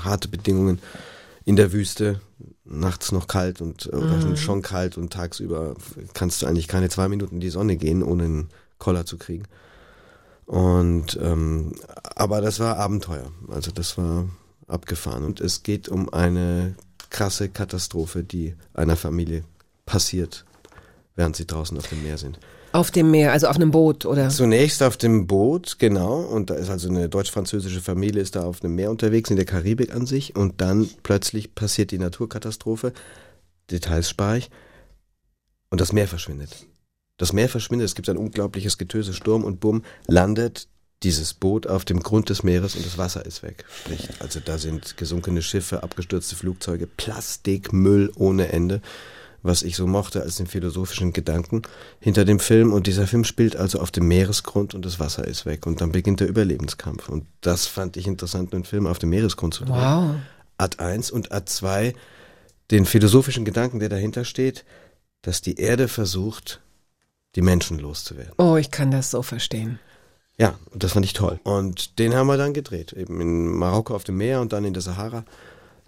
harte 0.03 0.29
Bedingungen 0.29 0.79
in 1.45 1.57
der 1.57 1.73
Wüste, 1.73 2.21
nachts 2.65 3.11
noch 3.11 3.27
kalt 3.27 3.61
und 3.61 3.85
oder 3.85 4.35
schon 4.35 4.63
kalt 4.63 4.97
und 4.97 5.13
tagsüber 5.13 5.75
kannst 6.15 6.41
du 6.41 6.47
eigentlich 6.47 6.67
keine 6.67 6.89
zwei 6.89 7.07
Minuten 7.07 7.35
in 7.35 7.41
die 7.41 7.51
Sonne 7.51 7.77
gehen, 7.77 8.01
ohne 8.01 8.23
einen 8.23 8.49
Koller 8.79 9.05
zu 9.05 9.19
kriegen. 9.19 9.43
Und 10.45 11.17
ähm, 11.21 11.73
aber 12.15 12.41
das 12.41 12.59
war 12.59 12.77
Abenteuer, 12.77 13.31
also 13.49 13.71
das 13.71 13.97
war 13.97 14.27
abgefahren 14.67 15.23
und 15.23 15.39
es 15.39 15.63
geht 15.63 15.89
um 15.89 16.11
eine 16.13 16.75
krasse 17.09 17.49
Katastrophe, 17.49 18.23
die 18.23 18.55
einer 18.73 18.95
Familie 18.95 19.43
passiert, 19.85 20.45
während 21.15 21.35
sie 21.35 21.45
draußen 21.45 21.77
auf 21.77 21.87
dem 21.87 22.03
Meer 22.03 22.17
sind. 22.17 22.39
Auf 22.73 22.89
dem 22.89 23.11
Meer, 23.11 23.33
also 23.33 23.47
auf 23.47 23.57
einem 23.57 23.71
Boot, 23.71 24.05
oder? 24.05 24.29
Zunächst 24.29 24.81
auf 24.81 24.95
dem 24.95 25.27
Boot, 25.27 25.77
genau. 25.77 26.21
Und 26.21 26.49
da 26.49 26.53
ist 26.53 26.69
also 26.69 26.87
eine 26.87 27.09
deutsch-französische 27.09 27.81
Familie 27.81 28.21
ist 28.21 28.37
da 28.37 28.43
auf 28.43 28.63
einem 28.63 28.75
Meer 28.75 28.91
unterwegs, 28.91 29.29
in 29.29 29.35
der 29.35 29.45
Karibik 29.45 29.93
an 29.93 30.05
sich. 30.05 30.37
Und 30.37 30.61
dann 30.61 30.89
plötzlich 31.03 31.53
passiert 31.53 31.91
die 31.91 31.99
Naturkatastrophe. 31.99 32.93
Details 33.69 34.09
spare 34.09 34.37
ich. 34.37 34.49
Und 35.69 35.81
das 35.81 35.91
Meer 35.91 36.07
verschwindet. 36.07 36.65
Das 37.21 37.33
Meer 37.33 37.49
verschwindet, 37.49 37.85
es 37.85 37.93
gibt 37.93 38.09
ein 38.09 38.17
unglaubliches 38.17 38.79
Getöse, 38.79 39.13
Sturm 39.13 39.43
und 39.43 39.59
bumm, 39.59 39.83
landet 40.07 40.67
dieses 41.03 41.35
Boot 41.35 41.67
auf 41.67 41.85
dem 41.85 41.99
Grund 42.01 42.29
des 42.29 42.41
Meeres 42.41 42.75
und 42.75 42.83
das 42.83 42.97
Wasser 42.97 43.23
ist 43.27 43.43
weg. 43.43 43.63
Sprich, 43.83 44.09
also 44.17 44.39
da 44.43 44.57
sind 44.57 44.97
gesunkene 44.97 45.43
Schiffe, 45.43 45.83
abgestürzte 45.83 46.35
Flugzeuge, 46.35 46.87
Plastik, 46.87 47.73
Müll 47.73 48.11
ohne 48.15 48.51
Ende 48.51 48.81
was 49.43 49.63
ich 49.63 49.75
so 49.75 49.87
mochte 49.87 50.21
als 50.21 50.35
den 50.35 50.45
philosophischen 50.45 51.13
Gedanken 51.13 51.63
hinter 51.99 52.25
dem 52.25 52.39
Film. 52.39 52.73
Und 52.73 52.85
dieser 52.85 53.07
Film 53.07 53.23
spielt 53.23 53.55
also 53.55 53.79
auf 53.79 53.89
dem 53.89 54.07
Meeresgrund 54.07 54.75
und 54.75 54.85
das 54.85 54.99
Wasser 54.99 55.25
ist 55.25 55.47
weg. 55.47 55.65
Und 55.65 55.81
dann 55.81 55.91
beginnt 55.91 56.19
der 56.19 56.27
Überlebenskampf. 56.27 57.09
Und 57.09 57.25
das 57.41 57.65
fand 57.65 57.97
ich 57.97 58.05
interessant, 58.05 58.53
einen 58.53 58.65
Film 58.65 58.85
auf 58.85 58.99
dem 58.99 59.09
Meeresgrund 59.09 59.55
zu 59.55 59.65
drehen. 59.65 59.75
Wow. 59.75 60.15
Ad 60.59 60.77
1 60.77 61.09
und 61.09 61.31
Ad 61.31 61.49
2 61.49 61.95
den 62.69 62.85
philosophischen 62.85 63.43
Gedanken, 63.43 63.79
der 63.79 63.89
dahinter 63.89 64.25
steht, 64.25 64.63
dass 65.23 65.41
die 65.41 65.55
Erde 65.55 65.87
versucht, 65.87 66.61
die 67.35 67.41
Menschen 67.41 67.79
loszuwerden. 67.79 68.33
Oh, 68.37 68.57
ich 68.57 68.71
kann 68.71 68.91
das 68.91 69.11
so 69.11 69.21
verstehen. 69.21 69.79
Ja, 70.37 70.55
das 70.73 70.93
fand 70.93 71.05
ich 71.05 71.13
toll. 71.13 71.39
Und 71.43 71.99
den 71.99 72.15
haben 72.15 72.27
wir 72.27 72.37
dann 72.37 72.53
gedreht, 72.53 72.93
eben 72.93 73.21
in 73.21 73.47
Marokko 73.47 73.95
auf 73.95 74.03
dem 74.03 74.17
Meer 74.17 74.41
und 74.41 74.53
dann 74.53 74.65
in 74.65 74.73
der 74.73 74.81
Sahara, 74.81 75.23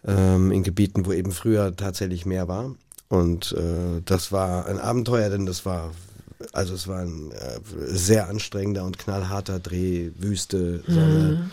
ähm, 0.05 0.51
in 0.51 0.63
Gebieten, 0.63 1.05
wo 1.05 1.11
eben 1.11 1.31
früher 1.31 1.75
tatsächlich 1.75 2.25
Meer 2.25 2.47
war. 2.47 2.75
Und 3.09 3.53
äh, 3.53 4.01
das 4.05 4.31
war 4.31 4.65
ein 4.67 4.79
Abenteuer, 4.79 5.29
denn 5.29 5.45
das 5.45 5.65
war, 5.65 5.91
also 6.51 6.73
es 6.73 6.87
war 6.87 6.99
ein 6.99 7.31
äh, 7.31 7.59
sehr 7.87 8.29
anstrengender 8.29 8.85
und 8.85 8.99
knallharter 8.99 9.59
Dreh, 9.59 10.11
Wüste, 10.17 10.83
Sonne 10.87 11.49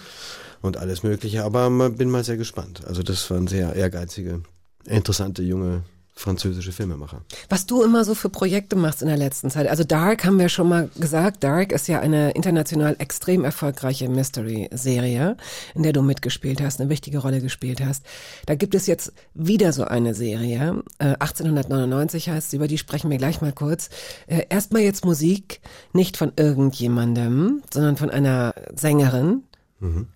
und 0.62 0.76
alles 0.76 1.02
Mögliche. 1.02 1.44
Aber 1.44 1.70
bin 1.90 2.10
mal 2.10 2.24
sehr 2.24 2.36
gespannt. 2.36 2.82
Also 2.86 3.02
das 3.02 3.30
waren 3.30 3.46
sehr 3.46 3.74
ehrgeizige, 3.74 4.42
interessante 4.84 5.42
junge 5.42 5.84
französische 6.20 6.70
Filmemacher. 6.72 7.22
Was 7.48 7.66
du 7.66 7.82
immer 7.82 8.04
so 8.04 8.14
für 8.14 8.28
Projekte 8.28 8.76
machst 8.76 9.00
in 9.00 9.08
der 9.08 9.16
letzten 9.16 9.50
Zeit. 9.50 9.66
Also 9.68 9.84
Dark 9.84 10.24
haben 10.24 10.38
wir 10.38 10.48
schon 10.48 10.68
mal 10.68 10.90
gesagt. 10.96 11.42
Dark 11.42 11.72
ist 11.72 11.88
ja 11.88 12.00
eine 12.00 12.32
international 12.32 12.94
extrem 12.98 13.44
erfolgreiche 13.44 14.08
Mystery-Serie, 14.08 15.36
in 15.74 15.82
der 15.82 15.92
du 15.92 16.02
mitgespielt 16.02 16.60
hast, 16.60 16.80
eine 16.80 16.90
wichtige 16.90 17.18
Rolle 17.18 17.40
gespielt 17.40 17.80
hast. 17.84 18.04
Da 18.46 18.54
gibt 18.54 18.74
es 18.74 18.86
jetzt 18.86 19.12
wieder 19.34 19.72
so 19.72 19.84
eine 19.84 20.14
Serie. 20.14 20.82
Äh, 20.98 21.14
1899 21.18 22.28
heißt 22.28 22.50
sie, 22.50 22.56
über 22.56 22.68
die 22.68 22.78
sprechen 22.78 23.10
wir 23.10 23.18
gleich 23.18 23.40
mal 23.40 23.52
kurz. 23.52 23.88
Äh, 24.26 24.42
Erstmal 24.50 24.82
jetzt 24.82 25.04
Musik, 25.04 25.60
nicht 25.92 26.16
von 26.18 26.32
irgendjemandem, 26.36 27.62
sondern 27.72 27.96
von 27.96 28.10
einer 28.10 28.54
Sängerin, 28.74 29.44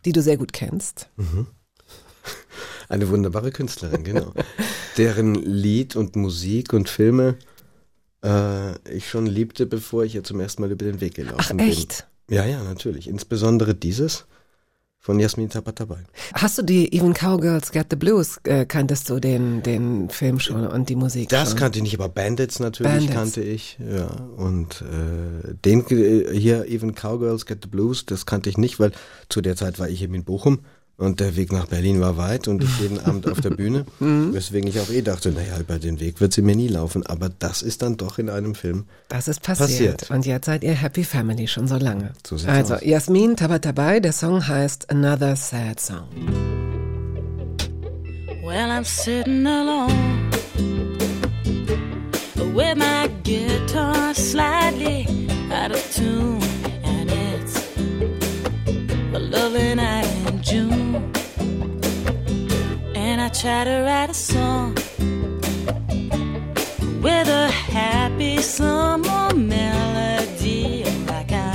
die 0.04 0.12
du 0.12 0.20
sehr 0.20 0.36
gut 0.36 0.52
kennst. 0.52 1.08
Eine 2.88 3.08
wunderbare 3.08 3.50
Künstlerin, 3.50 4.04
genau. 4.04 4.32
Deren 4.96 5.34
Lied 5.34 5.96
und 5.96 6.16
Musik 6.16 6.72
und 6.72 6.88
Filme 6.88 7.36
äh, 8.24 8.72
ich 8.90 9.08
schon 9.08 9.26
liebte, 9.26 9.66
bevor 9.66 10.04
ich 10.04 10.14
ihr 10.14 10.24
zum 10.24 10.40
ersten 10.40 10.62
Mal 10.62 10.70
über 10.72 10.84
den 10.84 11.00
Weg 11.00 11.14
gelaufen 11.14 11.36
Ach, 11.38 11.48
bin. 11.48 11.60
echt? 11.60 12.06
Ja, 12.30 12.44
ja, 12.46 12.62
natürlich. 12.62 13.08
Insbesondere 13.08 13.74
dieses 13.74 14.24
von 14.98 15.20
Jasmin 15.20 15.50
Tabatabai. 15.50 15.98
Hast 16.32 16.56
du 16.56 16.62
die 16.62 16.90
Even 16.96 17.12
Cowgirls 17.12 17.70
Get 17.72 17.88
the 17.90 17.96
Blues, 17.96 18.38
äh, 18.44 18.64
kanntest 18.64 19.10
du 19.10 19.20
den, 19.20 19.62
den 19.62 20.08
Film 20.08 20.40
schon 20.40 20.66
und 20.66 20.88
die 20.88 20.96
Musik 20.96 21.28
Das 21.28 21.50
schon? 21.50 21.58
kannte 21.58 21.78
ich 21.78 21.82
nicht, 21.82 21.94
aber 22.00 22.08
Bandits 22.08 22.58
natürlich 22.58 22.90
Bandits. 22.92 23.12
kannte 23.12 23.42
ich. 23.42 23.76
Ja, 23.78 24.06
und 24.38 24.80
äh, 24.80 25.54
den 25.62 25.84
äh, 25.90 26.32
hier, 26.34 26.66
Even 26.70 26.94
Cowgirls 26.94 27.44
Get 27.44 27.58
the 27.64 27.68
Blues, 27.68 28.06
das 28.06 28.24
kannte 28.24 28.48
ich 28.48 28.56
nicht, 28.56 28.80
weil 28.80 28.92
zu 29.28 29.42
der 29.42 29.56
Zeit 29.56 29.78
war 29.78 29.90
ich 29.90 30.00
eben 30.00 30.14
in 30.14 30.24
Bochum 30.24 30.60
und 30.96 31.18
der 31.20 31.34
Weg 31.36 31.52
nach 31.52 31.66
Berlin 31.66 32.00
war 32.00 32.16
weit 32.16 32.46
und 32.48 32.62
ich 32.62 32.78
jeden 32.80 33.00
Abend 33.00 33.28
auf 33.28 33.40
der 33.40 33.50
Bühne, 33.50 33.84
Mhm. 34.00 34.32
weswegen 34.32 34.68
ich 34.68 34.78
auch 34.80 34.90
eh 34.90 35.02
dachte, 35.02 35.30
naja, 35.32 35.58
über 35.58 35.78
den 35.78 35.98
Weg 36.00 36.20
wird 36.20 36.32
sie 36.32 36.42
mir 36.42 36.54
nie 36.56 36.68
laufen, 36.68 37.04
aber 37.06 37.28
das 37.38 37.62
ist 37.62 37.82
dann 37.82 37.96
doch 37.96 38.18
in 38.18 38.30
einem 38.30 38.54
Film. 38.54 38.84
Das 39.08 39.28
ist 39.28 39.42
passiert. 39.42 39.68
Passiert. 39.68 40.10
Und 40.10 40.26
jetzt 40.26 40.46
seid 40.46 40.62
ihr 40.64 40.74
Happy 40.74 41.04
Family 41.04 41.46
schon 41.48 41.66
so 41.68 41.76
lange. 41.76 42.12
So 42.26 42.36
also, 42.46 42.74
aus. 42.74 42.84
Jasmin 42.84 43.36
Tabatabai, 43.36 44.00
der 44.00 44.12
Song 44.12 44.46
heißt 44.46 44.90
Another 44.90 45.36
Sad 45.36 45.80
Song. 45.80 46.08
Well, 48.44 48.70
I'm 48.70 48.84
sitting 48.84 49.46
alone 49.46 50.30
with 52.54 52.76
my 52.76 53.08
guitar 53.24 54.14
slightly 54.14 55.06
out 55.50 55.72
of 55.72 55.82
tune, 55.94 56.40
and 56.84 57.10
it's 57.10 57.62
a 59.14 59.18
lovely 59.18 59.74
night 59.74 60.06
in 60.28 60.42
June. 60.42 60.83
I 63.24 63.30
try 63.30 63.64
to 63.64 63.84
write 63.84 64.10
a 64.10 64.14
song 64.14 64.74
with 67.00 67.26
a 67.26 67.48
happy 67.48 68.36
summer 68.42 69.34
melody, 69.34 70.84
like 71.06 71.32
I 71.32 71.54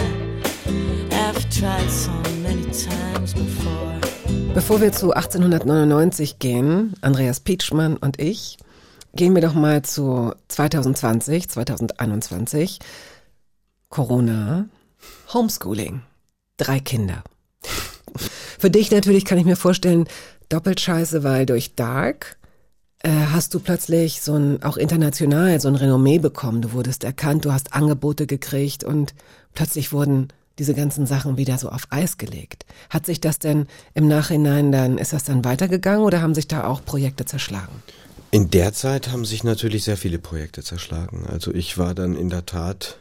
have 1.11 1.47
tried 1.51 1.87
so 1.91 2.09
many 2.41 2.63
times 2.71 3.35
before. 3.35 3.99
Bevor 4.55 4.81
wir 4.81 4.91
zu 4.93 5.13
1899 5.13 6.39
gehen, 6.39 6.95
Andreas 7.01 7.39
Pietschmann 7.39 7.97
und 7.97 8.19
ich, 8.19 8.57
gehen 9.13 9.35
wir 9.35 9.43
doch 9.43 9.53
mal 9.53 9.83
zu 9.83 10.33
2020, 10.47 11.49
2021. 11.49 12.79
Corona, 13.89 14.67
Homeschooling, 15.31 16.01
drei 16.57 16.79
Kinder. 16.79 17.23
Für 18.57 18.71
dich 18.71 18.89
natürlich 18.89 19.23
kann 19.23 19.37
ich 19.37 19.45
mir 19.45 19.55
vorstellen, 19.55 20.07
doppelt 20.49 20.81
scheiße, 20.81 21.23
weil 21.23 21.45
durch 21.45 21.75
Dark 21.75 22.37
äh, 23.01 23.09
hast 23.09 23.53
du 23.53 23.59
plötzlich 23.59 24.21
so 24.21 24.35
ein, 24.35 24.63
auch 24.63 24.77
international 24.77 25.61
so 25.61 25.67
ein 25.67 25.75
Renommee 25.75 26.19
bekommen. 26.19 26.61
Du 26.61 26.73
wurdest 26.73 27.03
erkannt, 27.03 27.45
du 27.45 27.53
hast 27.53 27.73
Angebote 27.73 28.27
gekriegt 28.27 28.83
und 28.83 29.13
plötzlich 29.53 29.93
wurden 29.93 30.29
diese 30.57 30.73
ganzen 30.73 31.05
Sachen 31.05 31.37
wieder 31.37 31.57
so 31.57 31.69
auf 31.69 31.87
Eis 31.89 32.17
gelegt. 32.17 32.65
Hat 32.89 33.05
sich 33.05 33.21
das 33.21 33.39
denn 33.39 33.67
im 33.93 34.07
Nachhinein 34.07 34.71
dann, 34.73 34.97
ist 34.97 35.13
das 35.13 35.23
dann 35.23 35.45
weitergegangen 35.45 36.03
oder 36.03 36.21
haben 36.21 36.35
sich 36.35 36.47
da 36.47 36.65
auch 36.65 36.83
Projekte 36.83 37.25
zerschlagen? 37.25 37.81
In 38.31 38.51
der 38.51 38.73
Zeit 38.73 39.09
haben 39.09 39.25
sich 39.25 39.43
natürlich 39.43 39.85
sehr 39.85 39.97
viele 39.97 40.19
Projekte 40.19 40.61
zerschlagen. 40.61 41.25
Also 41.25 41.53
ich 41.53 41.77
war 41.77 41.95
dann 41.95 42.15
in 42.15 42.29
der 42.29 42.45
Tat 42.45 42.97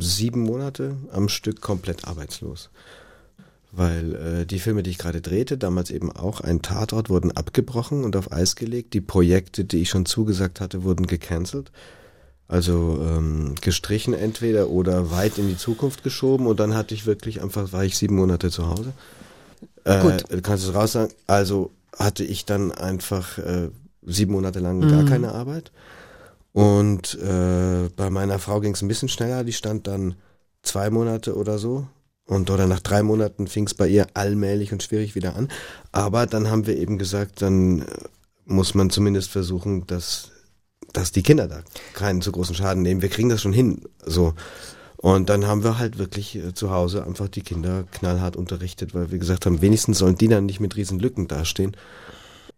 sieben 0.00 0.42
Monate 0.42 0.96
am 1.12 1.28
Stück 1.28 1.60
komplett 1.60 2.06
arbeitslos. 2.06 2.70
Weil 3.76 4.14
äh, 4.14 4.46
die 4.46 4.58
Filme, 4.58 4.82
die 4.82 4.90
ich 4.90 4.98
gerade 4.98 5.20
drehte, 5.20 5.58
damals 5.58 5.90
eben 5.90 6.10
auch 6.10 6.40
ein 6.40 6.62
Tatort, 6.62 7.10
wurden 7.10 7.30
abgebrochen 7.32 8.04
und 8.04 8.16
auf 8.16 8.32
Eis 8.32 8.56
gelegt. 8.56 8.94
Die 8.94 9.02
Projekte, 9.02 9.64
die 9.64 9.82
ich 9.82 9.90
schon 9.90 10.06
zugesagt 10.06 10.60
hatte, 10.60 10.82
wurden 10.82 11.06
gecancelt. 11.06 11.70
Also 12.48 13.04
ähm, 13.04 13.54
gestrichen 13.60 14.14
entweder 14.14 14.68
oder 14.70 15.10
weit 15.10 15.36
in 15.36 15.48
die 15.48 15.56
Zukunft 15.58 16.04
geschoben 16.04 16.46
und 16.46 16.60
dann 16.60 16.74
hatte 16.74 16.94
ich 16.94 17.04
wirklich 17.04 17.42
einfach, 17.42 17.72
war 17.72 17.84
ich 17.84 17.98
sieben 17.98 18.14
Monate 18.14 18.50
zu 18.50 18.68
Hause. 18.68 18.92
Äh, 19.84 20.00
Gut. 20.00 20.42
Kannst 20.44 20.64
du 20.64 20.70
es 20.70 20.74
raus 20.74 20.92
sagen? 20.92 21.12
Also 21.26 21.70
hatte 21.98 22.22
ich 22.24 22.44
dann 22.44 22.70
einfach 22.72 23.38
äh, 23.38 23.70
sieben 24.02 24.32
Monate 24.32 24.60
lang 24.60 24.86
gar 24.88 25.02
Mhm. 25.02 25.06
keine 25.06 25.32
Arbeit. 25.32 25.72
Und 26.52 27.18
äh, 27.20 27.88
bei 27.96 28.10
meiner 28.10 28.38
Frau 28.38 28.60
ging 28.60 28.72
es 28.74 28.80
ein 28.82 28.88
bisschen 28.88 29.08
schneller, 29.08 29.44
die 29.44 29.52
stand 29.52 29.86
dann 29.86 30.14
zwei 30.62 30.88
Monate 30.90 31.34
oder 31.36 31.58
so. 31.58 31.86
Und 32.26 32.50
oder 32.50 32.66
nach 32.66 32.80
drei 32.80 33.02
Monaten 33.02 33.46
fing 33.46 33.66
es 33.66 33.74
bei 33.74 33.88
ihr 33.88 34.08
allmählich 34.14 34.72
und 34.72 34.82
schwierig 34.82 35.14
wieder 35.14 35.36
an. 35.36 35.48
Aber 35.92 36.26
dann 36.26 36.50
haben 36.50 36.66
wir 36.66 36.76
eben 36.76 36.98
gesagt, 36.98 37.40
dann 37.40 37.82
äh, 37.82 37.84
muss 38.44 38.74
man 38.74 38.90
zumindest 38.90 39.30
versuchen, 39.30 39.86
dass, 39.86 40.30
dass 40.92 41.12
die 41.12 41.22
Kinder 41.22 41.46
da 41.46 41.62
keinen 41.94 42.22
zu 42.22 42.32
großen 42.32 42.54
Schaden 42.54 42.82
nehmen. 42.82 43.02
Wir 43.02 43.10
kriegen 43.10 43.28
das 43.28 43.42
schon 43.42 43.52
hin. 43.52 43.82
So. 44.04 44.34
Und 44.96 45.28
dann 45.28 45.46
haben 45.46 45.62
wir 45.62 45.78
halt 45.78 45.98
wirklich 45.98 46.34
äh, 46.34 46.52
zu 46.52 46.70
Hause 46.70 47.06
einfach 47.06 47.28
die 47.28 47.42
Kinder 47.42 47.84
knallhart 47.92 48.34
unterrichtet, 48.34 48.92
weil 48.92 49.12
wir 49.12 49.18
gesagt 49.18 49.46
haben, 49.46 49.62
wenigstens 49.62 49.98
sollen 49.98 50.16
die 50.16 50.28
dann 50.28 50.46
nicht 50.46 50.58
mit 50.58 50.74
riesen 50.76 50.98
Lücken 50.98 51.28
dastehen. 51.28 51.76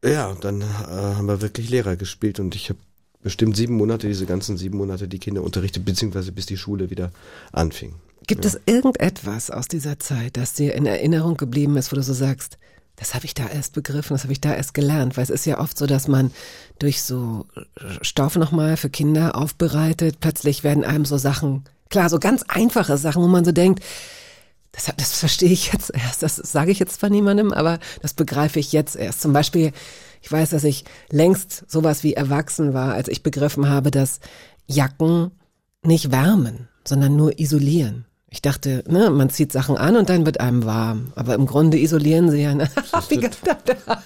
Ja, 0.02 0.34
dann 0.40 0.62
äh, 0.62 0.64
haben 0.64 1.28
wir 1.28 1.42
wirklich 1.42 1.68
Lehrer 1.68 1.96
gespielt 1.96 2.40
und 2.40 2.54
ich 2.54 2.70
habe 2.70 2.78
bestimmt 3.22 3.56
sieben 3.56 3.74
Monate, 3.76 4.06
diese 4.06 4.24
ganzen 4.24 4.56
sieben 4.56 4.78
Monate 4.78 5.08
die 5.08 5.18
Kinder 5.18 5.42
unterrichtet, 5.42 5.84
beziehungsweise 5.84 6.32
bis 6.32 6.46
die 6.46 6.56
Schule 6.56 6.88
wieder 6.88 7.12
anfing. 7.52 7.96
Gibt 8.26 8.44
es 8.44 8.60
irgendetwas 8.66 9.50
aus 9.50 9.68
dieser 9.68 9.98
Zeit, 9.98 10.36
das 10.36 10.52
dir 10.52 10.74
in 10.74 10.86
Erinnerung 10.86 11.36
geblieben 11.36 11.76
ist, 11.76 11.92
wo 11.92 11.96
du 11.96 12.02
so 12.02 12.12
sagst, 12.12 12.58
das 12.96 13.14
habe 13.14 13.26
ich 13.26 13.34
da 13.34 13.46
erst 13.46 13.74
begriffen, 13.74 14.14
das 14.14 14.24
habe 14.24 14.32
ich 14.32 14.40
da 14.40 14.54
erst 14.54 14.74
gelernt? 14.74 15.16
Weil 15.16 15.24
es 15.24 15.30
ist 15.30 15.46
ja 15.46 15.60
oft 15.60 15.78
so, 15.78 15.86
dass 15.86 16.08
man 16.08 16.32
durch 16.78 17.02
so 17.02 17.46
Stoff 18.02 18.36
nochmal 18.36 18.76
für 18.76 18.90
Kinder 18.90 19.36
aufbereitet, 19.36 20.18
plötzlich 20.20 20.64
werden 20.64 20.84
einem 20.84 21.04
so 21.04 21.16
Sachen, 21.16 21.64
klar, 21.90 22.10
so 22.10 22.18
ganz 22.18 22.42
einfache 22.48 22.98
Sachen, 22.98 23.22
wo 23.22 23.28
man 23.28 23.44
so 23.44 23.52
denkt, 23.52 23.84
das, 24.72 24.92
das 24.96 25.18
verstehe 25.18 25.50
ich 25.50 25.72
jetzt 25.72 25.90
erst, 25.94 26.22
das 26.22 26.36
sage 26.36 26.72
ich 26.72 26.78
jetzt 26.78 27.00
zwar 27.00 27.10
niemandem, 27.10 27.52
aber 27.52 27.78
das 28.02 28.14
begreife 28.14 28.58
ich 28.58 28.72
jetzt 28.72 28.96
erst. 28.96 29.22
Zum 29.22 29.32
Beispiel, 29.32 29.72
ich 30.20 30.30
weiß, 30.30 30.50
dass 30.50 30.64
ich 30.64 30.84
längst 31.10 31.64
sowas 31.68 32.02
wie 32.02 32.14
erwachsen 32.14 32.74
war, 32.74 32.94
als 32.94 33.08
ich 33.08 33.22
begriffen 33.22 33.68
habe, 33.68 33.90
dass 33.90 34.20
Jacken 34.66 35.30
nicht 35.82 36.10
wärmen, 36.10 36.68
sondern 36.84 37.16
nur 37.16 37.38
isolieren. 37.38 38.06
Ich 38.30 38.42
dachte, 38.42 38.84
ne, 38.86 39.08
man 39.08 39.30
zieht 39.30 39.52
Sachen 39.52 39.78
an 39.78 39.96
und 39.96 40.10
dann 40.10 40.26
wird 40.26 40.38
einem 40.38 40.66
warm. 40.66 41.12
Aber 41.14 41.34
im 41.34 41.46
Grunde 41.46 41.78
isolieren 41.78 42.30
sie 42.30 42.42
ja. 42.42 42.54
Ne? 42.54 42.68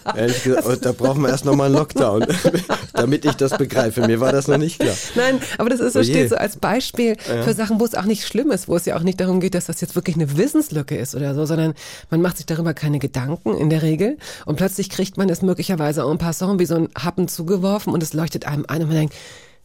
Ehrlich 0.14 0.44
gesagt, 0.44 0.64
oh, 0.64 0.76
da 0.80 0.92
brauchen 0.92 1.22
wir 1.22 1.30
erst 1.30 1.44
nochmal 1.44 1.66
einen 1.66 1.74
Lockdown, 1.74 2.26
damit 2.92 3.24
ich 3.24 3.32
das 3.32 3.58
begreife. 3.58 4.06
Mir 4.06 4.20
war 4.20 4.30
das 4.30 4.46
noch 4.46 4.58
nicht 4.58 4.78
klar. 4.78 4.94
Nein, 5.16 5.40
aber 5.58 5.70
das 5.70 5.80
ist 5.80 5.94
so, 5.94 5.98
Oh 5.98 6.04
steht 6.04 6.28
so 6.28 6.36
als 6.36 6.56
Beispiel 6.56 7.16
für 7.16 7.52
Sachen, 7.52 7.80
wo 7.80 7.84
es 7.84 7.96
auch 7.96 8.04
nicht 8.04 8.24
schlimm 8.24 8.52
ist, 8.52 8.68
wo 8.68 8.76
es 8.76 8.84
ja 8.84 8.96
auch 8.96 9.02
nicht 9.02 9.20
darum 9.20 9.40
geht, 9.40 9.54
dass 9.54 9.66
das 9.66 9.80
jetzt 9.80 9.96
wirklich 9.96 10.14
eine 10.14 10.36
Wissenslücke 10.36 10.96
ist 10.96 11.16
oder 11.16 11.34
so, 11.34 11.44
sondern 11.44 11.74
man 12.10 12.22
macht 12.22 12.36
sich 12.36 12.46
darüber 12.46 12.74
keine 12.74 13.00
Gedanken 13.00 13.56
in 13.56 13.70
der 13.70 13.82
Regel 13.82 14.18
und 14.46 14.54
plötzlich 14.54 14.88
kriegt 14.88 15.16
man 15.16 15.28
es 15.30 15.42
möglicherweise 15.42 16.02
en 16.02 16.18
passant 16.18 16.60
wie 16.60 16.66
so 16.66 16.76
ein 16.76 16.88
Happen 16.96 17.26
zugeworfen 17.26 17.92
und 17.92 18.02
es 18.04 18.12
leuchtet 18.12 18.46
einem 18.46 18.66
ein 18.68 18.82
und 18.82 18.88
man 18.88 18.96
denkt, 18.98 19.14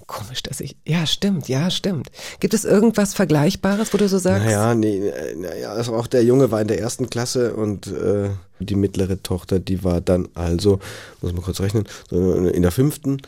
komisch, 0.07 0.41
dass 0.41 0.61
ich, 0.61 0.77
ja 0.85 1.05
stimmt, 1.05 1.47
ja 1.47 1.69
stimmt. 1.69 2.09
Gibt 2.39 2.53
es 2.53 2.65
irgendwas 2.65 3.13
Vergleichbares, 3.13 3.93
wo 3.93 3.97
du 3.97 4.07
so 4.07 4.17
sagst? 4.17 4.45
Naja, 4.45 4.73
nee, 4.73 5.09
äh, 5.09 5.35
naja, 5.35 5.71
also 5.73 5.95
auch 5.95 6.07
der 6.07 6.23
Junge 6.23 6.49
war 6.49 6.61
in 6.61 6.67
der 6.67 6.79
ersten 6.79 7.09
Klasse 7.09 7.53
und 7.53 7.87
äh, 7.87 8.29
die 8.59 8.75
mittlere 8.75 9.21
Tochter, 9.21 9.59
die 9.59 9.83
war 9.83 10.01
dann 10.01 10.29
also, 10.33 10.79
muss 11.21 11.33
man 11.33 11.43
kurz 11.43 11.59
rechnen, 11.59 11.87
so 12.09 12.33
in 12.33 12.61
der 12.61 12.71
fünften. 12.71 13.21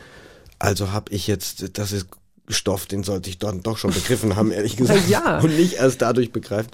Also 0.58 0.92
habe 0.92 1.12
ich 1.12 1.26
jetzt, 1.26 1.78
das 1.78 1.92
ist 1.92 2.06
Stoff, 2.48 2.86
den 2.86 3.04
sollte 3.04 3.30
ich 3.30 3.38
dann 3.38 3.62
doch 3.62 3.78
schon 3.78 3.92
begriffen 3.92 4.36
haben, 4.36 4.50
ehrlich 4.50 4.76
gesagt. 4.78 5.08
Ja. 5.08 5.38
Und 5.38 5.56
nicht 5.56 5.74
erst 5.74 6.02
dadurch 6.02 6.32
begreifen. 6.32 6.70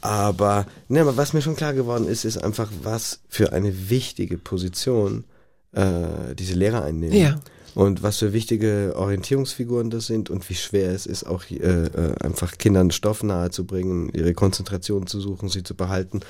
Aber, 0.00 0.66
ne, 0.88 1.02
aber 1.02 1.16
was 1.16 1.34
mir 1.34 1.42
schon 1.42 1.56
klar 1.56 1.74
geworden 1.74 2.08
ist, 2.08 2.24
ist 2.24 2.38
einfach, 2.38 2.70
was 2.82 3.20
für 3.28 3.52
eine 3.52 3.90
wichtige 3.90 4.38
Position 4.38 5.24
äh, 5.72 6.34
diese 6.38 6.54
Lehrer 6.54 6.84
einnehmen. 6.84 7.16
Ja. 7.16 7.38
Und 7.74 8.02
was 8.02 8.18
für 8.18 8.32
wichtige 8.32 8.94
Orientierungsfiguren 8.96 9.90
das 9.90 10.06
sind 10.06 10.30
und 10.30 10.48
wie 10.50 10.54
schwer 10.54 10.90
es 10.90 11.06
ist, 11.06 11.24
auch 11.24 11.44
äh, 11.50 11.56
äh, 11.56 12.14
einfach 12.20 12.58
Kindern 12.58 12.90
Stoff 12.90 13.22
nahezubringen, 13.22 14.10
ihre 14.12 14.34
Konzentration 14.34 15.06
zu 15.06 15.20
suchen, 15.20 15.48
sie 15.48 15.62
zu 15.62 15.74
behalten. 15.74 16.20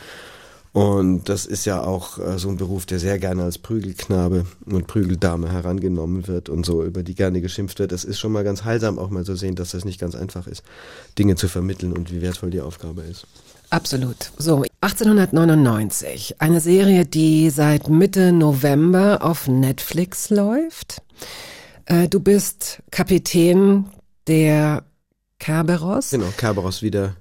Und 0.72 1.28
das 1.28 1.46
ist 1.46 1.64
ja 1.64 1.82
auch 1.82 2.18
äh, 2.18 2.38
so 2.38 2.48
ein 2.48 2.56
Beruf, 2.56 2.86
der 2.86 3.00
sehr 3.00 3.18
gerne 3.18 3.42
als 3.42 3.58
Prügelknabe 3.58 4.46
und 4.66 4.86
Prügeldame 4.86 5.50
herangenommen 5.50 6.28
wird 6.28 6.48
und 6.48 6.64
so 6.64 6.84
über 6.84 7.02
die 7.02 7.16
gerne 7.16 7.40
geschimpft 7.40 7.80
wird. 7.80 7.90
Es 7.90 8.04
ist 8.04 8.20
schon 8.20 8.30
mal 8.30 8.44
ganz 8.44 8.64
heilsam, 8.64 8.98
auch 8.98 9.10
mal 9.10 9.24
zu 9.24 9.34
sehen, 9.34 9.56
dass 9.56 9.72
das 9.72 9.84
nicht 9.84 9.98
ganz 9.98 10.14
einfach 10.14 10.46
ist, 10.46 10.62
Dinge 11.18 11.34
zu 11.34 11.48
vermitteln 11.48 11.92
und 11.92 12.12
wie 12.12 12.22
wertvoll 12.22 12.50
die 12.50 12.60
Aufgabe 12.60 13.02
ist. 13.02 13.26
Absolut. 13.70 14.30
So, 14.38 14.64
1899. 14.82 16.36
Eine 16.38 16.60
Serie, 16.60 17.04
die 17.04 17.50
seit 17.50 17.88
Mitte 17.88 18.32
November 18.32 19.18
auf 19.22 19.46
Netflix 19.46 20.30
läuft. 20.30 21.02
Äh, 21.84 22.08
du 22.08 22.20
bist 22.20 22.82
Kapitän 22.90 23.86
der 24.26 24.84
Kerberos, 25.38 26.10
Genau, 26.10 26.26
Kerberos 26.36 26.82
wieder 26.82 27.16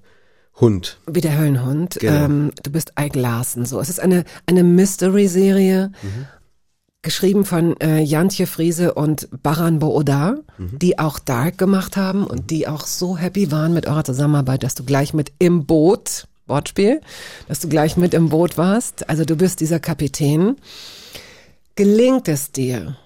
Hund. 0.60 1.00
wie 1.08 1.22
der 1.22 1.38
Höllenhund. 1.38 1.98
Genau. 2.00 2.26
Ähm, 2.26 2.52
du 2.64 2.72
bist 2.72 2.94
Ike 3.00 3.18
Larsen. 3.20 3.66
So, 3.66 3.80
es 3.80 3.90
ist 3.90 4.00
eine, 4.00 4.24
eine 4.46 4.64
Mystery-Serie. 4.64 5.92
Geschrieben 7.02 7.46
von 7.46 7.80
äh, 7.80 8.00
Jantje 8.02 8.46
Friese 8.46 8.94
und 8.94 9.30
Baran 9.42 9.80
Boodar, 9.80 10.36
die 10.58 11.00
auch 11.00 11.18
Dark 11.20 11.58
gemacht 11.58 11.96
haben 11.96 12.26
und 12.26 12.52
die 12.52 12.68
auch 12.68 12.86
so 12.86 13.18
happy 13.18 13.52
waren 13.54 13.74
mit 13.74 13.88
eurer 13.88 14.04
Zusammenarbeit, 14.04 14.64
dass 14.64 14.76
du 14.76 14.84
gleich 14.84 15.14
mit 15.14 15.32
im 15.40 15.66
Boot, 15.66 16.28
Wortspiel, 16.50 17.02
dass 17.48 17.60
du 17.60 17.70
gleich 17.70 17.96
mit 17.98 18.14
im 18.14 18.30
Boot 18.30 18.58
warst. 18.58 19.10
Also 19.10 19.24
du 19.26 19.36
bist 19.36 19.60
dieser 19.60 19.80
Kapitän. 19.80 20.58
Gelingt 21.76 22.28
es 22.28 22.52
dir, 22.52 22.98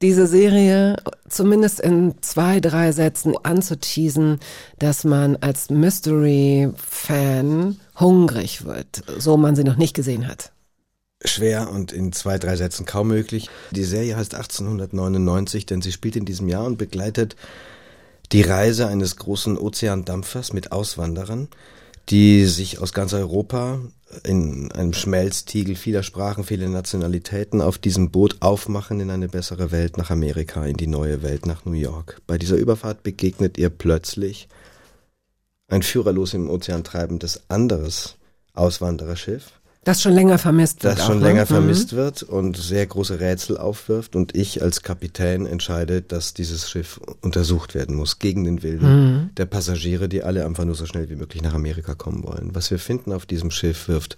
diese 0.00 0.26
Serie 0.26 0.96
zumindest 1.28 1.80
in 1.80 2.14
zwei, 2.22 2.60
drei 2.60 2.92
Sätzen 2.92 3.34
anzuteasen, 3.42 4.40
dass 4.78 5.04
man 5.04 5.36
als 5.36 5.68
Mystery-Fan 5.70 6.70
hungrig 7.98 8.64
wird, 8.64 9.02
so 9.18 9.36
man 9.36 9.56
sie 9.56 9.64
noch 9.64 9.76
nicht 9.76 9.94
gesehen 9.94 10.26
hat? 10.26 10.52
schwer 11.26 11.70
und 11.70 11.92
in 11.92 12.12
zwei, 12.12 12.38
drei 12.38 12.56
Sätzen 12.56 12.86
kaum 12.86 13.08
möglich. 13.08 13.48
Die 13.70 13.84
Serie 13.84 14.16
heißt 14.16 14.34
1899, 14.34 15.66
denn 15.66 15.82
sie 15.82 15.92
spielt 15.92 16.16
in 16.16 16.24
diesem 16.24 16.48
Jahr 16.48 16.64
und 16.64 16.76
begleitet 16.76 17.36
die 18.32 18.42
Reise 18.42 18.86
eines 18.86 19.16
großen 19.16 19.58
Ozeandampfers 19.58 20.52
mit 20.52 20.72
Auswanderern, 20.72 21.48
die 22.10 22.44
sich 22.46 22.80
aus 22.80 22.92
ganz 22.92 23.12
Europa 23.12 23.80
in 24.22 24.70
einem 24.72 24.92
Schmelztiegel 24.92 25.74
vieler 25.74 26.02
Sprachen, 26.02 26.44
vieler 26.44 26.68
Nationalitäten 26.68 27.60
auf 27.60 27.78
diesem 27.78 28.10
Boot 28.10 28.36
aufmachen 28.40 29.00
in 29.00 29.10
eine 29.10 29.28
bessere 29.28 29.72
Welt 29.72 29.96
nach 29.96 30.10
Amerika, 30.10 30.64
in 30.66 30.76
die 30.76 30.86
neue 30.86 31.22
Welt 31.22 31.46
nach 31.46 31.64
New 31.64 31.72
York. 31.72 32.20
Bei 32.26 32.38
dieser 32.38 32.56
Überfahrt 32.56 33.02
begegnet 33.02 33.58
ihr 33.58 33.70
plötzlich 33.70 34.48
ein 35.68 35.82
führerlos 35.82 36.34
im 36.34 36.50
Ozean 36.50 36.84
treibendes 36.84 37.42
anderes 37.48 38.16
Auswandererschiff, 38.52 39.60
Das 39.84 40.00
schon 40.02 40.12
länger 40.14 40.38
vermisst 40.38 40.82
wird. 40.82 40.94
das 40.94 41.02
auch, 41.02 41.06
schon 41.08 41.18
ne? 41.20 41.26
länger 41.26 41.42
Mhm. 41.42 41.46
vermisst 41.48 41.92
wird 41.94 42.22
und 42.22 42.56
sehr 42.56 42.86
große 42.86 43.20
Rätsel 43.20 43.58
aufwirft 43.58 44.16
und 44.16 44.34
ich 44.34 44.62
als 44.62 44.82
Kapitän 44.82 45.46
entscheide, 45.46 46.00
dass 46.02 46.34
dieses 46.34 46.68
Schiff 46.70 47.00
untersucht 47.20 47.74
werden 47.74 47.94
muss 47.94 48.18
gegen 48.18 48.44
den 48.44 48.62
Willen 48.62 48.80
Mhm. 49.24 49.30
der 49.36 49.46
Passagiere, 49.46 50.08
die 50.08 50.22
alle 50.22 50.44
einfach 50.46 50.64
nur 50.64 50.74
so 50.74 50.86
schnell 50.86 51.10
wie 51.10 51.16
möglich 51.16 51.42
nach 51.42 51.54
Amerika 51.54 51.94
kommen 51.94 52.24
wollen. 52.24 52.50
Was 52.54 52.70
wir 52.70 52.78
finden 52.78 53.12
auf 53.12 53.26
diesem 53.26 53.50
Schiff 53.50 53.88
wirft 53.88 54.16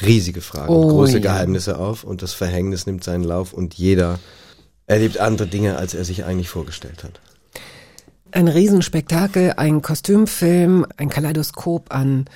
riesige 0.00 0.40
Fragen, 0.40 0.72
Oh, 0.72 0.82
und 0.82 0.88
große 0.90 1.14
ja. 1.14 1.32
Geheimnisse 1.32 1.78
auf 1.78 2.04
und 2.04 2.22
das 2.22 2.32
Verhängnis 2.32 2.86
nimmt 2.86 3.02
seinen 3.04 3.24
Lauf 3.24 3.52
und 3.52 3.74
jeder 3.74 4.18
erlebt 4.86 5.18
andere 5.18 5.48
Dinge, 5.48 5.76
als 5.76 5.92
er 5.94 6.04
sich 6.04 6.24
eigentlich 6.24 6.48
vorgestellt 6.48 7.04
hat. 7.04 7.20
Ein 8.30 8.48
Riesenspektakel, 8.48 9.54
ein 9.56 9.82
Kostümfilm, 9.82 10.86
ein 10.96 11.08
Kaleidoskop 11.08 11.92
an 11.92 12.26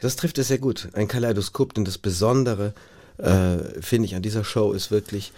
Das 0.00 0.16
trifft 0.16 0.38
es 0.38 0.48
sehr 0.48 0.58
gut. 0.58 0.88
Ein 0.92 1.08
Kaleidoskop, 1.08 1.74
denn 1.74 1.84
das 1.84 1.98
Besondere, 1.98 2.74
äh, 3.18 3.58
finde 3.80 4.06
ich, 4.06 4.14
an 4.14 4.22
dieser 4.22 4.44
Show 4.44 4.72
ist 4.72 4.90
wirklich, 4.90 5.32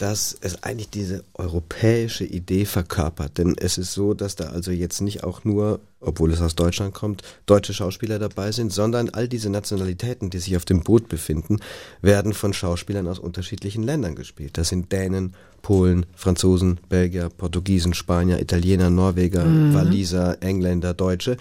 dass 0.00 0.34
es 0.40 0.62
eigentlich 0.62 0.88
diese 0.88 1.24
europäische 1.34 2.24
Idee 2.24 2.64
verkörpert. 2.64 3.36
Denn 3.36 3.54
es 3.58 3.76
ist 3.76 3.92
so, 3.92 4.14
dass 4.14 4.34
da 4.34 4.46
also 4.46 4.70
jetzt 4.70 5.02
nicht 5.02 5.24
auch 5.24 5.44
nur, 5.44 5.80
obwohl 6.00 6.32
es 6.32 6.40
aus 6.40 6.54
Deutschland 6.54 6.94
kommt, 6.94 7.22
deutsche 7.44 7.74
Schauspieler 7.74 8.18
dabei 8.18 8.50
sind, 8.50 8.72
sondern 8.72 9.10
all 9.10 9.28
diese 9.28 9.50
Nationalitäten, 9.50 10.30
die 10.30 10.38
sich 10.38 10.56
auf 10.56 10.64
dem 10.64 10.82
Boot 10.82 11.08
befinden, 11.08 11.60
werden 12.00 12.32
von 12.32 12.54
Schauspielern 12.54 13.06
aus 13.08 13.18
unterschiedlichen 13.18 13.82
Ländern 13.82 14.14
gespielt. 14.14 14.56
Das 14.56 14.70
sind 14.70 14.90
Dänen, 14.90 15.34
Polen, 15.60 16.06
Franzosen, 16.16 16.80
Belgier, 16.88 17.28
Portugiesen, 17.28 17.92
Spanier, 17.92 18.40
Italiener, 18.40 18.88
Norweger, 18.88 19.44
Waliser, 19.74 20.42
Engländer, 20.42 20.94
Deutsche. 20.94 21.36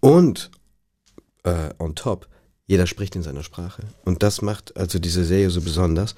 Und 0.00 0.50
äh, 1.44 1.70
on 1.78 1.94
top, 1.94 2.28
jeder 2.66 2.86
spricht 2.86 3.16
in 3.16 3.22
seiner 3.22 3.42
Sprache. 3.42 3.82
Und 4.04 4.22
das 4.22 4.42
macht 4.42 4.76
also 4.76 4.98
diese 4.98 5.24
Serie 5.24 5.50
so 5.50 5.60
besonders 5.60 6.14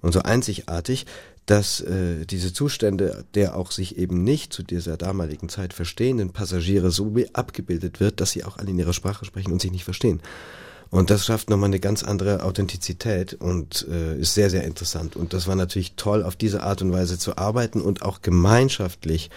und 0.00 0.12
so 0.12 0.20
einzigartig, 0.20 1.06
dass 1.46 1.80
äh, 1.80 2.26
diese 2.26 2.52
Zustände 2.52 3.24
der 3.34 3.56
auch 3.56 3.70
sich 3.70 3.96
eben 3.96 4.22
nicht 4.22 4.52
zu 4.52 4.62
dieser 4.62 4.98
damaligen 4.98 5.48
Zeit 5.48 5.72
verstehenden 5.72 6.30
Passagiere 6.30 6.90
so 6.90 7.14
abgebildet 7.32 8.00
wird, 8.00 8.20
dass 8.20 8.32
sie 8.32 8.44
auch 8.44 8.58
alle 8.58 8.70
in 8.70 8.78
ihrer 8.78 8.92
Sprache 8.92 9.24
sprechen 9.24 9.52
und 9.52 9.62
sich 9.62 9.72
nicht 9.72 9.84
verstehen. 9.84 10.20
Und 10.90 11.10
das 11.10 11.26
schafft 11.26 11.50
nochmal 11.50 11.68
eine 11.68 11.80
ganz 11.80 12.02
andere 12.02 12.42
Authentizität 12.42 13.34
und 13.34 13.86
äh, 13.90 14.18
ist 14.18 14.34
sehr, 14.34 14.50
sehr 14.50 14.64
interessant. 14.64 15.16
Und 15.16 15.32
das 15.32 15.46
war 15.46 15.54
natürlich 15.54 15.94
toll, 15.96 16.22
auf 16.22 16.36
diese 16.36 16.62
Art 16.62 16.80
und 16.82 16.92
Weise 16.92 17.18
zu 17.18 17.36
arbeiten 17.36 17.80
und 17.80 18.02
auch 18.02 18.22
gemeinschaftlich 18.22 19.30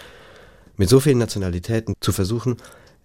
mit 0.76 0.88
so 0.88 1.00
vielen 1.00 1.18
Nationalitäten 1.18 1.94
zu 2.00 2.12
versuchen, 2.12 2.56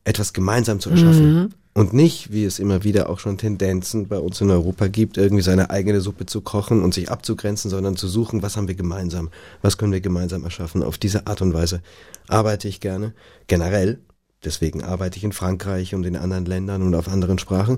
etwas 0.06 0.32
gemeinsam 0.32 0.80
zu 0.80 0.90
erschaffen. 0.90 1.54
Und 1.78 1.94
nicht, 1.94 2.32
wie 2.32 2.44
es 2.44 2.58
immer 2.58 2.84
wieder 2.84 3.08
auch 3.08 3.20
schon 3.20 3.38
Tendenzen 3.38 4.08
bei 4.08 4.18
uns 4.18 4.42
in 4.42 4.50
Europa 4.50 4.88
gibt, 4.88 5.16
irgendwie 5.16 5.44
seine 5.44 5.70
eigene 5.70 6.02
Suppe 6.02 6.26
zu 6.26 6.42
kochen 6.42 6.82
und 6.82 6.92
sich 6.92 7.12
abzugrenzen, 7.12 7.70
sondern 7.70 7.96
zu 7.96 8.08
suchen, 8.08 8.42
was 8.42 8.58
haben 8.58 8.68
wir 8.68 8.74
gemeinsam, 8.74 9.30
was 9.62 9.78
können 9.78 9.92
wir 9.92 10.02
gemeinsam 10.02 10.44
erschaffen. 10.44 10.82
Auf 10.82 10.98
diese 10.98 11.28
Art 11.28 11.44
und 11.44 11.54
Weise 11.54 11.84
arbeite 12.28 12.68
ich 12.68 12.80
gerne, 12.80 13.14
generell. 13.46 14.00
Deswegen 14.44 14.84
arbeite 14.84 15.18
ich 15.18 15.24
in 15.24 15.34
Frankreich 15.34 15.94
und 15.94 16.04
in 16.04 16.16
anderen 16.16 16.48
Ländern 16.48 16.82
und 16.82 16.96
auf 16.96 17.08
anderen 17.08 17.38
Sprachen. 17.38 17.78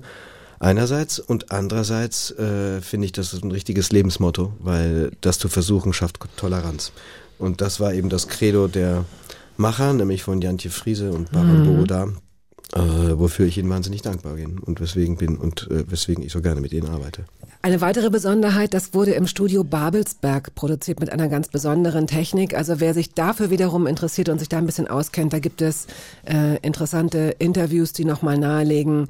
Einerseits 0.62 1.20
und 1.20 1.52
andererseits 1.52 2.32
äh, 2.32 2.80
finde 2.80 3.04
ich, 3.04 3.12
das 3.12 3.34
ist 3.34 3.44
ein 3.44 3.52
richtiges 3.52 3.92
Lebensmotto, 3.92 4.54
weil 4.60 5.12
das 5.20 5.40
zu 5.40 5.50
versuchen 5.50 5.92
schafft 5.92 6.22
Toleranz. 6.38 6.94
Und 7.38 7.60
das 7.60 7.82
war 7.82 7.94
eben 7.94 8.08
das 8.08 8.30
Credo 8.30 8.70
der 8.70 9.04
Macher, 9.58 9.92
nämlich 9.92 10.24
von 10.24 10.42
Jantje 10.42 10.72
Friese 10.72 11.12
und 11.12 11.34
Baran 11.34 11.66
Boroda, 11.66 12.14
äh, 12.76 12.80
wofür 13.18 13.46
ich 13.46 13.58
ihnen 13.58 13.70
wahnsinnig 13.70 14.02
dankbar 14.02 14.36
bin 14.36 14.60
und 14.60 14.80
weswegen 14.82 15.18
bin 15.18 15.38
und 15.38 15.70
äh, 15.72 15.90
weswegen 15.90 16.24
ich 16.24 16.32
so 16.32 16.42
gerne 16.42 16.62
mit 16.62 16.74
ihnen 16.74 16.88
arbeite. 16.88 17.26
Eine 17.62 17.82
weitere 17.82 18.10
Besonderheit, 18.10 18.74
das 18.74 18.94
wurde 18.94 19.12
im 19.12 19.28
Studio 19.28 19.66
Babelsberg 19.66 20.56
produziert 20.56 21.02
mit 21.02 21.12
einer 21.12 21.28
ganz 21.28 21.50
besonderen 21.50 22.08
Technik. 22.08 22.56
Also 22.56 22.80
wer 22.80 22.94
sich 22.94 23.14
dafür 23.14 23.50
wiederum 23.50 23.86
interessiert 23.86 24.30
und 24.30 24.40
sich 24.40 24.48
da 24.48 24.60
ein 24.60 24.66
bisschen 24.66 24.88
auskennt, 24.88 25.34
da 25.34 25.40
gibt 25.40 25.62
es 25.62 25.88
äh, 26.26 26.58
interessante 26.62 27.36
Interviews, 27.38 27.92
die 27.92 28.06
nochmal 28.06 28.38
nahelegen, 28.38 29.10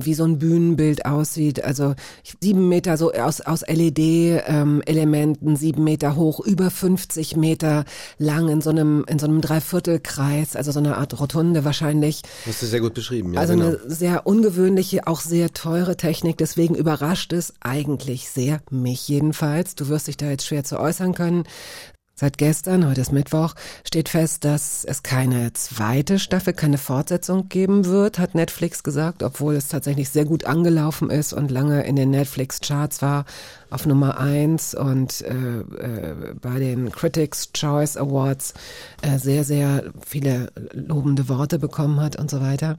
wie 0.00 0.14
so 0.14 0.24
ein 0.24 0.38
Bühnenbild 0.38 1.04
aussieht. 1.04 1.64
Also 1.64 1.94
sieben 2.40 2.68
Meter 2.68 2.96
so 2.96 3.12
aus, 3.12 3.40
aus 3.40 3.62
LED-Elementen, 3.66 5.56
sieben 5.56 5.84
Meter 5.84 6.16
hoch, 6.16 6.40
über 6.40 6.70
50 6.70 7.36
Meter 7.36 7.84
lang 8.18 8.48
in 8.48 8.60
so 8.60 8.70
einem, 8.70 9.04
in 9.08 9.18
so 9.18 9.26
einem 9.26 9.40
Dreiviertelkreis, 9.40 10.56
also 10.56 10.72
so 10.72 10.78
eine 10.78 10.96
Art 10.96 11.18
Rotunde 11.18 11.64
wahrscheinlich. 11.64 12.22
Hast 12.46 12.62
du 12.62 12.66
sehr 12.66 12.80
gut 12.80 12.94
beschrieben, 12.94 13.34
ja. 13.34 13.40
Also 13.40 13.54
genau. 13.54 13.66
eine 13.66 13.78
sehr 13.86 14.26
ungewöhnliche, 14.26 15.06
auch 15.06 15.20
sehr 15.20 15.52
teure 15.52 15.96
Technik. 15.96 16.38
Deswegen 16.38 16.74
überrascht 16.74 17.32
es 17.32 17.54
eigentlich 17.60 18.28
sehr, 18.30 18.60
mich 18.70 19.08
jedenfalls. 19.08 19.74
Du 19.74 19.88
wirst 19.88 20.08
dich 20.08 20.16
da 20.16 20.30
jetzt 20.30 20.46
schwer 20.46 20.64
zu 20.64 20.78
äußern 20.78 21.14
können. 21.14 21.44
Seit 22.20 22.36
gestern, 22.36 22.86
heute 22.86 23.00
ist 23.00 23.12
Mittwoch, 23.12 23.54
steht 23.82 24.10
fest, 24.10 24.44
dass 24.44 24.84
es 24.84 25.02
keine 25.02 25.54
zweite 25.54 26.18
Staffel, 26.18 26.52
keine 26.52 26.76
Fortsetzung 26.76 27.48
geben 27.48 27.86
wird, 27.86 28.18
hat 28.18 28.34
Netflix 28.34 28.82
gesagt, 28.82 29.22
obwohl 29.22 29.54
es 29.54 29.68
tatsächlich 29.68 30.10
sehr 30.10 30.26
gut 30.26 30.44
angelaufen 30.44 31.08
ist 31.08 31.32
und 31.32 31.50
lange 31.50 31.82
in 31.84 31.96
den 31.96 32.10
Netflix-Charts 32.10 33.00
war, 33.00 33.24
auf 33.70 33.86
Nummer 33.86 34.18
eins 34.18 34.74
und 34.74 35.22
äh, 35.22 35.60
äh, 35.60 36.34
bei 36.38 36.58
den 36.58 36.92
Critics' 36.92 37.52
Choice 37.54 37.96
Awards 37.96 38.52
äh, 39.00 39.16
sehr, 39.16 39.44
sehr 39.44 39.84
viele 40.06 40.52
lobende 40.74 41.26
Worte 41.30 41.58
bekommen 41.58 42.02
hat 42.02 42.16
und 42.16 42.30
so 42.30 42.42
weiter. 42.42 42.76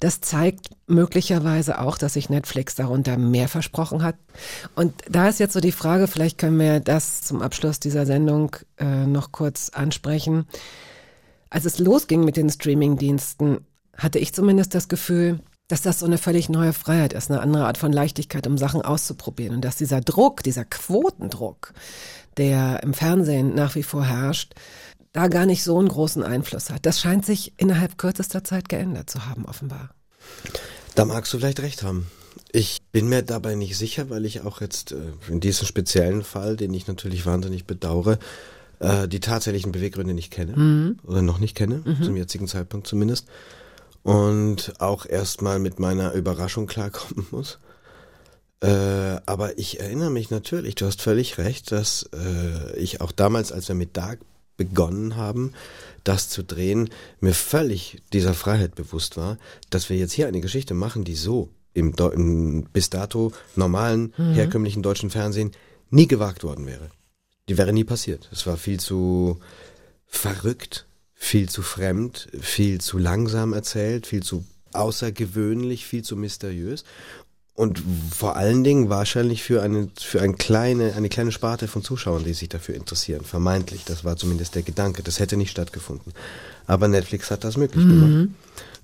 Das 0.00 0.20
zeigt 0.20 0.70
möglicherweise 0.86 1.80
auch, 1.80 1.98
dass 1.98 2.14
sich 2.14 2.30
Netflix 2.30 2.76
darunter 2.76 3.18
mehr 3.18 3.48
versprochen 3.48 4.02
hat. 4.02 4.14
Und 4.76 4.94
da 5.08 5.28
ist 5.28 5.40
jetzt 5.40 5.52
so 5.52 5.60
die 5.60 5.72
Frage, 5.72 6.06
vielleicht 6.06 6.38
können 6.38 6.58
wir 6.58 6.80
das 6.80 7.22
zum 7.22 7.42
Abschluss 7.42 7.80
dieser 7.80 8.06
Sendung 8.06 8.54
äh, 8.78 9.06
noch 9.06 9.32
kurz 9.32 9.70
ansprechen. 9.70 10.46
Als 11.50 11.64
es 11.64 11.78
losging 11.78 12.24
mit 12.24 12.36
den 12.36 12.48
Streamingdiensten, 12.50 13.66
hatte 13.96 14.20
ich 14.20 14.32
zumindest 14.32 14.74
das 14.74 14.88
Gefühl, 14.88 15.40
dass 15.66 15.82
das 15.82 15.98
so 15.98 16.06
eine 16.06 16.18
völlig 16.18 16.48
neue 16.48 16.72
Freiheit 16.72 17.12
ist, 17.12 17.30
eine 17.30 17.40
andere 17.40 17.66
Art 17.66 17.76
von 17.76 17.92
Leichtigkeit, 17.92 18.46
um 18.46 18.56
Sachen 18.56 18.82
auszuprobieren. 18.82 19.56
Und 19.56 19.64
dass 19.64 19.76
dieser 19.76 20.00
Druck, 20.00 20.42
dieser 20.42 20.64
Quotendruck, 20.64 21.74
der 22.38 22.82
im 22.82 22.94
Fernsehen 22.94 23.54
nach 23.54 23.74
wie 23.74 23.82
vor 23.82 24.04
herrscht, 24.04 24.54
da 25.18 25.26
gar 25.26 25.46
nicht 25.46 25.64
so 25.64 25.76
einen 25.76 25.88
großen 25.88 26.22
Einfluss 26.22 26.70
hat. 26.70 26.86
Das 26.86 27.00
scheint 27.00 27.26
sich 27.26 27.52
innerhalb 27.56 27.98
kürzester 27.98 28.44
Zeit 28.44 28.68
geändert 28.68 29.10
zu 29.10 29.26
haben, 29.26 29.46
offenbar. 29.46 29.90
Da 30.94 31.04
magst 31.04 31.32
du 31.32 31.38
vielleicht 31.38 31.60
recht 31.60 31.82
haben. 31.82 32.06
Ich 32.52 32.78
bin 32.92 33.08
mir 33.08 33.22
dabei 33.22 33.56
nicht 33.56 33.76
sicher, 33.76 34.10
weil 34.10 34.24
ich 34.24 34.42
auch 34.42 34.60
jetzt 34.60 34.92
äh, 34.92 34.96
in 35.28 35.40
diesem 35.40 35.66
speziellen 35.66 36.22
Fall, 36.22 36.56
den 36.56 36.72
ich 36.72 36.86
natürlich 36.86 37.26
wahnsinnig 37.26 37.64
bedauere, 37.64 38.20
äh, 38.78 39.08
die 39.08 39.18
tatsächlichen 39.18 39.72
Beweggründe 39.72 40.14
nicht 40.14 40.30
kenne 40.30 40.96
oder 41.02 41.20
noch 41.20 41.40
nicht 41.40 41.56
kenne, 41.56 41.82
zum 42.00 42.16
jetzigen 42.16 42.46
Zeitpunkt 42.46 42.86
zumindest. 42.86 43.26
Und 44.04 44.74
auch 44.78 45.04
erstmal 45.04 45.58
mit 45.58 45.80
meiner 45.80 46.12
Überraschung 46.12 46.68
klarkommen 46.68 47.26
muss. 47.32 47.58
Äh, 48.60 49.20
aber 49.26 49.58
ich 49.58 49.80
erinnere 49.80 50.10
mich 50.10 50.30
natürlich, 50.30 50.76
du 50.76 50.86
hast 50.86 51.02
völlig 51.02 51.38
recht, 51.38 51.72
dass 51.72 52.08
äh, 52.12 52.76
ich 52.76 53.00
auch 53.00 53.12
damals, 53.12 53.50
als 53.50 53.66
wir 53.66 53.74
mit 53.74 53.96
Dark 53.96 54.20
begonnen 54.58 55.16
haben, 55.16 55.54
das 56.04 56.28
zu 56.28 56.42
drehen, 56.42 56.90
mir 57.20 57.32
völlig 57.32 58.02
dieser 58.12 58.34
Freiheit 58.34 58.74
bewusst 58.74 59.16
war, 59.16 59.38
dass 59.70 59.88
wir 59.88 59.96
jetzt 59.96 60.12
hier 60.12 60.28
eine 60.28 60.42
Geschichte 60.42 60.74
machen, 60.74 61.04
die 61.04 61.14
so 61.14 61.48
im, 61.72 61.94
im 62.12 62.64
bis 62.64 62.90
dato 62.90 63.32
normalen, 63.56 64.12
herkömmlichen 64.16 64.82
deutschen 64.82 65.10
Fernsehen 65.10 65.52
nie 65.90 66.06
gewagt 66.06 66.44
worden 66.44 66.66
wäre. 66.66 66.90
Die 67.48 67.56
wäre 67.56 67.72
nie 67.72 67.84
passiert. 67.84 68.28
Es 68.32 68.46
war 68.46 68.58
viel 68.58 68.78
zu 68.78 69.38
verrückt, 70.06 70.86
viel 71.14 71.48
zu 71.48 71.62
fremd, 71.62 72.28
viel 72.40 72.80
zu 72.80 72.98
langsam 72.98 73.52
erzählt, 73.52 74.06
viel 74.06 74.22
zu 74.22 74.44
außergewöhnlich, 74.72 75.86
viel 75.86 76.02
zu 76.02 76.16
mysteriös. 76.16 76.84
Und 77.58 77.82
vor 78.16 78.36
allen 78.36 78.62
Dingen 78.62 78.88
wahrscheinlich 78.88 79.42
für 79.42 79.62
eine, 79.62 79.88
für 79.98 80.22
eine 80.22 80.34
kleine, 80.34 80.94
eine 80.94 81.08
kleine 81.08 81.32
Sparte 81.32 81.66
von 81.66 81.82
Zuschauern, 81.82 82.22
die 82.22 82.32
sich 82.32 82.48
dafür 82.48 82.76
interessieren. 82.76 83.24
Vermeintlich. 83.24 83.84
Das 83.84 84.04
war 84.04 84.16
zumindest 84.16 84.54
der 84.54 84.62
Gedanke. 84.62 85.02
Das 85.02 85.18
hätte 85.18 85.36
nicht 85.36 85.50
stattgefunden. 85.50 86.12
Aber 86.68 86.86
Netflix 86.86 87.32
hat 87.32 87.42
das 87.42 87.56
möglich 87.56 87.84
gemacht. 87.84 88.28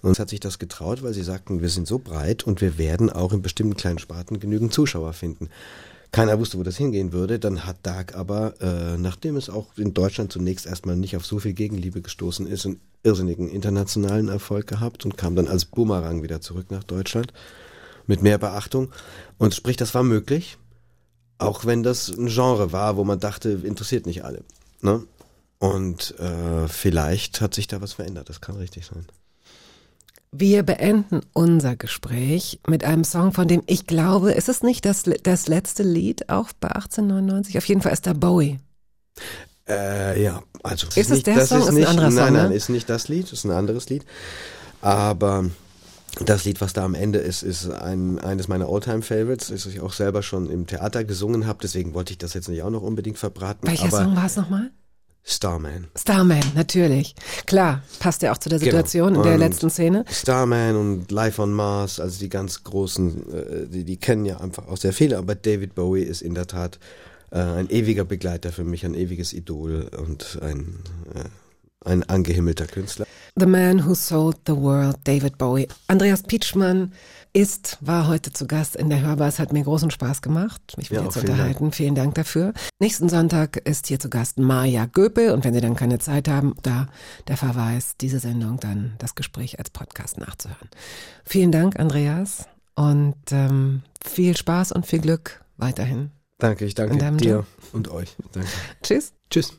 Und 0.02 0.10
es 0.10 0.18
hat 0.18 0.28
sich 0.28 0.40
das 0.40 0.58
getraut, 0.58 1.04
weil 1.04 1.14
sie 1.14 1.22
sagten, 1.22 1.62
wir 1.62 1.68
sind 1.68 1.86
so 1.86 2.00
breit 2.00 2.48
und 2.48 2.60
wir 2.60 2.76
werden 2.76 3.10
auch 3.10 3.32
in 3.32 3.42
bestimmten 3.42 3.76
kleinen 3.76 4.00
Sparten 4.00 4.40
genügend 4.40 4.74
Zuschauer 4.74 5.12
finden. 5.12 5.50
Keiner 6.10 6.40
wusste, 6.40 6.58
wo 6.58 6.64
das 6.64 6.76
hingehen 6.76 7.12
würde. 7.12 7.38
Dann 7.38 7.66
hat 7.66 7.76
Dark 7.84 8.16
aber, 8.16 8.54
äh, 8.60 8.98
nachdem 8.98 9.36
es 9.36 9.50
auch 9.50 9.68
in 9.76 9.94
Deutschland 9.94 10.32
zunächst 10.32 10.66
erstmal 10.66 10.96
nicht 10.96 11.16
auf 11.16 11.24
so 11.24 11.38
viel 11.38 11.52
Gegenliebe 11.52 12.02
gestoßen 12.02 12.48
ist, 12.48 12.66
einen 12.66 12.80
irrsinnigen 13.04 13.48
internationalen 13.48 14.26
Erfolg 14.26 14.66
gehabt 14.66 15.04
und 15.04 15.16
kam 15.16 15.36
dann 15.36 15.46
als 15.46 15.64
Boomerang 15.64 16.24
wieder 16.24 16.40
zurück 16.40 16.72
nach 16.72 16.82
Deutschland 16.82 17.32
mit 18.06 18.22
mehr 18.22 18.38
Beachtung. 18.38 18.90
Und 19.38 19.54
sprich, 19.54 19.76
das 19.76 19.94
war 19.94 20.02
möglich, 20.02 20.58
auch 21.38 21.64
wenn 21.64 21.82
das 21.82 22.08
ein 22.08 22.26
Genre 22.26 22.72
war, 22.72 22.96
wo 22.96 23.04
man 23.04 23.20
dachte, 23.20 23.50
interessiert 23.50 24.06
nicht 24.06 24.24
alle. 24.24 24.42
Ne? 24.80 25.04
Und 25.58 26.18
äh, 26.18 26.68
vielleicht 26.68 27.40
hat 27.40 27.54
sich 27.54 27.66
da 27.66 27.80
was 27.80 27.94
verändert, 27.94 28.28
das 28.28 28.40
kann 28.40 28.56
richtig 28.56 28.86
sein. 28.86 29.06
Wir 30.36 30.64
beenden 30.64 31.20
unser 31.32 31.76
Gespräch 31.76 32.58
mit 32.66 32.82
einem 32.82 33.04
Song, 33.04 33.32
von 33.32 33.46
dem 33.46 33.62
ich 33.66 33.86
glaube, 33.86 34.32
ist 34.32 34.48
es 34.48 34.64
nicht 34.64 34.84
das, 34.84 35.04
das 35.22 35.46
letzte 35.46 35.84
Lied 35.84 36.28
auch 36.28 36.48
bei 36.58 36.68
1899? 36.68 37.56
Auf 37.56 37.68
jeden 37.68 37.82
Fall 37.82 37.92
ist 37.92 38.06
da 38.06 38.14
Bowie. 38.14 38.58
Äh, 39.68 40.20
ja, 40.22 40.42
also 40.64 40.88
Ist 40.96 41.10
es 41.10 41.22
der 41.22 41.46
Song? 41.46 41.60
Ist 41.60 41.68
ein 41.68 41.74
nicht, 41.74 41.86
anderer 41.86 42.10
nein, 42.10 42.26
Song, 42.26 42.36
nein, 42.36 42.48
ne? 42.50 42.54
ist 42.54 42.68
nicht 42.68 42.90
das 42.90 43.08
Lied, 43.08 43.32
ist 43.32 43.44
ein 43.44 43.52
anderes 43.52 43.88
Lied. 43.88 44.04
Aber 44.80 45.48
das 46.20 46.44
Lied, 46.44 46.60
was 46.60 46.72
da 46.72 46.84
am 46.84 46.94
Ende 46.94 47.18
ist, 47.18 47.42
ist 47.42 47.68
ein, 47.70 48.18
eines 48.18 48.48
meiner 48.48 48.68
Alltime-Favorites, 48.68 49.48
das 49.48 49.66
ich 49.66 49.80
auch 49.80 49.92
selber 49.92 50.22
schon 50.22 50.50
im 50.50 50.66
Theater 50.66 51.04
gesungen 51.04 51.46
habe. 51.46 51.58
Deswegen 51.62 51.94
wollte 51.94 52.12
ich 52.12 52.18
das 52.18 52.34
jetzt 52.34 52.48
nicht 52.48 52.62
auch 52.62 52.70
noch 52.70 52.82
unbedingt 52.82 53.18
verbraten. 53.18 53.66
Welcher 53.66 53.86
aber 53.86 54.04
Song 54.04 54.16
war 54.16 54.26
es 54.26 54.36
nochmal? 54.36 54.70
Starman. 55.26 55.86
Starman, 55.96 56.42
natürlich. 56.54 57.14
Klar, 57.46 57.82
passt 57.98 58.20
ja 58.20 58.30
auch 58.32 58.38
zu 58.38 58.50
der 58.50 58.58
Situation 58.58 59.14
in 59.14 59.22
der 59.22 59.32
Genau. 59.32 59.44
Letzten 59.44 59.70
Szene. 59.70 60.04
Starman 60.10 60.76
und 60.76 61.10
Life 61.10 61.40
on 61.40 61.52
Mars, 61.52 61.98
also 61.98 62.18
die 62.18 62.28
ganz 62.28 62.62
großen, 62.62 63.32
äh, 63.32 63.66
die, 63.66 63.84
die 63.84 63.96
kennen 63.96 64.26
ja 64.26 64.40
einfach 64.40 64.68
auch 64.68 64.76
sehr 64.76 64.92
viele, 64.92 65.16
aber 65.16 65.34
David 65.34 65.74
Bowie 65.74 66.02
ist 66.02 66.20
in 66.20 66.34
der 66.34 66.46
Tat 66.46 66.78
äh, 67.30 67.38
ein 67.38 67.70
ewiger 67.70 68.04
Begleiter 68.04 68.52
für 68.52 68.64
mich, 68.64 68.84
ein 68.84 68.92
ewiges 68.94 69.32
Idol 69.32 69.88
und 69.96 70.38
ein, 70.42 70.80
äh, 71.14 71.24
ein 71.84 72.02
angehimmelter 72.08 72.66
Künstler. 72.66 73.06
The 73.36 73.46
Man 73.46 73.86
Who 73.86 73.94
Sold 73.94 74.38
the 74.46 74.56
World, 74.56 74.96
David 75.04 75.38
Bowie. 75.38 75.68
Andreas 75.88 76.22
Pietschmann 76.22 76.92
ist, 77.32 77.78
war 77.80 78.06
heute 78.06 78.32
zu 78.32 78.46
Gast 78.46 78.76
in 78.76 78.88
der 78.90 79.00
Hörbar. 79.02 79.28
Es 79.28 79.38
hat 79.40 79.52
mir 79.52 79.64
großen 79.64 79.90
Spaß 79.90 80.22
gemacht, 80.22 80.74
mich 80.76 80.90
mit 80.90 81.00
Ja, 81.00 81.04
dir 81.04 81.10
zu 81.10 81.20
unterhalten. 81.20 81.72
Vielen 81.72 81.96
Dank 81.96 82.14
dafür. 82.14 82.52
Nächsten 82.78 83.08
Sonntag 83.08 83.56
ist 83.56 83.88
hier 83.88 83.98
zu 83.98 84.08
Gast 84.08 84.38
Maja 84.38 84.86
Göpel 84.86 85.32
und 85.32 85.44
wenn 85.44 85.52
Sie 85.52 85.60
dann 85.60 85.74
keine 85.74 85.98
Zeit 85.98 86.28
haben, 86.28 86.54
da 86.62 86.86
der 87.26 87.36
Verweis, 87.36 87.96
diese 88.00 88.20
Sendung 88.20 88.60
dann 88.60 88.94
das 88.98 89.16
Gespräch 89.16 89.58
als 89.58 89.70
Podcast 89.70 90.18
nachzuhören. 90.18 90.68
Vielen 91.24 91.50
Dank, 91.50 91.78
Andreas, 91.78 92.46
und 92.76 93.16
ähm, 93.32 93.82
viel 94.04 94.36
Spaß 94.36 94.72
und 94.72 94.86
viel 94.86 95.00
Glück 95.00 95.44
weiterhin. 95.56 96.10
Danke, 96.38 96.64
ich 96.64 96.74
danke 96.74 96.98
dir 97.16 97.30
Job. 97.30 97.46
und 97.72 97.88
euch. 97.88 98.16
Danke. 98.32 98.48
Tschüss. 98.82 99.12
Tschüss. 99.30 99.58